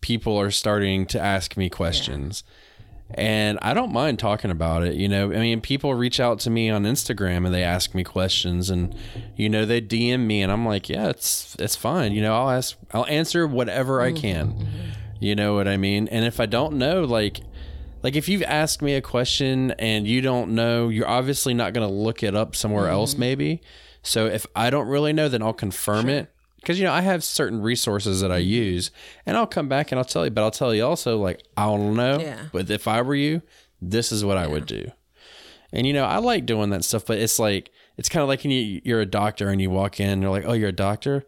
people 0.00 0.40
are 0.40 0.52
starting 0.52 1.06
to 1.06 1.20
ask 1.20 1.56
me 1.56 1.68
questions. 1.68 2.44
And 3.12 3.58
I 3.62 3.72
don't 3.72 3.92
mind 3.92 4.18
talking 4.18 4.50
about 4.50 4.82
it, 4.82 4.94
you 4.94 5.08
know. 5.08 5.32
I 5.32 5.38
mean, 5.38 5.62
people 5.62 5.94
reach 5.94 6.20
out 6.20 6.40
to 6.40 6.50
me 6.50 6.68
on 6.68 6.84
Instagram 6.84 7.46
and 7.46 7.54
they 7.54 7.62
ask 7.62 7.94
me 7.94 8.04
questions, 8.04 8.68
and 8.68 8.94
you 9.34 9.48
know 9.48 9.64
they 9.64 9.80
DM 9.80 10.26
me, 10.26 10.42
and 10.42 10.52
I'm 10.52 10.66
like, 10.66 10.90
yeah, 10.90 11.08
it's 11.08 11.56
it's 11.58 11.74
fine, 11.74 12.12
you 12.12 12.20
know. 12.20 12.34
I'll 12.34 12.50
ask, 12.50 12.76
I'll 12.92 13.06
answer 13.06 13.46
whatever 13.46 14.02
I 14.02 14.12
mm-hmm. 14.12 14.20
can, 14.20 14.68
you 15.20 15.34
know 15.34 15.54
what 15.54 15.66
I 15.66 15.78
mean. 15.78 16.08
And 16.08 16.26
if 16.26 16.38
I 16.38 16.44
don't 16.44 16.74
know, 16.74 17.04
like, 17.04 17.40
like 18.02 18.14
if 18.14 18.28
you've 18.28 18.42
asked 18.42 18.82
me 18.82 18.94
a 18.94 19.00
question 19.00 19.70
and 19.78 20.06
you 20.06 20.20
don't 20.20 20.54
know, 20.54 20.90
you're 20.90 21.08
obviously 21.08 21.54
not 21.54 21.72
going 21.72 21.88
to 21.88 21.92
look 21.92 22.22
it 22.22 22.34
up 22.34 22.54
somewhere 22.54 22.88
else, 22.88 23.12
mm-hmm. 23.12 23.20
maybe. 23.20 23.62
So 24.02 24.26
if 24.26 24.46
I 24.54 24.68
don't 24.68 24.86
really 24.86 25.14
know, 25.14 25.30
then 25.30 25.42
I'll 25.42 25.54
confirm 25.54 26.08
it 26.10 26.30
because 26.60 26.78
you 26.78 26.84
know 26.84 26.92
I 26.92 27.00
have 27.00 27.22
certain 27.24 27.60
resources 27.62 28.20
that 28.20 28.30
I 28.32 28.38
use, 28.38 28.90
and 29.26 29.36
I'll 29.36 29.46
come 29.46 29.68
back 29.68 29.90
and 29.92 29.98
I'll 29.98 30.04
tell 30.04 30.24
you. 30.24 30.30
But 30.30 30.42
I'll 30.42 30.50
tell 30.50 30.74
you 30.74 30.84
also, 30.84 31.18
like 31.18 31.42
I 31.56 31.64
don't 31.66 31.94
know, 31.96 32.18
Yeah. 32.20 32.44
but 32.52 32.70
if 32.70 32.86
I 32.88 33.00
were 33.02 33.14
you, 33.14 33.42
this 33.80 34.12
is 34.12 34.24
what 34.24 34.36
I 34.36 34.46
would 34.46 34.66
do. 34.66 34.90
And 35.72 35.86
you 35.86 35.92
know, 35.92 36.04
I 36.04 36.18
like 36.18 36.46
doing 36.46 36.70
that 36.70 36.84
stuff, 36.84 37.04
but 37.06 37.18
it's 37.18 37.38
like 37.38 37.70
it's 37.96 38.08
kind 38.08 38.22
of 38.22 38.28
like 38.28 38.44
you, 38.44 38.80
you're 38.84 39.00
a 39.00 39.06
doctor 39.06 39.48
and 39.50 39.60
you 39.60 39.70
walk 39.70 40.00
in, 40.00 40.08
and 40.08 40.22
you're 40.22 40.30
like, 40.30 40.44
"Oh, 40.46 40.52
you're 40.54 40.68
a 40.70 40.72
doctor? 40.72 41.26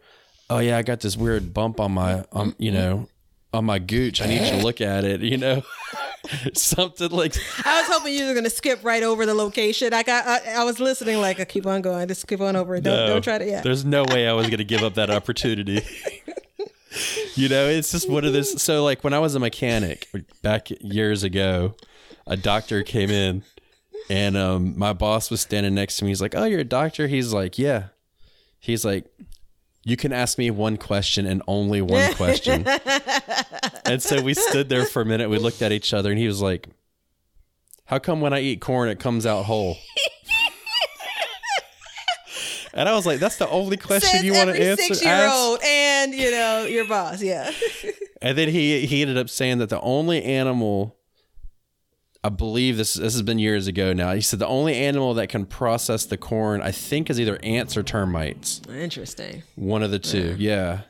Oh 0.49 0.59
yeah, 0.59 0.77
I 0.77 0.81
got 0.81 0.99
this 1.01 1.15
weird 1.15 1.53
bump 1.53 1.79
on 1.79 1.91
my, 1.93 2.25
um, 2.31 2.55
you 2.57 2.71
know, 2.71 3.07
on 3.53 3.65
my 3.65 3.79
gooch. 3.79 4.21
I 4.21 4.25
need 4.27 4.41
you 4.45 4.59
to 4.59 4.63
look 4.63 4.81
at 4.81 5.03
it." 5.03 5.21
You 5.21 5.37
know, 5.37 5.61
something 6.53 7.09
like 7.09 7.35
I 7.65 7.81
was 7.81 7.89
hoping 7.89 8.13
you 8.13 8.25
were 8.25 8.33
going 8.33 8.43
to 8.43 8.49
skip 8.49 8.83
right 8.83 9.03
over 9.03 9.25
the 9.25 9.33
location. 9.33 9.93
I 9.93 10.03
got, 10.03 10.25
I, 10.27 10.61
I 10.61 10.63
was 10.63 10.79
listening, 10.79 11.19
like, 11.19 11.39
uh, 11.39 11.45
keep 11.45 11.65
on 11.65 11.81
going, 11.81 12.07
just 12.07 12.21
skip 12.21 12.41
on 12.41 12.55
over 12.55 12.75
it. 12.75 12.83
Don't, 12.83 12.95
No, 12.95 13.07
don't 13.07 13.23
try 13.23 13.37
to, 13.37 13.45
yeah. 13.45 13.61
There's 13.61 13.85
no 13.85 14.03
way 14.03 14.27
I 14.27 14.33
was 14.33 14.47
going 14.47 14.59
to 14.59 14.63
give 14.63 14.83
up 14.83 14.95
that 14.95 15.09
opportunity. 15.09 15.81
you 17.35 17.49
know, 17.49 17.67
it's 17.67 17.91
just 17.91 18.09
one 18.09 18.25
of 18.25 18.33
this. 18.33 18.51
So, 18.61 18.83
like 18.83 19.03
when 19.03 19.13
I 19.13 19.19
was 19.19 19.35
a 19.35 19.39
mechanic 19.39 20.07
back 20.41 20.69
years 20.81 21.23
ago, 21.23 21.75
a 22.27 22.37
doctor 22.37 22.83
came 22.83 23.09
in, 23.09 23.43
and 24.09 24.37
um, 24.37 24.77
my 24.77 24.93
boss 24.93 25.31
was 25.31 25.41
standing 25.41 25.73
next 25.73 25.97
to 25.97 26.05
me. 26.05 26.11
He's 26.11 26.21
like, 26.21 26.35
"Oh, 26.35 26.43
you're 26.45 26.59
a 26.59 26.63
doctor?" 26.65 27.07
He's 27.07 27.33
like, 27.33 27.57
"Yeah." 27.57 27.85
He's 28.59 28.85
like, 28.85 29.05
"You 29.83 29.97
can 29.97 30.13
ask 30.13 30.37
me 30.37 30.51
one 30.51 30.77
question 30.77 31.25
and 31.25 31.41
only 31.47 31.81
one 31.81 32.13
question." 32.13 32.65
and 33.85 34.01
so 34.01 34.21
we 34.21 34.33
stood 34.33 34.69
there 34.69 34.85
for 34.85 35.01
a 35.01 35.05
minute. 35.05 35.29
We 35.29 35.37
looked 35.37 35.61
at 35.61 35.71
each 35.71 35.93
other, 35.93 36.11
and 36.11 36.19
he 36.19 36.27
was 36.27 36.41
like, 36.41 36.67
"How 37.85 37.99
come 37.99 38.21
when 38.21 38.33
I 38.33 38.41
eat 38.41 38.61
corn, 38.61 38.89
it 38.89 38.99
comes 38.99 39.25
out 39.25 39.45
whole?" 39.45 39.77
And 42.73 42.87
I 42.87 42.93
was 42.93 43.05
like, 43.05 43.19
"That's 43.19 43.35
the 43.37 43.49
only 43.49 43.77
question 43.77 44.09
Says 44.09 44.23
you 44.23 44.33
want 44.33 44.49
to 44.49 44.61
answer." 44.61 44.83
Six 44.95 45.03
year 45.03 45.29
old 45.29 45.59
and, 45.63 46.13
you 46.13 46.31
know, 46.31 46.65
your 46.65 46.85
boss, 46.85 47.21
yeah. 47.21 47.51
And 48.21 48.37
then 48.37 48.47
he 48.49 48.85
he 48.85 49.01
ended 49.01 49.17
up 49.17 49.29
saying 49.29 49.57
that 49.57 49.69
the 49.69 49.81
only 49.81 50.23
animal, 50.23 50.95
I 52.23 52.29
believe 52.29 52.77
this 52.77 52.93
this 52.93 53.13
has 53.13 53.21
been 53.23 53.39
years 53.39 53.65
ago 53.67 53.93
now. 53.93 54.13
He 54.13 54.21
said 54.21 54.39
the 54.39 54.47
only 54.47 54.75
animal 54.75 55.15
that 55.15 55.29
can 55.29 55.45
process 55.45 56.05
the 56.05 56.17
corn, 56.17 56.61
I 56.61 56.71
think, 56.71 57.09
is 57.09 57.19
either 57.19 57.39
ants 57.41 57.75
or 57.75 57.81
termites. 57.83 58.61
Interesting. 58.69 59.41
One 59.55 59.81
of 59.81 59.89
the 59.91 59.99
two, 59.99 60.35
yeah. 60.37 60.81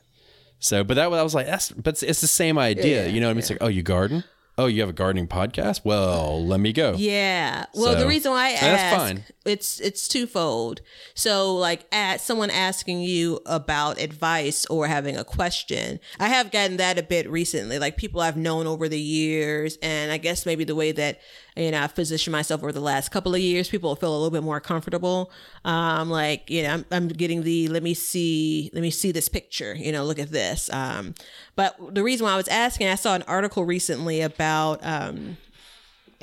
So, 0.59 0.83
but 0.83 0.95
that 0.95 1.09
was 1.09 1.19
I 1.19 1.23
was 1.23 1.33
like, 1.33 1.47
that's 1.47 1.71
but 1.71 1.93
it's, 1.93 2.03
it's 2.03 2.21
the 2.21 2.27
same 2.27 2.57
idea, 2.59 3.05
Yeah, 3.05 3.09
you 3.11 3.19
know. 3.21 3.27
what 3.27 3.31
I 3.31 3.33
mean, 3.33 3.39
it's 3.39 3.49
like, 3.49 3.59
oh, 3.61 3.67
you 3.67 3.81
garden? 3.81 4.23
Oh, 4.57 4.65
you 4.67 4.81
have 4.81 4.89
a 4.89 4.93
gardening 4.93 5.27
podcast? 5.27 5.81
Well, 5.83 6.45
let 6.45 6.59
me 6.59 6.73
go. 6.73 6.93
Yeah. 6.97 7.65
Well, 7.73 7.97
the 7.97 8.07
reason 8.07 8.31
why 8.31 8.47
I 8.47 8.49
and 8.49 8.59
that's 8.59 8.81
ask, 8.83 8.97
fine. 8.97 9.23
it's 9.45 9.79
it's 9.79 10.07
twofold. 10.07 10.81
So, 11.15 11.55
like, 11.55 11.85
at 11.91 12.21
someone 12.21 12.49
asking 12.51 13.01
you 13.01 13.39
about 13.45 13.99
advice 13.99 14.65
or 14.67 14.87
having 14.87 15.15
a 15.17 15.23
question, 15.23 15.99
I 16.19 16.27
have 16.27 16.51
gotten 16.51 16.77
that 16.77 16.99
a 16.99 17.03
bit 17.03 17.29
recently. 17.29 17.79
Like 17.79 17.97
people 17.97 18.21
I've 18.21 18.37
known 18.37 18.67
over 18.67 18.87
the 18.89 18.99
years, 18.99 19.77
and 19.81 20.11
I 20.11 20.17
guess 20.17 20.45
maybe 20.45 20.63
the 20.63 20.75
way 20.75 20.91
that 20.91 21.21
you 21.55 21.71
know 21.71 21.81
I've 21.81 21.95
positioned 21.95 22.31
myself 22.31 22.61
over 22.61 22.71
the 22.71 22.79
last 22.79 23.09
couple 23.09 23.33
of 23.33 23.41
years, 23.41 23.69
people 23.69 23.95
feel 23.95 24.11
a 24.11 24.17
little 24.17 24.31
bit 24.31 24.43
more 24.43 24.59
comfortable. 24.59 25.31
Um, 25.65 26.09
like 26.09 26.49
you 26.49 26.63
know, 26.63 26.73
I'm, 26.73 26.85
I'm 26.91 27.07
getting 27.07 27.43
the 27.43 27.67
let 27.67 27.83
me 27.83 27.93
see, 27.93 28.69
let 28.73 28.81
me 28.81 28.91
see 28.91 29.11
this 29.11 29.29
picture. 29.29 29.73
You 29.75 29.91
know, 29.91 30.03
look 30.05 30.19
at 30.19 30.31
this. 30.31 30.69
Um, 30.73 31.13
but 31.55 31.75
the 31.93 32.03
reason 32.03 32.25
why 32.25 32.33
I 32.33 32.37
was 32.37 32.47
asking, 32.47 32.87
I 32.87 32.95
saw 32.95 33.15
an 33.15 33.23
article 33.23 33.65
recently 33.65 34.21
about 34.21 34.79
um 34.83 35.37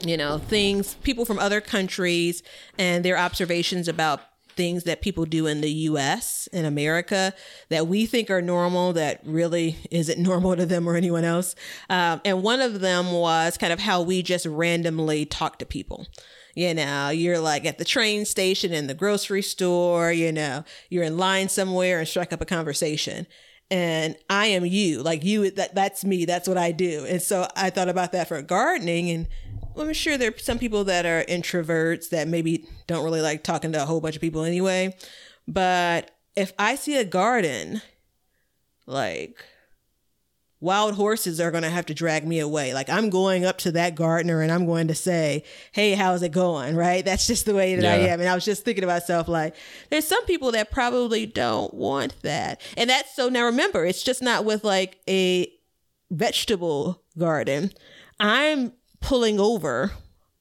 you 0.05 0.17
know, 0.17 0.39
things, 0.39 0.95
people 1.03 1.25
from 1.25 1.39
other 1.39 1.61
countries 1.61 2.43
and 2.79 3.05
their 3.05 3.19
observations 3.19 3.89
about 3.89 4.21
things 4.59 4.83
that 4.85 5.01
people 5.01 5.25
do 5.25 5.47
in 5.47 5.63
the 5.63 5.71
US, 5.71 6.49
in 6.53 6.67
America, 6.67 7.33
that 7.71 7.87
we 7.87 8.05
think 8.05 8.29
are 8.29 8.43
normal, 8.43 8.93
that 8.93 9.21
really 9.25 9.79
isn't 9.91 10.19
normal 10.23 10.57
to 10.57 10.67
them 10.67 10.87
or 10.87 10.97
anyone 10.97 11.25
else. 11.25 11.55
Um, 11.89 12.21
and 12.25 12.43
one 12.43 12.61
of 12.61 12.81
them 12.81 13.13
was 13.13 13.57
kind 13.57 13.73
of 13.73 13.79
how 13.79 14.03
we 14.03 14.21
just 14.23 14.45
randomly 14.45 15.25
talk 15.25 15.59
to 15.61 15.65
people. 15.65 16.07
You 16.55 16.75
know, 16.75 17.11
you're 17.11 17.39
like 17.39 17.65
at 17.65 17.79
the 17.79 17.85
train 17.85 18.25
station, 18.25 18.73
in 18.73 18.89
the 18.89 18.95
grocery 18.95 19.43
store, 19.43 20.11
you 20.11 20.33
know, 20.33 20.65
you're 20.91 21.05
in 21.05 21.17
line 21.17 21.49
somewhere 21.49 22.01
and 22.01 22.09
strike 22.09 22.33
up 22.33 22.41
a 22.41 22.45
conversation 22.45 23.29
and 23.71 24.17
I 24.31 24.47
am 24.47 24.65
you. 24.65 25.03
Like 25.03 25.25
you, 25.25 25.51
that 25.53 25.75
that's 25.75 26.05
me. 26.05 26.25
That's 26.25 26.49
what 26.49 26.57
I 26.57 26.73
do. 26.73 27.05
And 27.07 27.21
so 27.21 27.47
I 27.55 27.71
thought 27.71 27.89
about 27.89 28.13
that 28.13 28.29
for 28.29 28.41
gardening, 28.43 29.11
and 29.11 29.29
I'm 29.81 29.93
sure 29.93 30.17
there 30.17 30.31
are 30.31 30.39
some 30.39 30.59
people 30.59 30.85
that 30.85 31.07
are 31.07 31.25
introverts 31.25 32.11
that 32.11 32.29
maybe 32.29 32.67
don't 32.87 33.05
really 33.05 33.21
like 33.21 33.45
talking 33.45 33.73
to 33.73 33.83
a 33.83 33.87
whole 33.87 34.01
bunch 34.01 34.17
of 34.17 34.21
people 34.21 34.43
anyway. 34.43 34.97
But 35.47 36.11
if 36.37 36.53
I 36.59 36.75
see 36.75 36.97
a 36.97 37.05
garden, 37.05 37.83
like 38.87 39.45
wild 40.61 40.95
horses 40.95 41.41
are 41.41 41.51
going 41.51 41.63
to 41.63 41.71
have 41.71 41.87
to 41.87 41.95
drag 41.95 42.27
me 42.27 42.39
away. 42.39 42.75
Like 42.75 42.89
I'm 42.89 43.11
going 43.11 43.45
up 43.45 43.59
to 43.59 43.73
that 43.73 43.95
gardener 43.95 44.43
and 44.43 44.51
I'm 44.51 44.67
going 44.67 44.89
to 44.89 44.95
say, 44.95 45.45
"Hey, 45.73 45.93
how's 45.93 46.23
it 46.23 46.33
going?" 46.33 46.75
Right? 46.77 47.05
That's 47.05 47.27
just 47.27 47.47
the 47.47 47.55
way 47.55 47.75
that 47.75 47.85
I 47.85 48.09
am. 48.09 48.21
And 48.21 48.29
I 48.29 48.35
was 48.35 48.45
just 48.45 48.65
thinking 48.65 48.83
to 48.83 48.87
myself 48.89 49.29
like 49.29 49.55
there's 49.91 50.07
some 50.07 50.25
people 50.27 50.53
that 50.53 50.71
probably 50.71 51.27
don't 51.27 51.73
want 51.75 52.21
that. 52.23 52.61
And 52.77 52.91
that's 52.91 53.15
so 53.15 53.29
now 53.29 53.45
remember, 53.47 53.85
it's 53.85 54.03
just 54.03 54.23
not 54.23 54.45
with 54.45 54.65
like 54.65 54.99
a 55.09 55.51
vegetable 56.11 57.03
garden. 57.17 57.71
I'm 58.21 58.73
pulling 59.01 59.41
over 59.41 59.93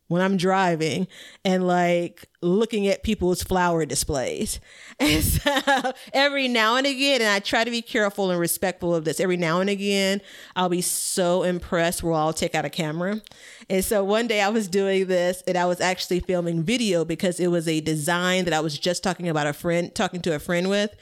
when 0.08 0.22
I'm 0.22 0.38
driving 0.38 1.08
and 1.44 1.68
like 1.68 2.26
looking 2.42 2.88
at 2.88 3.04
people's 3.04 3.44
flower 3.44 3.86
displays. 3.86 4.60
And 5.00 5.24
so 5.24 5.94
every 6.12 6.48
now 6.48 6.76
and 6.76 6.88
again, 6.88 7.22
and 7.22 7.30
I 7.30 7.38
try 7.38 7.64
to 7.64 7.70
be 7.70 7.84
careful 7.84 8.32
and 8.32 8.40
respectful 8.40 8.96
of 8.96 9.06
this, 9.06 9.20
every 9.20 9.38
now 9.38 9.60
and 9.62 9.70
again, 9.70 10.22
I'll 10.56 10.70
be 10.70 10.82
so 10.82 11.44
impressed 11.44 12.02
where 12.02 12.14
I'll 12.14 12.34
take 12.34 12.56
out 12.56 12.66
a 12.66 12.70
camera. 12.70 13.22
And 13.70 13.86
so 13.86 14.04
one 14.04 14.26
day 14.26 14.42
I 14.42 14.50
was 14.50 14.68
doing 14.68 15.06
this 15.06 15.44
and 15.46 15.56
I 15.56 15.66
was 15.66 15.80
actually 15.80 16.22
filming 16.22 16.64
video 16.64 17.06
because 17.06 17.40
it 17.40 17.50
was 17.50 17.68
a 17.68 17.80
design 17.80 18.46
that 18.46 18.56
I 18.56 18.60
was 18.60 18.80
just 18.80 19.04
talking 19.04 19.30
about 19.30 19.46
a 19.46 19.54
friend, 19.54 19.94
talking 19.94 20.22
to 20.22 20.34
a 20.34 20.40
friend 20.40 20.68
with. 20.68 20.96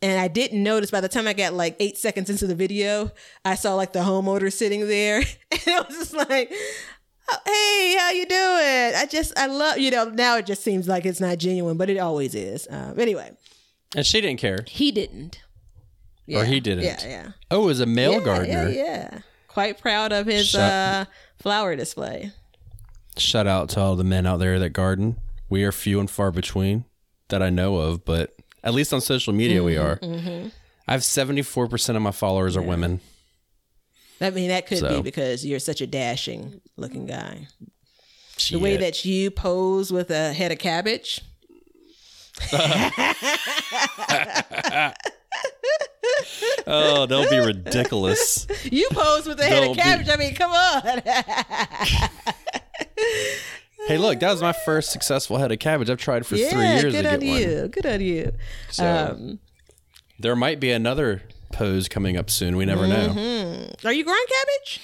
And 0.00 0.18
I 0.18 0.28
didn't 0.28 0.62
notice 0.62 0.90
by 0.90 1.00
the 1.00 1.08
time 1.08 1.28
I 1.28 1.32
got 1.34 1.52
like 1.52 1.76
eight 1.78 1.98
seconds 1.98 2.30
into 2.30 2.46
the 2.46 2.54
video, 2.54 3.12
I 3.44 3.54
saw 3.54 3.74
like 3.74 3.92
the 3.92 4.00
homeowner 4.00 4.52
sitting 4.52 4.88
there. 4.88 5.22
And 5.66 5.76
I 5.76 5.80
was 5.82 5.96
just 5.96 6.14
like, 6.14 6.50
"Oh, 6.50 6.56
hey, 7.46 7.96
how 7.98 8.10
you 8.10 8.26
doing? 8.26 8.94
I 8.96 9.06
just, 9.10 9.36
I 9.38 9.46
love, 9.46 9.78
you 9.78 9.90
know, 9.90 10.04
now 10.06 10.36
it 10.36 10.46
just 10.46 10.62
seems 10.62 10.88
like 10.88 11.06
it's 11.06 11.20
not 11.20 11.38
genuine, 11.38 11.76
but 11.76 11.88
it 11.90 11.98
always 11.98 12.34
is. 12.34 12.66
Um, 12.70 12.98
anyway, 12.98 13.30
And 13.96 14.04
she 14.06 14.20
didn't 14.20 14.40
care. 14.40 14.64
he 14.66 14.90
didn't. 14.92 15.40
Or 16.34 16.44
he 16.44 16.60
didn't. 16.60 16.84
Yeah, 16.84 16.98
yeah. 17.06 17.28
Oh, 17.50 17.64
it 17.64 17.66
was 17.66 17.80
a 17.80 17.86
male 17.86 18.12
Yeah, 18.14 18.20
gardener. 18.24 18.68
Yeah, 18.68 18.84
yeah. 19.12 19.18
Quite 19.48 19.78
proud 19.80 20.12
of 20.12 20.26
his 20.26 20.48
Shut- 20.48 20.60
uh, 20.60 21.04
flower 21.38 21.76
display. 21.76 22.32
Shout 23.18 23.46
out 23.46 23.68
to 23.70 23.80
all 23.80 23.96
the 23.96 24.04
men 24.04 24.24
out 24.26 24.38
there 24.38 24.58
that 24.58 24.70
garden. 24.70 25.16
We 25.50 25.64
are 25.64 25.72
few 25.72 26.00
and 26.00 26.10
far 26.10 26.30
between 26.30 26.86
that 27.28 27.42
I 27.42 27.50
know 27.50 27.76
of, 27.76 28.04
but 28.06 28.34
at 28.64 28.72
least 28.72 28.94
on 28.94 29.02
social 29.02 29.34
media 29.34 29.62
we 29.62 29.76
are. 29.76 29.96
Mm-hmm, 29.96 30.48
I 30.88 30.92
have 30.92 31.02
74% 31.02 31.96
of 31.96 32.00
my 32.02 32.12
followers 32.12 32.56
are 32.56 32.62
women. 32.62 33.00
I 34.22 34.30
mean, 34.30 34.48
that 34.48 34.66
could 34.66 34.86
be 34.88 35.02
because 35.02 35.44
you're 35.44 35.58
such 35.58 35.80
a 35.80 35.86
dashing 35.86 36.60
looking 36.76 37.06
guy. 37.06 37.48
The 38.50 38.58
way 38.58 38.76
that 38.76 39.04
you 39.04 39.30
pose 39.30 39.92
with 39.92 40.10
a 40.10 40.32
head 40.32 40.52
of 40.52 40.58
cabbage. 40.58 41.20
Oh, 46.66 47.06
they'll 47.06 47.28
be 47.28 47.38
ridiculous. 47.38 48.46
You 48.64 48.88
pose 48.92 49.26
with 49.26 49.40
a 49.40 49.44
head 49.44 49.60
Don't 49.60 49.70
of 49.70 49.76
be- 49.76 49.82
cabbage. 49.82 50.08
I 50.08 50.16
mean, 50.16 50.34
come 50.34 50.50
on. 50.52 50.82
hey, 53.88 53.98
look, 53.98 54.20
that 54.20 54.30
was 54.30 54.40
my 54.42 54.52
first 54.52 54.90
successful 54.92 55.38
head 55.38 55.50
of 55.52 55.58
cabbage. 55.58 55.90
I've 55.90 55.98
tried 55.98 56.24
for 56.26 56.36
three 56.36 56.44
years 56.46 56.82
good 56.92 57.02
to 57.02 57.12
on 57.12 57.18
get 57.20 57.28
one. 57.28 57.40
you. 57.40 57.68
Good 57.68 57.86
on 57.86 58.00
you. 58.00 58.32
So 58.70 58.86
Um, 58.86 59.38
there 60.18 60.36
might 60.36 60.60
be 60.60 60.70
another 60.70 61.22
pose 61.52 61.88
coming 61.88 62.16
up 62.16 62.30
soon. 62.30 62.56
We 62.56 62.64
never 62.64 62.86
know. 62.86 63.08
Mm-hmm. 63.08 63.86
Are 63.86 63.92
you 63.92 64.04
growing 64.04 64.24
cabbage? 64.26 64.80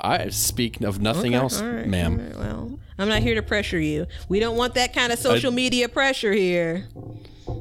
I 0.00 0.28
speak 0.28 0.80
of 0.80 1.00
nothing 1.00 1.34
Okay, 1.34 1.42
else, 1.42 1.60
right, 1.60 1.86
ma'am. 1.86 2.18
right, 2.18 2.36
well, 2.36 2.78
I'm 2.98 3.08
not 3.08 3.22
here 3.22 3.34
to 3.34 3.42
pressure 3.42 3.80
you. 3.80 4.06
We 4.28 4.40
don't 4.40 4.56
want 4.56 4.74
that 4.74 4.92
kind 4.94 5.12
of 5.12 5.18
social 5.18 5.50
media 5.50 5.88
pressure 5.88 6.32
here. 6.32 6.86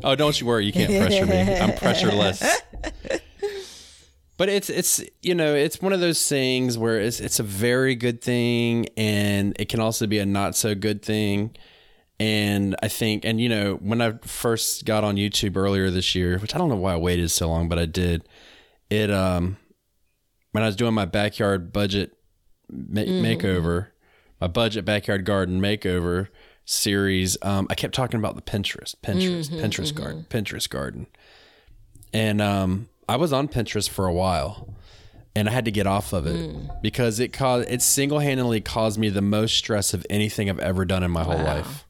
Oh, 0.03 0.15
don't 0.15 0.39
you 0.39 0.45
worry. 0.45 0.65
You 0.65 0.73
can't 0.73 0.89
pressure 0.89 1.25
me. 1.25 1.39
I'm 1.57 1.71
pressureless. 1.71 2.43
But 4.37 4.49
it's 4.49 4.69
it's 4.69 5.03
you 5.23 5.33
know 5.33 5.55
it's 5.55 5.81
one 5.81 5.93
of 5.93 5.99
those 5.99 6.27
things 6.29 6.77
where 6.77 6.99
it's 6.99 7.19
it's 7.19 7.39
a 7.39 7.43
very 7.43 7.95
good 7.95 8.21
thing 8.21 8.87
and 8.95 9.55
it 9.59 9.67
can 9.67 9.79
also 9.79 10.05
be 10.05 10.19
a 10.19 10.27
not 10.27 10.55
so 10.55 10.75
good 10.75 11.01
thing. 11.01 11.55
And 12.19 12.75
I 12.81 12.87
think 12.87 13.25
and 13.25 13.39
you 13.39 13.47
know 13.47 13.75
when 13.75 14.01
I 14.01 14.13
first 14.23 14.85
got 14.85 15.03
on 15.03 15.17
YouTube 15.17 15.55
earlier 15.55 15.89
this 15.91 16.15
year, 16.15 16.39
which 16.39 16.55
I 16.55 16.57
don't 16.57 16.69
know 16.69 16.75
why 16.75 16.93
I 16.93 16.97
waited 16.97 17.29
so 17.29 17.47
long, 17.47 17.69
but 17.69 17.77
I 17.77 17.85
did. 17.85 18.27
It 18.89 19.11
um 19.11 19.57
when 20.51 20.63
I 20.63 20.67
was 20.67 20.75
doing 20.75 20.95
my 20.95 21.05
backyard 21.05 21.71
budget 21.71 22.13
ma- 22.69 23.01
makeover, 23.01 23.87
my 24.41 24.47
budget 24.47 24.83
backyard 24.85 25.25
garden 25.25 25.61
makeover 25.61 26.29
series, 26.65 27.37
um, 27.43 27.67
I 27.69 27.75
kept 27.75 27.93
talking 27.93 28.19
about 28.19 28.35
the 28.35 28.41
Pinterest, 28.41 28.95
Pinterest, 29.03 29.49
Pinterest 29.49 29.93
garden, 29.93 30.25
Pinterest 30.29 30.67
garden, 30.69 31.07
and 32.13 32.41
um, 32.41 32.89
I 33.07 33.17
was 33.17 33.31
on 33.31 33.47
Pinterest 33.47 33.87
for 33.89 34.07
a 34.07 34.13
while, 34.13 34.73
and 35.35 35.47
I 35.47 35.51
had 35.51 35.65
to 35.65 35.71
get 35.71 35.85
off 35.85 36.13
of 36.13 36.25
it 36.25 36.81
because 36.81 37.19
it 37.19 37.31
caused 37.31 37.69
it 37.69 37.81
single 37.83 38.19
handedly 38.19 38.59
caused 38.61 38.97
me 38.97 39.09
the 39.09 39.21
most 39.21 39.55
stress 39.55 39.93
of 39.93 40.05
anything 40.09 40.49
I've 40.49 40.59
ever 40.59 40.83
done 40.83 41.03
in 41.03 41.11
my 41.11 41.23
whole 41.23 41.37
life. 41.43 41.85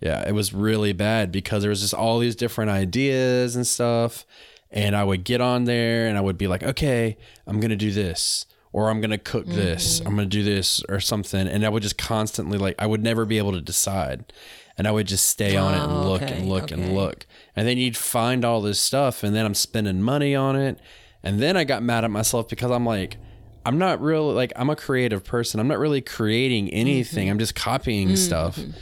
Yeah, 0.00 0.26
it 0.28 0.32
was 0.32 0.52
really 0.52 0.92
bad 0.92 1.32
because 1.32 1.62
there 1.62 1.70
was 1.70 1.80
just 1.80 1.94
all 1.94 2.18
these 2.18 2.36
different 2.36 2.70
ideas 2.70 3.56
and 3.56 3.66
stuff. 3.66 4.26
And 4.70 4.96
I 4.96 5.04
would 5.04 5.24
get 5.24 5.40
on 5.40 5.64
there 5.64 6.08
and 6.08 6.18
I 6.18 6.20
would 6.20 6.36
be 6.36 6.48
like, 6.48 6.62
okay, 6.62 7.16
I'm 7.46 7.60
going 7.60 7.70
to 7.70 7.76
do 7.76 7.92
this 7.92 8.46
or 8.72 8.90
I'm 8.90 9.00
going 9.00 9.12
to 9.12 9.18
cook 9.18 9.46
this. 9.46 9.98
Mm-hmm. 10.00 10.08
I'm 10.08 10.16
going 10.16 10.28
to 10.28 10.36
do 10.36 10.42
this 10.42 10.82
or 10.88 10.98
something. 10.98 11.46
And 11.46 11.64
I 11.64 11.68
would 11.68 11.82
just 11.82 11.96
constantly, 11.96 12.58
like, 12.58 12.74
I 12.78 12.86
would 12.86 13.02
never 13.02 13.24
be 13.24 13.38
able 13.38 13.52
to 13.52 13.60
decide. 13.60 14.32
And 14.76 14.88
I 14.88 14.90
would 14.90 15.06
just 15.06 15.28
stay 15.28 15.56
on 15.56 15.74
it 15.74 15.78
and 15.78 15.92
Oh, 15.92 16.10
look 16.10 16.22
okay, 16.22 16.36
and 16.36 16.48
look 16.48 16.64
okay. 16.64 16.74
and 16.74 16.94
look. 16.94 17.26
And 17.54 17.68
then 17.68 17.78
you'd 17.78 17.96
find 17.96 18.44
all 18.44 18.60
this 18.60 18.80
stuff. 18.80 19.22
And 19.22 19.34
then 19.34 19.46
I'm 19.46 19.54
spending 19.54 20.02
money 20.02 20.34
on 20.34 20.56
it. 20.56 20.80
And 21.22 21.40
then 21.40 21.56
I 21.56 21.62
got 21.62 21.84
mad 21.84 22.02
at 22.02 22.10
myself 22.10 22.48
because 22.48 22.72
I'm 22.72 22.84
like, 22.84 23.16
I'm 23.64 23.78
not 23.78 24.00
really 24.00 24.34
like 24.34 24.52
I'm 24.56 24.68
a 24.70 24.76
creative 24.76 25.24
person. 25.24 25.60
I'm 25.60 25.68
not 25.68 25.78
really 25.78 26.00
creating 26.00 26.68
anything. 26.70 27.26
Mm-hmm. 27.26 27.32
I'm 27.32 27.38
just 27.38 27.54
copying 27.54 28.16
stuff. 28.16 28.56
Mm-hmm. 28.58 28.72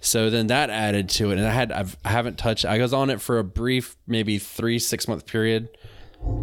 So 0.00 0.30
then 0.30 0.46
that 0.46 0.70
added 0.70 1.10
to 1.10 1.30
it, 1.30 1.38
and 1.38 1.46
I 1.46 1.50
had 1.50 1.70
I've, 1.70 1.96
I 2.04 2.08
haven't 2.08 2.38
touched. 2.38 2.64
I 2.64 2.78
was 2.78 2.94
on 2.94 3.10
it 3.10 3.20
for 3.20 3.38
a 3.38 3.44
brief, 3.44 3.96
maybe 4.06 4.38
three 4.38 4.78
six 4.78 5.06
month 5.06 5.26
period, 5.26 5.68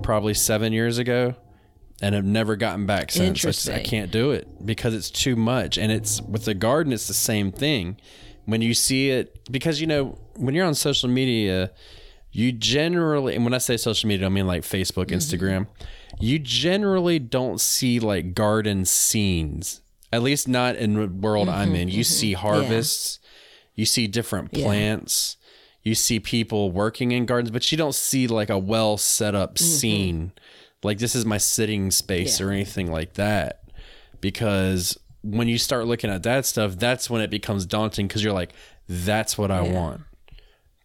probably 0.03 0.35
seven 0.35 0.73
years 0.73 0.99
ago, 0.99 1.35
and 2.01 2.15
I've 2.15 2.25
never 2.25 2.55
gotten 2.55 2.85
back 2.85 3.11
since. 3.11 3.43
I, 3.43 3.49
just- 3.49 3.69
I 3.69 3.81
can't 3.81 4.11
do 4.11 4.31
it 4.31 4.65
because 4.65 4.93
it's 4.93 5.09
too 5.09 5.35
much, 5.35 5.77
and 5.77 5.91
it's 5.91 6.21
with 6.21 6.45
the 6.45 6.53
garden. 6.53 6.93
It's 6.93 7.07
the 7.07 7.13
same 7.15 7.51
thing. 7.51 7.97
When 8.45 8.61
you 8.61 8.73
see 8.73 9.09
it, 9.09 9.51
because 9.51 9.81
you 9.81 9.87
know 9.87 10.17
when 10.35 10.53
you're 10.53 10.65
on 10.65 10.75
social 10.75 11.09
media, 11.09 11.71
you 12.31 12.51
generally, 12.51 13.35
and 13.35 13.43
when 13.43 13.53
I 13.53 13.57
say 13.57 13.77
social 13.77 14.07
media, 14.07 14.27
I 14.27 14.29
mean 14.29 14.47
like 14.47 14.61
Facebook, 14.61 15.07
mm-hmm. 15.07 15.15
Instagram. 15.15 15.67
You 16.19 16.39
generally 16.39 17.19
don't 17.19 17.59
see 17.59 17.99
like 17.99 18.33
garden 18.33 18.85
scenes. 18.85 19.81
At 20.13 20.21
least 20.21 20.47
not 20.47 20.75
in 20.75 20.93
the 20.93 21.07
world 21.07 21.49
I'm 21.49 21.69
mm-hmm, 21.69 21.75
in. 21.75 21.87
You 21.89 22.01
mm-hmm. 22.01 22.03
see 22.03 22.33
harvests, 22.33 23.19
you 23.77 23.85
see 23.85 24.07
different 24.07 24.51
plants, 24.51 25.37
you 25.83 25.95
see 25.95 26.19
people 26.19 26.71
working 26.71 27.13
in 27.13 27.25
gardens, 27.25 27.51
but 27.51 27.71
you 27.71 27.77
don't 27.77 27.95
see 27.95 28.27
like 28.27 28.49
a 28.49 28.57
well 28.57 28.97
set 28.97 29.35
up 29.35 29.55
mm-hmm. 29.55 29.65
scene. 29.65 30.31
Like 30.83 30.97
this 30.97 31.15
is 31.15 31.25
my 31.25 31.37
sitting 31.37 31.91
space 31.91 32.41
or 32.41 32.51
anything 32.51 32.91
like 32.91 33.13
that. 33.13 33.63
Because 34.19 34.99
when 35.21 35.47
you 35.47 35.59
start 35.59 35.85
looking 35.85 36.09
at 36.09 36.23
that 36.23 36.45
stuff, 36.45 36.75
that's 36.77 37.09
when 37.09 37.21
it 37.21 37.29
becomes 37.29 37.65
daunting 37.65 38.07
because 38.07 38.23
you're 38.23 38.33
like, 38.33 38.51
that's 38.89 39.37
what 39.37 39.51
I 39.51 39.61
want. 39.61 40.01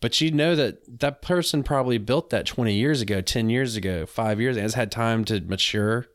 But 0.02 0.20
you 0.20 0.30
know 0.30 0.54
that 0.54 1.00
that 1.00 1.22
person 1.22 1.62
probably 1.62 1.96
built 1.96 2.30
that 2.30 2.44
20 2.44 2.74
years 2.74 3.00
ago, 3.00 3.20
10 3.20 3.48
years 3.48 3.76
ago, 3.76 4.04
five 4.04 4.40
years, 4.40 4.56
ago, 4.56 4.62
has 4.62 4.74
had 4.74 4.92
time 4.92 5.24
to 5.26 5.40
mature 5.40 6.06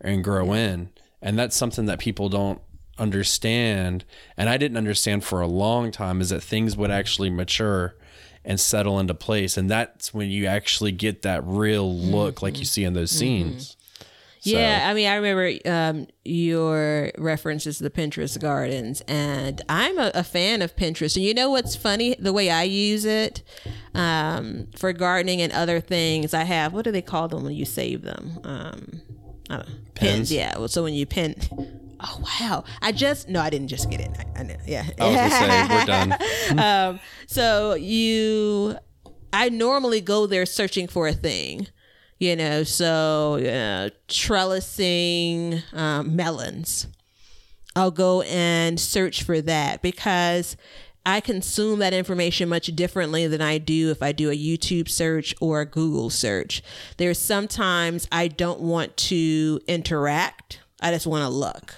and 0.00 0.24
grow 0.24 0.52
in. 0.52 0.90
And 1.22 1.38
that's 1.38 1.54
something 1.54 1.86
that 1.86 1.98
people 1.98 2.28
don't 2.28 2.60
understand. 2.98 4.04
And 4.36 4.48
I 4.48 4.56
didn't 4.56 4.76
understand 4.76 5.24
for 5.24 5.40
a 5.40 5.46
long 5.46 5.90
time 5.90 6.20
is 6.20 6.30
that 6.30 6.42
things 6.42 6.76
would 6.76 6.90
actually 6.90 7.30
mature 7.30 7.96
and 8.44 8.60
settle 8.60 8.98
into 9.00 9.14
place. 9.14 9.56
And 9.56 9.70
that's 9.70 10.14
when 10.14 10.30
you 10.30 10.46
actually 10.46 10.92
get 10.92 11.22
that 11.22 11.44
real 11.44 11.92
look 11.94 12.42
like 12.42 12.58
you 12.58 12.64
see 12.64 12.84
in 12.84 12.94
those 12.94 13.10
scenes. 13.10 13.76
Yeah, 14.42 14.86
I 14.88 14.94
mean, 14.94 15.08
I 15.08 15.16
remember 15.16 15.58
um, 15.68 16.06
your 16.24 17.10
references 17.18 17.78
to 17.78 17.82
the 17.82 17.90
Pinterest 17.90 18.40
gardens, 18.40 19.00
and 19.02 19.60
I'm 19.68 19.98
a, 19.98 20.12
a, 20.14 20.22
fan 20.22 20.62
of 20.62 20.76
Pinterest. 20.76 21.16
And 21.16 21.24
you 21.24 21.34
know 21.34 21.50
what's 21.50 21.74
funny? 21.74 22.14
The 22.16 22.32
way 22.32 22.48
I 22.48 22.62
use 22.62 23.04
it 23.04 23.42
um, 23.92 24.68
for 24.76 24.92
gardening 24.92 25.42
and 25.42 25.52
other 25.52 25.80
things, 25.80 26.32
I 26.32 26.44
have 26.44 26.72
what 26.72 26.84
do 26.84 26.92
they 26.92 27.02
call 27.02 27.26
them 27.26 27.42
when 27.42 27.54
you 27.54 27.64
save 27.64 28.02
them? 28.02 28.38
Um, 28.44 29.00
I 29.50 29.56
don't 29.56 29.68
know, 29.68 29.74
Pins? 29.94 30.30
Yeah. 30.30 30.56
Well, 30.56 30.68
so 30.68 30.84
when 30.84 30.94
you 30.94 31.06
pin. 31.06 31.34
Oh 32.00 32.22
wow! 32.40 32.64
I 32.82 32.92
just 32.92 33.28
no, 33.28 33.40
I 33.40 33.50
didn't 33.50 33.68
just 33.68 33.90
get 33.90 34.00
it. 34.00 34.10
I, 34.18 34.40
I 34.40 34.42
know. 34.42 34.56
Yeah. 34.66 34.84
I 35.00 35.04
was 35.06 35.16
gonna 35.16 35.30
say 35.30 35.74
we're 35.74 35.84
done. 36.56 36.58
um, 36.58 37.00
so 37.26 37.74
you, 37.74 38.76
I 39.32 39.48
normally 39.48 40.00
go 40.00 40.26
there 40.26 40.46
searching 40.46 40.88
for 40.88 41.08
a 41.08 41.12
thing, 41.12 41.68
you 42.18 42.36
know. 42.36 42.64
So 42.64 43.34
uh, 43.36 43.90
trellising 44.08 45.62
um, 45.72 46.14
melons, 46.16 46.86
I'll 47.74 47.90
go 47.90 48.22
and 48.22 48.78
search 48.78 49.22
for 49.22 49.40
that 49.42 49.80
because 49.80 50.56
I 51.06 51.20
consume 51.20 51.78
that 51.78 51.94
information 51.94 52.48
much 52.48 52.66
differently 52.66 53.26
than 53.26 53.40
I 53.40 53.58
do 53.58 53.90
if 53.90 54.02
I 54.02 54.12
do 54.12 54.30
a 54.30 54.36
YouTube 54.36 54.88
search 54.88 55.34
or 55.40 55.60
a 55.60 55.66
Google 55.66 56.10
search. 56.10 56.62
There's 56.96 57.18
sometimes 57.18 58.08
I 58.10 58.28
don't 58.28 58.60
want 58.60 58.96
to 58.98 59.60
interact. 59.66 60.60
I 60.82 60.90
just 60.90 61.06
want 61.06 61.22
to 61.22 61.28
look 61.28 61.74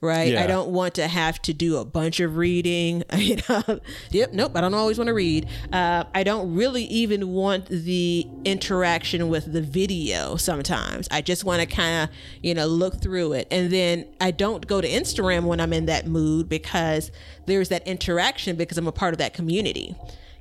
right? 0.00 0.32
Yeah. 0.32 0.44
I 0.44 0.46
don't 0.46 0.70
want 0.70 0.94
to 0.94 1.08
have 1.08 1.40
to 1.42 1.52
do 1.52 1.76
a 1.78 1.84
bunch 1.84 2.20
of 2.20 2.36
reading. 2.36 3.04
You 3.18 3.36
know, 3.48 3.80
yep, 4.10 4.32
nope. 4.32 4.52
I 4.54 4.60
don't 4.60 4.74
always 4.74 4.96
want 4.96 5.08
to 5.08 5.14
read. 5.14 5.48
Uh, 5.72 6.04
I 6.14 6.22
don't 6.22 6.54
really 6.54 6.84
even 6.84 7.32
want 7.32 7.66
the 7.66 8.26
interaction 8.44 9.28
with 9.28 9.52
the 9.52 9.60
video. 9.60 10.36
Sometimes 10.36 11.08
I 11.10 11.20
just 11.20 11.44
want 11.44 11.60
to 11.60 11.66
kind 11.66 12.04
of 12.04 12.16
you 12.40 12.54
know 12.54 12.66
look 12.66 13.02
through 13.02 13.32
it, 13.34 13.48
and 13.50 13.70
then 13.70 14.06
I 14.20 14.30
don't 14.30 14.66
go 14.66 14.80
to 14.80 14.88
Instagram 14.88 15.44
when 15.44 15.60
I'm 15.60 15.72
in 15.72 15.86
that 15.86 16.06
mood 16.06 16.48
because 16.48 17.10
there's 17.46 17.68
that 17.70 17.86
interaction 17.86 18.56
because 18.56 18.78
I'm 18.78 18.86
a 18.86 18.92
part 18.92 19.12
of 19.12 19.18
that 19.18 19.34
community 19.34 19.94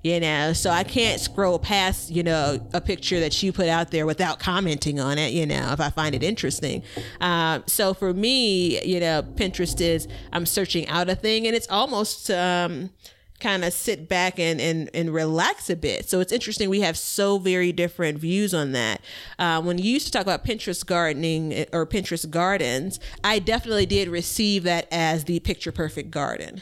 you 0.07 0.19
know 0.19 0.53
so 0.53 0.69
i 0.69 0.83
can't 0.83 1.19
scroll 1.19 1.59
past 1.59 2.09
you 2.09 2.23
know 2.23 2.59
a 2.73 2.79
picture 2.79 3.19
that 3.19 3.43
you 3.43 3.51
put 3.51 3.67
out 3.67 3.91
there 3.91 4.05
without 4.05 4.39
commenting 4.39 4.99
on 4.99 5.17
it 5.17 5.33
you 5.33 5.45
know 5.45 5.71
if 5.71 5.79
i 5.79 5.89
find 5.89 6.15
it 6.15 6.23
interesting. 6.23 6.83
Um, 7.19 7.63
so 7.67 7.93
for 7.93 8.13
me 8.13 8.81
you 8.83 8.99
know 8.99 9.21
pinterest 9.21 9.81
is 9.81 10.07
i'm 10.31 10.45
searching 10.45 10.87
out 10.87 11.09
a 11.09 11.15
thing 11.15 11.45
and 11.45 11.55
it's 11.55 11.69
almost 11.69 12.31
um, 12.31 12.91
kind 13.39 13.63
of 13.63 13.71
sit 13.73 14.09
back 14.09 14.39
and, 14.39 14.59
and 14.59 14.89
and 14.95 15.13
relax 15.13 15.69
a 15.69 15.75
bit. 15.75 16.09
So 16.09 16.19
it's 16.19 16.31
interesting 16.31 16.69
we 16.69 16.81
have 16.81 16.97
so 16.97 17.37
very 17.37 17.71
different 17.71 18.17
views 18.17 18.51
on 18.53 18.71
that. 18.71 19.01
Uh, 19.37 19.61
when 19.61 19.77
you 19.77 19.91
used 19.91 20.07
to 20.07 20.11
talk 20.11 20.23
about 20.23 20.43
pinterest 20.43 20.85
gardening 20.87 21.53
eh, 21.53 21.65
or 21.71 21.85
pinterest 21.85 22.29
gardens 22.29 22.99
i 23.23 23.39
definitely 23.39 23.85
did 23.85 24.07
receive 24.07 24.63
that 24.63 24.87
as 24.91 25.25
the 25.25 25.39
picture 25.39 25.71
perfect 25.71 26.11
garden 26.11 26.61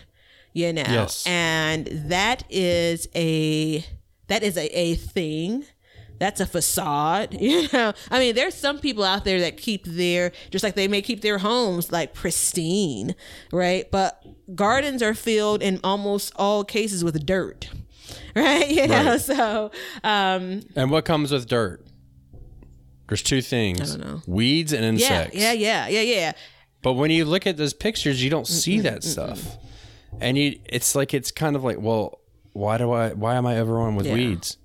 you 0.56 0.72
know 0.74 0.84
Yes. 0.88 1.24
and 1.28 1.86
that 2.10 2.43
is 2.49 3.08
a 3.14 3.86
that 4.28 4.41
is 4.41 4.56
a, 4.58 4.66
a 4.76 4.95
thing 4.95 5.66
that's 6.18 6.39
a 6.39 6.45
facade 6.45 7.34
you 7.39 7.68
know 7.74 7.91
i 8.10 8.20
mean 8.20 8.34
there's 8.36 8.53
some 8.56 8.80
people 8.80 9.03
out 9.03 9.26
there 9.26 9.41
that 9.41 9.58
keep 9.58 9.86
their 9.86 10.32
just 10.49 10.64
like 10.64 10.74
they 10.76 10.88
may 10.88 11.01
keep 11.01 11.20
their 11.22 11.38
homes 11.39 11.91
like 11.91 12.14
pristine 12.14 13.14
right 13.51 13.91
but 13.91 14.24
gardens 14.56 15.03
are 15.03 15.14
filled 15.14 15.62
in 15.62 15.80
almost 15.84 16.32
all 16.38 16.64
cases 16.64 17.03
with 17.03 17.26
dirt 17.26 17.70
right 18.36 18.70
you 18.70 18.88
know 18.88 19.12
Right. 19.12 19.22
so 19.22 19.72
um 20.06 20.62
And 20.76 20.89
what 20.89 21.03
comes 21.06 21.32
with 21.34 21.47
dirt? 21.47 21.82
There's 23.08 23.22
two 23.22 23.41
things. 23.41 23.93
I 23.93 23.97
don't 23.97 24.08
know. 24.08 24.22
Weeds 24.26 24.74
and 24.74 24.84
insects. 24.84 25.36
yeah 25.36 25.51
yeah 25.51 25.88
yeah 25.88 26.01
yeah 26.01 26.32
But 26.82 26.93
when 26.93 27.12
you 27.12 27.24
look 27.26 27.45
at 27.45 27.56
those 27.58 27.74
pictures, 27.74 28.24
you 28.24 28.30
don't 28.32 28.47
see 28.47 28.80
that 28.82 29.03
stuff. 29.03 29.58
And 30.22 30.38
you 30.38 30.59
it's 30.66 30.95
like 30.95 31.13
it's 31.13 31.32
kind 31.32 31.55
of 31.55 31.63
like, 31.63 31.78
well, 31.80 32.20
why 32.53 32.78
do 32.78 32.91
I 32.91 33.09
why 33.13 33.36
am 33.36 33.45
I 33.45 33.57
overrun 33.59 33.95
with 33.95 34.05
Yeah. 34.07 34.13
weeds? 34.13 34.57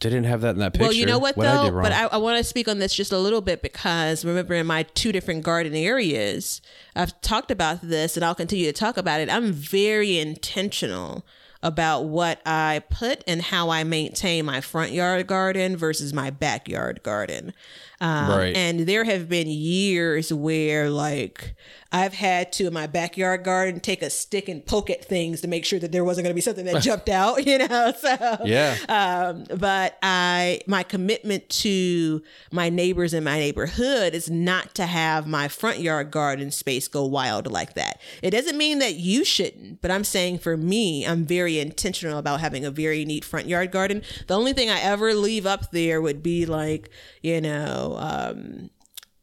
They 0.00 0.10
didn't 0.10 0.26
have 0.26 0.42
that 0.42 0.50
in 0.50 0.58
that 0.58 0.74
picture. 0.74 0.84
Well, 0.84 0.92
you 0.92 1.06
know 1.06 1.18
what, 1.18 1.38
I 1.38 1.42
though? 1.42 1.70
wrong? 1.70 1.82
but 1.82 1.92
I, 1.92 2.04
I 2.04 2.16
want 2.18 2.36
to 2.36 2.44
speak 2.44 2.68
on 2.68 2.78
this 2.78 2.94
just 2.94 3.12
a 3.12 3.18
little 3.18 3.40
bit 3.40 3.62
because 3.62 4.26
remember, 4.26 4.52
in 4.54 4.66
my 4.66 4.82
two 4.82 5.10
different 5.10 5.42
garden 5.42 5.74
areas, 5.74 6.60
I've 6.94 7.18
talked 7.22 7.50
about 7.50 7.80
this 7.80 8.14
and 8.16 8.24
I'll 8.24 8.34
continue 8.34 8.66
to 8.66 8.74
talk 8.74 8.98
about 8.98 9.20
it. 9.20 9.30
I'm 9.30 9.52
very 9.52 10.18
intentional 10.18 11.24
about 11.62 12.04
what 12.04 12.40
I 12.44 12.82
put 12.90 13.24
and 13.26 13.40
how 13.40 13.70
I 13.70 13.82
maintain 13.84 14.44
my 14.44 14.60
front 14.60 14.92
yard 14.92 15.26
garden 15.26 15.76
versus 15.78 16.12
my 16.12 16.28
backyard 16.28 17.02
garden. 17.02 17.54
Um, 18.00 18.28
Right. 18.28 18.56
And 18.56 18.80
there 18.80 19.04
have 19.04 19.28
been 19.28 19.48
years 19.48 20.32
where, 20.32 20.90
like, 20.90 21.54
I've 21.92 22.12
had 22.14 22.52
to 22.54 22.66
in 22.66 22.72
my 22.72 22.86
backyard 22.86 23.44
garden 23.44 23.80
take 23.80 24.02
a 24.02 24.10
stick 24.10 24.48
and 24.48 24.64
poke 24.64 24.90
at 24.90 25.04
things 25.04 25.40
to 25.40 25.48
make 25.48 25.64
sure 25.64 25.78
that 25.78 25.92
there 25.92 26.04
wasn't 26.04 26.24
going 26.24 26.32
to 26.32 26.34
be 26.34 26.40
something 26.40 26.66
that 26.66 26.82
jumped 26.82 27.08
out, 27.08 27.46
you 27.46 27.58
know? 27.58 27.92
So, 27.98 28.38
yeah. 28.44 28.76
um, 28.88 29.44
but 29.56 29.96
I 30.02 30.60
my 30.66 30.82
commitment 30.82 31.48
to 31.48 32.22
my 32.50 32.68
neighbors 32.68 33.14
in 33.14 33.24
my 33.24 33.38
neighborhood 33.38 34.14
is 34.14 34.28
not 34.30 34.74
to 34.74 34.86
have 34.86 35.26
my 35.26 35.48
front 35.48 35.78
yard 35.78 36.10
garden 36.10 36.50
space 36.50 36.88
go 36.88 37.04
wild 37.06 37.50
like 37.50 37.74
that. 37.74 38.00
It 38.22 38.30
doesn't 38.32 38.58
mean 38.58 38.78
that 38.80 38.96
you 38.96 39.24
shouldn't, 39.24 39.80
but 39.80 39.90
I'm 39.90 40.04
saying 40.04 40.38
for 40.38 40.56
me, 40.56 41.06
I'm 41.06 41.24
very 41.24 41.58
intentional 41.58 42.18
about 42.18 42.40
having 42.40 42.64
a 42.64 42.70
very 42.70 43.04
neat 43.04 43.24
front 43.24 43.46
yard 43.46 43.70
garden. 43.70 44.02
The 44.26 44.36
only 44.36 44.52
thing 44.52 44.68
I 44.68 44.80
ever 44.80 45.14
leave 45.14 45.46
up 45.46 45.70
there 45.70 46.02
would 46.02 46.22
be 46.22 46.46
like, 46.46 46.90
you 47.22 47.40
know, 47.40 47.85
um, 47.96 48.70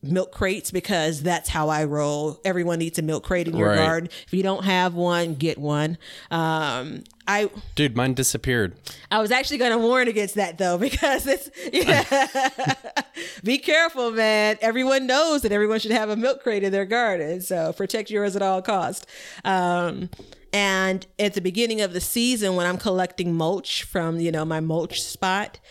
milk 0.02 0.32
crates 0.34 0.70
because 0.70 1.24
that's 1.24 1.48
how 1.50 1.70
I 1.70 1.86
roll. 1.86 2.40
Everyone 2.44 2.80
needs 2.80 3.00
a 3.00 3.02
milk 3.02 3.24
crate 3.24 3.48
in 3.48 3.56
your 3.56 3.70
Right. 3.70 3.78
garden. 3.78 4.10
If 4.28 4.34
you 4.34 4.44
don't 4.44 4.66
have 4.66 4.94
one, 4.94 5.36
get 5.36 5.58
one. 5.58 5.98
Um, 6.30 7.04
I 7.26 7.50
Dude, 7.76 7.96
mine 7.96 8.14
disappeared. 8.14 8.76
I 9.10 9.20
was 9.22 9.32
actually 9.32 9.60
going 9.60 9.72
to 9.72 9.78
warn 9.78 10.10
against 10.10 10.36
that 10.36 10.58
though, 10.58 10.78
because 10.88 11.26
it's 11.26 11.50
yeah. 11.72 12.76
be 13.44 13.58
careful, 13.58 14.12
man. 14.12 14.58
Everyone 14.62 15.08
knows 15.08 15.42
that 15.44 15.52
everyone 15.54 15.80
should 15.80 15.92
have 15.92 16.10
a 16.10 16.18
milk 16.18 16.44
crate 16.44 16.64
in 16.64 16.72
their 16.74 16.86
garden, 16.86 17.40
so 17.42 17.72
protect 17.74 18.10
yours 18.10 18.36
at 18.36 18.42
all 18.42 18.62
cost. 18.62 19.06
Um, 19.46 20.10
and 20.52 21.08
at 21.18 21.34
the 21.34 21.42
beginning 21.42 21.80
of 21.82 21.94
the 21.94 22.02
season, 22.02 22.56
when 22.58 22.66
I'm 22.68 22.78
collecting 22.78 23.34
mulch 23.34 23.84
from 23.84 24.20
you 24.20 24.32
know 24.34 24.44
my 24.44 24.60
mulch 24.60 25.02
spot, 25.02 25.62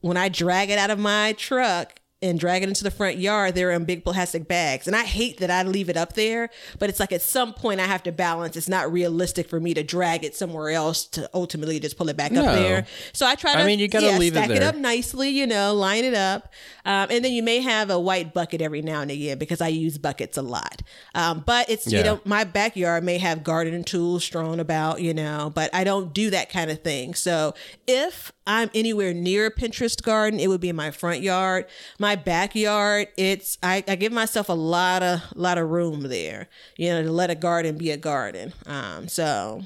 when 0.00 0.18
I 0.18 0.28
drag 0.28 0.68
it 0.68 0.78
out 0.78 0.90
of 0.90 0.98
my 0.98 1.32
truck 1.32 1.99
and 2.22 2.38
drag 2.38 2.62
it 2.62 2.68
into 2.68 2.84
the 2.84 2.90
front 2.90 3.16
yard, 3.18 3.54
they're 3.54 3.70
in 3.70 3.84
big 3.84 4.04
plastic 4.04 4.46
bags. 4.46 4.86
And 4.86 4.94
I 4.94 5.04
hate 5.04 5.38
that 5.38 5.50
I 5.50 5.62
leave 5.62 5.88
it 5.88 5.96
up 5.96 6.12
there, 6.12 6.50
but 6.78 6.90
it's 6.90 7.00
like 7.00 7.12
at 7.12 7.22
some 7.22 7.54
point 7.54 7.80
I 7.80 7.86
have 7.86 8.02
to 8.02 8.12
balance. 8.12 8.56
It's 8.56 8.68
not 8.68 8.92
realistic 8.92 9.48
for 9.48 9.58
me 9.58 9.72
to 9.74 9.82
drag 9.82 10.22
it 10.24 10.34
somewhere 10.36 10.70
else 10.70 11.06
to 11.08 11.30
ultimately 11.32 11.80
just 11.80 11.96
pull 11.96 12.08
it 12.10 12.16
back 12.16 12.32
No. 12.32 12.44
up 12.44 12.54
there. 12.54 12.86
So 13.12 13.26
I 13.26 13.34
try 13.36 13.54
to 13.54 13.60
I 13.60 13.66
mean, 13.66 13.78
you 13.78 13.88
gotta 13.88 14.06
yeah, 14.06 14.18
leave 14.18 14.34
it 14.34 14.36
stack 14.36 14.50
it, 14.50 14.60
there. 14.60 14.68
up 14.68 14.76
nicely, 14.76 15.30
you 15.30 15.46
know, 15.46 15.74
line 15.74 16.04
it 16.04 16.14
up. 16.14 16.52
Um, 16.84 17.08
and 17.10 17.24
then 17.24 17.32
you 17.32 17.42
may 17.42 17.60
have 17.60 17.90
a 17.90 17.98
white 17.98 18.34
bucket 18.34 18.60
every 18.60 18.82
now 18.82 19.00
and 19.00 19.10
again 19.10 19.38
because 19.38 19.60
I 19.60 19.68
use 19.68 19.96
buckets 19.98 20.36
a 20.36 20.42
lot. 20.42 20.82
Um, 21.14 21.42
but 21.46 21.70
it's, 21.70 21.90
you 21.90 22.02
know, 22.02 22.20
my 22.24 22.44
backyard 22.44 23.02
may 23.04 23.18
have 23.18 23.42
gardening 23.44 23.84
tools 23.84 24.24
strewn 24.24 24.60
about, 24.60 25.00
you 25.00 25.14
know, 25.14 25.50
but 25.54 25.74
I 25.74 25.84
don't 25.84 26.12
do 26.12 26.30
that 26.30 26.50
kind 26.50 26.70
of 26.70 26.82
thing. 26.82 27.14
So 27.14 27.54
if 27.86 28.32
I'm 28.46 28.70
anywhere 28.74 29.14
near 29.14 29.46
a 29.46 29.50
Pinterest 29.54 30.02
garden, 30.02 30.40
it 30.40 30.48
would 30.48 30.60
be 30.60 30.68
in 30.70 30.76
my 30.76 30.90
front 30.90 31.20
yard. 31.22 31.66
My 31.98 32.09
backyard, 32.16 33.08
it's 33.16 33.58
I, 33.62 33.84
I 33.88 33.96
give 33.96 34.12
myself 34.12 34.48
a 34.48 34.54
lot 34.54 35.02
of 35.02 35.20
lot 35.34 35.58
of 35.58 35.68
room 35.70 36.02
there, 36.02 36.48
you 36.76 36.88
know, 36.90 37.02
to 37.02 37.12
let 37.12 37.30
a 37.30 37.34
garden 37.34 37.76
be 37.78 37.90
a 37.90 37.96
garden. 37.96 38.52
Um, 38.66 39.08
so 39.08 39.62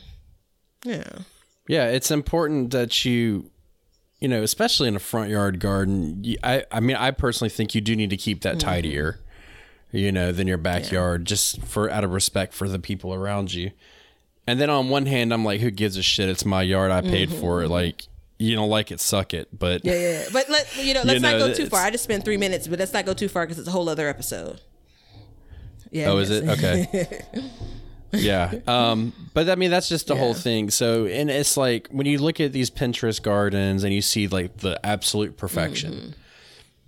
yeah. 0.85 1.21
Yeah, 1.67 1.87
it's 1.87 2.11
important 2.11 2.73
that 2.73 3.05
you, 3.07 3.51
you 4.21 4.29
know, 4.29 4.43
especially 4.43 4.89
in 4.89 4.97
a 4.97 5.01
front 5.01 5.31
yard 5.31 5.61
garden. 5.61 6.23
You, 6.23 6.37
I, 6.43 6.65
I 6.71 6.81
mean, 6.81 6.97
I 6.97 7.11
personally 7.11 7.49
think 7.49 7.75
you 7.75 7.81
do 7.81 7.97
need 7.97 8.11
to 8.11 8.17
keep 8.17 8.43
that 8.43 8.59
Mm-hmm. 8.59 8.69
tidier, 8.69 9.21
you 9.91 10.13
know, 10.13 10.31
than 10.31 10.47
your 10.47 10.59
backyard, 10.59 11.25
just 11.25 11.63
for 11.63 11.91
out 11.91 12.05
of 12.05 12.13
respect 12.13 12.53
for 12.53 12.69
the 12.69 12.79
people 12.79 13.15
around 13.15 13.55
you. 13.55 13.71
And 14.47 14.61
then 14.61 14.69
on 14.69 14.91
one 14.91 15.07
hand, 15.07 15.33
I'm 15.33 15.43
like, 15.43 15.63
who 15.63 15.71
gives 15.71 15.97
a 15.97 16.03
shit? 16.03 16.29
It's 16.29 16.45
my 16.45 16.61
yard. 16.61 16.91
I 16.91 17.01
paid 17.01 17.33
for 17.33 17.63
it. 17.63 17.71
Like, 17.71 18.09
you 18.39 18.55
don't 18.57 18.69
like 18.69 18.91
it, 18.91 19.01
suck 19.01 19.33
it. 19.35 19.49
But. 19.57 19.85
Yeah, 19.85 19.93
yeah, 19.95 20.11
yeah. 20.11 20.25
But 20.33 20.49
let 20.51 20.77
you 20.77 20.95
know, 20.95 21.03
let's 21.05 21.15
You 21.15 21.21
not 21.21 21.39
go 21.39 21.53
too 21.55 21.67
far. 21.67 21.83
I 21.83 21.91
just 21.91 22.05
spent 22.05 22.25
three 22.25 22.37
minutes, 22.37 22.67
but 22.69 22.79
let's 22.79 22.93
not 22.93 23.05
go 23.07 23.15
too 23.15 23.29
far 23.29 23.45
because 23.45 23.59
it's 23.59 23.69
a 23.69 23.73
whole 23.73 23.89
other 23.89 24.09
episode. 24.09 24.61
Yeah. 25.91 26.11
Oh, 26.11 26.19
is 26.19 26.31
it? 26.31 26.49
Okay. 26.49 27.23
yeah. 28.13 28.53
Um, 28.67 29.13
but 29.33 29.49
I 29.49 29.55
mean, 29.55 29.71
that's 29.71 29.89
just 29.89 30.09
the 30.09 30.17
whole 30.17 30.35
thing. 30.35 30.71
So, 30.71 31.07
and 31.07 31.31
it's 31.31 31.57
like 31.57 31.89
when 31.91 32.07
you 32.07 32.19
look 32.19 32.41
at 32.41 32.53
these 32.53 32.71
Pinterest 32.71 33.23
gardens 33.23 33.85
and 33.85 33.95
you 33.95 34.03
see 34.03 34.27
like 34.27 34.59
the 34.59 34.85
absolute 34.85 35.37
perfection, 35.37 35.93
Mm-hmm. 35.93 36.11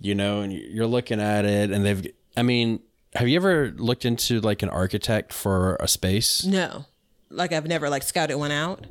you 0.01 0.15
know, 0.15 0.41
and 0.41 0.51
you're 0.51 0.87
looking 0.87 1.21
at 1.21 1.45
it 1.45 1.71
and 1.71 1.85
they've, 1.85 2.07
I 2.35 2.43
mean, 2.43 2.81
have 3.15 3.27
you 3.29 3.37
ever 3.37 3.73
looked 3.77 4.03
into 4.03 4.41
like 4.41 4.61
an 4.61 4.69
architect 4.69 5.31
for 5.31 5.75
a 5.79 5.87
space? 5.87 6.43
No, 6.45 6.85
like 7.29 7.53
I've 7.53 7.65
never 7.67 7.89
like 7.89 8.03
scouted 8.03 8.35
one 8.37 8.51
out. 8.51 8.85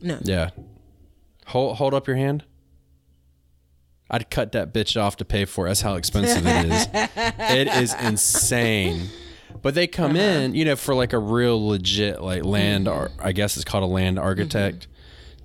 No. 0.00 0.18
Yeah. 0.22 0.50
Hold, 1.46 1.76
hold 1.76 1.94
up 1.94 2.06
your 2.06 2.16
hand. 2.16 2.44
I'd 4.10 4.30
cut 4.30 4.52
that 4.52 4.72
bitch 4.72 5.00
off 5.00 5.16
to 5.16 5.24
pay 5.24 5.44
for 5.44 5.66
it. 5.66 5.70
That's 5.70 5.80
how 5.80 5.94
expensive 5.94 6.44
it 6.46 6.66
is. 6.66 6.88
it 6.94 7.68
is 7.68 7.94
insane. 7.94 9.08
But 9.62 9.74
they 9.74 9.86
come 9.86 10.12
uh-huh. 10.12 10.20
in, 10.20 10.54
you 10.54 10.64
know, 10.64 10.76
for 10.76 10.94
like 10.94 11.12
a 11.12 11.18
real 11.18 11.66
legit 11.66 12.20
like 12.20 12.44
land, 12.44 12.86
ar- 12.86 13.10
I 13.18 13.32
guess 13.32 13.56
it's 13.56 13.64
called 13.64 13.82
a 13.82 13.86
land 13.86 14.18
architect. 14.18 14.80
Mm-hmm. 14.82 14.90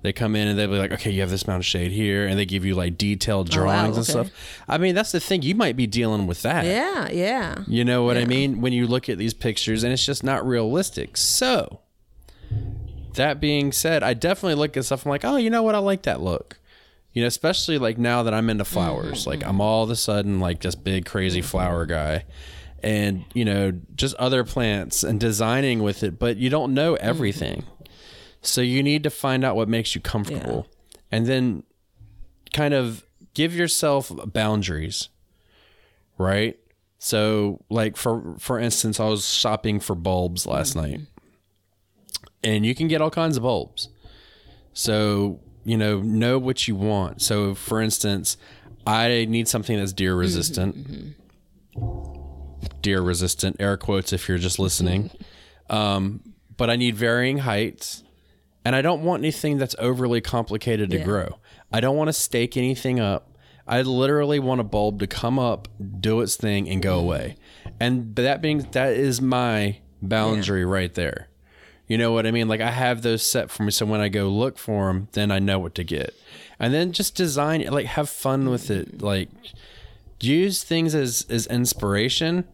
They 0.02 0.12
come 0.12 0.34
in 0.34 0.48
and 0.48 0.58
they'll 0.58 0.68
be 0.68 0.78
like, 0.78 0.92
okay, 0.92 1.10
you 1.10 1.20
have 1.20 1.30
this 1.30 1.44
amount 1.44 1.60
of 1.60 1.66
shade 1.66 1.92
here, 1.92 2.26
and 2.26 2.38
they 2.38 2.46
give 2.46 2.64
you 2.64 2.74
like 2.74 2.96
detailed 2.96 3.50
oh, 3.50 3.52
drawings 3.52 3.96
and 3.96 4.08
okay. 4.08 4.28
stuff. 4.28 4.62
I 4.66 4.78
mean, 4.78 4.94
that's 4.94 5.12
the 5.12 5.20
thing. 5.20 5.42
You 5.42 5.54
might 5.54 5.76
be 5.76 5.86
dealing 5.86 6.26
with 6.26 6.42
that. 6.42 6.64
Yeah, 6.64 7.10
yeah. 7.10 7.64
You 7.66 7.84
know 7.84 8.04
what 8.04 8.16
I 8.16 8.24
mean? 8.24 8.60
When 8.62 8.72
you 8.72 8.86
look 8.86 9.08
at 9.08 9.18
these 9.18 9.34
pictures 9.34 9.84
and 9.84 9.92
it's 9.92 10.04
just 10.04 10.24
not 10.24 10.46
realistic. 10.46 11.18
So, 11.18 11.80
that 13.14 13.40
being 13.40 13.72
said, 13.72 14.02
I 14.02 14.14
definitely 14.14 14.56
look 14.56 14.76
at 14.76 14.84
stuff. 14.84 15.04
I'm 15.04 15.10
like, 15.10 15.24
oh, 15.24 15.36
you 15.36 15.50
know 15.50 15.62
what? 15.62 15.74
I 15.74 15.78
like 15.78 16.02
that 16.02 16.20
look. 16.20 16.58
You 17.12 17.22
know, 17.22 17.28
especially 17.28 17.78
like 17.78 17.98
now 17.98 18.22
that 18.22 18.34
I'm 18.34 18.50
into 18.50 18.64
flowers. 18.64 19.26
Like, 19.26 19.44
I'm 19.44 19.60
all 19.60 19.82
of 19.82 19.90
a 19.90 19.96
sudden 19.96 20.38
like 20.38 20.60
this 20.60 20.74
big, 20.74 21.06
crazy 21.06 21.42
flower 21.42 21.86
guy. 21.86 22.24
And, 22.82 23.24
you 23.34 23.44
know, 23.44 23.72
just 23.94 24.14
other 24.16 24.44
plants 24.44 25.02
and 25.02 25.20
designing 25.20 25.82
with 25.82 26.02
it, 26.02 26.18
but 26.18 26.38
you 26.38 26.48
don't 26.48 26.72
know 26.72 26.94
mm-hmm. 26.94 27.06
everything. 27.06 27.64
So, 28.42 28.60
you 28.60 28.82
need 28.82 29.02
to 29.02 29.10
find 29.10 29.44
out 29.44 29.56
what 29.56 29.68
makes 29.68 29.94
you 29.94 30.00
comfortable. 30.00 30.66
And 31.12 31.26
then 31.26 31.64
kind 32.54 32.72
of 32.72 33.04
give 33.34 33.54
yourself 33.54 34.10
boundaries 34.26 35.08
right? 36.20 36.58
So, 36.98 37.64
like 37.70 37.96
for 37.96 38.36
for 38.38 38.58
instance, 38.58 39.00
I 39.00 39.06
was 39.06 39.26
shopping 39.26 39.80
for 39.80 39.96
bulbs 39.96 40.46
last 40.46 40.76
mm-hmm. 40.76 40.90
night, 40.90 41.00
and 42.42 42.64
you 42.64 42.74
can 42.74 42.88
get 42.88 43.00
all 43.00 43.10
kinds 43.10 43.36
of 43.36 43.42
bulbs. 43.42 43.88
So 44.72 45.40
you 45.64 45.76
know, 45.76 46.00
know 46.00 46.38
what 46.38 46.66
you 46.66 46.74
want. 46.74 47.22
So, 47.22 47.54
for 47.54 47.80
instance, 47.80 48.36
I 48.86 49.26
need 49.28 49.48
something 49.48 49.76
that's 49.76 49.92
deer 49.92 50.12
mm-hmm, 50.12 50.20
resistant. 50.20 51.14
Mm-hmm. 51.76 52.66
Deer 52.82 53.02
resistant, 53.02 53.56
air 53.60 53.76
quotes 53.76 54.12
if 54.12 54.28
you're 54.28 54.38
just 54.38 54.58
listening. 54.58 55.10
um, 55.68 56.22
but 56.56 56.68
I 56.68 56.76
need 56.76 56.94
varying 56.94 57.38
heights, 57.38 58.02
and 58.66 58.76
I 58.76 58.82
don't 58.82 59.02
want 59.02 59.22
anything 59.22 59.56
that's 59.56 59.74
overly 59.78 60.20
complicated 60.20 60.90
to 60.90 60.98
Yeah. 60.98 61.04
grow. 61.04 61.38
I 61.72 61.80
don't 61.80 61.96
want 61.96 62.08
to 62.08 62.12
stake 62.12 62.54
anything 62.56 63.00
up. 63.00 63.34
I 63.66 63.80
literally 63.80 64.40
want 64.40 64.60
a 64.60 64.64
bulb 64.64 64.98
to 64.98 65.06
come 65.06 65.38
up, 65.38 65.68
do 66.00 66.20
its 66.20 66.36
thing, 66.36 66.68
and 66.68 66.82
go 66.82 66.96
mm-hmm. 66.98 67.06
away. 67.06 67.36
And 67.78 68.14
that 68.16 68.42
being 68.42 68.66
that 68.72 68.92
is 68.92 69.22
my 69.22 69.78
boundary 70.02 70.66
right 70.66 70.92
there. 70.92 71.29
You 71.90 71.98
know 71.98 72.12
what 72.12 72.24
I 72.24 72.30
mean? 72.30 72.46
Like 72.46 72.60
I 72.60 72.70
have 72.70 73.02
those 73.02 73.20
set 73.28 73.50
for 73.50 73.64
me, 73.64 73.72
so 73.72 73.84
when 73.84 74.00
I 74.00 74.08
go 74.08 74.28
look 74.28 74.58
for 74.58 74.86
them, 74.86 75.08
then 75.10 75.32
I 75.32 75.40
know 75.40 75.58
what 75.58 75.74
to 75.74 75.82
get. 75.82 76.14
And 76.60 76.72
then 76.72 76.92
just 76.92 77.16
design, 77.16 77.66
like 77.66 77.86
have 77.86 78.08
fun 78.08 78.48
with 78.48 78.70
it. 78.70 79.02
Like 79.02 79.28
use 80.20 80.62
things 80.62 80.94
as 80.94 81.26
as 81.28 81.46
inspiration, 81.48 82.44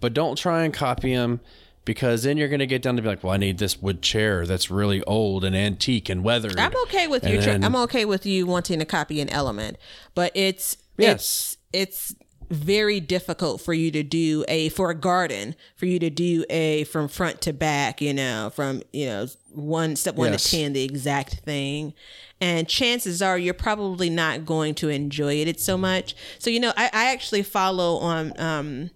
but 0.00 0.14
don't 0.14 0.36
try 0.38 0.62
and 0.62 0.72
copy 0.72 1.14
them 1.14 1.40
because 1.84 2.22
then 2.22 2.36
you're 2.36 2.48
gonna 2.48 2.64
get 2.66 2.80
down 2.80 2.94
to 2.94 3.02
be 3.02 3.08
like, 3.08 3.24
well, 3.24 3.32
I 3.32 3.38
need 3.38 3.58
this 3.58 3.82
wood 3.82 4.02
chair 4.02 4.46
that's 4.46 4.70
really 4.70 5.02
old 5.02 5.42
and 5.44 5.56
antique 5.56 6.08
and 6.08 6.22
weathered. 6.22 6.56
I'm 6.56 6.76
okay 6.84 7.08
with 7.08 7.24
you. 7.24 7.34
And 7.34 7.42
tr- 7.42 7.50
then- 7.50 7.64
I'm 7.64 7.74
okay 7.76 8.04
with 8.04 8.24
you 8.24 8.46
wanting 8.46 8.78
to 8.78 8.84
copy 8.84 9.20
an 9.20 9.28
element, 9.30 9.78
but 10.14 10.30
it's 10.36 10.76
Yes. 10.96 11.56
it's 11.72 12.12
it's 12.12 12.14
very 12.50 13.00
difficult 13.00 13.60
for 13.60 13.74
you 13.74 13.90
to 13.90 14.02
do 14.02 14.44
a 14.48 14.68
for 14.70 14.90
a 14.90 14.94
garden 14.94 15.54
for 15.76 15.86
you 15.86 15.98
to 15.98 16.10
do 16.10 16.44
a 16.50 16.84
from 16.84 17.08
front 17.08 17.40
to 17.42 17.52
back. 17.52 18.00
You 18.00 18.14
know, 18.14 18.50
from 18.54 18.82
you 18.92 19.06
know 19.06 19.26
one 19.52 19.96
step 19.96 20.14
one 20.16 20.32
Yes. 20.32 20.44
to 20.50 20.56
ten, 20.56 20.72
the 20.72 20.82
exact 20.84 21.40
thing. 21.40 21.94
And 22.40 22.68
chances 22.68 23.22
are 23.22 23.38
you're 23.38 23.54
probably 23.54 24.10
not 24.10 24.44
going 24.44 24.74
to 24.76 24.90
enjoy 24.90 25.34
it, 25.36 25.58
so 25.60 25.78
much. 25.78 26.14
So 26.38 26.50
you 26.50 26.60
know, 26.60 26.72
I, 26.76 26.90
I 26.92 27.12
actually 27.12 27.42
follow 27.42 27.96
on 27.98 28.38
um, 28.38 28.90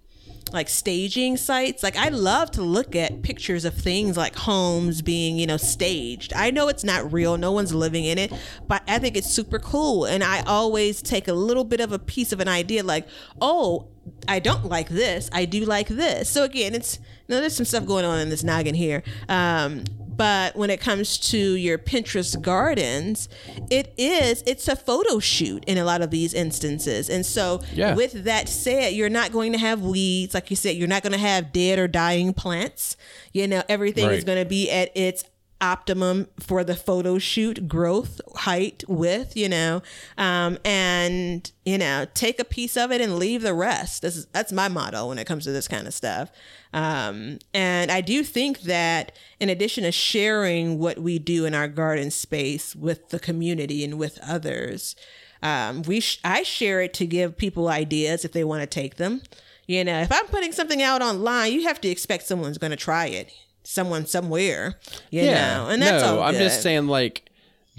like 0.53 0.69
staging 0.69 1.37
sites. 1.37 1.83
Like 1.83 1.97
I 1.97 2.09
love 2.09 2.51
to 2.53 2.63
look 2.63 2.97
at 2.97 3.23
pictures 3.23 3.65
of 3.65 3.75
things 3.75 4.17
like 4.17 4.37
homes 4.37 5.03
being, 5.03 5.39
you 5.39 5.47
know, 5.47 5.57
staged. 5.57 6.33
I 6.35 6.51
know 6.51 6.69
it's 6.69 6.85
not 6.85 7.13
real, 7.13 7.37
no 7.37 7.53
one's 7.53 7.75
living 7.75 8.05
in 8.05 8.19
it, 8.19 8.33
but 8.67 8.83
I 8.89 8.99
think 8.99 9.17
it's 9.17 9.31
super 9.31 9.59
cool. 9.59 10.05
And 10.05 10.23
I 10.23 10.43
always 10.43 11.03
take 11.03 11.29
a 11.29 11.33
little 11.33 11.65
bit 11.65 11.81
of 11.81 11.93
a 11.93 11.99
piece 11.99 12.33
of 12.33 12.41
an 12.41 12.49
idea 12.49 12.83
like, 12.83 13.07
oh, 13.41 13.89
I 14.27 14.39
don't 14.39 14.65
like 14.67 14.89
this. 14.89 15.29
I 15.33 15.45
do 15.45 15.65
like 15.65 15.89
this. 15.89 16.29
So 16.29 16.45
again, 16.45 16.75
it's 16.75 16.99
you 16.99 17.37
know, 17.37 17.41
there's 17.41 17.55
some 17.55 17.67
stuff 17.67 17.87
going 17.87 18.05
on 18.05 18.19
in 18.19 18.29
this 18.29 18.43
noggin 18.43 18.75
here. 18.75 19.03
Um, 19.29 19.85
but 20.21 20.55
when 20.55 20.69
it 20.69 20.81
comes 20.83 21.17
to 21.17 21.39
your 21.39 21.79
Pinterest 21.79 22.39
gardens, 22.43 23.27
it 23.71 23.95
is 23.97 24.43
it's 24.47 24.69
a 24.69 24.77
photo 24.77 25.19
shoot 25.19 25.65
in 25.65 25.79
a 25.79 25.85
lot 25.85 26.03
of 26.03 26.11
these 26.11 26.35
instances. 26.35 27.09
And 27.09 27.25
so 27.25 27.63
Yeah. 27.73 27.95
with 27.95 28.25
that 28.25 28.47
said, 28.47 28.93
you're 28.93 29.09
not 29.09 29.33
going 29.33 29.53
to 29.53 29.59
have 29.59 29.81
weeds, 29.81 30.35
like 30.35 30.51
you 30.51 30.57
said, 30.57 30.77
you're 30.77 30.89
not 30.89 31.03
going 31.03 31.15
to 31.15 31.19
have 31.19 31.53
dead 31.53 31.79
or 31.79 31.89
dying 31.89 32.35
plants. 32.35 32.99
You 33.33 33.49
know, 33.49 33.63
everything 33.67 34.05
is 34.11 34.25
going 34.25 34.43
to 34.45 34.49
be 34.49 34.71
at 34.71 34.95
its 34.95 35.25
optimum 35.61 36.27
for 36.39 36.65
the 36.65 36.75
photo 36.75 37.19
shoot 37.19 37.69
growth 37.69 38.21
height 38.37 38.83
width 38.89 39.37
you 39.37 39.49
know 39.49 39.83
um, 40.17 40.59
and 40.65 41.53
you 41.65 41.77
know 41.79 42.07
take 42.15 42.41
a 42.41 42.45
piece 42.45 42.77
of 42.77 42.91
it 42.91 43.01
and 43.01 43.19
leave 43.19 43.43
the 43.43 43.55
rest. 43.55 44.03
This 44.03 44.17
is 44.17 44.27
that's 44.27 44.53
my 44.53 44.69
motto 44.69 45.09
when 45.09 45.19
it 45.19 45.27
comes 45.27 45.45
to 45.45 45.53
this 45.53 45.69
kind 45.69 45.87
of 45.87 45.95
stuff. 45.95 46.31
Um, 46.73 47.41
and 47.53 47.91
i 47.91 48.01
do 48.01 48.23
think 48.23 48.61
that 48.61 49.11
in 49.41 49.49
addition 49.49 49.83
to 49.83 49.91
sharing 49.91 50.79
what 50.79 51.01
we 51.01 51.19
do 51.19 51.45
in 51.45 51.53
our 51.53 51.67
garden 51.67 52.13
space 52.13 52.77
with 52.77 53.09
the 53.09 53.19
community 53.19 53.83
and 53.83 53.99
with 53.99 54.21
others 54.23 54.95
um, 55.43 55.83
we 55.83 55.99
sh- 55.99 56.21
i 56.23 56.45
share 56.45 56.81
it 56.81 56.95
to 56.95 57.07
give 57.07 57.37
people 57.37 57.69
ideas 57.69 58.25
if 58.25 58.31
they 58.31 58.45
want 58.45 58.63
to 58.63 58.69
take 58.69 58.97
them. 58.97 59.23
You 59.67 59.83
know 59.83 60.01
if 60.01 60.13
i'm 60.13 60.27
putting 60.27 60.53
something 60.53 60.81
out 60.81 61.03
online 61.03 61.53
you 61.53 61.65
have 61.65 61.81
to 61.81 61.89
expect 61.89 62.25
someone's 62.25 62.59
going 62.59 62.71
to 62.71 62.77
try 62.77 63.07
it 63.07 63.33
someone 63.63 64.07
somewhere 64.07 64.75
you 65.11 65.23
know 65.23 65.69
and 65.71 65.83
that's 65.83 66.03
no, 66.05 66.17
all 66.19 66.23
I'm 66.23 66.35
just 66.35 66.63
saying 66.63 66.87
like 66.87 67.31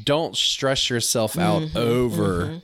don't 0.04 0.36
stress 0.36 0.90
yourself 0.90 1.38
out 1.38 1.62
Mm-hmm, 1.64 1.78
over 1.78 2.62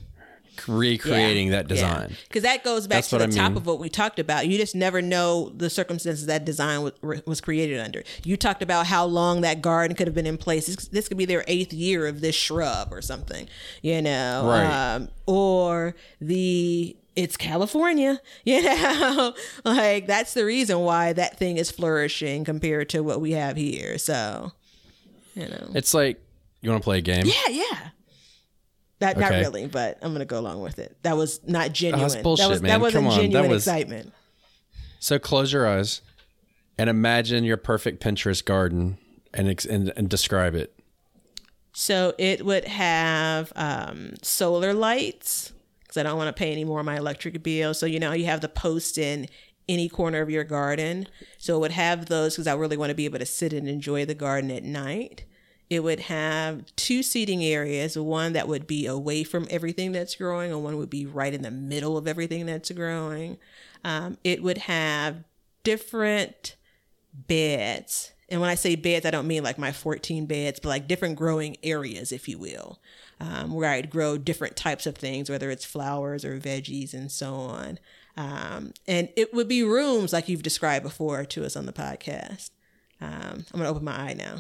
recreating 0.67 1.49
that 1.49 1.67
design. 1.67 2.15
Because 2.27 2.43
that 2.43 2.63
goes 2.63 2.87
back 2.87 2.97
That's 2.97 3.09
to 3.09 3.17
the 3.17 3.23
I 3.25 3.27
top 3.27 3.51
mean. 3.51 3.57
of 3.57 3.65
what 3.65 3.79
we 3.79 3.89
talked 3.89 4.19
about. 4.19 4.47
You 4.47 4.57
just 4.57 4.75
never 4.75 5.01
know 5.01 5.49
the 5.55 5.69
circumstances 5.69 6.25
that 6.27 6.45
design 6.45 6.83
was, 6.83 6.93
was 7.25 7.41
created 7.41 7.79
under. 7.79 8.03
You 8.23 8.37
talked 8.37 8.61
about 8.61 8.85
how 8.87 9.05
long 9.05 9.41
that 9.41 9.61
garden 9.61 9.95
could 9.95 10.07
have 10.07 10.15
been 10.15 10.27
in 10.27 10.37
place. 10.37 10.67
This, 10.67 10.87
this 10.87 11.07
could 11.07 11.17
be 11.17 11.25
their 11.25 11.43
eighth 11.47 11.73
year 11.73 12.07
of 12.07 12.21
this 12.21 12.35
shrub 12.35 12.93
or 12.93 13.01
something, 13.01 13.47
you 13.81 14.01
know, 14.01 14.43
Right. 14.47 14.95
um, 14.95 15.09
or 15.25 15.95
the 16.21 16.95
it's 17.15 17.35
California, 17.35 18.21
you 18.45 18.61
know, 18.61 19.33
like 19.65 20.05
that's 20.07 20.33
the 20.33 20.45
reason 20.45 20.79
why 20.79 21.13
that 21.13 21.37
thing 21.37 21.57
is 21.57 21.71
flourishing 21.71 22.43
compared 22.45 22.89
to 22.89 23.01
what 23.01 23.19
we 23.21 23.31
have 23.31 23.57
here. 23.57 23.97
So, 23.97 24.51
you 25.35 25.47
know, 25.47 25.71
It's 25.73 25.93
like 25.93 26.21
you 26.61 26.69
want 26.69 26.81
to 26.83 26.85
play 26.85 26.99
a 26.99 27.01
game? 27.01 27.25
yeah, 27.25 27.49
yeah. 27.49 27.89
That 28.99 29.17
not 29.17 29.31
Okay. 29.31 29.41
really, 29.41 29.67
but 29.67 29.99
I'm 30.01 30.11
gonna 30.13 30.25
go 30.25 30.39
along 30.39 30.61
with 30.61 30.79
it. 30.79 30.97
That 31.03 31.17
was 31.17 31.39
not 31.45 31.71
genuine. 31.73 32.01
that's 32.01 32.15
bullshit, 32.21 32.43
that 32.45 32.49
was 32.49 32.61
man. 32.61 32.69
that 32.69 32.81
wasn't 32.81 33.03
Come 33.05 33.11
on, 33.13 33.17
that 33.17 33.21
genuine 33.23 33.49
was- 33.51 33.63
excitement. 33.67 34.13
So 34.99 35.19
close 35.19 35.53
your 35.53 35.67
eyes 35.67 36.01
and 36.77 36.89
imagine 36.89 37.43
your 37.43 37.57
perfect 37.57 38.03
Pinterest 38.03 38.43
garden 38.43 38.97
and 39.33 39.47
ex- 39.49 39.65
and, 39.65 39.93
and 39.95 40.09
describe 40.09 40.55
it. 40.55 40.73
So 41.73 42.15
it 42.17 42.43
would 42.43 42.65
have 42.65 43.53
um, 43.55 44.13
solar 44.23 44.73
lights 44.73 45.53
because 45.83 45.97
I 45.97 46.03
don't 46.03 46.17
want 46.17 46.35
to 46.35 46.39
pay 46.39 46.51
any 46.51 46.63
more 46.65 46.79
of 46.79 46.85
my 46.87 46.97
electric 46.97 47.43
bill. 47.43 47.75
So 47.75 47.85
you 47.85 47.99
know 47.99 48.13
you 48.13 48.25
have 48.25 48.41
the 48.41 48.49
post 48.49 48.97
in 48.97 49.27
any 49.69 49.87
corner 49.89 50.21
of 50.21 50.29
your 50.31 50.43
garden. 50.43 51.07
So 51.37 51.57
it 51.57 51.59
would 51.59 51.71
have 51.71 52.07
those 52.07 52.33
because 52.35 52.47
I 52.47 52.55
really 52.55 52.77
want 52.77 52.89
to 52.89 52.95
be 52.95 53.05
able 53.05 53.19
to 53.19 53.25
sit 53.27 53.53
and 53.53 53.67
enjoy 53.69 54.05
the 54.05 54.15
garden 54.15 54.49
at 54.49 54.63
night. 54.63 55.25
It 55.69 55.81
would 55.81 56.01
have 56.01 56.65
two 56.75 57.03
seating 57.03 57.43
areas, 57.43 57.97
one 57.97 58.33
that 58.33 58.47
would 58.47 58.67
be 58.67 58.85
away 58.85 59.23
from 59.23 59.47
everything 59.49 59.91
that's 59.91 60.15
growing, 60.15 60.51
and 60.51 60.63
one 60.63 60.77
would 60.77 60.89
be 60.89 61.05
right 61.05 61.33
in 61.33 61.41
the 61.41 61.51
middle 61.51 61.97
of 61.97 62.07
everything 62.07 62.45
that's 62.45 62.71
growing. 62.71 63.37
Um, 63.83 64.17
it 64.23 64.41
would 64.41 64.59
have 64.59 65.23
different 65.63 66.55
beds. 67.13 68.13
And 68.29 68.41
when 68.41 68.49
I 68.49 68.55
say 68.55 68.75
beds, 68.75 69.05
I 69.05 69.11
don't 69.11 69.27
mean 69.27 69.43
like 69.43 69.57
my 69.57 69.71
14 69.71 70.25
beds, 70.25 70.59
but 70.59 70.69
like 70.69 70.87
different 70.87 71.17
growing 71.17 71.57
areas, 71.63 72.11
if 72.11 72.27
you 72.27 72.37
will, 72.37 72.79
um, 73.19 73.53
where 73.53 73.69
I'd 73.69 73.89
grow 73.89 74.17
different 74.17 74.55
types 74.55 74.85
of 74.85 74.95
things, 74.95 75.29
whether 75.29 75.49
it's 75.49 75.65
flowers 75.65 76.25
or 76.25 76.37
veggies 76.39 76.93
and 76.93 77.11
so 77.11 77.33
on. 77.33 77.79
Um, 78.17 78.73
and 78.87 79.09
it 79.15 79.33
would 79.33 79.47
be 79.47 79.63
rooms 79.63 80.11
like 80.11 80.27
you've 80.27 80.43
described 80.43 80.83
before 80.83 81.23
to 81.25 81.45
us 81.45 81.55
on 81.55 81.65
the 81.65 81.73
podcast. 81.73 82.49
Um, 82.99 83.45
I'm 83.53 83.59
going 83.59 83.63
to 83.63 83.69
open 83.69 83.83
my 83.83 83.95
eye 83.95 84.13
now. 84.13 84.37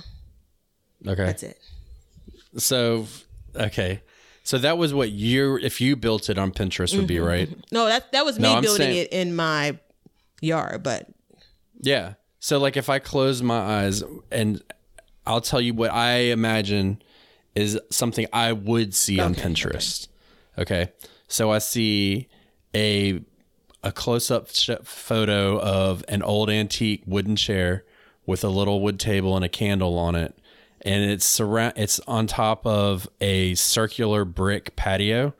Okay. 1.05 1.25
That's 1.25 1.43
it. 1.43 1.59
So 2.57 3.07
okay. 3.55 4.01
So 4.43 4.57
that 4.59 4.77
was 4.77 4.93
what 4.93 5.11
you 5.11 5.57
if 5.61 5.81
you 5.81 5.95
built 5.95 6.29
it 6.29 6.37
on 6.37 6.51
Pinterest 6.51 6.93
would 6.93 7.01
Mm-hmm. 7.01 7.05
be, 7.07 7.19
right? 7.19 7.49
No, 7.71 7.85
that, 7.85 8.11
that 8.13 8.25
was 8.25 8.37
me 8.37 8.43
No, 8.43 8.55
I'm 8.55 8.61
building 8.63 8.77
saying- 8.87 8.97
it 8.97 9.11
in 9.11 9.35
my 9.35 9.77
yard, 10.41 10.83
but 10.83 11.07
Yeah. 11.81 12.13
So 12.39 12.57
like 12.59 12.77
if 12.77 12.89
I 12.89 12.99
close 12.99 13.41
my 13.41 13.57
eyes 13.59 14.03
and 14.31 14.61
I'll 15.25 15.41
tell 15.41 15.59
you 15.59 15.73
what 15.73 15.91
I 15.91 16.13
imagine 16.31 17.01
is 17.55 17.77
something 17.91 18.25
I 18.31 18.53
would 18.53 18.93
see 18.95 19.19
on 19.19 19.35
Pinterest. 19.35 20.07
Okay. 20.57 20.91
So 21.27 21.51
I 21.51 21.57
see 21.59 22.29
a 22.75 23.21
a 23.83 23.91
close 23.91 24.31
up 24.31 24.49
sh- 24.49 24.69
photo 24.83 25.59
of 25.59 26.03
an 26.07 26.23
old 26.23 26.49
antique 26.49 27.03
wooden 27.05 27.35
chair 27.35 27.83
with 28.25 28.43
a 28.43 28.49
little 28.49 28.81
wood 28.81 28.99
table 28.99 29.35
and 29.35 29.45
a 29.45 29.49
candle 29.49 29.97
on 29.97 30.15
it, 30.15 30.37
and 30.81 31.03
it's 31.09 31.25
surround 31.25 31.73
it's 31.75 31.99
on 32.01 32.27
top 32.27 32.65
of 32.65 33.07
a 33.19 33.55
circular 33.55 34.25
brick 34.25 34.75
patio. 34.75 35.33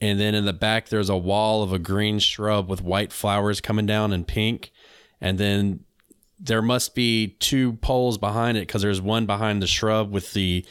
And 0.00 0.18
then 0.18 0.34
in 0.34 0.46
the 0.46 0.54
back, 0.54 0.88
there's 0.88 1.10
a 1.10 1.16
wall 1.16 1.62
of 1.62 1.72
a 1.72 1.78
green 1.78 2.18
shrub 2.18 2.68
with 2.68 2.82
white 2.82 3.12
flowers 3.12 3.60
coming 3.60 3.84
down 3.84 4.12
in 4.12 4.24
pink. 4.24 4.72
And 5.20 5.36
then 5.36 5.84
there 6.38 6.62
must 6.62 6.94
be 6.94 7.36
two 7.38 7.74
poles 7.74 8.16
behind 8.16 8.56
it 8.56 8.66
because 8.66 8.80
there's 8.80 9.02
one 9.02 9.26
behind 9.26 9.62
the 9.62 9.66
shrub 9.66 10.10
with 10.10 10.32
the 10.32 10.64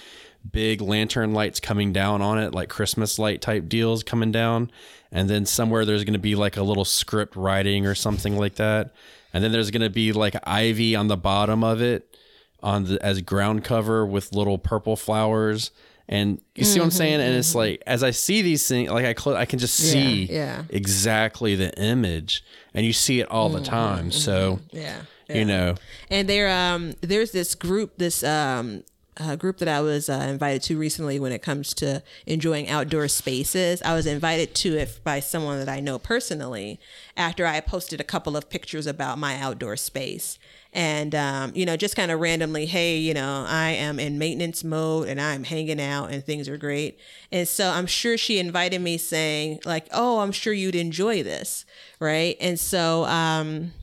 big 0.52 0.82
lantern 0.82 1.34
lights 1.34 1.60
coming 1.60 1.94
down 1.94 2.24
on 2.24 2.40
it, 2.40 2.56
like 2.56 2.70
Christmas 2.70 3.20
light 3.20 3.40
type 3.40 3.70
deals 3.70 4.04
coming 4.04 4.32
down. 4.32 4.72
And 5.12 5.30
then 5.30 5.46
somewhere 5.46 5.86
there's 5.86 6.04
going 6.04 6.14
to 6.14 6.20
be 6.20 6.36
like 6.36 6.58
a 6.58 6.64
little 6.64 6.86
script 6.86 7.36
writing 7.36 7.86
or 7.86 7.94
something 7.94 8.36
like 8.36 8.56
that. 8.56 8.94
And 9.32 9.44
then 9.44 9.52
there's 9.52 9.70
going 9.70 9.84
to 9.84 9.92
be 9.92 10.12
like 10.12 10.36
ivy 10.44 10.96
on 10.96 11.08
the 11.08 11.18
bottom 11.18 11.64
of 11.64 11.82
it 11.84 12.16
on 12.62 12.86
the 12.86 13.04
as 13.06 13.22
ground 13.22 13.64
cover 13.64 14.06
with 14.06 14.34
little 14.34 14.58
purple 14.58 14.96
flowers. 14.96 15.72
And 16.12 16.42
you 16.56 16.64
see 16.66 16.80
what 16.80 16.86
I'm 16.86 16.92
saying? 16.92 17.22
And 17.22 17.36
it's 17.36 17.54
like 17.54 17.84
as 17.86 18.04
I 18.04 18.10
see 18.12 18.42
these 18.42 18.68
things, 18.68 18.90
like 18.90 19.06
I 19.06 19.14
cl- 19.14 19.38
I 19.38 19.46
can 19.46 19.60
just 19.60 19.76
see 19.76 20.26
yeah. 20.26 20.64
exactly 20.70 21.54
the 21.56 21.72
image, 21.80 22.44
and 22.74 22.84
you 22.86 22.94
see 22.94 23.20
it 23.20 23.30
all 23.30 23.50
the 23.50 23.62
time. 23.62 24.12
So 24.12 24.60
Yeah. 24.72 25.02
you 25.30 25.46
know, 25.46 25.76
And 26.10 26.28
there, 26.28 26.50
um, 26.50 26.96
there's 27.02 27.32
this 27.32 27.54
group, 27.54 27.98
this 27.98 28.24
um, 28.24 28.84
uh, 29.20 29.36
group 29.36 29.58
that 29.58 29.68
I 29.68 29.82
was 29.82 30.10
uh, 30.10 30.28
invited 30.30 30.62
to 30.64 30.78
recently 30.78 31.20
when 31.20 31.32
it 31.32 31.42
comes 31.42 31.74
to 31.76 32.04
enjoying 32.26 32.70
outdoor 32.70 33.08
spaces. 33.08 33.82
I 33.82 33.94
was 33.94 34.06
invited 34.06 34.56
to 34.56 34.78
it 34.78 35.00
by 35.04 35.20
someone 35.20 35.60
that 35.60 35.70
I 35.70 35.80
know 35.80 36.00
personally 36.00 36.80
after 37.18 37.46
I 37.46 37.60
posted 37.60 38.00
a 38.00 38.04
couple 38.06 38.38
of 38.38 38.50
pictures 38.50 38.88
about 38.88 39.18
my 39.18 39.40
outdoor 39.40 39.78
space. 39.78 40.40
And, 40.72 41.16
um, 41.16 41.52
you 41.56 41.66
know, 41.66 41.76
just 41.76 41.96
kind 41.96 42.12
of 42.12 42.20
randomly, 42.20 42.68
hey, 42.68 42.98
you 42.98 43.14
know, 43.14 43.46
I 43.48 43.72
am 43.72 44.00
in 44.00 44.20
maintenance 44.20 44.64
mode 44.64 45.08
and 45.08 45.20
I'm 45.20 45.44
hanging 45.44 45.82
out 45.82 46.12
and 46.12 46.24
things 46.24 46.48
are 46.48 46.58
great. 46.58 47.00
And 47.32 47.48
so 47.48 47.70
I'm 47.70 47.88
sure 47.88 48.18
she 48.18 48.38
invited 48.38 48.80
me 48.80 48.98
saying, 48.98 49.62
like, 49.66 49.88
oh, 49.92 50.20
I'm 50.20 50.32
sure 50.32 50.54
you'd 50.54 50.76
enjoy 50.76 51.24
this. 51.24 51.66
Right. 52.00 52.38
And 52.40 52.60
so, 52.60 53.06
um, 53.06 53.74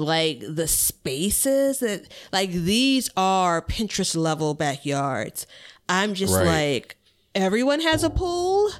like 0.00 0.40
the 0.48 0.66
spaces 0.68 1.78
that 1.80 2.12
like 2.32 2.50
these 2.50 3.10
are 3.16 3.62
Pinterest 3.62 4.16
level 4.16 4.54
backyards. 4.54 5.46
I'm 5.88 6.14
just 6.14 6.34
Right. 6.34 6.46
like 6.46 6.96
everyone 7.34 7.80
has 7.80 8.04
a 8.04 8.10
pool. 8.10 8.70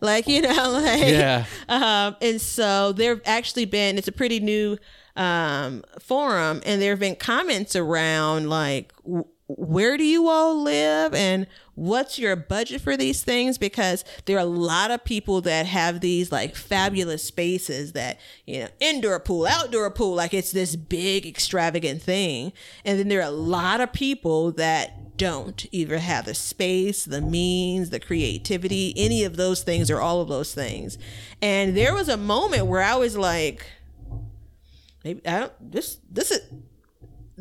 Like, 0.00 0.26
you 0.28 0.42
know, 0.42 0.70
like 0.82 1.02
Yeah. 1.08 1.44
um 1.68 2.16
and 2.20 2.40
so 2.40 2.92
there've 2.92 3.20
actually 3.26 3.66
been 3.66 3.98
it's 3.98 4.08
a 4.08 4.12
pretty 4.12 4.40
new 4.40 4.78
um 5.16 5.82
forum 6.00 6.62
and 6.64 6.80
there 6.80 6.90
have 6.92 7.00
been 7.00 7.16
comments 7.16 7.74
around 7.76 8.48
like 8.48 8.92
w- 9.04 9.26
where 9.56 9.96
do 9.96 10.04
you 10.04 10.28
all 10.28 10.62
live 10.62 11.14
and 11.14 11.46
what's 11.74 12.18
your 12.18 12.36
budget 12.36 12.80
for 12.80 12.96
these 12.96 13.22
things? 13.22 13.58
Because 13.58 14.04
there 14.26 14.36
are 14.36 14.40
a 14.40 14.44
lot 14.44 14.90
of 14.90 15.04
people 15.04 15.40
that 15.42 15.66
have 15.66 16.00
these 16.00 16.30
like 16.30 16.54
fabulous 16.54 17.24
spaces 17.24 17.92
that 17.92 18.20
you 18.46 18.60
know 18.60 18.68
indoor 18.80 19.18
pool 19.18 19.46
outdoor 19.46 19.90
pool 19.90 20.14
like 20.14 20.34
it's 20.34 20.52
this 20.52 20.76
big 20.76 21.26
extravagant 21.26 22.02
thing. 22.02 22.52
And 22.84 22.98
then 22.98 23.08
there 23.08 23.20
are 23.20 23.28
a 23.28 23.30
lot 23.30 23.80
of 23.80 23.92
people 23.92 24.52
that 24.52 25.16
don't 25.16 25.66
either 25.70 25.98
have 25.98 26.24
the 26.24 26.34
space 26.34 27.04
the 27.04 27.20
means 27.20 27.90
the 27.90 28.00
creativity 28.00 28.94
any 28.96 29.22
of 29.22 29.36
those 29.36 29.62
things 29.62 29.90
or 29.90 30.00
all 30.00 30.20
of 30.20 30.28
those 30.28 30.54
things. 30.54 30.98
And 31.42 31.76
there 31.76 31.94
was 31.94 32.08
a 32.08 32.16
moment 32.16 32.66
where 32.66 32.82
i 32.82 32.94
was 32.94 33.16
like 33.16 33.66
maybe 35.04 35.26
i 35.26 35.40
don't 35.40 35.72
this 35.72 35.98
this 36.10 36.30
is 36.30 36.40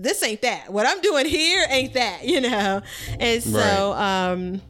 this 0.03 0.23
ain't 0.23 0.41
that. 0.41 0.71
What 0.71 0.85
I'm 0.87 1.01
doing 1.01 1.25
here 1.25 1.65
ain't 1.69 1.93
that, 1.93 2.25
you 2.25 2.41
know. 2.41 2.81
And 3.19 3.43
so, 3.43 3.93
um, 3.93 4.61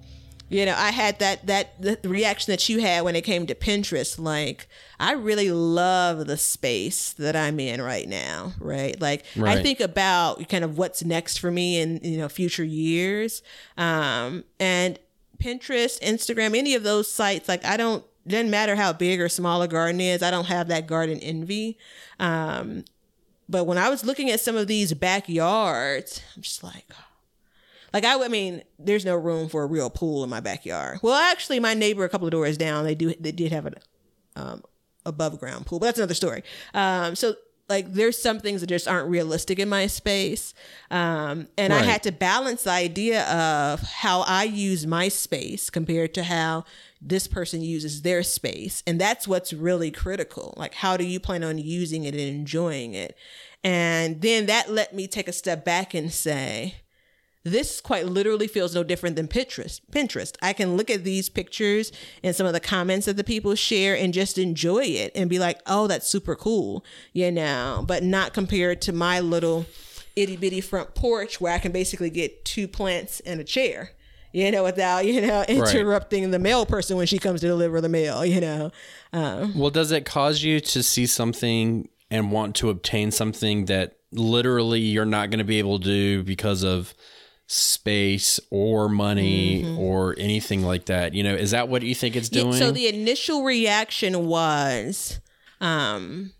you 0.50 0.66
know, 0.66 0.74
I 0.76 0.90
had 0.90 1.20
that 1.20 1.46
that 1.46 1.80
the 1.82 2.10
reaction 2.10 2.52
that 2.52 2.68
you 2.70 2.80
had 2.80 3.04
when 3.04 3.16
it 3.16 3.22
came 3.24 3.46
to 3.48 3.54
Pinterest. 3.56 4.18
Like, 4.18 4.68
I 5.00 5.12
really 5.14 5.52
love 5.52 6.26
the 6.26 6.38
space 6.38 7.14
that 7.14 7.36
I'm 7.36 7.60
in 7.60 7.82
right 7.82 8.08
now, 8.10 8.54
right? 8.60 9.00
Like, 9.00 9.26
I 9.60 9.62
think 9.62 9.80
about 9.80 10.50
kind 10.50 10.64
of 10.64 10.78
what's 10.78 11.04
next 11.04 11.38
for 11.38 11.52
me 11.52 11.80
in 11.80 12.00
you 12.04 12.18
know 12.18 12.30
future 12.30 12.64
years, 12.64 13.44
um, 13.78 14.44
and 14.60 14.98
Pinterest, 15.38 16.02
Instagram, 16.02 16.58
any 16.58 16.74
of 16.74 16.84
those 16.84 17.10
sites. 17.12 17.48
Like, 17.48 17.64
I 17.64 17.78
don't. 17.78 18.04
Doesn't 18.28 18.52
matter 18.52 18.76
how 18.76 18.94
big 18.94 19.22
or 19.22 19.30
small 19.30 19.62
a 19.62 19.68
garden 19.68 20.00
is. 20.02 20.22
I 20.22 20.30
don't 20.30 20.46
have 20.46 20.68
that 20.68 20.86
garden 20.86 21.20
envy. 21.20 21.78
Um, 22.20 22.86
but 23.50 23.66
when 23.66 23.78
I 23.78 23.90
was 23.90 24.06
looking 24.06 24.30
at 24.30 24.40
some 24.40 24.56
of 24.56 24.68
these 24.68 24.94
backyards, 24.94 26.22
I'm 26.36 26.44
just 26.44 26.64
like, 26.64 26.86
like 27.92 28.06
I, 28.06 28.24
I 28.24 28.28
mean, 28.28 28.62
there's 28.78 29.06
no 29.06 29.16
room 29.16 29.50
for 29.50 29.64
a 29.64 29.66
real 29.66 29.90
pool 29.90 30.24
in 30.24 30.30
my 30.30 30.40
backyard. 30.40 31.00
Well, 31.02 31.16
actually, 31.16 31.60
my 31.60 31.74
neighbor 31.74 32.04
a 32.04 32.10
couple 32.10 32.28
of 32.28 32.32
doors 32.32 32.58
down, 32.58 32.86
they 32.86 32.96
do, 32.96 33.14
they 33.20 33.32
did 33.32 33.52
have 33.52 33.66
an 33.66 33.76
um, 34.36 34.64
above 35.06 35.40
ground 35.40 35.66
pool, 35.66 35.80
but 35.80 35.88
that's 35.88 35.98
another 35.98 36.14
story. 36.14 36.44
Um, 36.76 37.16
so 37.16 37.36
like, 37.70 37.94
there's 37.94 38.22
some 38.22 38.40
things 38.40 38.62
that 38.62 38.68
just 38.68 38.88
aren't 38.88 39.10
realistic 39.10 39.60
in 39.60 39.70
my 39.70 39.88
space, 39.88 40.54
um, 40.90 41.48
and 41.58 41.72
I 41.72 41.84
had 41.84 42.04
to 42.04 42.12
balance 42.12 42.64
the 42.64 42.72
idea 42.72 43.24
of 43.26 43.82
how 43.82 44.22
I 44.22 44.44
use 44.44 44.88
my 44.88 45.08
space 45.08 45.70
compared 45.70 46.14
to 46.16 46.24
how 46.24 46.66
this 47.02 47.28
person 47.28 47.62
uses 47.62 48.02
their 48.02 48.24
space. 48.24 48.84
And 48.86 49.00
that's 49.00 49.28
what's 49.28 49.54
really 49.54 49.92
critical. 49.92 50.54
Like, 50.58 50.74
how 50.74 50.98
do 50.98 51.06
you 51.06 51.20
plan 51.20 51.44
on 51.44 51.58
using 51.58 52.04
it 52.04 52.14
and 52.14 52.24
enjoying 52.24 52.94
it? 52.94 53.16
And 53.64 54.22
then 54.22 54.48
that 54.48 54.70
let 54.70 54.94
me 54.94 55.08
take 55.08 55.28
a 55.28 55.34
step 55.34 55.64
back 55.64 55.94
and 55.94 56.12
say, 56.12 56.76
this 57.44 57.80
quite 57.80 58.06
literally 58.06 58.48
feels 58.48 58.76
no 58.76 58.84
different 58.84 59.16
than 59.16 59.28
Pinterest. 59.28 59.80
Pinterest. 59.92 60.36
I 60.42 60.54
can 60.54 60.76
look 60.76 60.90
at 60.90 61.04
these 61.04 61.30
pictures 61.30 61.92
and 62.24 62.36
some 62.36 62.46
of 62.46 62.54
the 62.54 62.60
comments 62.60 63.06
that 63.06 63.18
the 63.18 63.24
people 63.24 63.56
share 63.56 63.96
and 63.96 64.14
just 64.14 64.38
enjoy 64.38 64.84
it 64.84 65.12
and 65.16 65.30
be 65.30 65.40
like, 65.40 65.62
oh, 65.66 65.88
that's 65.88 66.08
super 66.08 66.36
cool, 66.36 66.84
you 67.14 67.32
know, 67.32 67.84
but 67.88 68.04
not 68.04 68.34
compared 68.34 68.82
to 68.84 68.94
my 68.94 69.20
little 69.20 69.66
itty 70.16 70.36
bitty 70.36 70.62
front 70.62 70.96
porch 70.96 71.40
where 71.40 71.54
I 71.54 71.60
can 71.60 71.72
basically 71.72 72.10
get 72.10 72.44
two 72.44 72.68
plants 72.68 73.22
and 73.22 73.40
a 73.40 73.44
chair, 73.46 73.92
you 74.34 74.52
know, 74.52 74.64
without, 74.64 75.06
you 75.06 75.22
know, 75.22 75.46
interrupting 75.48 76.32
the 76.32 76.40
mail 76.40 76.66
person 76.66 76.98
when 76.98 77.08
she 77.08 77.20
comes 77.20 77.40
to 77.42 77.48
deliver 77.48 77.80
the 77.80 77.90
mail, 77.90 78.26
you 78.26 78.42
know. 78.42 78.72
Um, 79.14 79.58
Well, 79.58 79.70
does 79.70 79.92
it 79.92 80.06
cause 80.06 80.44
you 80.44 80.60
to 80.60 80.84
see 80.84 81.06
something 81.06 81.88
and 82.12 82.32
want 82.32 82.56
to 82.58 82.70
obtain 82.70 83.12
something 83.12 83.66
that 83.66 83.98
literally 84.12 84.80
you're 84.82 85.06
not 85.06 85.30
going 85.30 85.38
to 85.40 85.46
be 85.46 85.60
able 85.60 85.80
to 85.80 85.86
do 85.86 86.24
because 86.24 86.64
of 86.64 86.94
space 87.52 88.40
or 88.52 88.88
money 88.88 89.64
Mm-hmm. 89.64 89.80
or 89.80 90.16
anything 90.20 90.62
like 90.64 90.86
that? 90.86 91.14
You 91.16 91.24
know, 91.24 91.34
is 91.34 91.52
that 91.52 91.68
what 91.68 91.82
you 91.82 91.96
think 91.96 92.16
it's 92.16 92.30
Yeah, 92.32 92.44
doing? 92.44 92.54
So 92.54 92.72
the 92.72 92.88
initial 92.88 93.44
reaction 93.44 94.28
was, 94.28 95.20
um, 95.60 96.32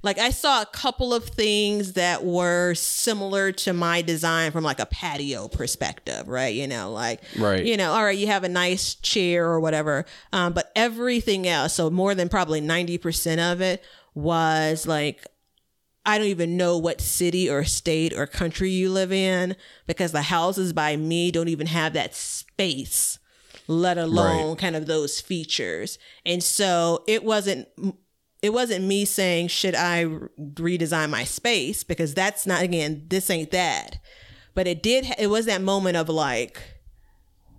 like 0.00 0.18
I 0.18 0.30
saw 0.30 0.62
a 0.62 0.66
couple 0.66 1.12
of 1.12 1.24
things 1.24 1.94
that 1.94 2.24
were 2.24 2.74
similar 2.74 3.50
to 3.50 3.72
my 3.72 4.00
design 4.00 4.52
from 4.52 4.62
like 4.62 4.78
a 4.78 4.86
patio 4.86 5.48
perspective, 5.48 6.28
right? 6.28 6.54
You 6.54 6.68
know, 6.68 6.92
like 6.92 7.20
Right. 7.36 7.64
you 7.66 7.76
know, 7.76 7.92
all 7.92 8.04
right, 8.04 8.16
you 8.16 8.28
have 8.28 8.44
a 8.44 8.48
nice 8.48 8.94
chair 8.94 9.44
or 9.46 9.58
whatever, 9.58 10.06
um, 10.32 10.52
but 10.52 10.70
everything 10.76 11.48
else, 11.48 11.74
so 11.74 11.90
more 11.90 12.14
than 12.14 12.28
probably 12.28 12.60
ninety 12.60 12.96
percent 12.96 13.40
of 13.40 13.60
it 13.60 13.82
was 14.14 14.86
like 14.86 15.26
I 16.08 16.16
don't 16.16 16.28
even 16.28 16.56
know 16.56 16.78
what 16.78 17.02
city 17.02 17.50
or 17.50 17.64
state 17.64 18.14
or 18.14 18.26
country 18.26 18.70
you 18.70 18.90
live 18.90 19.12
in 19.12 19.54
because 19.86 20.10
the 20.10 20.22
houses 20.22 20.72
by 20.72 20.96
me 20.96 21.30
don't 21.30 21.50
even 21.50 21.66
have 21.66 21.92
that 21.92 22.14
space, 22.14 23.18
let 23.66 23.98
alone 23.98 24.56
kind 24.56 24.74
of 24.74 24.86
those 24.86 25.20
features. 25.20 25.98
And 26.24 26.42
so 26.42 27.04
it 27.06 27.24
wasn't 27.24 27.68
it 28.40 28.54
wasn't 28.54 28.86
me 28.86 29.04
saying 29.04 29.48
should 29.48 29.74
I 29.74 30.06
redesign 30.38 31.10
my 31.10 31.24
space 31.24 31.84
because 31.84 32.14
that's 32.14 32.46
not 32.46 32.62
again 32.62 33.04
this 33.08 33.28
ain't 33.28 33.50
that. 33.50 33.98
But 34.54 34.66
it 34.66 34.82
did 34.82 35.14
it 35.18 35.26
was 35.26 35.44
that 35.44 35.60
moment 35.60 35.98
of 35.98 36.08
like 36.08 36.80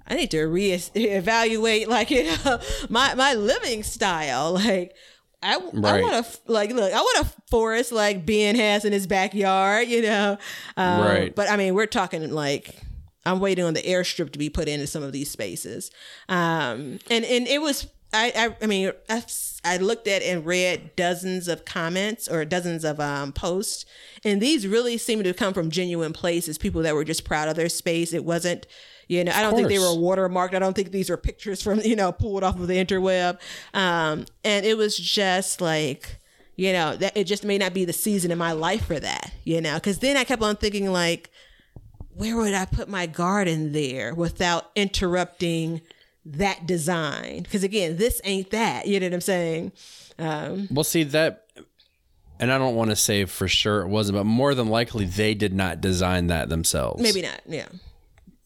I 0.08 0.16
need 0.16 0.32
to 0.32 0.48
reevaluate 0.48 1.86
like 1.96 2.10
you 2.10 2.24
know 2.24 2.60
my 2.90 3.14
my 3.14 3.36
living 3.36 3.84
style 3.84 4.54
like 4.54 4.96
I, 5.42 5.56
I 5.56 5.58
want 6.02 6.26
to 6.26 6.40
like 6.52 6.72
look 6.72 6.92
I 6.94 6.98
want 7.00 7.26
a 7.28 7.34
forest 7.50 7.92
like 7.92 8.26
Ben 8.26 8.56
has 8.56 8.84
in 8.86 8.92
his 8.94 9.08
backyard 9.08 9.88
you 9.88 10.02
know? 10.02 10.38
Um, 10.78 11.02
Right. 11.02 11.36
but 11.36 11.50
I 11.50 11.56
mean 11.58 11.76
we're 11.76 11.86
talking 11.86 12.30
like 12.32 12.76
I'm 13.26 13.40
waiting 13.40 13.64
on 13.66 13.74
the 13.74 13.82
airstrip 13.82 14.32
to 14.32 14.40
be 14.40 14.50
put 14.50 14.68
into 14.68 14.88
some 14.88 15.04
of 15.04 15.12
these 15.12 15.30
spaces. 15.30 15.92
Um 16.28 17.00
and 17.10 17.24
and 17.26 17.48
it 17.48 17.62
was 17.62 17.88
I 18.12 18.34
I, 18.36 18.64
I 18.64 18.68
mean 18.68 18.92
I, 19.10 19.24
I 19.64 19.78
looked 19.78 20.08
at 20.08 20.22
and 20.24 20.46
read 20.46 20.96
dozens 20.96 21.48
of 21.48 21.64
comments 21.64 22.28
or 22.28 22.44
dozens 22.44 22.84
of 22.84 23.00
um 23.00 23.32
posts 23.32 23.86
and 24.26 24.42
these 24.42 24.68
really 24.68 24.98
seemed 24.98 25.24
to 25.24 25.34
come 25.34 25.54
from 25.54 25.70
genuine 25.70 26.12
places 26.14 26.58
people 26.58 26.82
that 26.82 26.96
were 26.96 27.06
just 27.06 27.24
proud 27.24 27.48
of 27.48 27.56
their 27.56 27.70
space. 27.70 28.12
It 28.14 28.26
wasn't 28.26 28.68
You 29.10 29.24
know, 29.24 29.32
I 29.34 29.42
don't 29.42 29.56
think 29.56 29.68
they 29.68 29.80
were 29.80 29.86
course. 29.86 30.20
watermarked. 30.20 30.54
I 30.54 30.60
don't 30.60 30.76
think 30.76 30.92
these 30.92 31.10
were 31.10 31.18
pictures 31.18 31.62
from 31.64 31.80
you 31.84 31.96
know 31.96 32.12
pulled 32.12 32.44
off 32.44 32.60
of 32.60 32.68
the 32.68 32.76
interweb. 32.76 33.40
Um, 33.74 34.26
and 34.46 34.66
it 34.66 34.78
was 34.78 34.96
just 34.96 35.60
like 35.60 36.18
you 36.56 36.72
know 36.72 36.96
that 36.96 37.18
it 37.18 37.24
just 37.26 37.44
may 37.44 37.58
not 37.58 37.74
be 37.74 37.86
the 37.86 37.94
season 37.94 38.32
in 38.32 38.38
my 38.38 38.52
life 38.54 38.86
for 38.86 39.00
that. 39.00 39.34
You 39.44 39.62
know, 39.62 39.74
because 39.76 40.00
then 40.00 40.16
I 40.16 40.24
kept 40.24 40.44
on 40.44 40.56
thinking 40.56 40.92
like, 40.92 41.32
where 42.14 42.38
would 42.38 42.54
I 42.54 42.66
put 42.66 42.88
my 42.88 43.08
garden 43.08 43.72
there 43.74 44.14
without 44.14 44.70
interrupting 44.76 45.82
that 46.24 46.68
design? 46.68 47.42
Because 47.42 47.64
again, 47.64 47.98
this 47.98 48.22
ain't 48.24 48.52
that. 48.52 48.86
You 48.88 49.00
know 49.00 49.08
what 49.08 49.14
I'm 49.16 49.22
saying? 49.22 49.72
Um, 50.20 50.68
Well, 50.70 50.84
see 50.84 51.04
that, 51.06 51.46
and 52.40 52.52
I 52.52 52.60
don't 52.60 52.76
want 52.76 52.92
to 52.92 52.96
say 52.96 53.26
for 53.26 53.48
sure 53.48 53.82
it 53.82 53.88
wasn't, 53.88 54.18
but 54.18 54.26
more 54.26 54.54
than 54.54 54.68
likely 54.68 55.06
they 55.06 55.34
did 55.34 55.54
not 55.54 55.82
design 55.82 56.28
that 56.28 56.50
themselves. 56.50 57.02
maybe 57.02 57.24
not. 57.24 57.42
Yeah. 57.48 57.66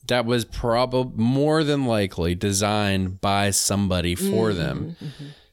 That 0.07 0.25
was 0.25 0.45
probably 0.45 1.13
more 1.23 1.63
than 1.63 1.85
likely 1.85 2.35
designed 2.35 3.21
by 3.21 3.51
somebody 3.51 4.15
for 4.15 4.51
Mm-hmm, 4.51 4.57
them. 4.57 4.95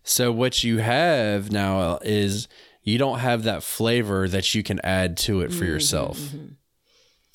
So 0.02 0.32
what 0.32 0.64
you 0.64 0.78
have 0.78 1.52
now 1.52 1.98
is 2.02 2.48
you 2.82 2.98
don't 2.98 3.20
have 3.20 3.44
that 3.44 3.62
flavor 3.62 4.26
that 4.28 4.54
you 4.54 4.62
can 4.62 4.80
add 4.82 5.16
to 5.18 5.40
it 5.42 5.52
for 5.52 5.64
yourself. 5.64 6.34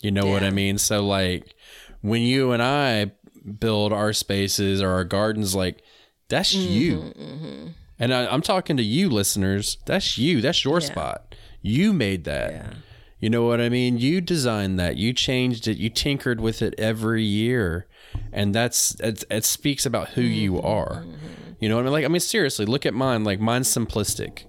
You 0.01 0.11
know 0.11 0.27
what 0.27 0.43
I 0.43 0.47
Mm-hmm, 0.47 0.55
mean? 0.55 0.77
So 0.77 1.05
like 1.05 1.55
when 2.01 2.21
you 2.21 2.51
and 2.51 2.61
I 2.61 3.11
build 3.59 3.93
our 3.93 4.11
spaces 4.13 4.81
or 4.81 4.89
our 4.89 5.03
gardens, 5.05 5.55
like 5.55 5.81
that's 6.27 6.53
Mm-hmm, 6.53 6.71
you. 6.71 7.13
And 7.97 8.13
I, 8.13 8.27
I'm 8.27 8.41
talking 8.41 8.75
to 8.77 8.83
you, 8.83 9.09
listeners. 9.09 9.77
That's 9.85 10.17
you. 10.17 10.41
That's 10.41 10.65
your 10.65 10.81
Yeah. 10.81 10.87
spot. 10.87 11.35
You 11.61 11.93
made 11.93 12.25
that. 12.25 12.51
Yeah. 12.51 12.73
You 13.25 13.31
know 13.31 13.47
what 13.47 13.59
I 13.59 13.69
mean? 13.69 13.97
You 13.97 14.21
designed 14.21 14.77
that. 14.79 14.97
You 14.97 15.11
changed 15.11 15.67
it. 15.67 15.77
You 15.79 15.89
tinkered 15.89 16.39
with 16.39 16.61
it 16.61 16.75
every 16.77 17.23
year, 17.23 17.87
and 18.31 18.53
that's 18.53 18.93
it. 18.99 19.23
It 19.31 19.45
speaks 19.45 19.83
about 19.83 20.09
who 20.09 20.21
you 20.21 20.51
Mm-hmm, 20.53 20.67
are. 20.67 21.03
You 21.59 21.67
know 21.67 21.77
what 21.77 21.81
I 21.81 21.83
mean? 21.85 21.93
Like 21.93 22.05
I 22.05 22.07
mean, 22.07 22.19
seriously, 22.19 22.67
look 22.67 22.85
at 22.85 22.93
mine. 22.93 23.23
Like 23.23 23.39
mine's 23.39 23.67
simplistic. 23.67 24.43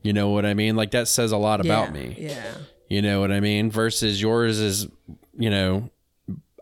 You 0.00 0.12
know 0.12 0.28
what 0.28 0.46
I 0.46 0.54
mean? 0.54 0.76
Like 0.76 0.92
that 0.92 1.08
says 1.08 1.32
a 1.32 1.36
lot 1.36 1.58
about 1.60 1.88
Yeah, 1.88 1.92
me. 1.92 2.16
Yeah. 2.20 2.54
You 2.88 3.02
know 3.02 3.20
what 3.20 3.32
I 3.32 3.40
mean? 3.40 3.68
Versus 3.68 4.22
yours 4.22 4.60
is, 4.60 4.86
you 5.36 5.50
know, 5.50 5.90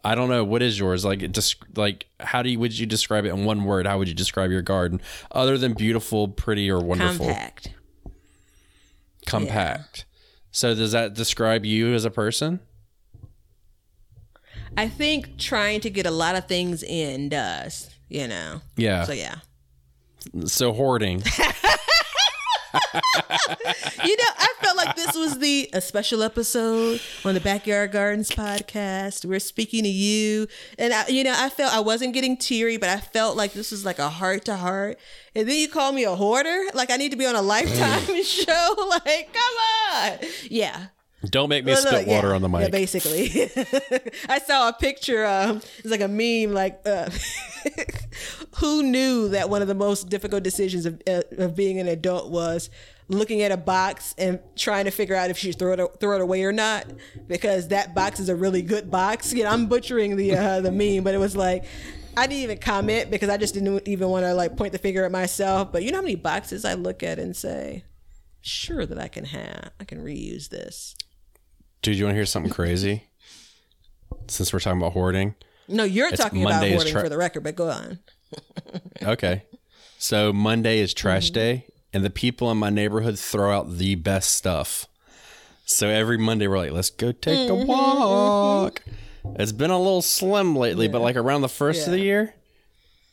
I 0.02 0.14
don't 0.14 0.30
know 0.30 0.42
what 0.42 0.62
is 0.62 0.78
yours. 0.78 1.04
Like 1.04 1.22
it 1.22 1.32
just 1.32 1.56
like 1.76 2.06
how 2.18 2.42
do 2.42 2.48
you 2.48 2.58
would 2.58 2.78
you 2.78 2.86
describe 2.86 3.26
it 3.26 3.28
in 3.34 3.44
one 3.44 3.64
word? 3.64 3.86
How 3.86 3.98
would 3.98 4.08
you 4.08 4.14
describe 4.14 4.50
your 4.50 4.62
garden 4.62 5.02
other 5.32 5.58
than 5.58 5.74
beautiful, 5.74 6.28
pretty, 6.28 6.70
or 6.70 6.78
wonderful? 6.82 7.26
Compact. 7.26 7.74
Compact. 9.26 10.06
So 10.50 10.74
does 10.74 10.92
that 10.92 11.14
describe 11.14 11.64
you 11.64 11.94
as 11.94 12.04
a 12.04 12.10
person? 12.10 12.60
I 14.76 14.88
think 14.88 15.38
trying 15.38 15.80
to 15.82 15.90
get 15.90 16.06
a 16.06 16.10
lot 16.10 16.36
of 16.36 16.46
things 16.46 16.82
in 16.82 17.28
does, 17.28 17.90
you 18.08 18.28
know. 18.28 18.60
Yeah. 18.76 19.04
So 19.04 19.12
yeah. 19.12 19.36
So 20.46 20.72
hoarding. 20.72 21.22
You 24.04 24.16
know, 24.16 24.24
I 24.38 24.48
felt 24.60 24.76
like 24.76 24.96
this 24.96 25.14
was 25.16 25.38
the 25.38 25.68
a 25.72 25.80
special 25.80 26.22
episode 26.22 27.00
on 27.24 27.34
the 27.34 27.40
Backyard 27.40 27.92
Gardens 27.92 28.30
podcast. 28.30 29.24
We're 29.24 29.40
speaking 29.40 29.82
to 29.84 29.88
you, 29.88 30.46
and 30.78 30.92
I, 30.94 31.06
you 31.08 31.24
know, 31.24 31.34
I 31.36 31.48
felt 31.50 31.74
I 31.74 31.80
wasn't 31.80 32.14
getting 32.14 32.36
teary, 32.36 32.76
but 32.76 32.88
I 32.88 32.98
felt 32.98 33.36
like 33.36 33.52
this 33.52 33.70
was 33.72 33.84
like 33.84 33.98
a 33.98 34.08
heart 34.08 34.44
to 34.46 34.56
heart. 34.56 34.98
And 35.34 35.48
then 35.48 35.56
you 35.58 35.68
call 35.68 35.92
me 35.92 36.04
a 36.04 36.14
hoarder, 36.14 36.64
like 36.74 36.90
I 36.90 36.96
need 36.96 37.10
to 37.10 37.16
be 37.16 37.26
on 37.26 37.34
a 37.36 37.42
Lifetime 37.42 38.22
show. 38.24 38.74
Like, 38.90 39.32
come 39.32 39.54
on, 39.94 40.18
yeah. 40.48 40.86
Don't 41.26 41.48
make 41.50 41.64
me 41.64 41.72
Look, 41.72 41.80
spit 41.82 41.92
look, 41.92 42.06
yeah. 42.06 42.14
water 42.16 42.34
on 42.34 42.40
the 42.42 42.48
Yeah, 42.48 42.58
mic. 42.64 42.72
basically. 42.72 43.30
I 44.28 44.38
saw 44.38 44.68
a 44.68 44.72
picture. 44.72 45.24
Um, 45.26 45.58
it's 45.78 45.86
like 45.90 46.00
a 46.00 46.08
meme. 46.08 46.54
Like, 46.54 46.80
uh, 46.86 47.10
who 48.56 48.82
knew 48.82 49.28
that 49.28 49.50
one 49.50 49.60
of 49.62 49.68
the 49.68 49.74
most 49.74 50.08
difficult 50.08 50.42
decisions 50.42 50.86
of, 50.86 51.00
uh, 51.06 51.22
of 51.38 51.54
being 51.54 51.78
an 51.78 51.88
adult 51.88 52.30
was 52.30 52.70
looking 53.10 53.42
at 53.42 53.52
a 53.52 53.56
box 53.56 54.14
and 54.16 54.38
trying 54.56 54.86
to 54.86 54.90
figure 54.90 55.14
out 55.16 55.28
if 55.30 55.36
she 55.36 55.48
should 55.50 55.58
throw 55.58 55.72
it 55.74 56.00
throw 56.00 56.14
it 56.16 56.22
away 56.22 56.44
or 56.44 56.52
not 56.52 56.86
because 57.26 57.68
that 57.68 57.94
box 57.94 58.20
is 58.20 58.28
a 58.30 58.34
really 58.36 58.62
good 58.62 58.90
box. 58.90 59.32
You 59.32 59.44
know, 59.44 59.50
I'm 59.50 59.66
butchering 59.66 60.16
the 60.16 60.36
uh, 60.36 60.60
the 60.62 60.72
meme, 60.72 61.04
but 61.04 61.14
it 61.14 61.18
was 61.18 61.36
like. 61.36 61.64
I 62.16 62.26
didn't 62.26 62.42
even 62.42 62.58
comment 62.58 63.08
because 63.08 63.28
I 63.28 63.36
just 63.36 63.54
didn't 63.54 63.86
even 63.86 64.08
want 64.08 64.24
to 64.26 64.34
like 64.34 64.56
point 64.56 64.72
the 64.72 64.78
finger 64.78 65.04
at 65.04 65.12
myself. 65.12 65.70
But 65.70 65.84
you 65.84 65.92
know 65.92 65.98
how 65.98 66.02
many 66.02 66.16
boxes 66.16 66.64
I 66.64 66.74
look 66.74 67.04
at 67.04 67.20
and 67.20 67.36
say, 67.36 67.84
"Sure 68.40 68.84
that 68.84 68.98
I 68.98 69.06
can 69.06 69.24
have, 69.26 69.70
I 69.78 69.84
can 69.84 70.02
reuse 70.04 70.48
this." 70.48 70.96
Dude, 71.82 71.96
you 71.96 72.04
want 72.04 72.14
to 72.14 72.16
hear 72.18 72.26
something 72.26 72.52
crazy? 72.52 73.04
Since 74.26 74.52
we're 74.52 74.58
talking 74.58 74.80
about 74.80 74.92
hoarding. 74.92 75.36
No, 75.68 75.84
you're 75.84 76.08
It's 76.08 76.16
talking 76.20 76.42
Monday's 76.42 76.62
about 76.72 76.72
hoarding 76.72 76.92
tra- 76.92 77.00
for 77.02 77.08
the 77.08 77.16
record, 77.16 77.44
but 77.44 77.54
go 77.54 77.70
on. 77.70 78.00
Okay. 79.02 79.44
So 79.98 80.32
Monday 80.32 80.80
is 80.80 80.92
trash 80.92 81.26
Mm-hmm. 81.30 81.34
day, 81.34 81.66
and 81.92 82.04
the 82.04 82.10
people 82.10 82.50
in 82.50 82.58
my 82.58 82.70
neighborhood 82.70 83.18
throw 83.18 83.56
out 83.56 83.76
the 83.78 83.94
best 83.96 84.34
stuff. 84.34 84.86
So 85.64 85.88
every 85.88 86.18
Monday 86.18 86.46
we're 86.48 86.58
like, 86.58 86.72
let's 86.72 86.90
go 86.90 87.12
take 87.12 87.48
Mm-hmm, 87.48 87.62
a 87.62 87.64
walk. 87.66 88.82
It's 89.36 89.52
been 89.52 89.70
a 89.70 89.78
little 89.78 90.02
slim 90.02 90.56
lately, 90.56 90.88
but 90.88 91.00
like 91.00 91.16
around 91.16 91.42
the 91.42 91.48
first 91.48 91.86
of 91.86 91.92
the 91.92 92.00
year, 92.00 92.34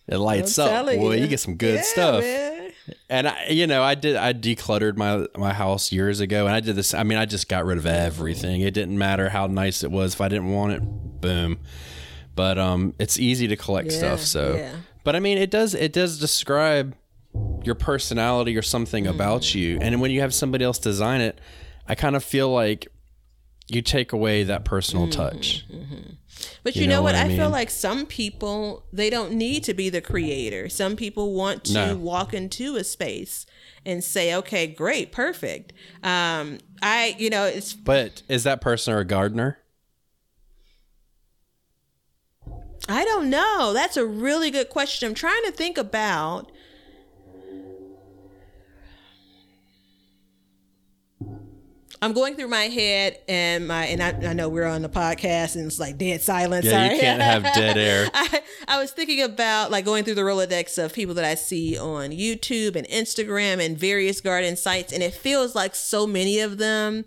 it 0.08 0.18
lights 0.18 0.58
I'm 0.58 0.68
up. 0.70 0.86
Boy, 0.86 1.16
you. 1.16 1.22
you. 1.24 1.28
get 1.28 1.40
some 1.40 1.56
good 1.56 1.76
Yeah, 1.76 1.82
stuff. 1.82 2.22
man. 2.24 2.72
And 3.10 3.28
I, 3.28 3.48
you 3.50 3.68
know, 3.68 3.84
I 3.84 3.96
did. 3.96 4.16
I 4.16 4.32
decluttered 4.32 4.96
my 4.96 5.28
my 5.38 5.52
house 5.54 5.92
years 5.92 6.22
ago, 6.22 6.46
and 6.48 6.56
I 6.56 6.62
did 6.62 6.78
this. 6.78 6.94
I 6.94 7.04
mean, 7.04 7.18
I 7.18 7.26
just 7.26 7.50
got 7.50 7.66
rid 7.66 7.78
of 7.78 7.86
everything. 7.86 8.62
It 8.62 8.74
didn't 8.74 8.98
matter 8.98 9.28
how 9.30 9.48
nice 9.48 9.84
it 9.84 9.92
was. 9.92 10.14
If 10.14 10.22
I 10.22 10.30
didn't 10.30 10.52
want 10.52 10.72
it, 10.74 10.82
boom. 10.84 11.60
But 12.34 12.58
um, 12.58 12.94
it's 12.98 13.20
easy 13.20 13.48
to 13.50 13.58
collect 13.58 13.92
Yeah, 13.92 13.98
stuff. 13.98 14.22
So, 14.22 14.56
yeah. 14.56 14.76
but 15.04 15.16
I 15.18 15.20
mean, 15.20 15.38
it 15.38 15.52
does. 15.52 15.74
It 15.76 15.92
does 15.92 16.18
describe 16.18 16.96
your 17.64 17.76
personality 17.76 18.58
or 18.58 18.62
something 18.62 19.06
Mm. 19.06 19.10
about 19.10 19.54
you. 19.54 19.78
And 19.82 20.00
when 20.02 20.12
you 20.12 20.22
have 20.22 20.34
somebody 20.34 20.64
else 20.64 20.78
design 20.80 21.22
it, 21.22 21.40
I 21.88 21.96
kind 21.96 22.16
of 22.16 22.24
feel 22.24 22.50
like 22.50 22.88
you 23.68 23.82
take 23.82 24.14
away 24.14 24.44
that 24.44 24.64
personal 24.64 25.08
Mm-hmm. 25.08 25.12
touch. 25.38 25.66
But 26.64 26.76
you, 26.76 26.84
You 26.84 26.88
know, 26.88 26.96
know 26.98 27.02
what? 27.04 27.16
I 27.16 27.24
I, 27.26 27.36
feel 27.36 27.50
like 27.50 27.70
some 27.70 28.06
people 28.06 28.86
they 28.94 29.10
don't 29.10 29.34
need 29.34 29.64
to 29.64 29.74
be 29.74 29.90
the 29.90 30.02
creator. 30.02 30.70
Some 30.70 30.96
people 30.96 31.34
want 31.34 31.64
to 31.66 31.74
No. 31.74 31.96
walk 31.96 32.34
into 32.34 32.76
a 32.76 32.84
space 32.84 33.46
and 33.86 34.04
say, 34.04 34.34
"Okay, 34.36 34.68
great, 34.68 35.12
perfect." 35.12 35.74
Um, 36.04 36.60
I, 36.82 37.16
you 37.18 37.30
know, 37.30 37.46
it's 37.46 37.74
But 37.74 38.22
is 38.30 38.44
that 38.44 38.62
person 38.62 38.96
a 38.96 39.04
gardener? 39.04 39.58
I 42.90 43.04
don't 43.04 43.30
know. 43.30 43.74
That's 43.74 43.98
a 43.98 44.06
really 44.06 44.50
good 44.52 44.70
question. 44.70 45.10
I'm 45.10 45.16
trying 45.16 45.44
to 45.46 45.52
think 45.52 45.78
about. 45.78 46.52
I'm 52.02 52.14
going 52.14 52.36
through 52.36 52.50
my 52.50 52.66
head 52.66 53.18
and 53.28 53.68
my 53.68 53.86
and 53.86 54.04
I, 54.04 54.30
I 54.30 54.34
know 54.34 54.50
we're 54.50 54.66
on 54.66 54.82
the 54.82 54.90
podcast 54.90 55.56
and 55.56 55.66
it's 55.66 55.80
like 55.80 55.98
dead 55.98 56.22
silence. 56.22 56.66
Yeah, 56.66 56.72
Sorry. 56.72 56.96
you 56.96 57.02
can't 57.02 57.22
have 57.22 57.44
dead 57.44 57.78
air. 57.78 58.10
I, 58.14 58.42
I 58.68 58.80
was 58.80 58.92
thinking 58.92 59.22
about 59.22 59.72
like 59.72 59.86
going 59.86 60.04
through 60.04 60.16
the 60.16 60.22
Rolodex 60.22 60.84
of 60.84 60.94
people 60.94 61.16
that 61.16 61.26
I 61.26 61.36
see 61.36 61.78
on 61.78 62.12
YouTube 62.12 62.76
and 62.76 62.88
Instagram 62.88 63.64
and 63.64 63.78
various 63.78 64.22
garden 64.22 64.56
sites, 64.56 64.94
and 64.94 65.02
it 65.02 65.14
feels 65.14 65.56
like 65.56 65.74
so 65.74 66.06
many 66.06 66.40
of 66.40 66.58
them 66.58 67.06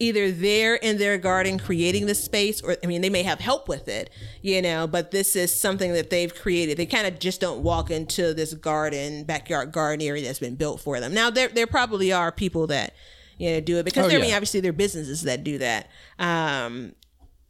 either 0.00 0.30
they're 0.30 0.76
in 0.76 0.98
their 0.98 1.18
garden 1.18 1.58
creating 1.58 2.06
the 2.06 2.14
space, 2.14 2.60
or 2.62 2.76
I 2.82 2.86
mean, 2.86 3.00
they 3.00 3.10
may 3.10 3.24
have 3.24 3.40
help 3.40 3.68
with 3.68 3.88
it, 3.88 4.10
you 4.42 4.62
know, 4.62 4.86
but 4.86 5.10
this 5.10 5.34
is 5.34 5.52
something 5.52 5.92
that 5.92 6.10
they've 6.10 6.32
created. 6.34 6.76
They 6.76 6.86
kind 6.86 7.06
of 7.06 7.18
just 7.18 7.40
don't 7.40 7.62
walk 7.62 7.90
into 7.90 8.32
this 8.34 8.54
garden, 8.54 9.24
backyard 9.24 9.72
garden 9.72 10.06
area 10.06 10.24
that's 10.24 10.38
been 10.38 10.54
built 10.54 10.80
for 10.80 11.00
them. 11.00 11.12
Now, 11.12 11.30
there 11.30 11.48
there 11.48 11.66
probably 11.66 12.12
are 12.12 12.30
people 12.30 12.66
that 12.68 12.94
you 13.38 13.50
know 13.52 13.60
do 13.60 13.78
it 13.78 13.84
because 13.84 14.06
Oh, 14.06 14.08
there, 14.08 14.18
I 14.18 14.22
mean, 14.22 14.34
obviously 14.34 14.60
there 14.60 14.70
are 14.70 14.72
businesses 14.72 15.22
that 15.22 15.44
do 15.44 15.58
that. 15.58 15.88
Um, 16.18 16.94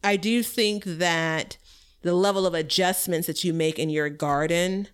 I 0.05 0.17
do 0.17 0.43
think 0.43 0.85
that 0.85 1.57
the 2.03 2.15
level 2.15 2.47
of 2.47 2.55
adjustments 2.55 3.27
that 3.27 3.43
you 3.43 3.53
make 3.53 3.79
in 3.79 3.91
your 3.91 4.09
garden 4.09 4.89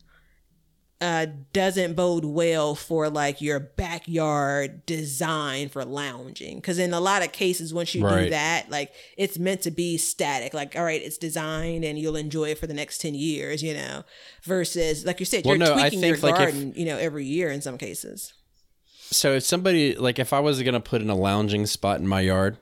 uh, 1.00 1.26
doesn't 1.52 1.94
bode 1.94 2.24
well 2.24 2.74
for 2.74 3.10
like 3.10 3.42
your 3.42 3.60
backyard 3.60 4.86
design 4.86 5.68
for 5.68 5.84
lounging. 5.84 6.56
Because 6.56 6.78
in 6.78 6.94
a 6.94 7.00
lot 7.00 7.22
of 7.22 7.32
cases, 7.32 7.74
once 7.74 7.94
you 7.94 8.00
do 8.08 8.30
that, 8.30 8.70
like 8.70 8.92
it's 9.18 9.38
meant 9.38 9.60
to 9.62 9.70
be 9.70 9.98
static. 9.98 10.54
Like, 10.54 10.76
all 10.76 10.84
right, 10.84 11.02
it's 11.02 11.18
designed 11.18 11.84
and 11.84 11.98
you'll 11.98 12.16
enjoy 12.16 12.50
it 12.52 12.58
for 12.58 12.66
the 12.66 12.72
next 12.74 12.98
10 12.98 13.14
years, 13.14 13.62
you 13.62 13.74
know, 13.74 14.04
versus, 14.44 15.04
like 15.04 15.20
you 15.20 15.26
said, 15.26 15.44
Well, 15.44 15.56
you're 15.56 15.66
no, 15.66 15.74
tweaking 15.74 16.00
your 16.00 16.16
like, 16.16 16.32
if- 16.32 16.38
garden, 16.38 16.72
you 16.74 16.86
know, 16.86 16.96
every 16.96 17.26
year 17.26 17.50
in 17.50 17.60
some 17.60 17.76
cases. 17.76 18.32
So 19.10 19.34
if 19.34 19.44
somebody 19.44 19.94
like 19.94 20.18
if 20.18 20.32
I 20.32 20.40
was 20.40 20.62
gonna 20.62 20.80
put 20.80 21.02
in 21.02 21.10
a 21.10 21.14
lounging 21.14 21.66
spot 21.66 22.00
in 22.00 22.06
my 22.06 22.20
yard, 22.20 22.58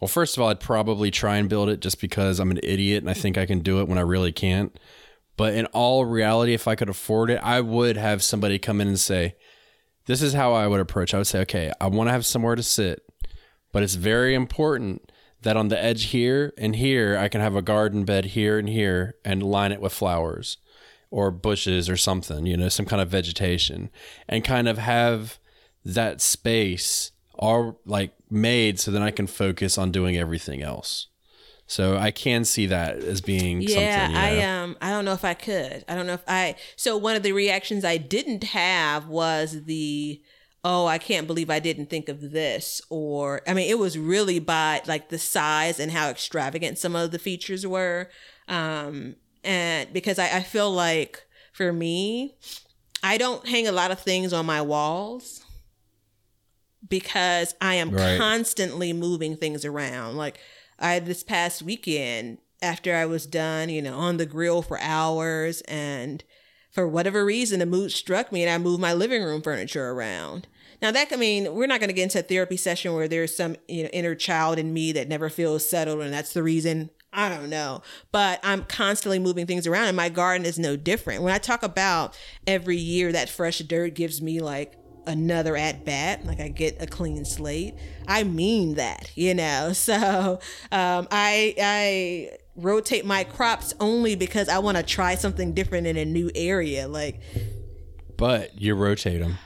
well, 0.00 0.08
first 0.08 0.36
of 0.36 0.42
all, 0.42 0.50
I'd 0.50 0.60
probably 0.60 1.10
try 1.10 1.36
and 1.36 1.48
build 1.48 1.68
it 1.68 1.80
just 1.80 2.00
because 2.00 2.38
I'm 2.38 2.50
an 2.50 2.60
idiot 2.62 3.02
and 3.02 3.10
I 3.10 3.14
think 3.14 3.38
I 3.38 3.46
can 3.46 3.60
do 3.60 3.80
it 3.80 3.88
when 3.88 3.98
I 3.98 4.02
really 4.02 4.32
can't. 4.32 4.78
But 5.36 5.54
in 5.54 5.66
all 5.66 6.04
reality, 6.04 6.54
if 6.54 6.68
I 6.68 6.74
could 6.74 6.88
afford 6.88 7.30
it, 7.30 7.40
I 7.42 7.60
would 7.60 7.96
have 7.96 8.22
somebody 8.22 8.58
come 8.58 8.80
in 8.80 8.88
and 8.88 9.00
say, 9.00 9.34
"This 10.06 10.22
is 10.22 10.34
how 10.34 10.52
I 10.52 10.66
would 10.66 10.80
approach." 10.80 11.14
I 11.14 11.18
would 11.18 11.26
say, 11.26 11.40
"Okay, 11.40 11.72
I 11.80 11.86
want 11.88 12.08
to 12.08 12.12
have 12.12 12.26
somewhere 12.26 12.54
to 12.54 12.62
sit, 12.62 13.02
but 13.72 13.82
it's 13.82 13.94
very 13.94 14.34
important 14.34 15.10
that 15.42 15.56
on 15.56 15.68
the 15.68 15.82
edge 15.82 16.04
here 16.06 16.52
and 16.58 16.76
here 16.76 17.16
I 17.16 17.28
can 17.28 17.40
have 17.40 17.54
a 17.56 17.62
garden 17.62 18.04
bed 18.04 18.26
here 18.26 18.58
and 18.58 18.68
here 18.68 19.14
and 19.24 19.42
line 19.42 19.72
it 19.72 19.80
with 19.80 19.92
flowers 19.92 20.56
or 21.10 21.30
bushes 21.30 21.88
or 21.88 21.96
something, 21.96 22.46
you 22.46 22.56
know, 22.56 22.68
some 22.68 22.86
kind 22.86 23.00
of 23.00 23.08
vegetation 23.08 23.90
and 24.28 24.44
kind 24.44 24.68
of 24.68 24.78
have 24.78 25.38
that 25.84 26.20
space 26.20 27.12
are 27.38 27.76
like 27.84 28.12
made 28.30 28.78
so 28.80 28.90
then 28.90 29.02
I 29.02 29.10
can 29.10 29.26
focus 29.26 29.78
on 29.78 29.90
doing 29.90 30.16
everything 30.16 30.62
else. 30.62 31.08
So 31.66 31.96
I 31.96 32.10
can 32.10 32.44
see 32.44 32.66
that 32.66 32.98
as 32.98 33.20
being 33.20 33.62
yeah, 33.62 34.06
something. 34.06 34.16
You 34.16 34.40
know? 34.40 34.46
I 34.46 34.62
um 34.62 34.76
I 34.82 34.90
don't 34.90 35.04
know 35.04 35.12
if 35.12 35.24
I 35.24 35.34
could. 35.34 35.84
I 35.88 35.94
don't 35.94 36.06
know 36.06 36.14
if 36.14 36.24
I 36.28 36.56
so 36.76 36.96
one 36.96 37.16
of 37.16 37.22
the 37.22 37.32
reactions 37.32 37.84
I 37.84 37.96
didn't 37.96 38.44
have 38.44 39.08
was 39.08 39.64
the 39.64 40.20
oh, 40.66 40.86
I 40.86 40.96
can't 40.96 41.26
believe 41.26 41.50
I 41.50 41.58
didn't 41.58 41.90
think 41.90 42.08
of 42.08 42.32
this 42.32 42.80
or 42.90 43.42
I 43.46 43.54
mean 43.54 43.68
it 43.70 43.78
was 43.78 43.98
really 43.98 44.38
by 44.38 44.82
like 44.86 45.08
the 45.08 45.18
size 45.18 45.80
and 45.80 45.92
how 45.92 46.08
extravagant 46.08 46.78
some 46.78 46.94
of 46.94 47.10
the 47.10 47.18
features 47.18 47.66
were. 47.66 48.10
Um 48.48 49.16
and 49.42 49.92
because 49.92 50.18
I, 50.18 50.38
I 50.38 50.42
feel 50.42 50.70
like 50.70 51.26
for 51.52 51.72
me, 51.72 52.36
I 53.02 53.18
don't 53.18 53.46
hang 53.46 53.68
a 53.68 53.72
lot 53.72 53.90
of 53.90 54.00
things 54.00 54.32
on 54.32 54.46
my 54.46 54.60
walls 54.60 55.43
because 56.88 57.54
I 57.60 57.74
am 57.74 57.90
Right. 57.90 58.18
constantly 58.18 58.92
moving 58.92 59.36
things 59.36 59.64
around. 59.64 60.16
Like 60.16 60.38
I 60.78 60.98
this 60.98 61.22
past 61.22 61.62
weekend 61.62 62.38
after 62.62 62.94
I 62.94 63.06
was 63.06 63.26
done, 63.26 63.68
you 63.68 63.82
know, 63.82 63.96
on 63.96 64.16
the 64.16 64.26
grill 64.26 64.62
for 64.62 64.78
hours 64.80 65.60
and 65.62 66.24
for 66.70 66.88
whatever 66.88 67.24
reason 67.24 67.60
the 67.60 67.66
mood 67.66 67.92
struck 67.92 68.32
me 68.32 68.42
and 68.42 68.50
I 68.50 68.58
moved 68.58 68.80
my 68.80 68.92
living 68.92 69.22
room 69.22 69.42
furniture 69.42 69.90
around. 69.90 70.48
Now 70.82 70.90
that 70.90 71.08
I 71.12 71.16
mean, 71.16 71.54
we're 71.54 71.66
not 71.68 71.80
going 71.80 71.88
to 71.88 71.94
get 71.94 72.02
into 72.04 72.18
a 72.18 72.22
therapy 72.22 72.56
session 72.56 72.94
where 72.94 73.08
there's 73.08 73.34
some 73.36 73.56
you 73.68 73.84
know 73.84 73.88
inner 73.92 74.14
child 74.14 74.58
in 74.58 74.72
me 74.74 74.92
that 74.92 75.08
never 75.08 75.28
feels 75.30 75.68
settled 75.68 76.00
and 76.00 76.12
that's 76.12 76.32
the 76.32 76.42
reason 76.42 76.90
I 77.12 77.28
don't 77.28 77.48
know. 77.48 77.80
But 78.10 78.40
I'm 78.42 78.64
constantly 78.64 79.20
moving 79.20 79.46
things 79.46 79.68
around 79.68 79.86
and 79.86 79.96
my 79.96 80.08
garden 80.08 80.44
is 80.44 80.58
no 80.58 80.76
different. 80.76 81.22
When 81.22 81.32
I 81.32 81.38
talk 81.38 81.62
about 81.62 82.18
every 82.46 82.76
year 82.76 83.12
that 83.12 83.28
fresh 83.28 83.60
dirt 83.60 83.94
gives 83.94 84.20
me 84.20 84.40
like 84.40 84.74
another 85.06 85.56
at 85.56 85.84
bat, 85.84 86.24
like 86.24 86.40
I 86.40 86.48
get 86.48 86.82
a 86.82 86.86
clean 86.86 87.24
slate. 87.24 87.74
I 88.06 88.24
mean 88.24 88.74
that, 88.74 89.10
you 89.14 89.34
know. 89.34 89.72
So 89.84 90.40
um, 90.72 91.08
I 91.10 91.54
I 91.60 92.30
rotate 92.56 93.04
my 93.04 93.24
crops 93.24 93.74
only 93.80 94.14
because 94.14 94.48
I 94.48 94.58
want 94.58 94.78
to 94.78 94.82
try 94.82 95.14
something 95.14 95.52
different 95.52 95.86
in 95.86 95.96
a 95.96 96.04
new 96.04 96.30
area. 96.34 96.88
Like 96.88 97.20
But 98.16 98.60
you 98.60 98.74
rotate 98.74 99.20
them. 99.20 99.36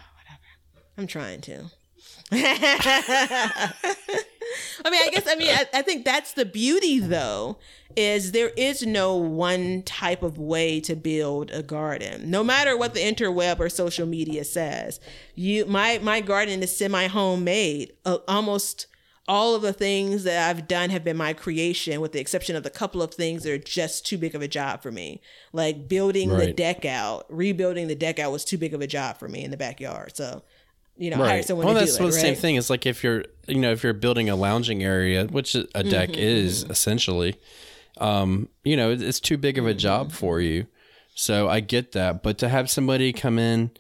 I'm 0.98 1.06
trying 1.06 1.40
to. 1.42 1.64
I 2.30 3.72
mean, 4.90 5.02
I 5.02 5.10
guess 5.10 5.26
I 5.26 5.34
mean 5.36 5.50
I, 5.50 5.66
I 5.74 5.82
think 5.82 6.04
that's 6.04 6.32
the 6.32 6.44
beauty 6.44 7.00
though 7.00 7.58
is 7.98 8.30
there 8.32 8.50
is 8.56 8.86
no 8.86 9.16
one 9.16 9.82
type 9.82 10.22
of 10.22 10.38
way 10.38 10.78
to 10.80 10.94
build 10.94 11.50
a 11.50 11.62
garden. 11.62 12.30
No 12.30 12.44
matter 12.44 12.76
what 12.76 12.94
the 12.94 13.00
interweb 13.00 13.58
or 13.58 13.68
social 13.68 14.06
media 14.06 14.44
says. 14.44 15.00
You 15.34 15.66
my 15.66 15.98
my 16.00 16.20
garden 16.20 16.62
is 16.62 16.76
semi 16.76 17.08
homemade. 17.08 17.92
Uh, 18.04 18.18
almost 18.28 18.86
all 19.26 19.54
of 19.54 19.60
the 19.62 19.72
things 19.74 20.24
that 20.24 20.48
I've 20.48 20.66
done 20.66 20.88
have 20.90 21.04
been 21.04 21.16
my 21.16 21.32
creation, 21.34 22.00
with 22.00 22.12
the 22.12 22.20
exception 22.20 22.56
of 22.56 22.62
the 22.62 22.70
couple 22.70 23.02
of 23.02 23.12
things 23.12 23.42
that 23.42 23.52
are 23.52 23.58
just 23.58 24.06
too 24.06 24.16
big 24.16 24.34
of 24.34 24.40
a 24.40 24.48
job 24.48 24.80
for 24.80 24.90
me. 24.90 25.20
Like 25.52 25.86
building 25.88 26.30
the 26.30 26.52
deck 26.52 26.84
out, 26.86 27.26
rebuilding 27.28 27.88
the 27.88 27.94
deck 27.94 28.18
out 28.18 28.32
was 28.32 28.44
too 28.44 28.56
big 28.56 28.72
of 28.74 28.80
a 28.80 28.86
job 28.86 29.18
for 29.18 29.28
me 29.28 29.44
in 29.44 29.50
the 29.50 29.58
backyard. 29.58 30.16
So, 30.16 30.44
you 30.96 31.10
know, 31.10 31.16
hire 31.18 31.42
someone 31.42 31.66
Well, 31.66 31.74
to 31.74 31.80
that's 31.80 31.96
it. 31.96 31.98
the 31.98 32.04
right? 32.04 32.14
same 32.14 32.36
thing. 32.36 32.56
It's 32.56 32.70
like 32.70 32.86
if 32.86 33.04
you're, 33.04 33.24
you 33.46 33.56
know, 33.58 33.70
if 33.72 33.82
you're 33.82 33.92
building 33.92 34.30
a 34.30 34.36
lounging 34.36 34.82
area, 34.82 35.26
which 35.26 35.54
a 35.54 35.64
deck 35.84 36.10
Mm-hmm, 36.10 36.18
is 36.18 36.64
essentially, 36.70 37.36
um, 38.00 38.48
you 38.64 38.76
know, 38.76 38.90
it's 38.90 39.20
too 39.20 39.36
big 39.38 39.58
of 39.58 39.66
a 39.66 39.70
Mm-hmm. 39.70 39.78
job 39.78 40.12
for 40.12 40.40
you. 40.40 40.66
So 41.14 41.48
I 41.48 41.60
get 41.60 41.92
that, 41.92 42.22
but 42.22 42.38
to 42.38 42.48
have 42.48 42.70
somebody 42.70 43.12
come 43.12 43.38
in, 43.38 43.70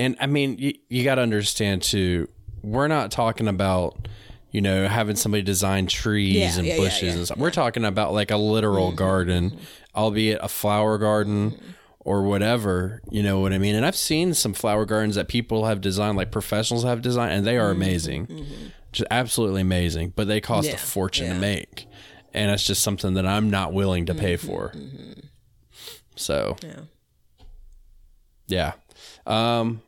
and 0.00 0.16
I 0.20 0.26
mean, 0.26 0.56
you, 0.58 0.74
you 0.88 1.04
got 1.04 1.16
to 1.16 1.22
understand 1.22 1.82
too. 1.82 2.28
We're 2.62 2.88
not 2.88 3.10
talking 3.10 3.48
about, 3.48 4.08
you 4.50 4.60
know, 4.62 4.88
having 4.88 5.16
somebody 5.16 5.42
design 5.42 5.86
trees 5.88 6.36
Yeah, 6.36 6.58
and 6.58 6.66
yeah, 6.66 6.76
bushes 6.76 7.02
yeah. 7.02 7.08
Mm-hmm. 7.10 7.16
and 7.18 7.26
stuff. 7.26 7.38
We're 7.38 7.50
talking 7.50 7.84
about 7.84 8.12
like 8.14 8.30
a 8.30 8.36
literal 8.38 8.92
garden, 8.92 9.58
albeit 9.94 10.38
a 10.42 10.48
flower 10.48 10.96
garden 10.98 11.50
Mm-hmm. 11.52 11.70
or 12.00 12.22
whatever. 12.22 13.02
You 13.10 13.22
know 13.22 13.40
what 13.40 13.52
I 13.52 13.58
mean? 13.58 13.74
And 13.74 13.84
I've 13.84 13.96
seen 13.96 14.32
some 14.32 14.54
flower 14.54 14.86
gardens 14.86 15.16
that 15.16 15.28
people 15.28 15.66
have 15.66 15.80
designed, 15.82 16.16
like 16.16 16.30
professionals 16.30 16.84
have 16.84 17.02
designed, 17.02 17.32
and 17.34 17.46
they 17.46 17.58
are 17.58 17.70
amazing, 17.70 18.44
just 18.92 19.06
absolutely 19.10 19.60
amazing. 19.60 20.14
But 20.16 20.28
they 20.28 20.40
cost 20.40 20.66
Mm-hmm. 20.68 20.76
Yeah, 20.76 20.82
a 20.82 20.86
fortune 20.86 21.26
yeah. 21.26 21.34
to 21.34 21.38
make, 21.40 21.86
and 22.34 22.50
it's 22.50 22.66
just 22.66 22.82
something 22.82 23.14
that 23.14 23.26
I'm 23.26 23.50
not 23.50 23.72
willing 23.72 24.06
to 24.06 24.14
pay 24.14 24.34
Mm-hmm, 24.36 24.46
for. 24.46 24.72
So 26.16 26.56
Yeah. 26.62 26.80
yeah. 28.46 28.72
Um, 29.26 29.82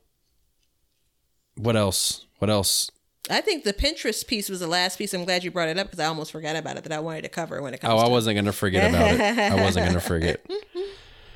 what 1.56 1.76
else? 1.76 2.26
What 2.38 2.50
else? 2.50 2.90
I 3.30 3.40
think 3.40 3.64
the 3.64 3.72
Pinterest 3.74 4.26
piece 4.26 4.48
was 4.48 4.60
the 4.60 4.66
last 4.66 4.96
piece. 4.98 5.12
I'm 5.12 5.24
glad 5.24 5.44
you 5.44 5.50
brought 5.50 5.68
it 5.68 5.78
up 5.78 5.88
because 5.88 6.00
I 6.00 6.06
almost 6.06 6.32
forgot 6.32 6.56
about 6.56 6.76
it 6.76 6.84
that 6.84 6.92
I 6.92 7.00
wanted 7.00 7.22
to 7.22 7.28
cover 7.28 7.60
when 7.62 7.74
it 7.74 7.80
comes 7.80 7.92
Oh, 7.92 7.98
I 7.98 8.08
wasn't 8.08 8.36
gonna 8.36 8.52
forget 8.52 8.88
about 8.90 9.14
it. 9.14 9.20
I 9.38 9.60
wasn't 9.62 9.86
gonna 9.86 10.00
forget. 10.14 10.44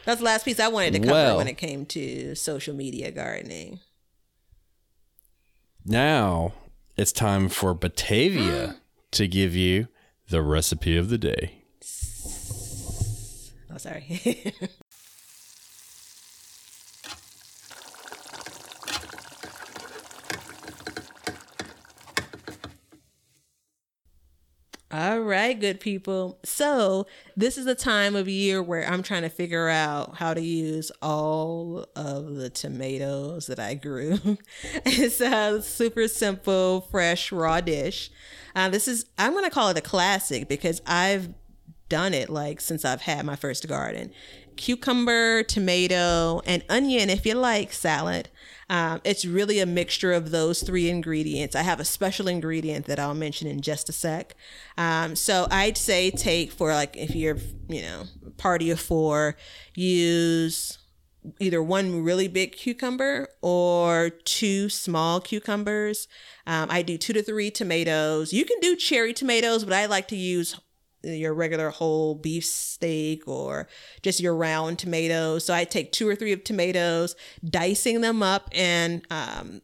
That's 0.05 0.19
the 0.19 0.24
last 0.24 0.45
piece 0.45 0.59
I 0.59 0.69
wanted 0.69 0.95
to 0.95 0.99
cover 1.01 1.12
Well- 1.12 1.37
when 1.37 1.49
it 1.49 1.59
came 1.59 1.85
to 1.87 2.35
social 2.35 2.74
media 2.74 3.11
gardening. 3.11 3.81
Now 5.85 6.53
it's 6.97 7.12
time 7.12 7.49
for 7.49 7.74
Batavia 7.74 8.77
to 9.12 9.27
give 9.29 9.55
you 9.55 9.89
the 10.33 10.41
recipe 10.41 10.97
of 10.97 11.11
the 11.11 11.19
day. 11.19 11.53
Oh, 13.71 13.77
sorry. 13.77 14.55
All 24.93 25.20
right, 25.20 25.59
good 25.59 25.81
people. 25.81 26.39
So, 26.44 27.06
this 27.35 27.56
is 27.56 27.64
the 27.64 27.74
time 27.74 28.14
of 28.14 28.28
year 28.28 28.62
where 28.62 28.86
I'm 28.86 29.02
trying 29.02 29.23
to 29.23 29.31
figure 29.31 29.70
out 29.70 30.16
how 30.16 30.35
to 30.35 30.43
use 30.43 30.93
all 31.01 31.86
of 31.97 32.35
the 32.35 32.51
tomatoes 32.51 33.47
that 33.47 33.59
I 33.59 33.73
grew. 33.73 34.19
it's 34.85 35.23
a 35.23 35.62
super 35.62 36.09
simple, 36.09 36.82
fresh, 36.90 37.32
raw 37.32 37.62
dish. 37.62 38.10
Uh, 38.55 38.69
this 38.69 38.86
is, 38.86 39.06
I'm 39.16 39.32
going 39.32 39.44
to 39.44 39.51
call 39.51 39.70
it 39.70 39.78
a 39.78 39.82
classic 39.82 40.47
because 40.47 40.82
I've 40.86 41.32
done 41.89 42.12
it 42.12 42.28
like 42.28 42.60
since 42.60 42.85
I've 42.85 43.01
had 43.01 43.24
my 43.24 43.36
first 43.36 43.66
garden. 43.66 44.12
Cucumber, 44.56 45.43
tomato, 45.43 46.43
and 46.44 46.62
onion 46.69 47.09
if 47.09 47.24
you 47.24 47.32
like 47.32 47.73
salad. 47.73 48.28
Um, 48.73 49.03
it's 49.05 49.27
really 49.27 49.59
a 49.59 49.66
mixture 49.66 50.15
of 50.15 50.31
those 50.31 50.62
three 50.62 50.89
ingredients. 50.89 51.55
I 51.55 51.61
have 51.61 51.78
a 51.78 51.85
special 51.85 52.27
ingredient 52.27 52.86
that 52.86 52.99
I'll 52.99 53.12
mention 53.12 53.47
in 53.47 53.61
just 53.61 53.90
a 53.90 53.93
sec. 53.93 54.35
Um, 54.78 55.15
so 55.15 55.47
I'd 55.51 55.77
say 55.77 56.11
take 56.11 56.51
for 56.51 56.73
like 56.73 56.97
if 56.97 57.15
you're, 57.15 57.36
you 57.69 57.82
know, 57.82 58.05
party 58.39 58.70
of 58.70 58.81
four, 58.81 59.36
use 59.74 60.78
either 61.39 61.62
one 61.62 62.03
really 62.03 62.28
big 62.28 62.53
cucumber 62.53 63.28
or 63.43 64.09
two 64.09 64.70
small 64.70 65.20
cucumbers. 65.20 66.09
Um, 66.47 66.69
I 66.70 66.81
do 66.81 66.97
two 66.97 67.12
to 67.12 67.23
three 67.23 67.51
tomatoes. 67.51 68.32
You 68.32 68.47
can 68.47 68.59
do 68.61 68.74
cherry 68.74 69.12
tomatoes, 69.12 69.65
but 69.65 69.74
I 69.74 69.85
like 69.85 70.09
to 70.09 70.16
use 70.16 70.59
your 71.03 71.35
regular 71.35 71.70
whole 71.70 72.15
beef 72.15 72.45
steak 72.45 73.27
or 73.27 73.69
just 74.03 74.20
your 74.20 74.35
round 74.35 74.79
tomatoes. 74.79 75.45
So 75.45 75.55
I 75.55 75.65
take 75.65 75.93
two 75.93 76.09
or 76.09 76.16
three 76.16 76.33
of 76.33 76.45
tomatoes, 76.45 77.16
dicing 77.45 78.01
them 78.01 78.23
up 78.23 78.49
and 78.53 79.05
um, 79.11 79.62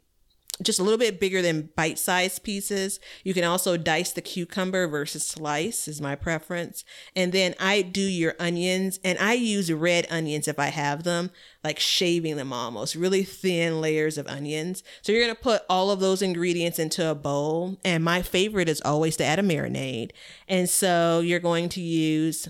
just 0.62 0.80
a 0.80 0.82
little 0.82 0.98
bit 0.98 1.20
bigger 1.20 1.40
than 1.40 1.70
bite-sized 1.76 2.42
pieces. 2.42 2.98
You 3.22 3.32
can 3.34 3.44
also 3.44 3.76
dice 3.76 4.12
the 4.12 4.20
cucumber 4.20 4.88
versus 4.88 5.26
slice 5.26 5.86
is 5.86 6.00
my 6.00 6.16
preference. 6.16 6.84
And 7.14 7.32
then 7.32 7.54
I 7.60 7.82
do 7.82 8.00
your 8.00 8.34
onions 8.40 8.98
and 9.04 9.18
I 9.18 9.34
use 9.34 9.72
red 9.72 10.06
onions 10.10 10.48
if 10.48 10.58
I 10.58 10.66
have 10.66 11.04
them, 11.04 11.30
like 11.62 11.78
shaving 11.78 12.36
them 12.36 12.52
almost, 12.52 12.94
really 12.96 13.22
thin 13.22 13.80
layers 13.80 14.18
of 14.18 14.26
onions. 14.26 14.82
So 15.02 15.12
you're 15.12 15.28
to 15.28 15.34
put 15.34 15.62
all 15.68 15.90
of 15.90 16.00
those 16.00 16.22
ingredients 16.22 16.78
into 16.78 17.08
a 17.08 17.14
bowl. 17.14 17.78
And 17.84 18.02
my 18.02 18.22
favorite 18.22 18.68
is 18.68 18.82
always 18.82 19.16
to 19.18 19.24
add 19.24 19.38
a 19.38 19.42
marinade. 19.42 20.10
And 20.48 20.68
so 20.68 21.20
you're 21.20 21.38
going 21.38 21.68
to 21.70 21.80
use 21.80 22.48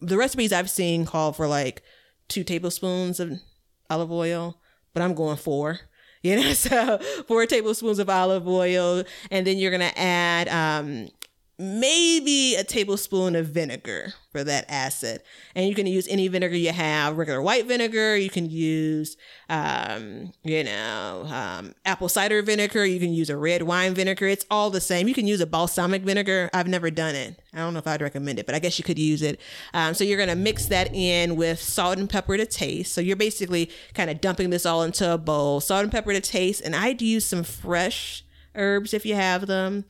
the 0.00 0.16
recipes 0.16 0.52
I've 0.52 0.70
seen 0.70 1.06
call 1.06 1.32
for 1.32 1.46
like 1.46 1.82
two 2.28 2.44
tablespoons 2.44 3.20
of 3.20 3.40
olive 3.90 4.10
oil, 4.10 4.58
but 4.94 5.02
I'm 5.02 5.14
going 5.14 5.36
four. 5.36 5.80
You 6.24 6.36
know, 6.36 6.52
so 6.52 6.98
four 7.26 7.46
tablespoons 7.46 7.98
of 7.98 8.08
olive 8.08 8.46
oil, 8.46 9.02
and 9.32 9.44
then 9.44 9.58
you're 9.58 9.72
gonna 9.72 9.92
add 9.96 10.48
um, 10.48 11.08
maybe 11.62 12.56
a 12.56 12.64
tablespoon 12.64 13.36
of 13.36 13.46
vinegar 13.46 14.14
for 14.32 14.42
that 14.42 14.64
acid. 14.68 15.22
And 15.54 15.68
you 15.68 15.74
can 15.74 15.86
use 15.86 16.08
any 16.08 16.26
vinegar 16.26 16.56
you 16.56 16.72
have, 16.72 17.16
regular 17.16 17.40
white 17.40 17.66
vinegar. 17.66 18.16
You 18.16 18.30
can 18.30 18.50
use, 18.50 19.16
um, 19.48 20.32
you 20.42 20.64
know, 20.64 21.24
um, 21.28 21.74
apple 21.84 22.08
cider 22.08 22.42
vinegar. 22.42 22.84
You 22.84 22.98
can 22.98 23.12
use 23.12 23.30
a 23.30 23.36
red 23.36 23.62
wine 23.62 23.94
vinegar. 23.94 24.26
It's 24.26 24.44
all 24.50 24.70
the 24.70 24.80
same. 24.80 25.06
You 25.06 25.14
can 25.14 25.26
use 25.26 25.40
a 25.40 25.46
balsamic 25.46 26.02
vinegar. 26.02 26.50
I've 26.52 26.66
never 26.66 26.90
done 26.90 27.14
it. 27.14 27.40
I 27.54 27.58
don't 27.58 27.74
know 27.74 27.78
if 27.78 27.86
I'd 27.86 28.02
recommend 28.02 28.40
it, 28.40 28.46
but 28.46 28.54
I 28.56 28.58
guess 28.58 28.78
you 28.78 28.84
could 28.84 28.98
use 28.98 29.22
it. 29.22 29.40
Um, 29.72 29.94
so 29.94 30.02
you're 30.02 30.16
going 30.16 30.30
to 30.30 30.34
mix 30.34 30.66
that 30.66 30.92
in 30.92 31.36
with 31.36 31.62
salt 31.62 31.98
and 31.98 32.10
pepper 32.10 32.36
to 32.36 32.46
taste. 32.46 32.92
So 32.92 33.00
you're 33.00 33.14
basically 33.14 33.70
kind 33.94 34.10
of 34.10 34.20
dumping 34.20 34.50
this 34.50 34.66
all 34.66 34.82
into 34.82 35.12
a 35.12 35.18
bowl, 35.18 35.60
salt 35.60 35.84
and 35.84 35.92
pepper 35.92 36.12
to 36.12 36.20
taste. 36.20 36.62
And 36.62 36.74
I'd 36.74 37.00
use 37.00 37.24
some 37.24 37.44
fresh 37.44 38.24
herbs 38.54 38.92
if 38.92 39.06
you 39.06 39.14
have 39.14 39.46
them. 39.46 39.84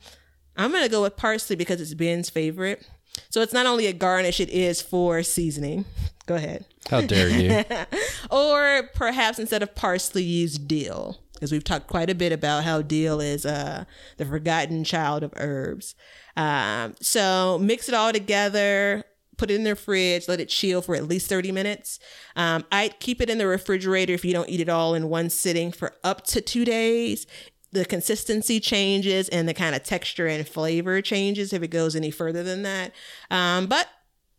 I'm 0.57 0.71
going 0.71 0.83
to 0.83 0.89
go 0.89 1.03
with 1.03 1.17
parsley 1.17 1.55
because 1.55 1.81
it's 1.81 1.93
Ben's 1.93 2.29
favorite. 2.29 2.87
So 3.29 3.41
it's 3.41 3.53
not 3.53 3.65
only 3.65 3.87
a 3.87 3.93
garnish, 3.93 4.39
it 4.39 4.49
is 4.49 4.81
for 4.81 5.23
seasoning. 5.23 5.85
Go 6.25 6.35
ahead. 6.35 6.65
How 6.89 7.01
dare 7.01 7.29
you? 7.29 7.63
or 8.31 8.89
perhaps 8.95 9.39
instead 9.39 9.63
of 9.63 9.75
parsley, 9.75 10.23
use 10.23 10.57
dill. 10.57 11.19
Because 11.33 11.51
we've 11.51 11.63
talked 11.63 11.87
quite 11.87 12.09
a 12.09 12.15
bit 12.15 12.31
about 12.31 12.63
how 12.63 12.81
dill 12.81 13.19
is 13.19 13.45
uh, 13.45 13.85
the 14.17 14.25
forgotten 14.25 14.83
child 14.83 15.23
of 15.23 15.33
herbs. 15.35 15.95
Um, 16.37 16.95
so 17.01 17.59
mix 17.61 17.89
it 17.89 17.95
all 17.95 18.13
together, 18.13 19.03
put 19.37 19.51
it 19.51 19.55
in 19.55 19.63
the 19.63 19.75
fridge, 19.75 20.27
let 20.27 20.39
it 20.39 20.47
chill 20.47 20.81
for 20.81 20.95
at 20.95 21.07
least 21.07 21.27
30 21.27 21.51
minutes. 21.51 21.99
Um, 22.35 22.63
I'd 22.71 22.99
keep 22.99 23.19
it 23.19 23.29
in 23.29 23.39
the 23.39 23.47
refrigerator 23.47 24.13
if 24.13 24.23
you 24.23 24.31
don't 24.31 24.49
eat 24.49 24.61
it 24.61 24.69
all 24.69 24.93
in 24.93 25.09
one 25.09 25.29
sitting 25.29 25.71
for 25.71 25.93
up 26.03 26.23
to 26.27 26.41
two 26.41 26.63
days 26.63 27.27
the 27.73 27.85
consistency 27.85 28.59
changes 28.59 29.27
and 29.29 29.49
the 29.49 29.53
kind 29.53 29.75
of 29.75 29.83
texture 29.83 30.27
and 30.27 30.47
flavor 30.47 31.01
changes 31.01 31.51
if 31.53 31.61
it 31.63 31.69
goes 31.69 31.95
any 31.95 32.11
further 32.11 32.43
than 32.43 32.63
that. 32.63 32.93
Um, 33.31 33.67
but 33.67 33.89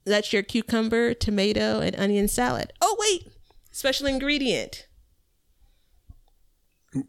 that's 0.07 0.33
your 0.33 0.43
cucumber, 0.43 1.15
tomato, 1.15 1.81
and 1.81 1.95
onion 1.97 2.29
salad. 2.29 2.73
Oh, 2.81 2.97
wait, 3.01 3.33
special 3.71 4.07
ingredient 4.07 4.87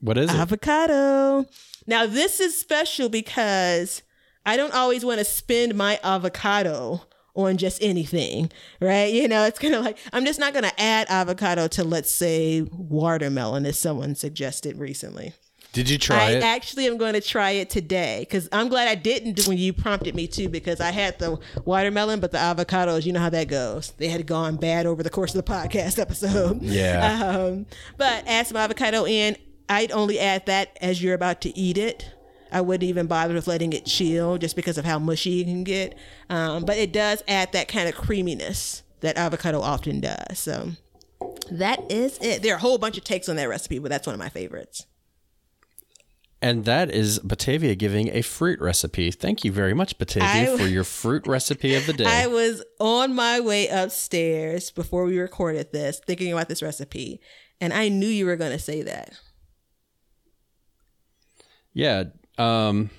What 0.02 0.18
is 0.18 0.30
it? 0.30 0.36
avocado. 0.36 1.46
Now, 1.88 2.06
this 2.08 2.40
is 2.40 2.60
special 2.60 3.08
because 3.08 4.02
I 4.46 4.58
don't 4.58 4.74
always 4.74 5.06
want 5.06 5.20
to 5.20 5.26
spend 5.26 5.76
my 5.76 6.00
avocado 6.04 7.02
on 7.36 7.58
just 7.58 7.84
anything, 7.84 8.50
right? 8.80 9.14
You 9.14 9.28
know, 9.28 9.46
it's 9.46 9.60
kind 9.60 9.76
of 9.76 9.84
like 9.84 9.98
I'm 10.14 10.26
just 10.26 10.40
not 10.40 10.54
going 10.54 10.64
to 10.64 10.82
add 10.82 11.06
avocado 11.10 11.68
to, 11.68 11.84
let's 11.84 12.10
say, 12.10 12.62
watermelon, 12.72 13.66
as 13.66 13.78
someone 13.78 14.16
suggested 14.16 14.78
recently. 14.80 15.34
Did 15.76 15.90
you 15.90 15.98
try 15.98 16.32
it? 16.32 16.36
I 16.36 16.38
it? 16.38 16.44
actually 16.44 16.88
am 16.88 16.98
going 16.98 17.16
to 17.16 17.22
try 17.22 17.52
it 17.52 17.70
today 17.70 18.20
because 18.22 18.48
I'm 18.54 18.70
glad 18.70 18.88
I 18.88 18.96
didn't 18.96 19.46
when 19.46 19.58
you 19.58 19.74
prompted 19.74 20.16
me 20.16 20.26
to 20.28 20.48
because 20.48 20.80
I 20.80 20.92
had 20.92 21.20
the 21.20 21.38
watermelon, 21.66 22.22
but 22.22 22.32
the 22.32 22.38
avocados, 22.38 23.06
you 23.06 23.12
know 23.12 23.20
how 23.20 23.30
that 23.32 23.50
goes. 23.50 23.92
They 23.98 24.08
had 24.08 24.26
gone 24.26 24.56
bad 24.56 24.86
over 24.86 25.04
the 25.04 25.10
course 25.10 25.36
of 25.36 25.46
the 25.46 25.52
podcast 25.52 26.00
episode. 26.02 26.62
Yeah. 26.62 27.36
Um, 27.38 27.66
but 27.98 28.24
add 28.26 28.48
some 28.48 28.56
avocado 28.56 29.06
in. 29.06 29.36
I'd 29.68 29.92
only 29.92 30.18
add 30.18 30.46
that 30.46 30.78
as 30.80 31.04
you're 31.04 31.14
about 31.14 31.42
to 31.42 31.58
eat 31.58 31.78
it. 31.78 32.10
I 32.54 32.62
wouldn't 32.62 32.88
even 32.88 33.08
bother 33.08 33.34
with 33.34 33.48
letting 33.48 33.74
it 33.74 33.86
chill 33.86 34.38
just 34.38 34.56
because 34.56 34.78
of 34.78 34.86
how 34.86 34.98
mushy 34.98 35.42
it 35.42 35.44
can 35.44 35.66
get. 35.66 35.98
Um, 36.30 36.64
but 36.64 36.78
it 36.78 36.94
does 36.94 37.22
add 37.28 37.52
that 37.52 37.68
kind 37.68 37.90
of 37.90 37.96
creaminess 37.96 38.82
that 39.02 39.18
avocado 39.18 39.60
often 39.60 40.00
does. 40.00 40.40
So 40.40 40.70
that 41.52 41.92
is 41.92 42.18
it. 42.22 42.44
There 42.44 42.54
are 42.54 42.58
a 42.58 42.62
whole 42.62 42.78
bunch 42.78 42.98
of 42.98 43.04
takes 43.04 43.28
on 43.28 43.36
that 43.36 43.50
recipe, 43.50 43.80
but 43.80 43.90
that's 43.90 44.08
one 44.08 44.14
of 44.14 44.20
my 44.20 44.30
favorites. 44.30 44.86
And 46.46 46.66
that 46.66 46.92
is 46.92 47.18
Batavia 47.20 47.74
giving 47.76 48.10
a 48.10 48.22
fruit 48.22 48.60
recipe. 48.62 49.10
Thank 49.10 49.44
you 49.44 49.52
very 49.52 49.74
much, 49.74 49.98
Batavia, 49.98 50.54
I- 50.54 50.58
for 50.58 50.68
your 50.68 50.84
fruit 51.02 51.26
recipe 51.26 51.74
of 51.76 51.86
the 51.88 51.94
day. 51.94 52.06
I 52.06 52.28
was 52.28 52.64
on 52.80 53.16
my 53.16 53.40
way 53.40 53.68
upstairs 53.68 54.70
before 54.72 55.06
we 55.06 55.18
recorded 55.18 55.72
this, 55.72 56.00
thinking 56.06 56.32
about 56.32 56.48
this 56.50 56.62
recipe, 56.62 57.20
and 57.60 57.74
I 57.74 57.90
knew 57.90 58.08
you 58.08 58.26
were 58.28 58.36
going 58.36 58.52
to 58.52 58.60
say 58.60 58.84
that. 58.84 59.18
yeah. 61.74 62.04
Um, 62.38 62.90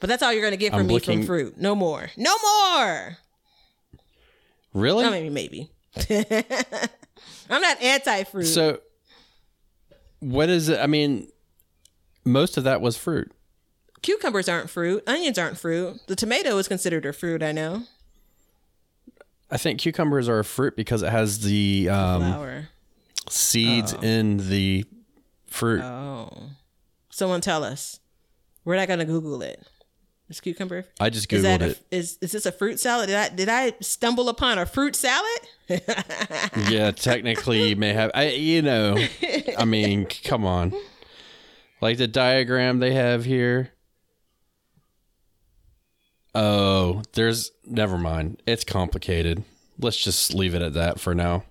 But 0.00 0.08
that's 0.08 0.22
all 0.22 0.32
you're 0.32 0.42
going 0.42 0.52
to 0.52 0.56
get 0.58 0.72
from 0.72 0.80
I'm 0.80 0.86
me 0.88 0.94
looking- 0.94 1.20
from 1.20 1.26
fruit. 1.26 1.56
No 1.58 1.74
more. 1.74 2.10
No 2.16 2.34
more. 2.42 3.16
really? 4.74 5.04
I 5.04 5.10
mean, 5.22 5.32
maybe. 5.32 5.70
I'm 7.50 7.62
not 7.62 7.80
anti-fruit. 7.82 8.44
so, 8.44 8.80
what 10.20 10.48
is 10.50 10.68
it? 10.68 10.78
I 10.80 10.86
mean, 10.86 11.28
most 12.28 12.56
of 12.56 12.64
that 12.64 12.80
was 12.80 12.96
fruit. 12.96 13.32
Cucumbers 14.02 14.48
aren't 14.48 14.70
fruit. 14.70 15.02
Onions 15.06 15.38
aren't 15.38 15.58
fruit. 15.58 16.00
The 16.06 16.14
tomato 16.16 16.56
is 16.58 16.68
considered 16.68 17.04
a 17.04 17.12
fruit. 17.12 17.42
I 17.42 17.52
know. 17.52 17.82
I 19.50 19.56
think 19.56 19.80
cucumbers 19.80 20.28
are 20.28 20.38
a 20.38 20.44
fruit 20.44 20.76
because 20.76 21.02
it 21.02 21.10
has 21.10 21.40
the 21.40 21.88
um, 21.88 22.20
Flower. 22.22 22.68
seeds 23.28 23.94
in 23.94 24.48
the 24.48 24.84
fruit. 25.46 25.82
Oh. 25.82 26.50
Someone 27.10 27.40
tell 27.40 27.64
us. 27.64 27.98
We're 28.64 28.76
not 28.76 28.86
going 28.86 29.00
to 29.00 29.04
Google 29.06 29.42
it. 29.42 29.66
Is 30.28 30.42
cucumber? 30.42 30.84
I 31.00 31.08
just 31.08 31.32
Is 31.32 31.42
that 31.42 31.60
googled 31.60 31.64
a, 31.64 31.70
it. 31.70 31.84
is 31.90 32.18
is 32.20 32.32
this 32.32 32.44
a 32.44 32.52
fruit 32.52 32.78
salad? 32.78 33.06
Did 33.06 33.16
I 33.16 33.28
did 33.30 33.48
I 33.48 33.72
stumble 33.80 34.28
upon 34.28 34.58
a 34.58 34.66
fruit 34.66 34.94
salad? 34.94 35.40
yeah, 36.68 36.90
technically 36.90 37.70
you 37.70 37.76
may 37.76 37.94
have. 37.94 38.10
I, 38.12 38.28
you 38.32 38.60
know, 38.60 38.98
I 39.56 39.64
mean, 39.64 40.06
come 40.24 40.44
on. 40.44 40.74
Like 41.80 41.98
the 41.98 42.08
diagram 42.08 42.78
they 42.80 42.92
have 42.92 43.24
here. 43.24 43.70
Oh, 46.34 47.02
there's 47.12 47.50
never 47.64 47.98
mind. 47.98 48.42
It's 48.46 48.64
complicated. 48.64 49.44
Let's 49.78 49.96
just 49.96 50.34
leave 50.34 50.54
it 50.54 50.62
at 50.62 50.74
that 50.74 51.00
for 51.00 51.14
now. 51.14 51.44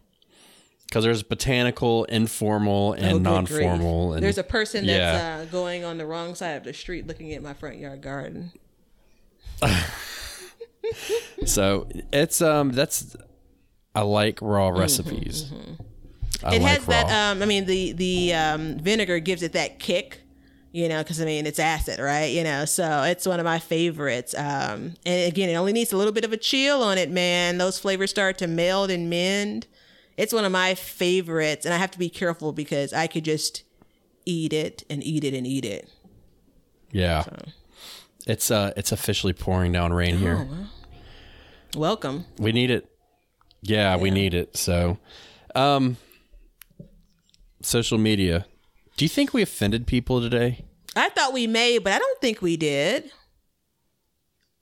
Because 0.85 1.03
there's 1.03 1.23
botanical, 1.23 2.05
informal, 2.05 2.93
and 2.93 3.15
Oh, 3.15 3.17
non-formal. 3.17 4.13
And 4.13 4.23
There's 4.23 4.37
a 4.37 4.43
person 4.43 4.85
yeah. 4.85 4.97
that's 5.17 5.47
uh, 5.47 5.51
going 5.51 5.83
on 5.83 5.97
the 5.97 6.05
wrong 6.05 6.33
side 6.33 6.51
of 6.51 6.63
the 6.63 6.73
street 6.73 7.07
looking 7.07 7.33
at 7.33 7.43
my 7.43 7.53
front 7.53 7.77
yard 7.77 8.01
garden. 8.01 8.51
So 11.45 11.87
it's 12.13 12.41
um 12.41 12.71
that's 12.71 13.15
I 13.93 14.01
like 14.01 14.39
raw 14.41 14.69
recipes. 14.69 15.51
I 15.51 15.55
Mm-hmm, 15.55 15.83
it 16.35 16.43
like 16.43 16.61
has 16.61 16.85
that 16.85 17.09
um 17.09 17.41
i 17.41 17.45
mean 17.45 17.65
the 17.65 17.91
the 17.93 18.33
um 18.33 18.77
vinegar 18.79 19.19
gives 19.19 19.41
it 19.41 19.53
that 19.53 19.79
kick 19.79 20.21
you 20.71 20.87
know 20.87 21.01
because 21.01 21.19
i 21.21 21.25
mean 21.25 21.45
it's 21.47 21.59
acid 21.59 21.99
right 21.99 22.31
you 22.33 22.43
know 22.43 22.65
so 22.65 23.03
it's 23.03 23.25
one 23.25 23.39
of 23.39 23.45
my 23.45 23.59
favorites 23.59 24.35
um 24.37 24.93
and 25.05 25.31
again 25.31 25.49
it 25.49 25.55
only 25.55 25.73
needs 25.73 25.91
a 25.93 25.97
little 25.97 26.13
bit 26.13 26.23
of 26.23 26.33
a 26.33 26.37
chill 26.37 26.83
on 26.83 26.97
it 26.97 27.09
man 27.09 27.57
those 27.57 27.79
flavors 27.79 28.09
start 28.09 28.37
to 28.37 28.47
meld 28.47 28.91
and 28.91 29.09
mend 29.09 29.65
it's 30.17 30.33
one 30.33 30.45
of 30.45 30.51
my 30.51 30.75
favorites 30.75 31.65
and 31.65 31.73
i 31.73 31.77
have 31.77 31.91
to 31.91 31.99
be 31.99 32.09
careful 32.09 32.51
because 32.51 32.93
i 32.93 33.07
could 33.07 33.25
just 33.25 33.63
eat 34.25 34.53
it 34.53 34.83
and 34.89 35.03
eat 35.03 35.23
it 35.23 35.33
and 35.33 35.47
eat 35.47 35.65
it 35.65 35.89
yeah. 36.91 37.23
It's 38.25 38.51
uh 38.51 38.73
it's 38.75 38.91
officially 38.91 39.33
pouring 39.33 39.71
down 39.71 39.93
rain 39.93 40.17
here. 40.17 40.47
welcome 41.75 42.25
We 42.37 42.51
need 42.51 42.71
it. 42.71 42.89
Yeah, 43.61 43.97
we 43.97 44.11
need 44.11 44.33
it. 44.33 44.55
So, 44.55 44.97
um, 45.55 45.97
social 47.61 47.97
media. 47.97 48.45
Do 48.97 49.05
you 49.05 49.09
think 49.09 49.33
we 49.33 49.41
offended 49.41 49.87
people 49.87 50.21
today? 50.21 50.63
i 50.95 51.09
thought 51.09 51.31
we 51.31 51.45
may 51.45 51.77
but 51.77 51.93
i 51.93 51.99
don't 51.99 52.21
think 52.21 52.41
we 52.41 52.57
did 52.57 53.03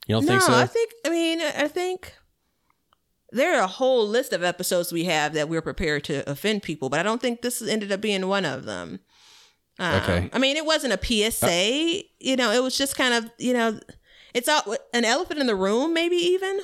You 0.07 0.15
don't 0.15 0.25
no 0.25 0.31
think 0.31 0.41
so? 0.41 0.53
i 0.53 0.65
think 0.65 0.91
i 1.05 1.09
mean 1.09 1.39
i 1.39 1.65
think 1.67 2.13
there 3.31 3.57
are 3.57 3.63
a 3.63 3.67
whole 3.67 4.05
list 4.05 4.33
of 4.33 4.43
episodes 4.43 4.91
we 4.91 5.05
have 5.05 5.33
that 5.33 5.47
we're 5.47 5.61
prepared 5.61 6.03
to 6.05 6.29
offend 6.29 6.63
people, 6.63 6.89
but 6.89 6.99
I 6.99 7.03
don't 7.03 7.19
think 7.21 7.41
this 7.41 7.61
ended 7.61 7.91
up 7.91 7.99
being 7.99 8.27
one 8.27 8.45
of 8.45 8.63
them. 8.65 8.99
Um, 9.77 9.95
Okay. 10.01 10.29
I 10.31 10.37
mean, 10.39 10.55
it 10.55 10.65
wasn't 10.65 10.93
a 10.93 10.99
PSA. 11.03 12.03
you 12.19 12.35
know, 12.37 12.51
it 12.51 12.63
was 12.63 12.77
just 12.77 12.95
kind 12.95 13.13
of, 13.13 13.29
you 13.37 13.51
know, 13.51 13.77
it's 14.33 14.47
all, 14.47 14.77
an 14.93 15.03
elephant 15.03 15.39
in 15.41 15.47
the 15.47 15.55
room, 15.55 15.93
maybe 15.93 16.15
even. 16.15 16.61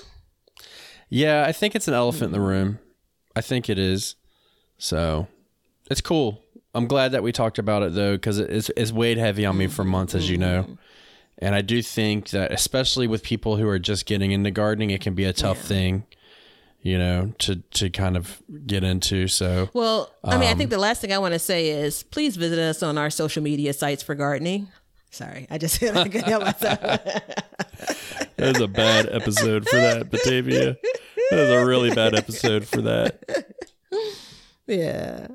yeah, 1.10 1.44
I 1.46 1.52
think 1.52 1.76
it's 1.76 1.90
an 1.90 1.94
elephant 1.94 2.26
in 2.26 2.32
the 2.32 2.40
room. 2.40 2.80
I 3.36 3.42
think 3.42 3.70
it 3.70 3.78
is. 3.80 4.16
So, 4.78 5.28
it's 5.92 6.02
cool. 6.02 6.44
I'm 6.74 6.88
glad 6.88 7.12
that 7.12 7.22
we 7.22 7.32
talked 7.32 7.60
about 7.60 7.84
it 7.84 7.94
though, 7.94 8.14
because 8.14 8.40
it's 8.40 8.72
it's 8.78 8.92
weighed 8.92 9.18
heavy 9.18 9.46
on 9.46 9.58
me 9.58 9.68
for 9.68 9.84
months, 9.84 10.16
as 10.16 10.30
you 10.30 10.38
know. 10.38 10.78
And 11.40 11.54
I 11.56 11.62
do 11.62 11.82
think 11.82 12.30
that, 12.30 12.52
especially 12.52 13.08
with 13.08 13.24
people 13.24 13.58
who 13.58 13.68
are 13.68 13.80
just 13.80 14.06
getting 14.06 14.32
into 14.32 14.52
gardening, 14.52 14.92
it 14.92 15.02
can 15.02 15.16
be 15.16 15.26
a 15.26 15.34
tough 15.34 15.58
thing, 15.60 16.06
you 16.82 16.98
know, 16.98 17.34
to 17.40 17.58
to 17.72 17.90
kind 17.90 18.16
of 18.16 18.42
get 18.68 18.84
into. 18.84 19.28
So, 19.28 19.70
Well, 19.74 20.14
I 20.24 20.38
mean, 20.38 20.48
I 20.48 20.52
Um, 20.54 20.58
think 20.58 20.70
the 20.70 20.78
last 20.78 21.02
thing 21.02 21.12
I 21.12 21.18
want 21.18 21.34
to 21.34 21.40
say 21.40 21.70
is 21.70 22.04
please 22.04 22.38
visit 22.38 22.60
us 22.60 22.82
on 22.84 22.98
our 22.98 23.10
social 23.10 23.44
media 23.44 23.74
sites 23.74 24.02
for 24.04 24.16
gardening. 24.16 24.68
Sorry, 25.10 25.46
I 25.50 25.58
just 25.58 25.84
I 25.84 26.08
couldn't 26.08 26.24
help 26.24 26.44
myself. 26.44 26.80
That 28.38 28.54
was 28.54 28.62
a 28.62 28.68
bad 28.68 29.10
episode 29.12 29.68
for 29.68 29.76
that, 29.76 30.10
Batavia. 30.10 30.78
That 31.32 31.38
was 31.38 31.50
a 31.50 31.66
really 31.66 31.94
bad 31.94 32.16
episode 32.16 32.66
for 32.66 32.82
that. 32.82 33.24
yeah. 34.68 35.28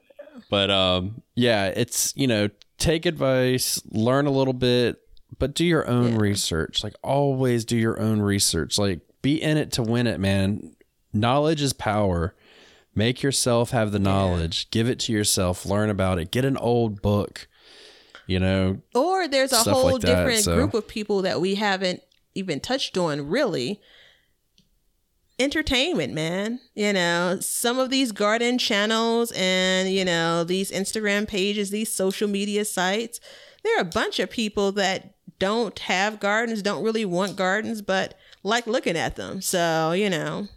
But 0.50 0.70
um, 0.70 1.22
yeah, 1.34 1.66
it's 1.66 2.12
you 2.16 2.26
know, 2.26 2.48
take 2.78 3.06
advice, 3.06 3.80
learn 3.90 4.26
a 4.26 4.30
little 4.30 4.52
bit, 4.52 5.00
but 5.38 5.54
do 5.54 5.64
your 5.64 5.88
own 5.88 6.16
research. 6.16 6.84
Like 6.84 6.94
always 7.02 7.64
do 7.64 7.76
your 7.76 8.00
own 8.00 8.20
research. 8.20 8.78
Like 8.78 9.00
be 9.22 9.42
in 9.42 9.56
it 9.56 9.72
to 9.72 9.82
win 9.82 10.06
it, 10.06 10.20
man. 10.20 10.74
Knowledge 11.12 11.62
is 11.62 11.72
power. 11.72 12.34
Make 12.94 13.22
yourself 13.22 13.70
have 13.72 13.92
the 13.92 13.98
knowledge. 13.98 14.70
Give 14.70 14.88
it 14.88 14.98
to 15.00 15.12
yourself. 15.12 15.66
Learn 15.66 15.90
about 15.90 16.18
it. 16.18 16.30
Get 16.30 16.44
an 16.44 16.56
old 16.56 17.02
book. 17.02 17.48
You 18.26 18.40
know, 18.40 18.78
Or 18.94 19.28
there's 19.28 19.52
a 19.52 19.58
whole 19.58 19.92
like 19.92 20.02
that, 20.02 20.06
different 20.16 20.44
so- 20.44 20.54
group 20.56 20.74
of 20.74 20.88
people 20.88 21.22
that 21.22 21.40
we 21.40 21.54
haven't 21.56 22.02
even 22.34 22.58
touched 22.60 22.96
on 22.98 23.28
really. 23.28 23.80
Entertainment, 25.38 26.14
man. 26.14 26.60
You 26.74 26.92
know, 26.92 27.38
some 27.40 27.78
of 27.78 27.90
these 27.90 28.10
garden 28.12 28.56
channels 28.58 29.32
and, 29.36 29.90
you 29.90 30.04
know, 30.04 30.44
these 30.44 30.70
Instagram 30.70 31.28
pages, 31.28 31.70
these 31.70 31.92
social 31.92 32.26
media 32.28 32.64
sites, 32.64 33.20
there 33.62 33.76
are 33.76 33.82
a 33.82 33.84
bunch 33.84 34.18
of 34.18 34.30
people 34.30 34.72
that 34.72 35.14
don't 35.38 35.78
have 35.80 36.20
gardens, 36.20 36.62
don't 36.62 36.82
really 36.82 37.04
want 37.04 37.36
gardens, 37.36 37.82
but 37.82 38.14
like 38.42 38.66
looking 38.66 38.96
at 38.96 39.16
them. 39.16 39.42
So, 39.42 39.92
you 39.92 40.08
know, 40.08 40.48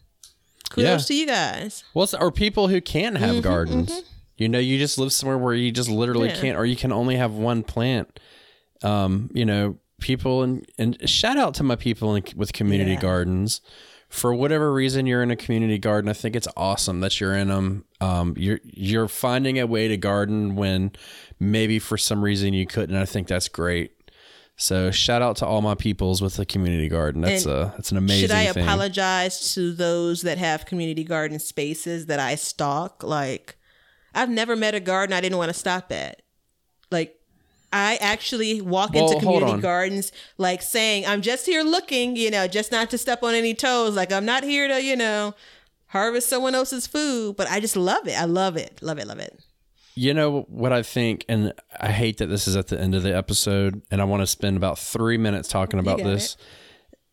kudos 0.69 1.01
Yeah. 1.03 1.07
to 1.07 1.13
you 1.15 1.25
guys. 1.27 1.83
Well, 1.93 2.07
or 2.17 2.31
people 2.31 2.69
who 2.69 2.79
can 2.79 3.15
have 3.15 3.41
gardens. 3.41 4.03
You 4.37 4.47
know, 4.47 4.59
you 4.59 4.77
just 4.77 4.97
live 4.97 5.11
somewhere 5.11 5.37
where 5.37 5.53
you 5.53 5.71
just 5.71 5.89
literally 5.89 6.29
Yeah. 6.29 6.39
can't, 6.39 6.57
or 6.57 6.65
you 6.65 6.77
can 6.77 6.93
only 6.93 7.17
have 7.17 7.33
one 7.33 7.63
plant. 7.63 8.17
Um, 8.81 9.29
you 9.33 9.43
know, 9.43 9.75
people 9.99 10.43
and 10.43 10.65
and 10.77 10.97
shout 11.09 11.37
out 11.37 11.53
to 11.55 11.63
my 11.63 11.75
people 11.75 12.15
in, 12.15 12.23
with 12.37 12.53
community 12.53 12.91
Yeah. 12.91 13.01
gardens. 13.01 13.59
For 14.09 14.33
whatever 14.33 14.73
reason, 14.73 15.05
you're 15.05 15.21
in 15.21 15.29
a 15.29 15.35
community 15.35 15.77
garden. 15.77 16.09
I 16.09 16.13
think 16.13 16.35
it's 16.35 16.47
awesome 16.57 16.99
that 17.01 17.21
you're 17.21 17.35
in 17.35 17.49
them. 17.49 17.85
Um, 18.01 18.33
you're 18.37 18.59
you're 18.63 19.07
finding 19.07 19.59
a 19.59 19.67
way 19.67 19.87
to 19.87 19.97
garden 19.97 20.55
when 20.55 20.91
maybe 21.39 21.77
for 21.77 21.97
some 21.97 22.23
reason 22.23 22.53
you 22.53 22.65
couldn't. 22.65 22.95
I 22.95 23.05
think 23.05 23.27
that's 23.27 23.47
great. 23.47 23.91
So 24.55 24.89
shout 24.91 25.21
out 25.21 25.37
to 25.37 25.45
all 25.45 25.61
my 25.61 25.75
peoples 25.75 26.21
with 26.21 26.35
the 26.35 26.45
community 26.45 26.89
garden. 26.89 27.21
That's 27.21 27.45
And 27.45 27.53
a 27.53 27.73
that's 27.77 27.91
an 27.91 27.97
amazing 27.97 28.29
Should 28.29 28.35
I 28.35 28.51
thing. 28.51 28.63
apologize 28.65 29.53
to 29.53 29.71
those 29.73 30.23
that 30.23 30.37
have 30.39 30.65
community 30.65 31.03
garden 31.03 31.37
spaces 31.39 32.07
that 32.07 32.19
I 32.19 32.35
stalk? 32.35 33.03
Like, 33.03 33.57
I've 34.13 34.29
never 34.29 34.55
met 34.55 34.73
a 34.75 34.79
garden 34.79 35.13
I 35.13 35.21
didn't 35.21 35.37
want 35.37 35.49
to 35.49 35.57
stop 35.57 35.91
at. 35.91 36.23
I 37.71 37.97
actually 37.97 38.61
walk 38.61 38.93
Well, 38.93 39.11
into 39.11 39.19
community 39.19 39.61
gardens, 39.61 40.11
like 40.37 40.61
saying, 40.61 41.05
I'm 41.05 41.21
just 41.21 41.45
here 41.45 41.63
looking, 41.63 42.15
you 42.15 42.31
know, 42.31 42.47
just 42.47 42.71
not 42.71 42.89
to 42.91 42.97
step 42.97 43.21
on 43.23 43.35
any 43.35 43.53
toes. 43.53 43.95
Like, 43.95 44.11
I'm 44.11 44.25
not 44.25 44.43
here 44.43 44.67
to, 44.67 44.81
you 44.81 44.95
know, 44.95 45.35
harvest 45.87 46.29
someone 46.29 46.55
else's 46.55 46.87
food, 46.87 47.35
but 47.35 47.49
I 47.49 47.59
just 47.59 47.75
love 47.75 48.07
it. 48.07 48.19
I 48.19 48.25
love 48.25 48.57
it. 48.57 48.79
Love 48.81 48.97
it. 48.97 49.07
Love 49.07 49.19
it. 49.19 49.43
You 49.95 50.13
know 50.13 50.41
what 50.47 50.71
I 50.71 50.81
think, 50.81 51.25
and 51.27 51.53
I 51.77 51.91
hate 51.91 52.19
that 52.19 52.27
this 52.27 52.47
is 52.47 52.55
at 52.55 52.67
the 52.67 52.79
end 52.79 52.95
of 52.95 53.03
the 53.03 53.13
episode, 53.13 53.81
and 53.91 53.99
I 53.99 54.05
want 54.05 54.21
to 54.21 54.27
spend 54.27 54.55
about 54.55 54.79
three 54.79 55.17
minutes 55.17 55.49
talking 55.49 55.77
about 55.79 55.97
this. 55.97 56.37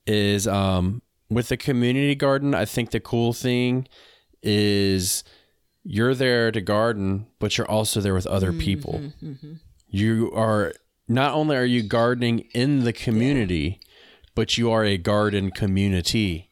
Is 0.06 0.46
um 0.46 1.02
with 1.28 1.48
the 1.48 1.56
community 1.56 2.14
garden, 2.14 2.54
I 2.54 2.64
think 2.64 2.92
the 2.92 3.00
cool 3.00 3.32
thing 3.32 3.88
is 4.40 5.24
you're 5.82 6.14
there 6.14 6.52
to 6.52 6.60
garden, 6.60 7.26
but 7.40 7.58
you're 7.58 7.68
also 7.68 8.00
there 8.00 8.14
with 8.14 8.26
other 8.26 8.52
people. 8.52 9.10
You 9.96 10.30
are 10.32 10.72
not 11.08 11.34
only 11.34 11.56
are 11.56 11.64
you 11.64 11.82
gardening 11.82 12.40
in 12.52 12.84
the 12.84 12.92
community, 12.92 13.80
but 14.34 14.58
you 14.58 14.70
are 14.70 14.84
a 14.84 14.98
garden 14.98 15.50
community 15.50 16.50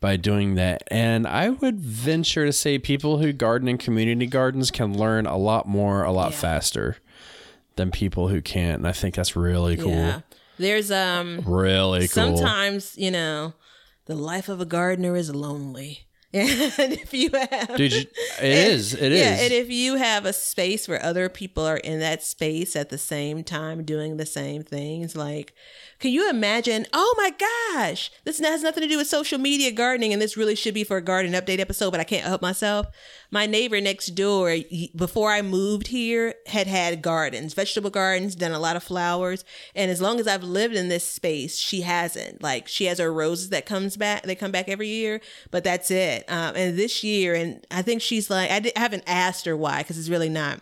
by 0.00 0.16
doing 0.16 0.54
that. 0.54 0.82
And 0.90 1.26
I 1.26 1.50
would 1.50 1.78
venture 1.80 2.46
to 2.46 2.52
say 2.52 2.78
people 2.78 3.18
who 3.18 3.32
garden 3.32 3.68
in 3.68 3.78
community 3.78 4.26
gardens 4.26 4.70
can 4.70 4.96
learn 4.98 5.26
a 5.26 5.36
lot 5.36 5.68
more, 5.68 6.02
a 6.02 6.10
lot 6.12 6.34
faster 6.34 6.96
than 7.76 7.90
people 7.90 8.28
who 8.28 8.40
can't. 8.40 8.78
And 8.78 8.88
I 8.88 8.92
think 8.92 9.14
that's 9.14 9.36
really 9.36 9.76
cool. 9.76 9.90
Yeah. 9.90 10.20
There's, 10.58 10.90
um, 10.90 11.42
Really 11.46 12.08
cool. 12.08 12.36
sometimes, 12.36 12.96
you 12.98 13.10
know, 13.10 13.54
the 14.06 14.14
life 14.14 14.48
of 14.48 14.60
a 14.60 14.66
gardener 14.66 15.16
is 15.16 15.34
lonely. 15.34 16.06
And 16.32 16.92
if 16.92 17.12
you 17.12 17.30
have 17.32 17.76
Dude, 17.76 17.92
you, 17.92 18.00
it 18.40 18.44
is. 18.44 18.94
It 18.94 19.10
is. 19.12 19.20
yeah, 19.20 19.42
and 19.42 19.52
if 19.52 19.68
you 19.68 19.96
have 19.96 20.24
a 20.24 20.32
space 20.32 20.86
where 20.86 21.02
other 21.04 21.28
people 21.28 21.64
are 21.64 21.76
in 21.76 21.98
that 21.98 22.22
space 22.22 22.76
at 22.76 22.88
the 22.88 22.98
same 22.98 23.42
time 23.42 23.84
doing 23.84 24.16
the 24.16 24.26
same 24.26 24.62
things, 24.62 25.16
like, 25.16 25.52
can 26.00 26.12
you 26.12 26.30
imagine? 26.30 26.86
Oh 26.94 27.14
my 27.18 27.30
gosh, 27.74 28.10
this 28.24 28.40
has 28.40 28.62
nothing 28.62 28.82
to 28.82 28.88
do 28.88 28.96
with 28.96 29.06
social 29.06 29.38
media 29.38 29.70
gardening, 29.70 30.14
and 30.14 30.20
this 30.20 30.36
really 30.36 30.54
should 30.54 30.72
be 30.72 30.82
for 30.82 30.96
a 30.96 31.02
garden 31.02 31.32
update 31.32 31.60
episode, 31.60 31.90
but 31.90 32.00
I 32.00 32.04
can't 32.04 32.24
help 32.24 32.40
myself. 32.40 32.86
My 33.30 33.44
neighbor 33.44 33.80
next 33.82 34.08
door, 34.14 34.56
before 34.96 35.30
I 35.30 35.42
moved 35.42 35.88
here, 35.88 36.34
had 36.46 36.66
had 36.66 37.02
gardens, 37.02 37.52
vegetable 37.52 37.90
gardens, 37.90 38.34
done 38.34 38.52
a 38.52 38.58
lot 38.58 38.76
of 38.76 38.82
flowers, 38.82 39.44
and 39.74 39.90
as 39.90 40.00
long 40.00 40.18
as 40.18 40.26
I've 40.26 40.42
lived 40.42 40.74
in 40.74 40.88
this 40.88 41.06
space, 41.06 41.58
she 41.58 41.82
hasn't. 41.82 42.42
Like, 42.42 42.66
she 42.66 42.86
has 42.86 42.98
her 42.98 43.12
roses 43.12 43.50
that 43.50 43.66
comes 43.66 43.98
back, 43.98 44.22
they 44.22 44.34
come 44.34 44.50
back 44.50 44.70
every 44.70 44.88
year, 44.88 45.20
but 45.50 45.64
that's 45.64 45.90
it. 45.90 46.24
Um, 46.28 46.56
and 46.56 46.78
this 46.78 47.04
year, 47.04 47.34
and 47.34 47.66
I 47.70 47.82
think 47.82 48.00
she's 48.00 48.30
like, 48.30 48.50
I, 48.50 48.72
I 48.74 48.80
haven't 48.80 49.04
asked 49.06 49.44
her 49.44 49.56
why 49.56 49.82
because 49.82 49.98
it's 49.98 50.08
really 50.08 50.30
not, 50.30 50.60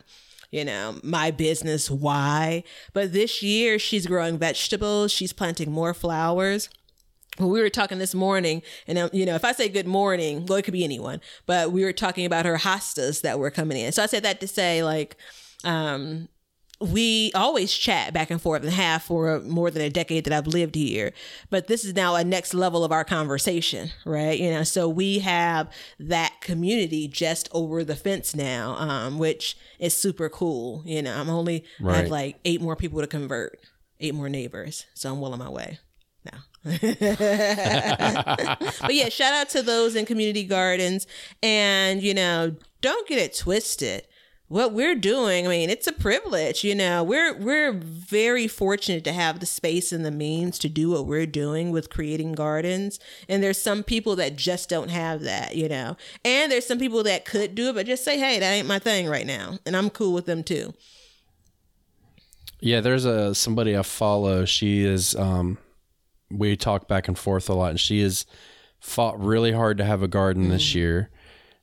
you 0.51 0.65
know, 0.65 0.99
my 1.03 1.31
business 1.31 1.91
why. 1.91 2.65
But 2.93 3.13
this 3.13 3.43
year, 3.43 3.79
she's 3.79 4.07
growing 4.07 4.39
vegetables, 4.39 5.13
she's 5.13 5.33
planting 5.33 5.71
more 5.71 5.95
flowers. 5.95 6.69
We 7.39 7.61
were 7.61 7.71
talking 7.71 7.99
this 7.99 8.17
morning, 8.17 8.63
and 8.89 8.99
um, 8.99 9.11
you 9.13 9.25
know, 9.25 9.37
if 9.37 9.45
I 9.45 9.53
say 9.53 9.69
good 9.69 9.87
morning, 9.87 10.47
well, 10.47 10.59
it 10.59 10.63
could 10.63 10.73
be 10.73 10.83
anyone, 10.83 11.21
but 11.47 11.71
we 11.71 11.85
were 11.85 11.93
talking 11.93 12.27
about 12.27 12.47
her 12.47 12.57
hostas 12.57 13.23
that 13.23 13.39
were 13.39 13.53
coming 13.53 13.79
in. 13.79 13.93
So 13.93 14.03
I 14.03 14.07
said 14.07 14.25
that 14.25 14.41
to 14.41 14.49
say, 14.49 14.83
like, 14.83 15.17
um, 15.63 16.29
we 16.81 17.33
always 17.35 17.73
chat 17.73 18.13
back 18.13 18.31
and 18.31 18.41
forth 18.41 18.63
and 18.63 18.73
have 18.73 19.03
for 19.03 19.41
more 19.41 19.71
than 19.71 19.83
a 19.83 19.91
decade 19.91 20.25
that 20.25 20.33
I've 20.33 20.47
lived 20.47 20.77
here. 20.77 21.13
But 21.51 21.67
this 21.67 21.85
is 21.85 21.95
now 21.95 22.15
a 22.15 22.23
next 22.23 22.55
level 22.55 22.85
of 22.85 22.93
our 22.93 23.05
conversation, 23.05 23.91
right? 24.05 24.39
You 24.39 24.51
know, 24.51 24.63
so 24.63 24.89
we 24.89 25.19
have 25.19 25.73
that 25.99 26.41
community 26.41 27.09
just 27.09 27.49
over 27.53 27.83
the 27.83 27.97
fence 27.97 28.35
now, 28.35 28.77
um, 28.77 29.19
which 29.19 29.57
is 29.79 29.95
super 29.95 30.29
cool. 30.29 30.83
You 30.85 31.03
know, 31.03 31.19
I'm 31.19 31.29
only 31.29 31.65
I 31.85 31.97
have 31.97 32.11
like 32.11 32.39
eight 32.45 32.61
more 32.61 32.77
people 32.77 33.01
to 33.01 33.07
convert, 33.07 33.59
eight 33.99 34.15
more 34.15 34.29
neighbors, 34.29 34.87
so 34.95 35.13
I'm 35.13 35.21
well 35.21 35.33
on 35.33 35.41
my 35.41 35.49
way 35.49 35.79
now. 36.25 36.39
but 36.65 36.81
yeah, 38.95 39.09
shout 39.09 39.35
out 39.35 39.49
to 39.51 39.63
those 39.63 39.95
in 39.97 40.07
community 40.07 40.45
gardens. 40.45 41.07
And, 41.43 42.03
you 42.03 42.15
know, 42.15 42.57
don't 42.81 43.09
get 43.09 43.19
it 43.19 43.35
twisted. 43.37 44.07
What 44.49 44.73
we're 44.73 44.95
doing, 44.95 45.47
I 45.47 45.51
mean, 45.51 45.69
it's 45.69 45.87
a 45.87 45.93
privilege, 45.93 46.65
you 46.65 46.75
know. 46.75 47.05
We're 47.05 47.37
we're 47.37 47.73
very 47.73 48.49
fortunate 48.49 49.05
to 49.05 49.13
have 49.13 49.41
the 49.41 49.47
space 49.47 49.93
and 49.93 50.07
the 50.07 50.11
means 50.11 50.59
to 50.61 50.71
do 50.71 50.91
what 50.91 51.07
we're 51.07 51.27
doing 51.27 51.71
with 51.71 51.91
creating 51.91 52.33
gardens. 52.33 52.99
And 53.29 53.43
there's 53.43 53.61
some 53.61 53.83
people 53.83 54.17
that 54.17 54.37
just 54.37 54.71
don't 54.71 54.91
have 54.91 55.21
that, 55.21 55.55
you 55.55 55.69
know. 55.69 55.99
And 56.25 56.51
there's 56.51 56.65
some 56.65 56.79
people 56.79 57.03
that 57.03 57.27
could 57.27 57.55
do 57.55 57.69
it, 57.69 57.75
but 57.75 57.85
just 57.85 58.05
say, 58.05 58.19
hey, 58.19 58.39
that 58.39 58.51
ain't 58.51 58.67
my 58.67 58.79
thing 58.79 59.07
right 59.07 59.27
now. 59.27 59.59
And 59.67 59.77
I'm 59.77 59.91
cool 59.91 60.15
with 60.15 60.25
them 60.25 60.43
too. 60.43 60.73
Yeah, 62.61 62.81
there's 62.81 63.05
a 63.05 63.35
somebody 63.35 63.77
I 63.77 63.83
follow. 63.83 64.47
She 64.47 64.83
is 64.83 65.15
um 65.15 65.59
we 66.31 66.57
talk 66.57 66.89
back 66.89 67.07
and 67.07 67.19
forth 67.19 67.51
a 67.51 67.55
lot 67.55 67.71
and 67.71 67.81
she 67.81 68.01
has 68.01 68.25
fought 68.81 69.21
really 69.21 69.53
hard 69.53 69.77
to 69.77 69.85
have 69.85 70.03
a 70.03 70.09
garden 70.09 70.49
this 70.49 70.75
year. 70.75 71.11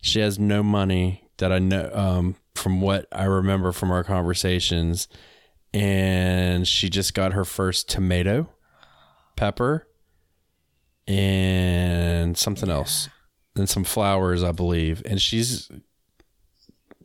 She 0.02 0.20
has 0.20 0.38
no 0.38 0.62
money 0.62 1.30
that 1.38 1.52
I 1.52 1.58
know 1.58 1.90
um 1.92 2.36
from 2.56 2.82
what 2.82 3.08
I 3.12 3.26
remember 3.26 3.72
from 3.72 3.92
our 3.92 4.04
conversations 4.04 5.08
and 5.76 6.66
she 6.66 6.90
just 6.90 7.14
got 7.14 7.34
her 7.34 7.44
first 7.44 7.90
tomato, 7.90 8.50
pepper, 9.36 9.86
and 11.06 12.38
something 12.38 12.70
else. 12.70 13.10
And 13.58 13.70
some 13.70 13.84
flowers, 13.84 14.42
I 14.42 14.54
believe. 14.54 15.02
And 15.06 15.22
she's 15.22 15.70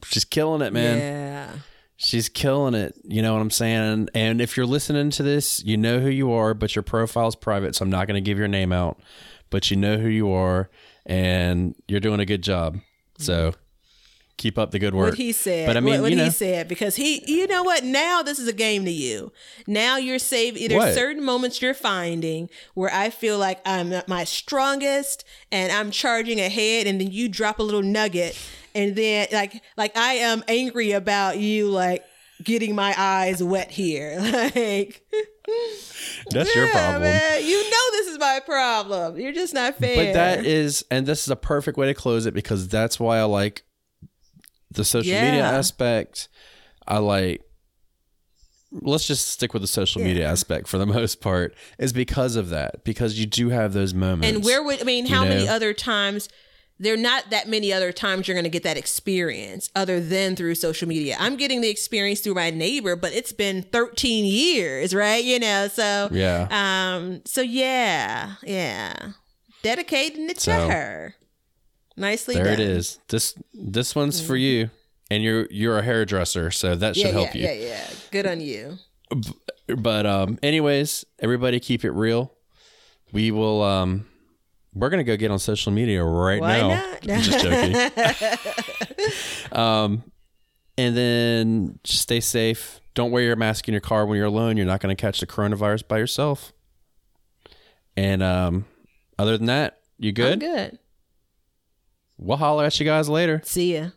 she's 0.05 0.25
killing 0.25 0.63
it, 0.63 0.73
man. 0.73 0.99
Yeah. 0.99 1.53
She's 1.97 2.29
killing 2.29 2.75
it. 2.75 2.95
You 3.03 3.23
know 3.23 3.33
what 3.33 3.43
I'm 3.43 3.51
saying? 3.51 4.09
And 4.15 4.41
if 4.41 4.57
you're 4.57 4.67
listening 4.67 5.11
to 5.11 5.25
this, 5.25 5.65
you 5.65 5.77
know 5.77 5.99
who 5.99 6.09
you 6.09 6.33
are, 6.33 6.55
but 6.55 6.77
your 6.77 6.85
profile's 6.85 7.37
private, 7.37 7.75
so 7.75 7.83
I'm 7.83 7.91
not 7.91 8.07
going 8.07 8.23
to 8.23 8.27
give 8.27 8.39
your 8.39 8.49
name 8.49 8.73
out. 8.73 9.01
But 9.51 9.71
you 9.71 9.77
know 9.77 9.99
who 9.99 10.09
you 10.09 10.31
are, 10.31 10.71
and 11.05 11.75
you're 11.89 12.01
doing 12.01 12.21
a 12.21 12.25
good 12.25 12.43
job. 12.43 12.79
So 13.19 13.53
keep 14.41 14.59
up 14.59 14.71
the 14.71 14.79
good 14.79 14.95
work. 14.95 15.11
What 15.11 15.19
he 15.19 15.33
said. 15.33 15.67
But 15.67 15.77
I 15.77 15.81
mean, 15.81 15.95
what, 15.95 16.03
what 16.03 16.11
you 16.11 16.17
know, 16.17 16.25
he 16.25 16.31
said 16.31 16.67
because 16.67 16.97
he, 16.97 17.23
you 17.27 17.47
know 17.47 17.63
what? 17.63 17.85
Now 17.85 18.23
this 18.23 18.39
is 18.39 18.49
a 18.49 18.53
game 18.53 18.85
to 18.87 18.91
you. 18.91 19.33
Now 19.67 19.99
you're 19.99 20.19
saving. 20.19 20.69
There's 20.69 20.95
certain 20.95 21.23
moments 21.23 21.61
you're 21.61 21.75
finding 21.75 22.49
where 22.75 22.93
I 22.93 23.11
feel 23.11 23.39
like 23.39 23.61
I'm 23.67 23.93
at 23.93 24.09
my 24.09 24.25
strongest 24.25 25.25
and 25.53 25.71
I'm 25.71 25.91
charging 25.91 26.41
ahead, 26.41 26.87
and 26.87 27.01
then 27.01 27.13
you 27.13 27.29
drop 27.29 27.59
a 27.59 27.63
little 27.63 27.83
nugget, 27.83 28.39
and 28.75 28.97
then 28.97 29.29
like 29.33 29.63
like 29.77 29.97
I 29.97 30.15
am 30.15 30.43
angry 30.49 30.93
about 30.93 31.39
you 31.39 31.71
like 31.71 32.05
getting 32.43 32.75
my 32.75 32.95
eyes 32.97 33.43
wet 33.43 33.71
here. 33.71 34.19
Like 34.61 35.03
that's 36.31 36.55
your 36.55 36.69
problem. 36.71 37.03
man, 37.03 37.45
you 37.45 37.71
know 37.71 37.91
this 37.93 38.07
is 38.09 38.19
my 38.19 38.41
problem. 38.45 39.19
You're 39.19 39.33
just 39.33 39.53
not 39.53 39.77
fair. 39.77 39.97
But 39.97 40.13
that 40.15 40.47
is, 40.47 40.85
and 40.91 41.07
this 41.07 41.23
is 41.25 41.29
a 41.29 41.37
perfect 41.37 41.77
way 41.77 41.87
to 41.87 41.95
close 41.95 42.27
it 42.27 42.35
because 42.35 42.69
that's 42.69 43.01
why 43.01 43.19
I 43.19 43.25
like 43.25 43.65
the 44.71 44.85
social 44.85 45.13
media 45.13 45.45
aspect. 45.45 46.29
I 46.87 46.99
like 46.99 47.43
let's 48.73 49.07
just 49.07 49.29
stick 49.29 49.53
with 49.53 49.63
the 49.63 49.69
social 49.69 50.01
media 50.01 50.29
aspect 50.29 50.69
for 50.69 50.79
the 50.79 50.87
most 50.99 51.21
part 51.21 51.55
is 51.79 51.93
because 51.93 52.37
of 52.37 52.51
that 52.51 52.85
because 52.85 53.19
you 53.19 53.27
do 53.27 53.49
have 53.49 53.73
those 53.73 53.93
moments 53.93 54.29
And 54.29 54.45
where 54.45 54.63
would 54.63 54.81
I 54.81 54.85
mean? 54.85 55.07
How 55.07 55.25
many 55.25 55.49
other 55.49 55.73
times? 55.73 56.29
There 56.83 56.95
are 56.95 56.97
not 56.97 57.29
that 57.29 57.47
many 57.47 57.75
other 57.75 57.93
times 57.93 58.27
you're 58.27 58.35
going 58.35 58.45
to 58.45 58.49
get 58.49 58.63
that 58.63 58.79
experience 58.79 59.69
other 59.77 60.01
than 60.01 60.35
through 60.35 60.55
social 60.55 60.89
media. 60.89 61.15
I'm 61.21 61.37
getting 61.37 61.61
the 61.61 61.69
experience 61.69 62.21
through 62.21 62.33
my 62.33 62.49
neighbor, 62.49 62.97
but 62.97 63.13
it's 63.13 63.33
been 63.33 63.65
13 63.65 64.25
years, 64.25 64.95
right? 64.95 65.23
You 65.23 65.41
know, 65.41 65.69
so 65.69 66.09
yeah 66.11 66.49
um, 66.95 67.21
so 67.27 67.43
yeah, 67.43 68.37
yeah, 68.45 69.11
dedicating 69.63 70.31
it 70.31 70.41
So, 70.41 70.53
to 70.53 70.73
her. 70.73 71.15
Nicely 72.01 72.35
there 72.35 72.45
done. 72.45 72.55
it 72.55 72.61
is 72.61 72.99
this 73.09 73.35
this 73.55 73.95
one's 73.95 74.21
for 74.21 74.35
you 74.37 74.71
and 75.11 75.23
you're 75.23 75.47
you're 75.51 75.79
a 75.79 75.83
hairdresser 75.83 76.51
so 76.51 76.75
that 76.75 76.97
should 76.97 77.07
Yeah, 77.07 77.13
help 77.13 77.35
yeah, 77.35 77.53
you 77.53 77.61
yeah, 77.61 77.69
yeah. 77.69 77.87
Good 78.11 78.27
on 78.27 78.41
you. 78.41 78.79
but 79.77 80.07
um 80.07 80.39
anyways 80.43 81.05
everybody 81.21 81.61
keep 81.61 81.85
it 81.85 81.91
real 81.93 82.33
we 83.13 83.31
will 83.31 83.63
um 83.63 84.07
we're 84.75 84.89
gonna 84.89 85.05
go 85.05 85.17
get 85.17 85.31
on 85.31 85.39
social 85.39 85.73
media 85.73 86.03
right 86.05 86.41
Why 86.41 86.59
now 86.61 86.69
not? 86.69 87.11
I'm 87.11 87.21
just 87.23 87.41
joking 89.51 89.53
um 89.53 90.03
and 90.79 90.97
then 90.97 91.79
stay 91.85 92.21
safe 92.21 92.81
don't 92.95 93.11
wear 93.11 93.23
your 93.25 93.37
mask 93.37 93.69
in 93.69 93.73
your 93.75 93.81
car 93.81 94.07
when 94.07 94.17
you're 94.17 94.27
alone 94.27 94.57
you're 94.57 94.67
not 94.67 94.81
gonna 94.81 94.95
catch 94.97 95.21
the 95.21 95.27
coronavirus 95.27 95.87
by 95.89 95.99
yourself 95.99 96.53
and 97.97 98.23
um 98.23 98.65
other 99.19 99.37
than 99.37 99.47
that 99.47 99.81
you 99.99 100.11
I'm 100.11 100.15
good 100.15 100.41
good. 100.41 100.79
We'll 102.21 102.37
holler 102.37 102.65
at 102.65 102.79
you 102.79 102.87
guys 102.87 103.09
later 103.09 103.41
See 103.45 103.75
ya. 103.75 103.89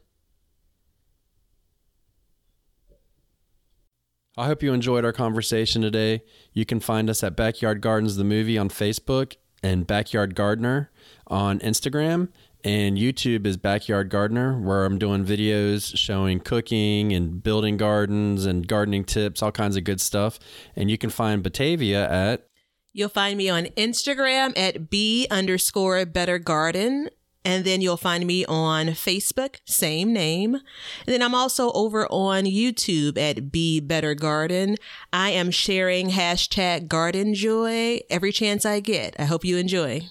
I 4.36 4.48
hope 4.48 4.64
you 4.64 4.74
enjoyed 4.74 5.06
our 5.06 5.14
conversation 5.14 5.84
today. 5.84 6.24
You 6.54 6.66
can 6.66 6.80
find 6.80 7.08
us 7.08 7.24
at 7.24 7.36
Backyard 7.36 7.82
Gardens 7.82 8.16
the 8.16 8.24
Movie 8.24 8.58
on 8.58 8.70
Facebook 8.70 9.36
and 9.62 9.86
Backyard 9.86 10.34
Gardener 10.34 10.90
on 11.28 11.60
Instagram. 11.60 12.30
And 12.64 12.98
YouTube 12.98 13.46
is 13.46 13.58
Backyard 13.58 14.10
Gardener, 14.10 14.60
where 14.60 14.86
I'm 14.86 14.98
doing 14.98 15.24
videos 15.24 15.96
showing 15.96 16.40
cooking 16.40 17.14
and 17.14 17.44
building 17.44 17.78
gardens 17.78 18.46
and 18.46 18.68
gardening 18.68 19.04
tips, 19.04 19.44
all 19.44 19.52
kinds 19.52 19.76
of 19.76 19.84
good 19.84 20.02
stuff. 20.02 20.40
And 20.76 20.90
you 20.90 20.98
can 20.98 21.10
find 21.10 21.44
Batavia 21.44 22.10
at 22.10 22.48
You'll 22.96 23.10
find 23.10 23.38
me 23.38 23.50
on 23.50 23.66
Instagram 23.78 24.58
at 24.58 24.90
b 24.90 25.28
underscore 25.30 26.06
better 26.06 26.40
garden. 26.40 27.10
And 27.46 27.66
then 27.66 27.82
you'll 27.82 27.98
find 27.98 28.26
me 28.26 28.46
on 28.46 28.88
Facebook, 28.88 29.58
same 29.66 30.14
name. 30.14 30.56
And 30.56 30.64
then 31.08 31.22
I'm 31.22 31.36
also 31.36 31.72
over 31.74 32.08
on 32.10 32.46
YouTube 32.46 33.18
at 33.18 33.52
Be 33.52 33.80
Better 33.80 34.16
Garden. 34.16 34.78
I 35.12 35.32
am 35.32 35.52
sharing 35.52 36.10
hashtag 36.10 36.88
garden 36.88 37.34
joy 37.34 38.00
every 38.10 38.32
chance 38.32 38.66
I 38.66 38.80
get. 38.80 39.16
I 39.20 39.26
hope 39.26 39.44
you 39.44 39.58
enjoy. 39.58 40.10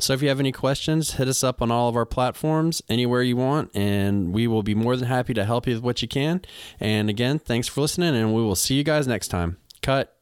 So 0.00 0.12
if 0.12 0.22
you 0.22 0.28
have 0.28 0.38
any 0.38 0.52
questions, 0.52 1.14
hit 1.14 1.26
us 1.26 1.42
up 1.42 1.60
on 1.60 1.72
all 1.72 1.88
of 1.88 1.96
our 1.96 2.06
platforms, 2.06 2.80
anywhere 2.88 3.22
you 3.22 3.36
want, 3.36 3.74
and 3.74 4.32
we 4.32 4.46
will 4.46 4.62
be 4.62 4.74
more 4.74 4.94
than 4.94 5.08
happy 5.08 5.34
to 5.34 5.44
help 5.44 5.66
you 5.66 5.74
with 5.74 5.82
what 5.82 6.02
you 6.02 6.06
can. 6.06 6.40
And 6.78 7.10
again, 7.10 7.40
thanks 7.40 7.66
for 7.66 7.80
listening, 7.80 8.14
and 8.14 8.32
we 8.32 8.40
will 8.40 8.54
see 8.54 8.74
you 8.74 8.84
guys 8.84 9.08
next 9.08 9.28
time. 9.28 9.56
Cut. 9.82 10.16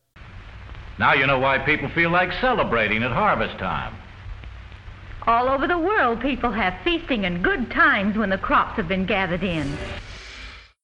Now 0.99 1.13
you 1.13 1.27
know 1.27 1.39
why 1.39 1.59
people 1.59 1.91
feel 1.91 2.09
like 2.09 2.31
celebrating 2.41 3.03
at 3.03 3.11
harvest 3.11 3.59
time. 3.59 3.95
All 5.27 5.49
over 5.49 5.67
the 5.67 5.77
world, 5.77 6.21
people 6.21 6.53
have 6.53 6.79
feasting 6.85 7.25
and 7.25 7.43
good 7.43 7.69
times 7.73 8.17
when 8.17 8.31
the 8.31 8.39
crops 8.39 8.77
have 8.77 8.87
been 8.87 9.07
gathered 9.07 9.43
in. 9.43 9.77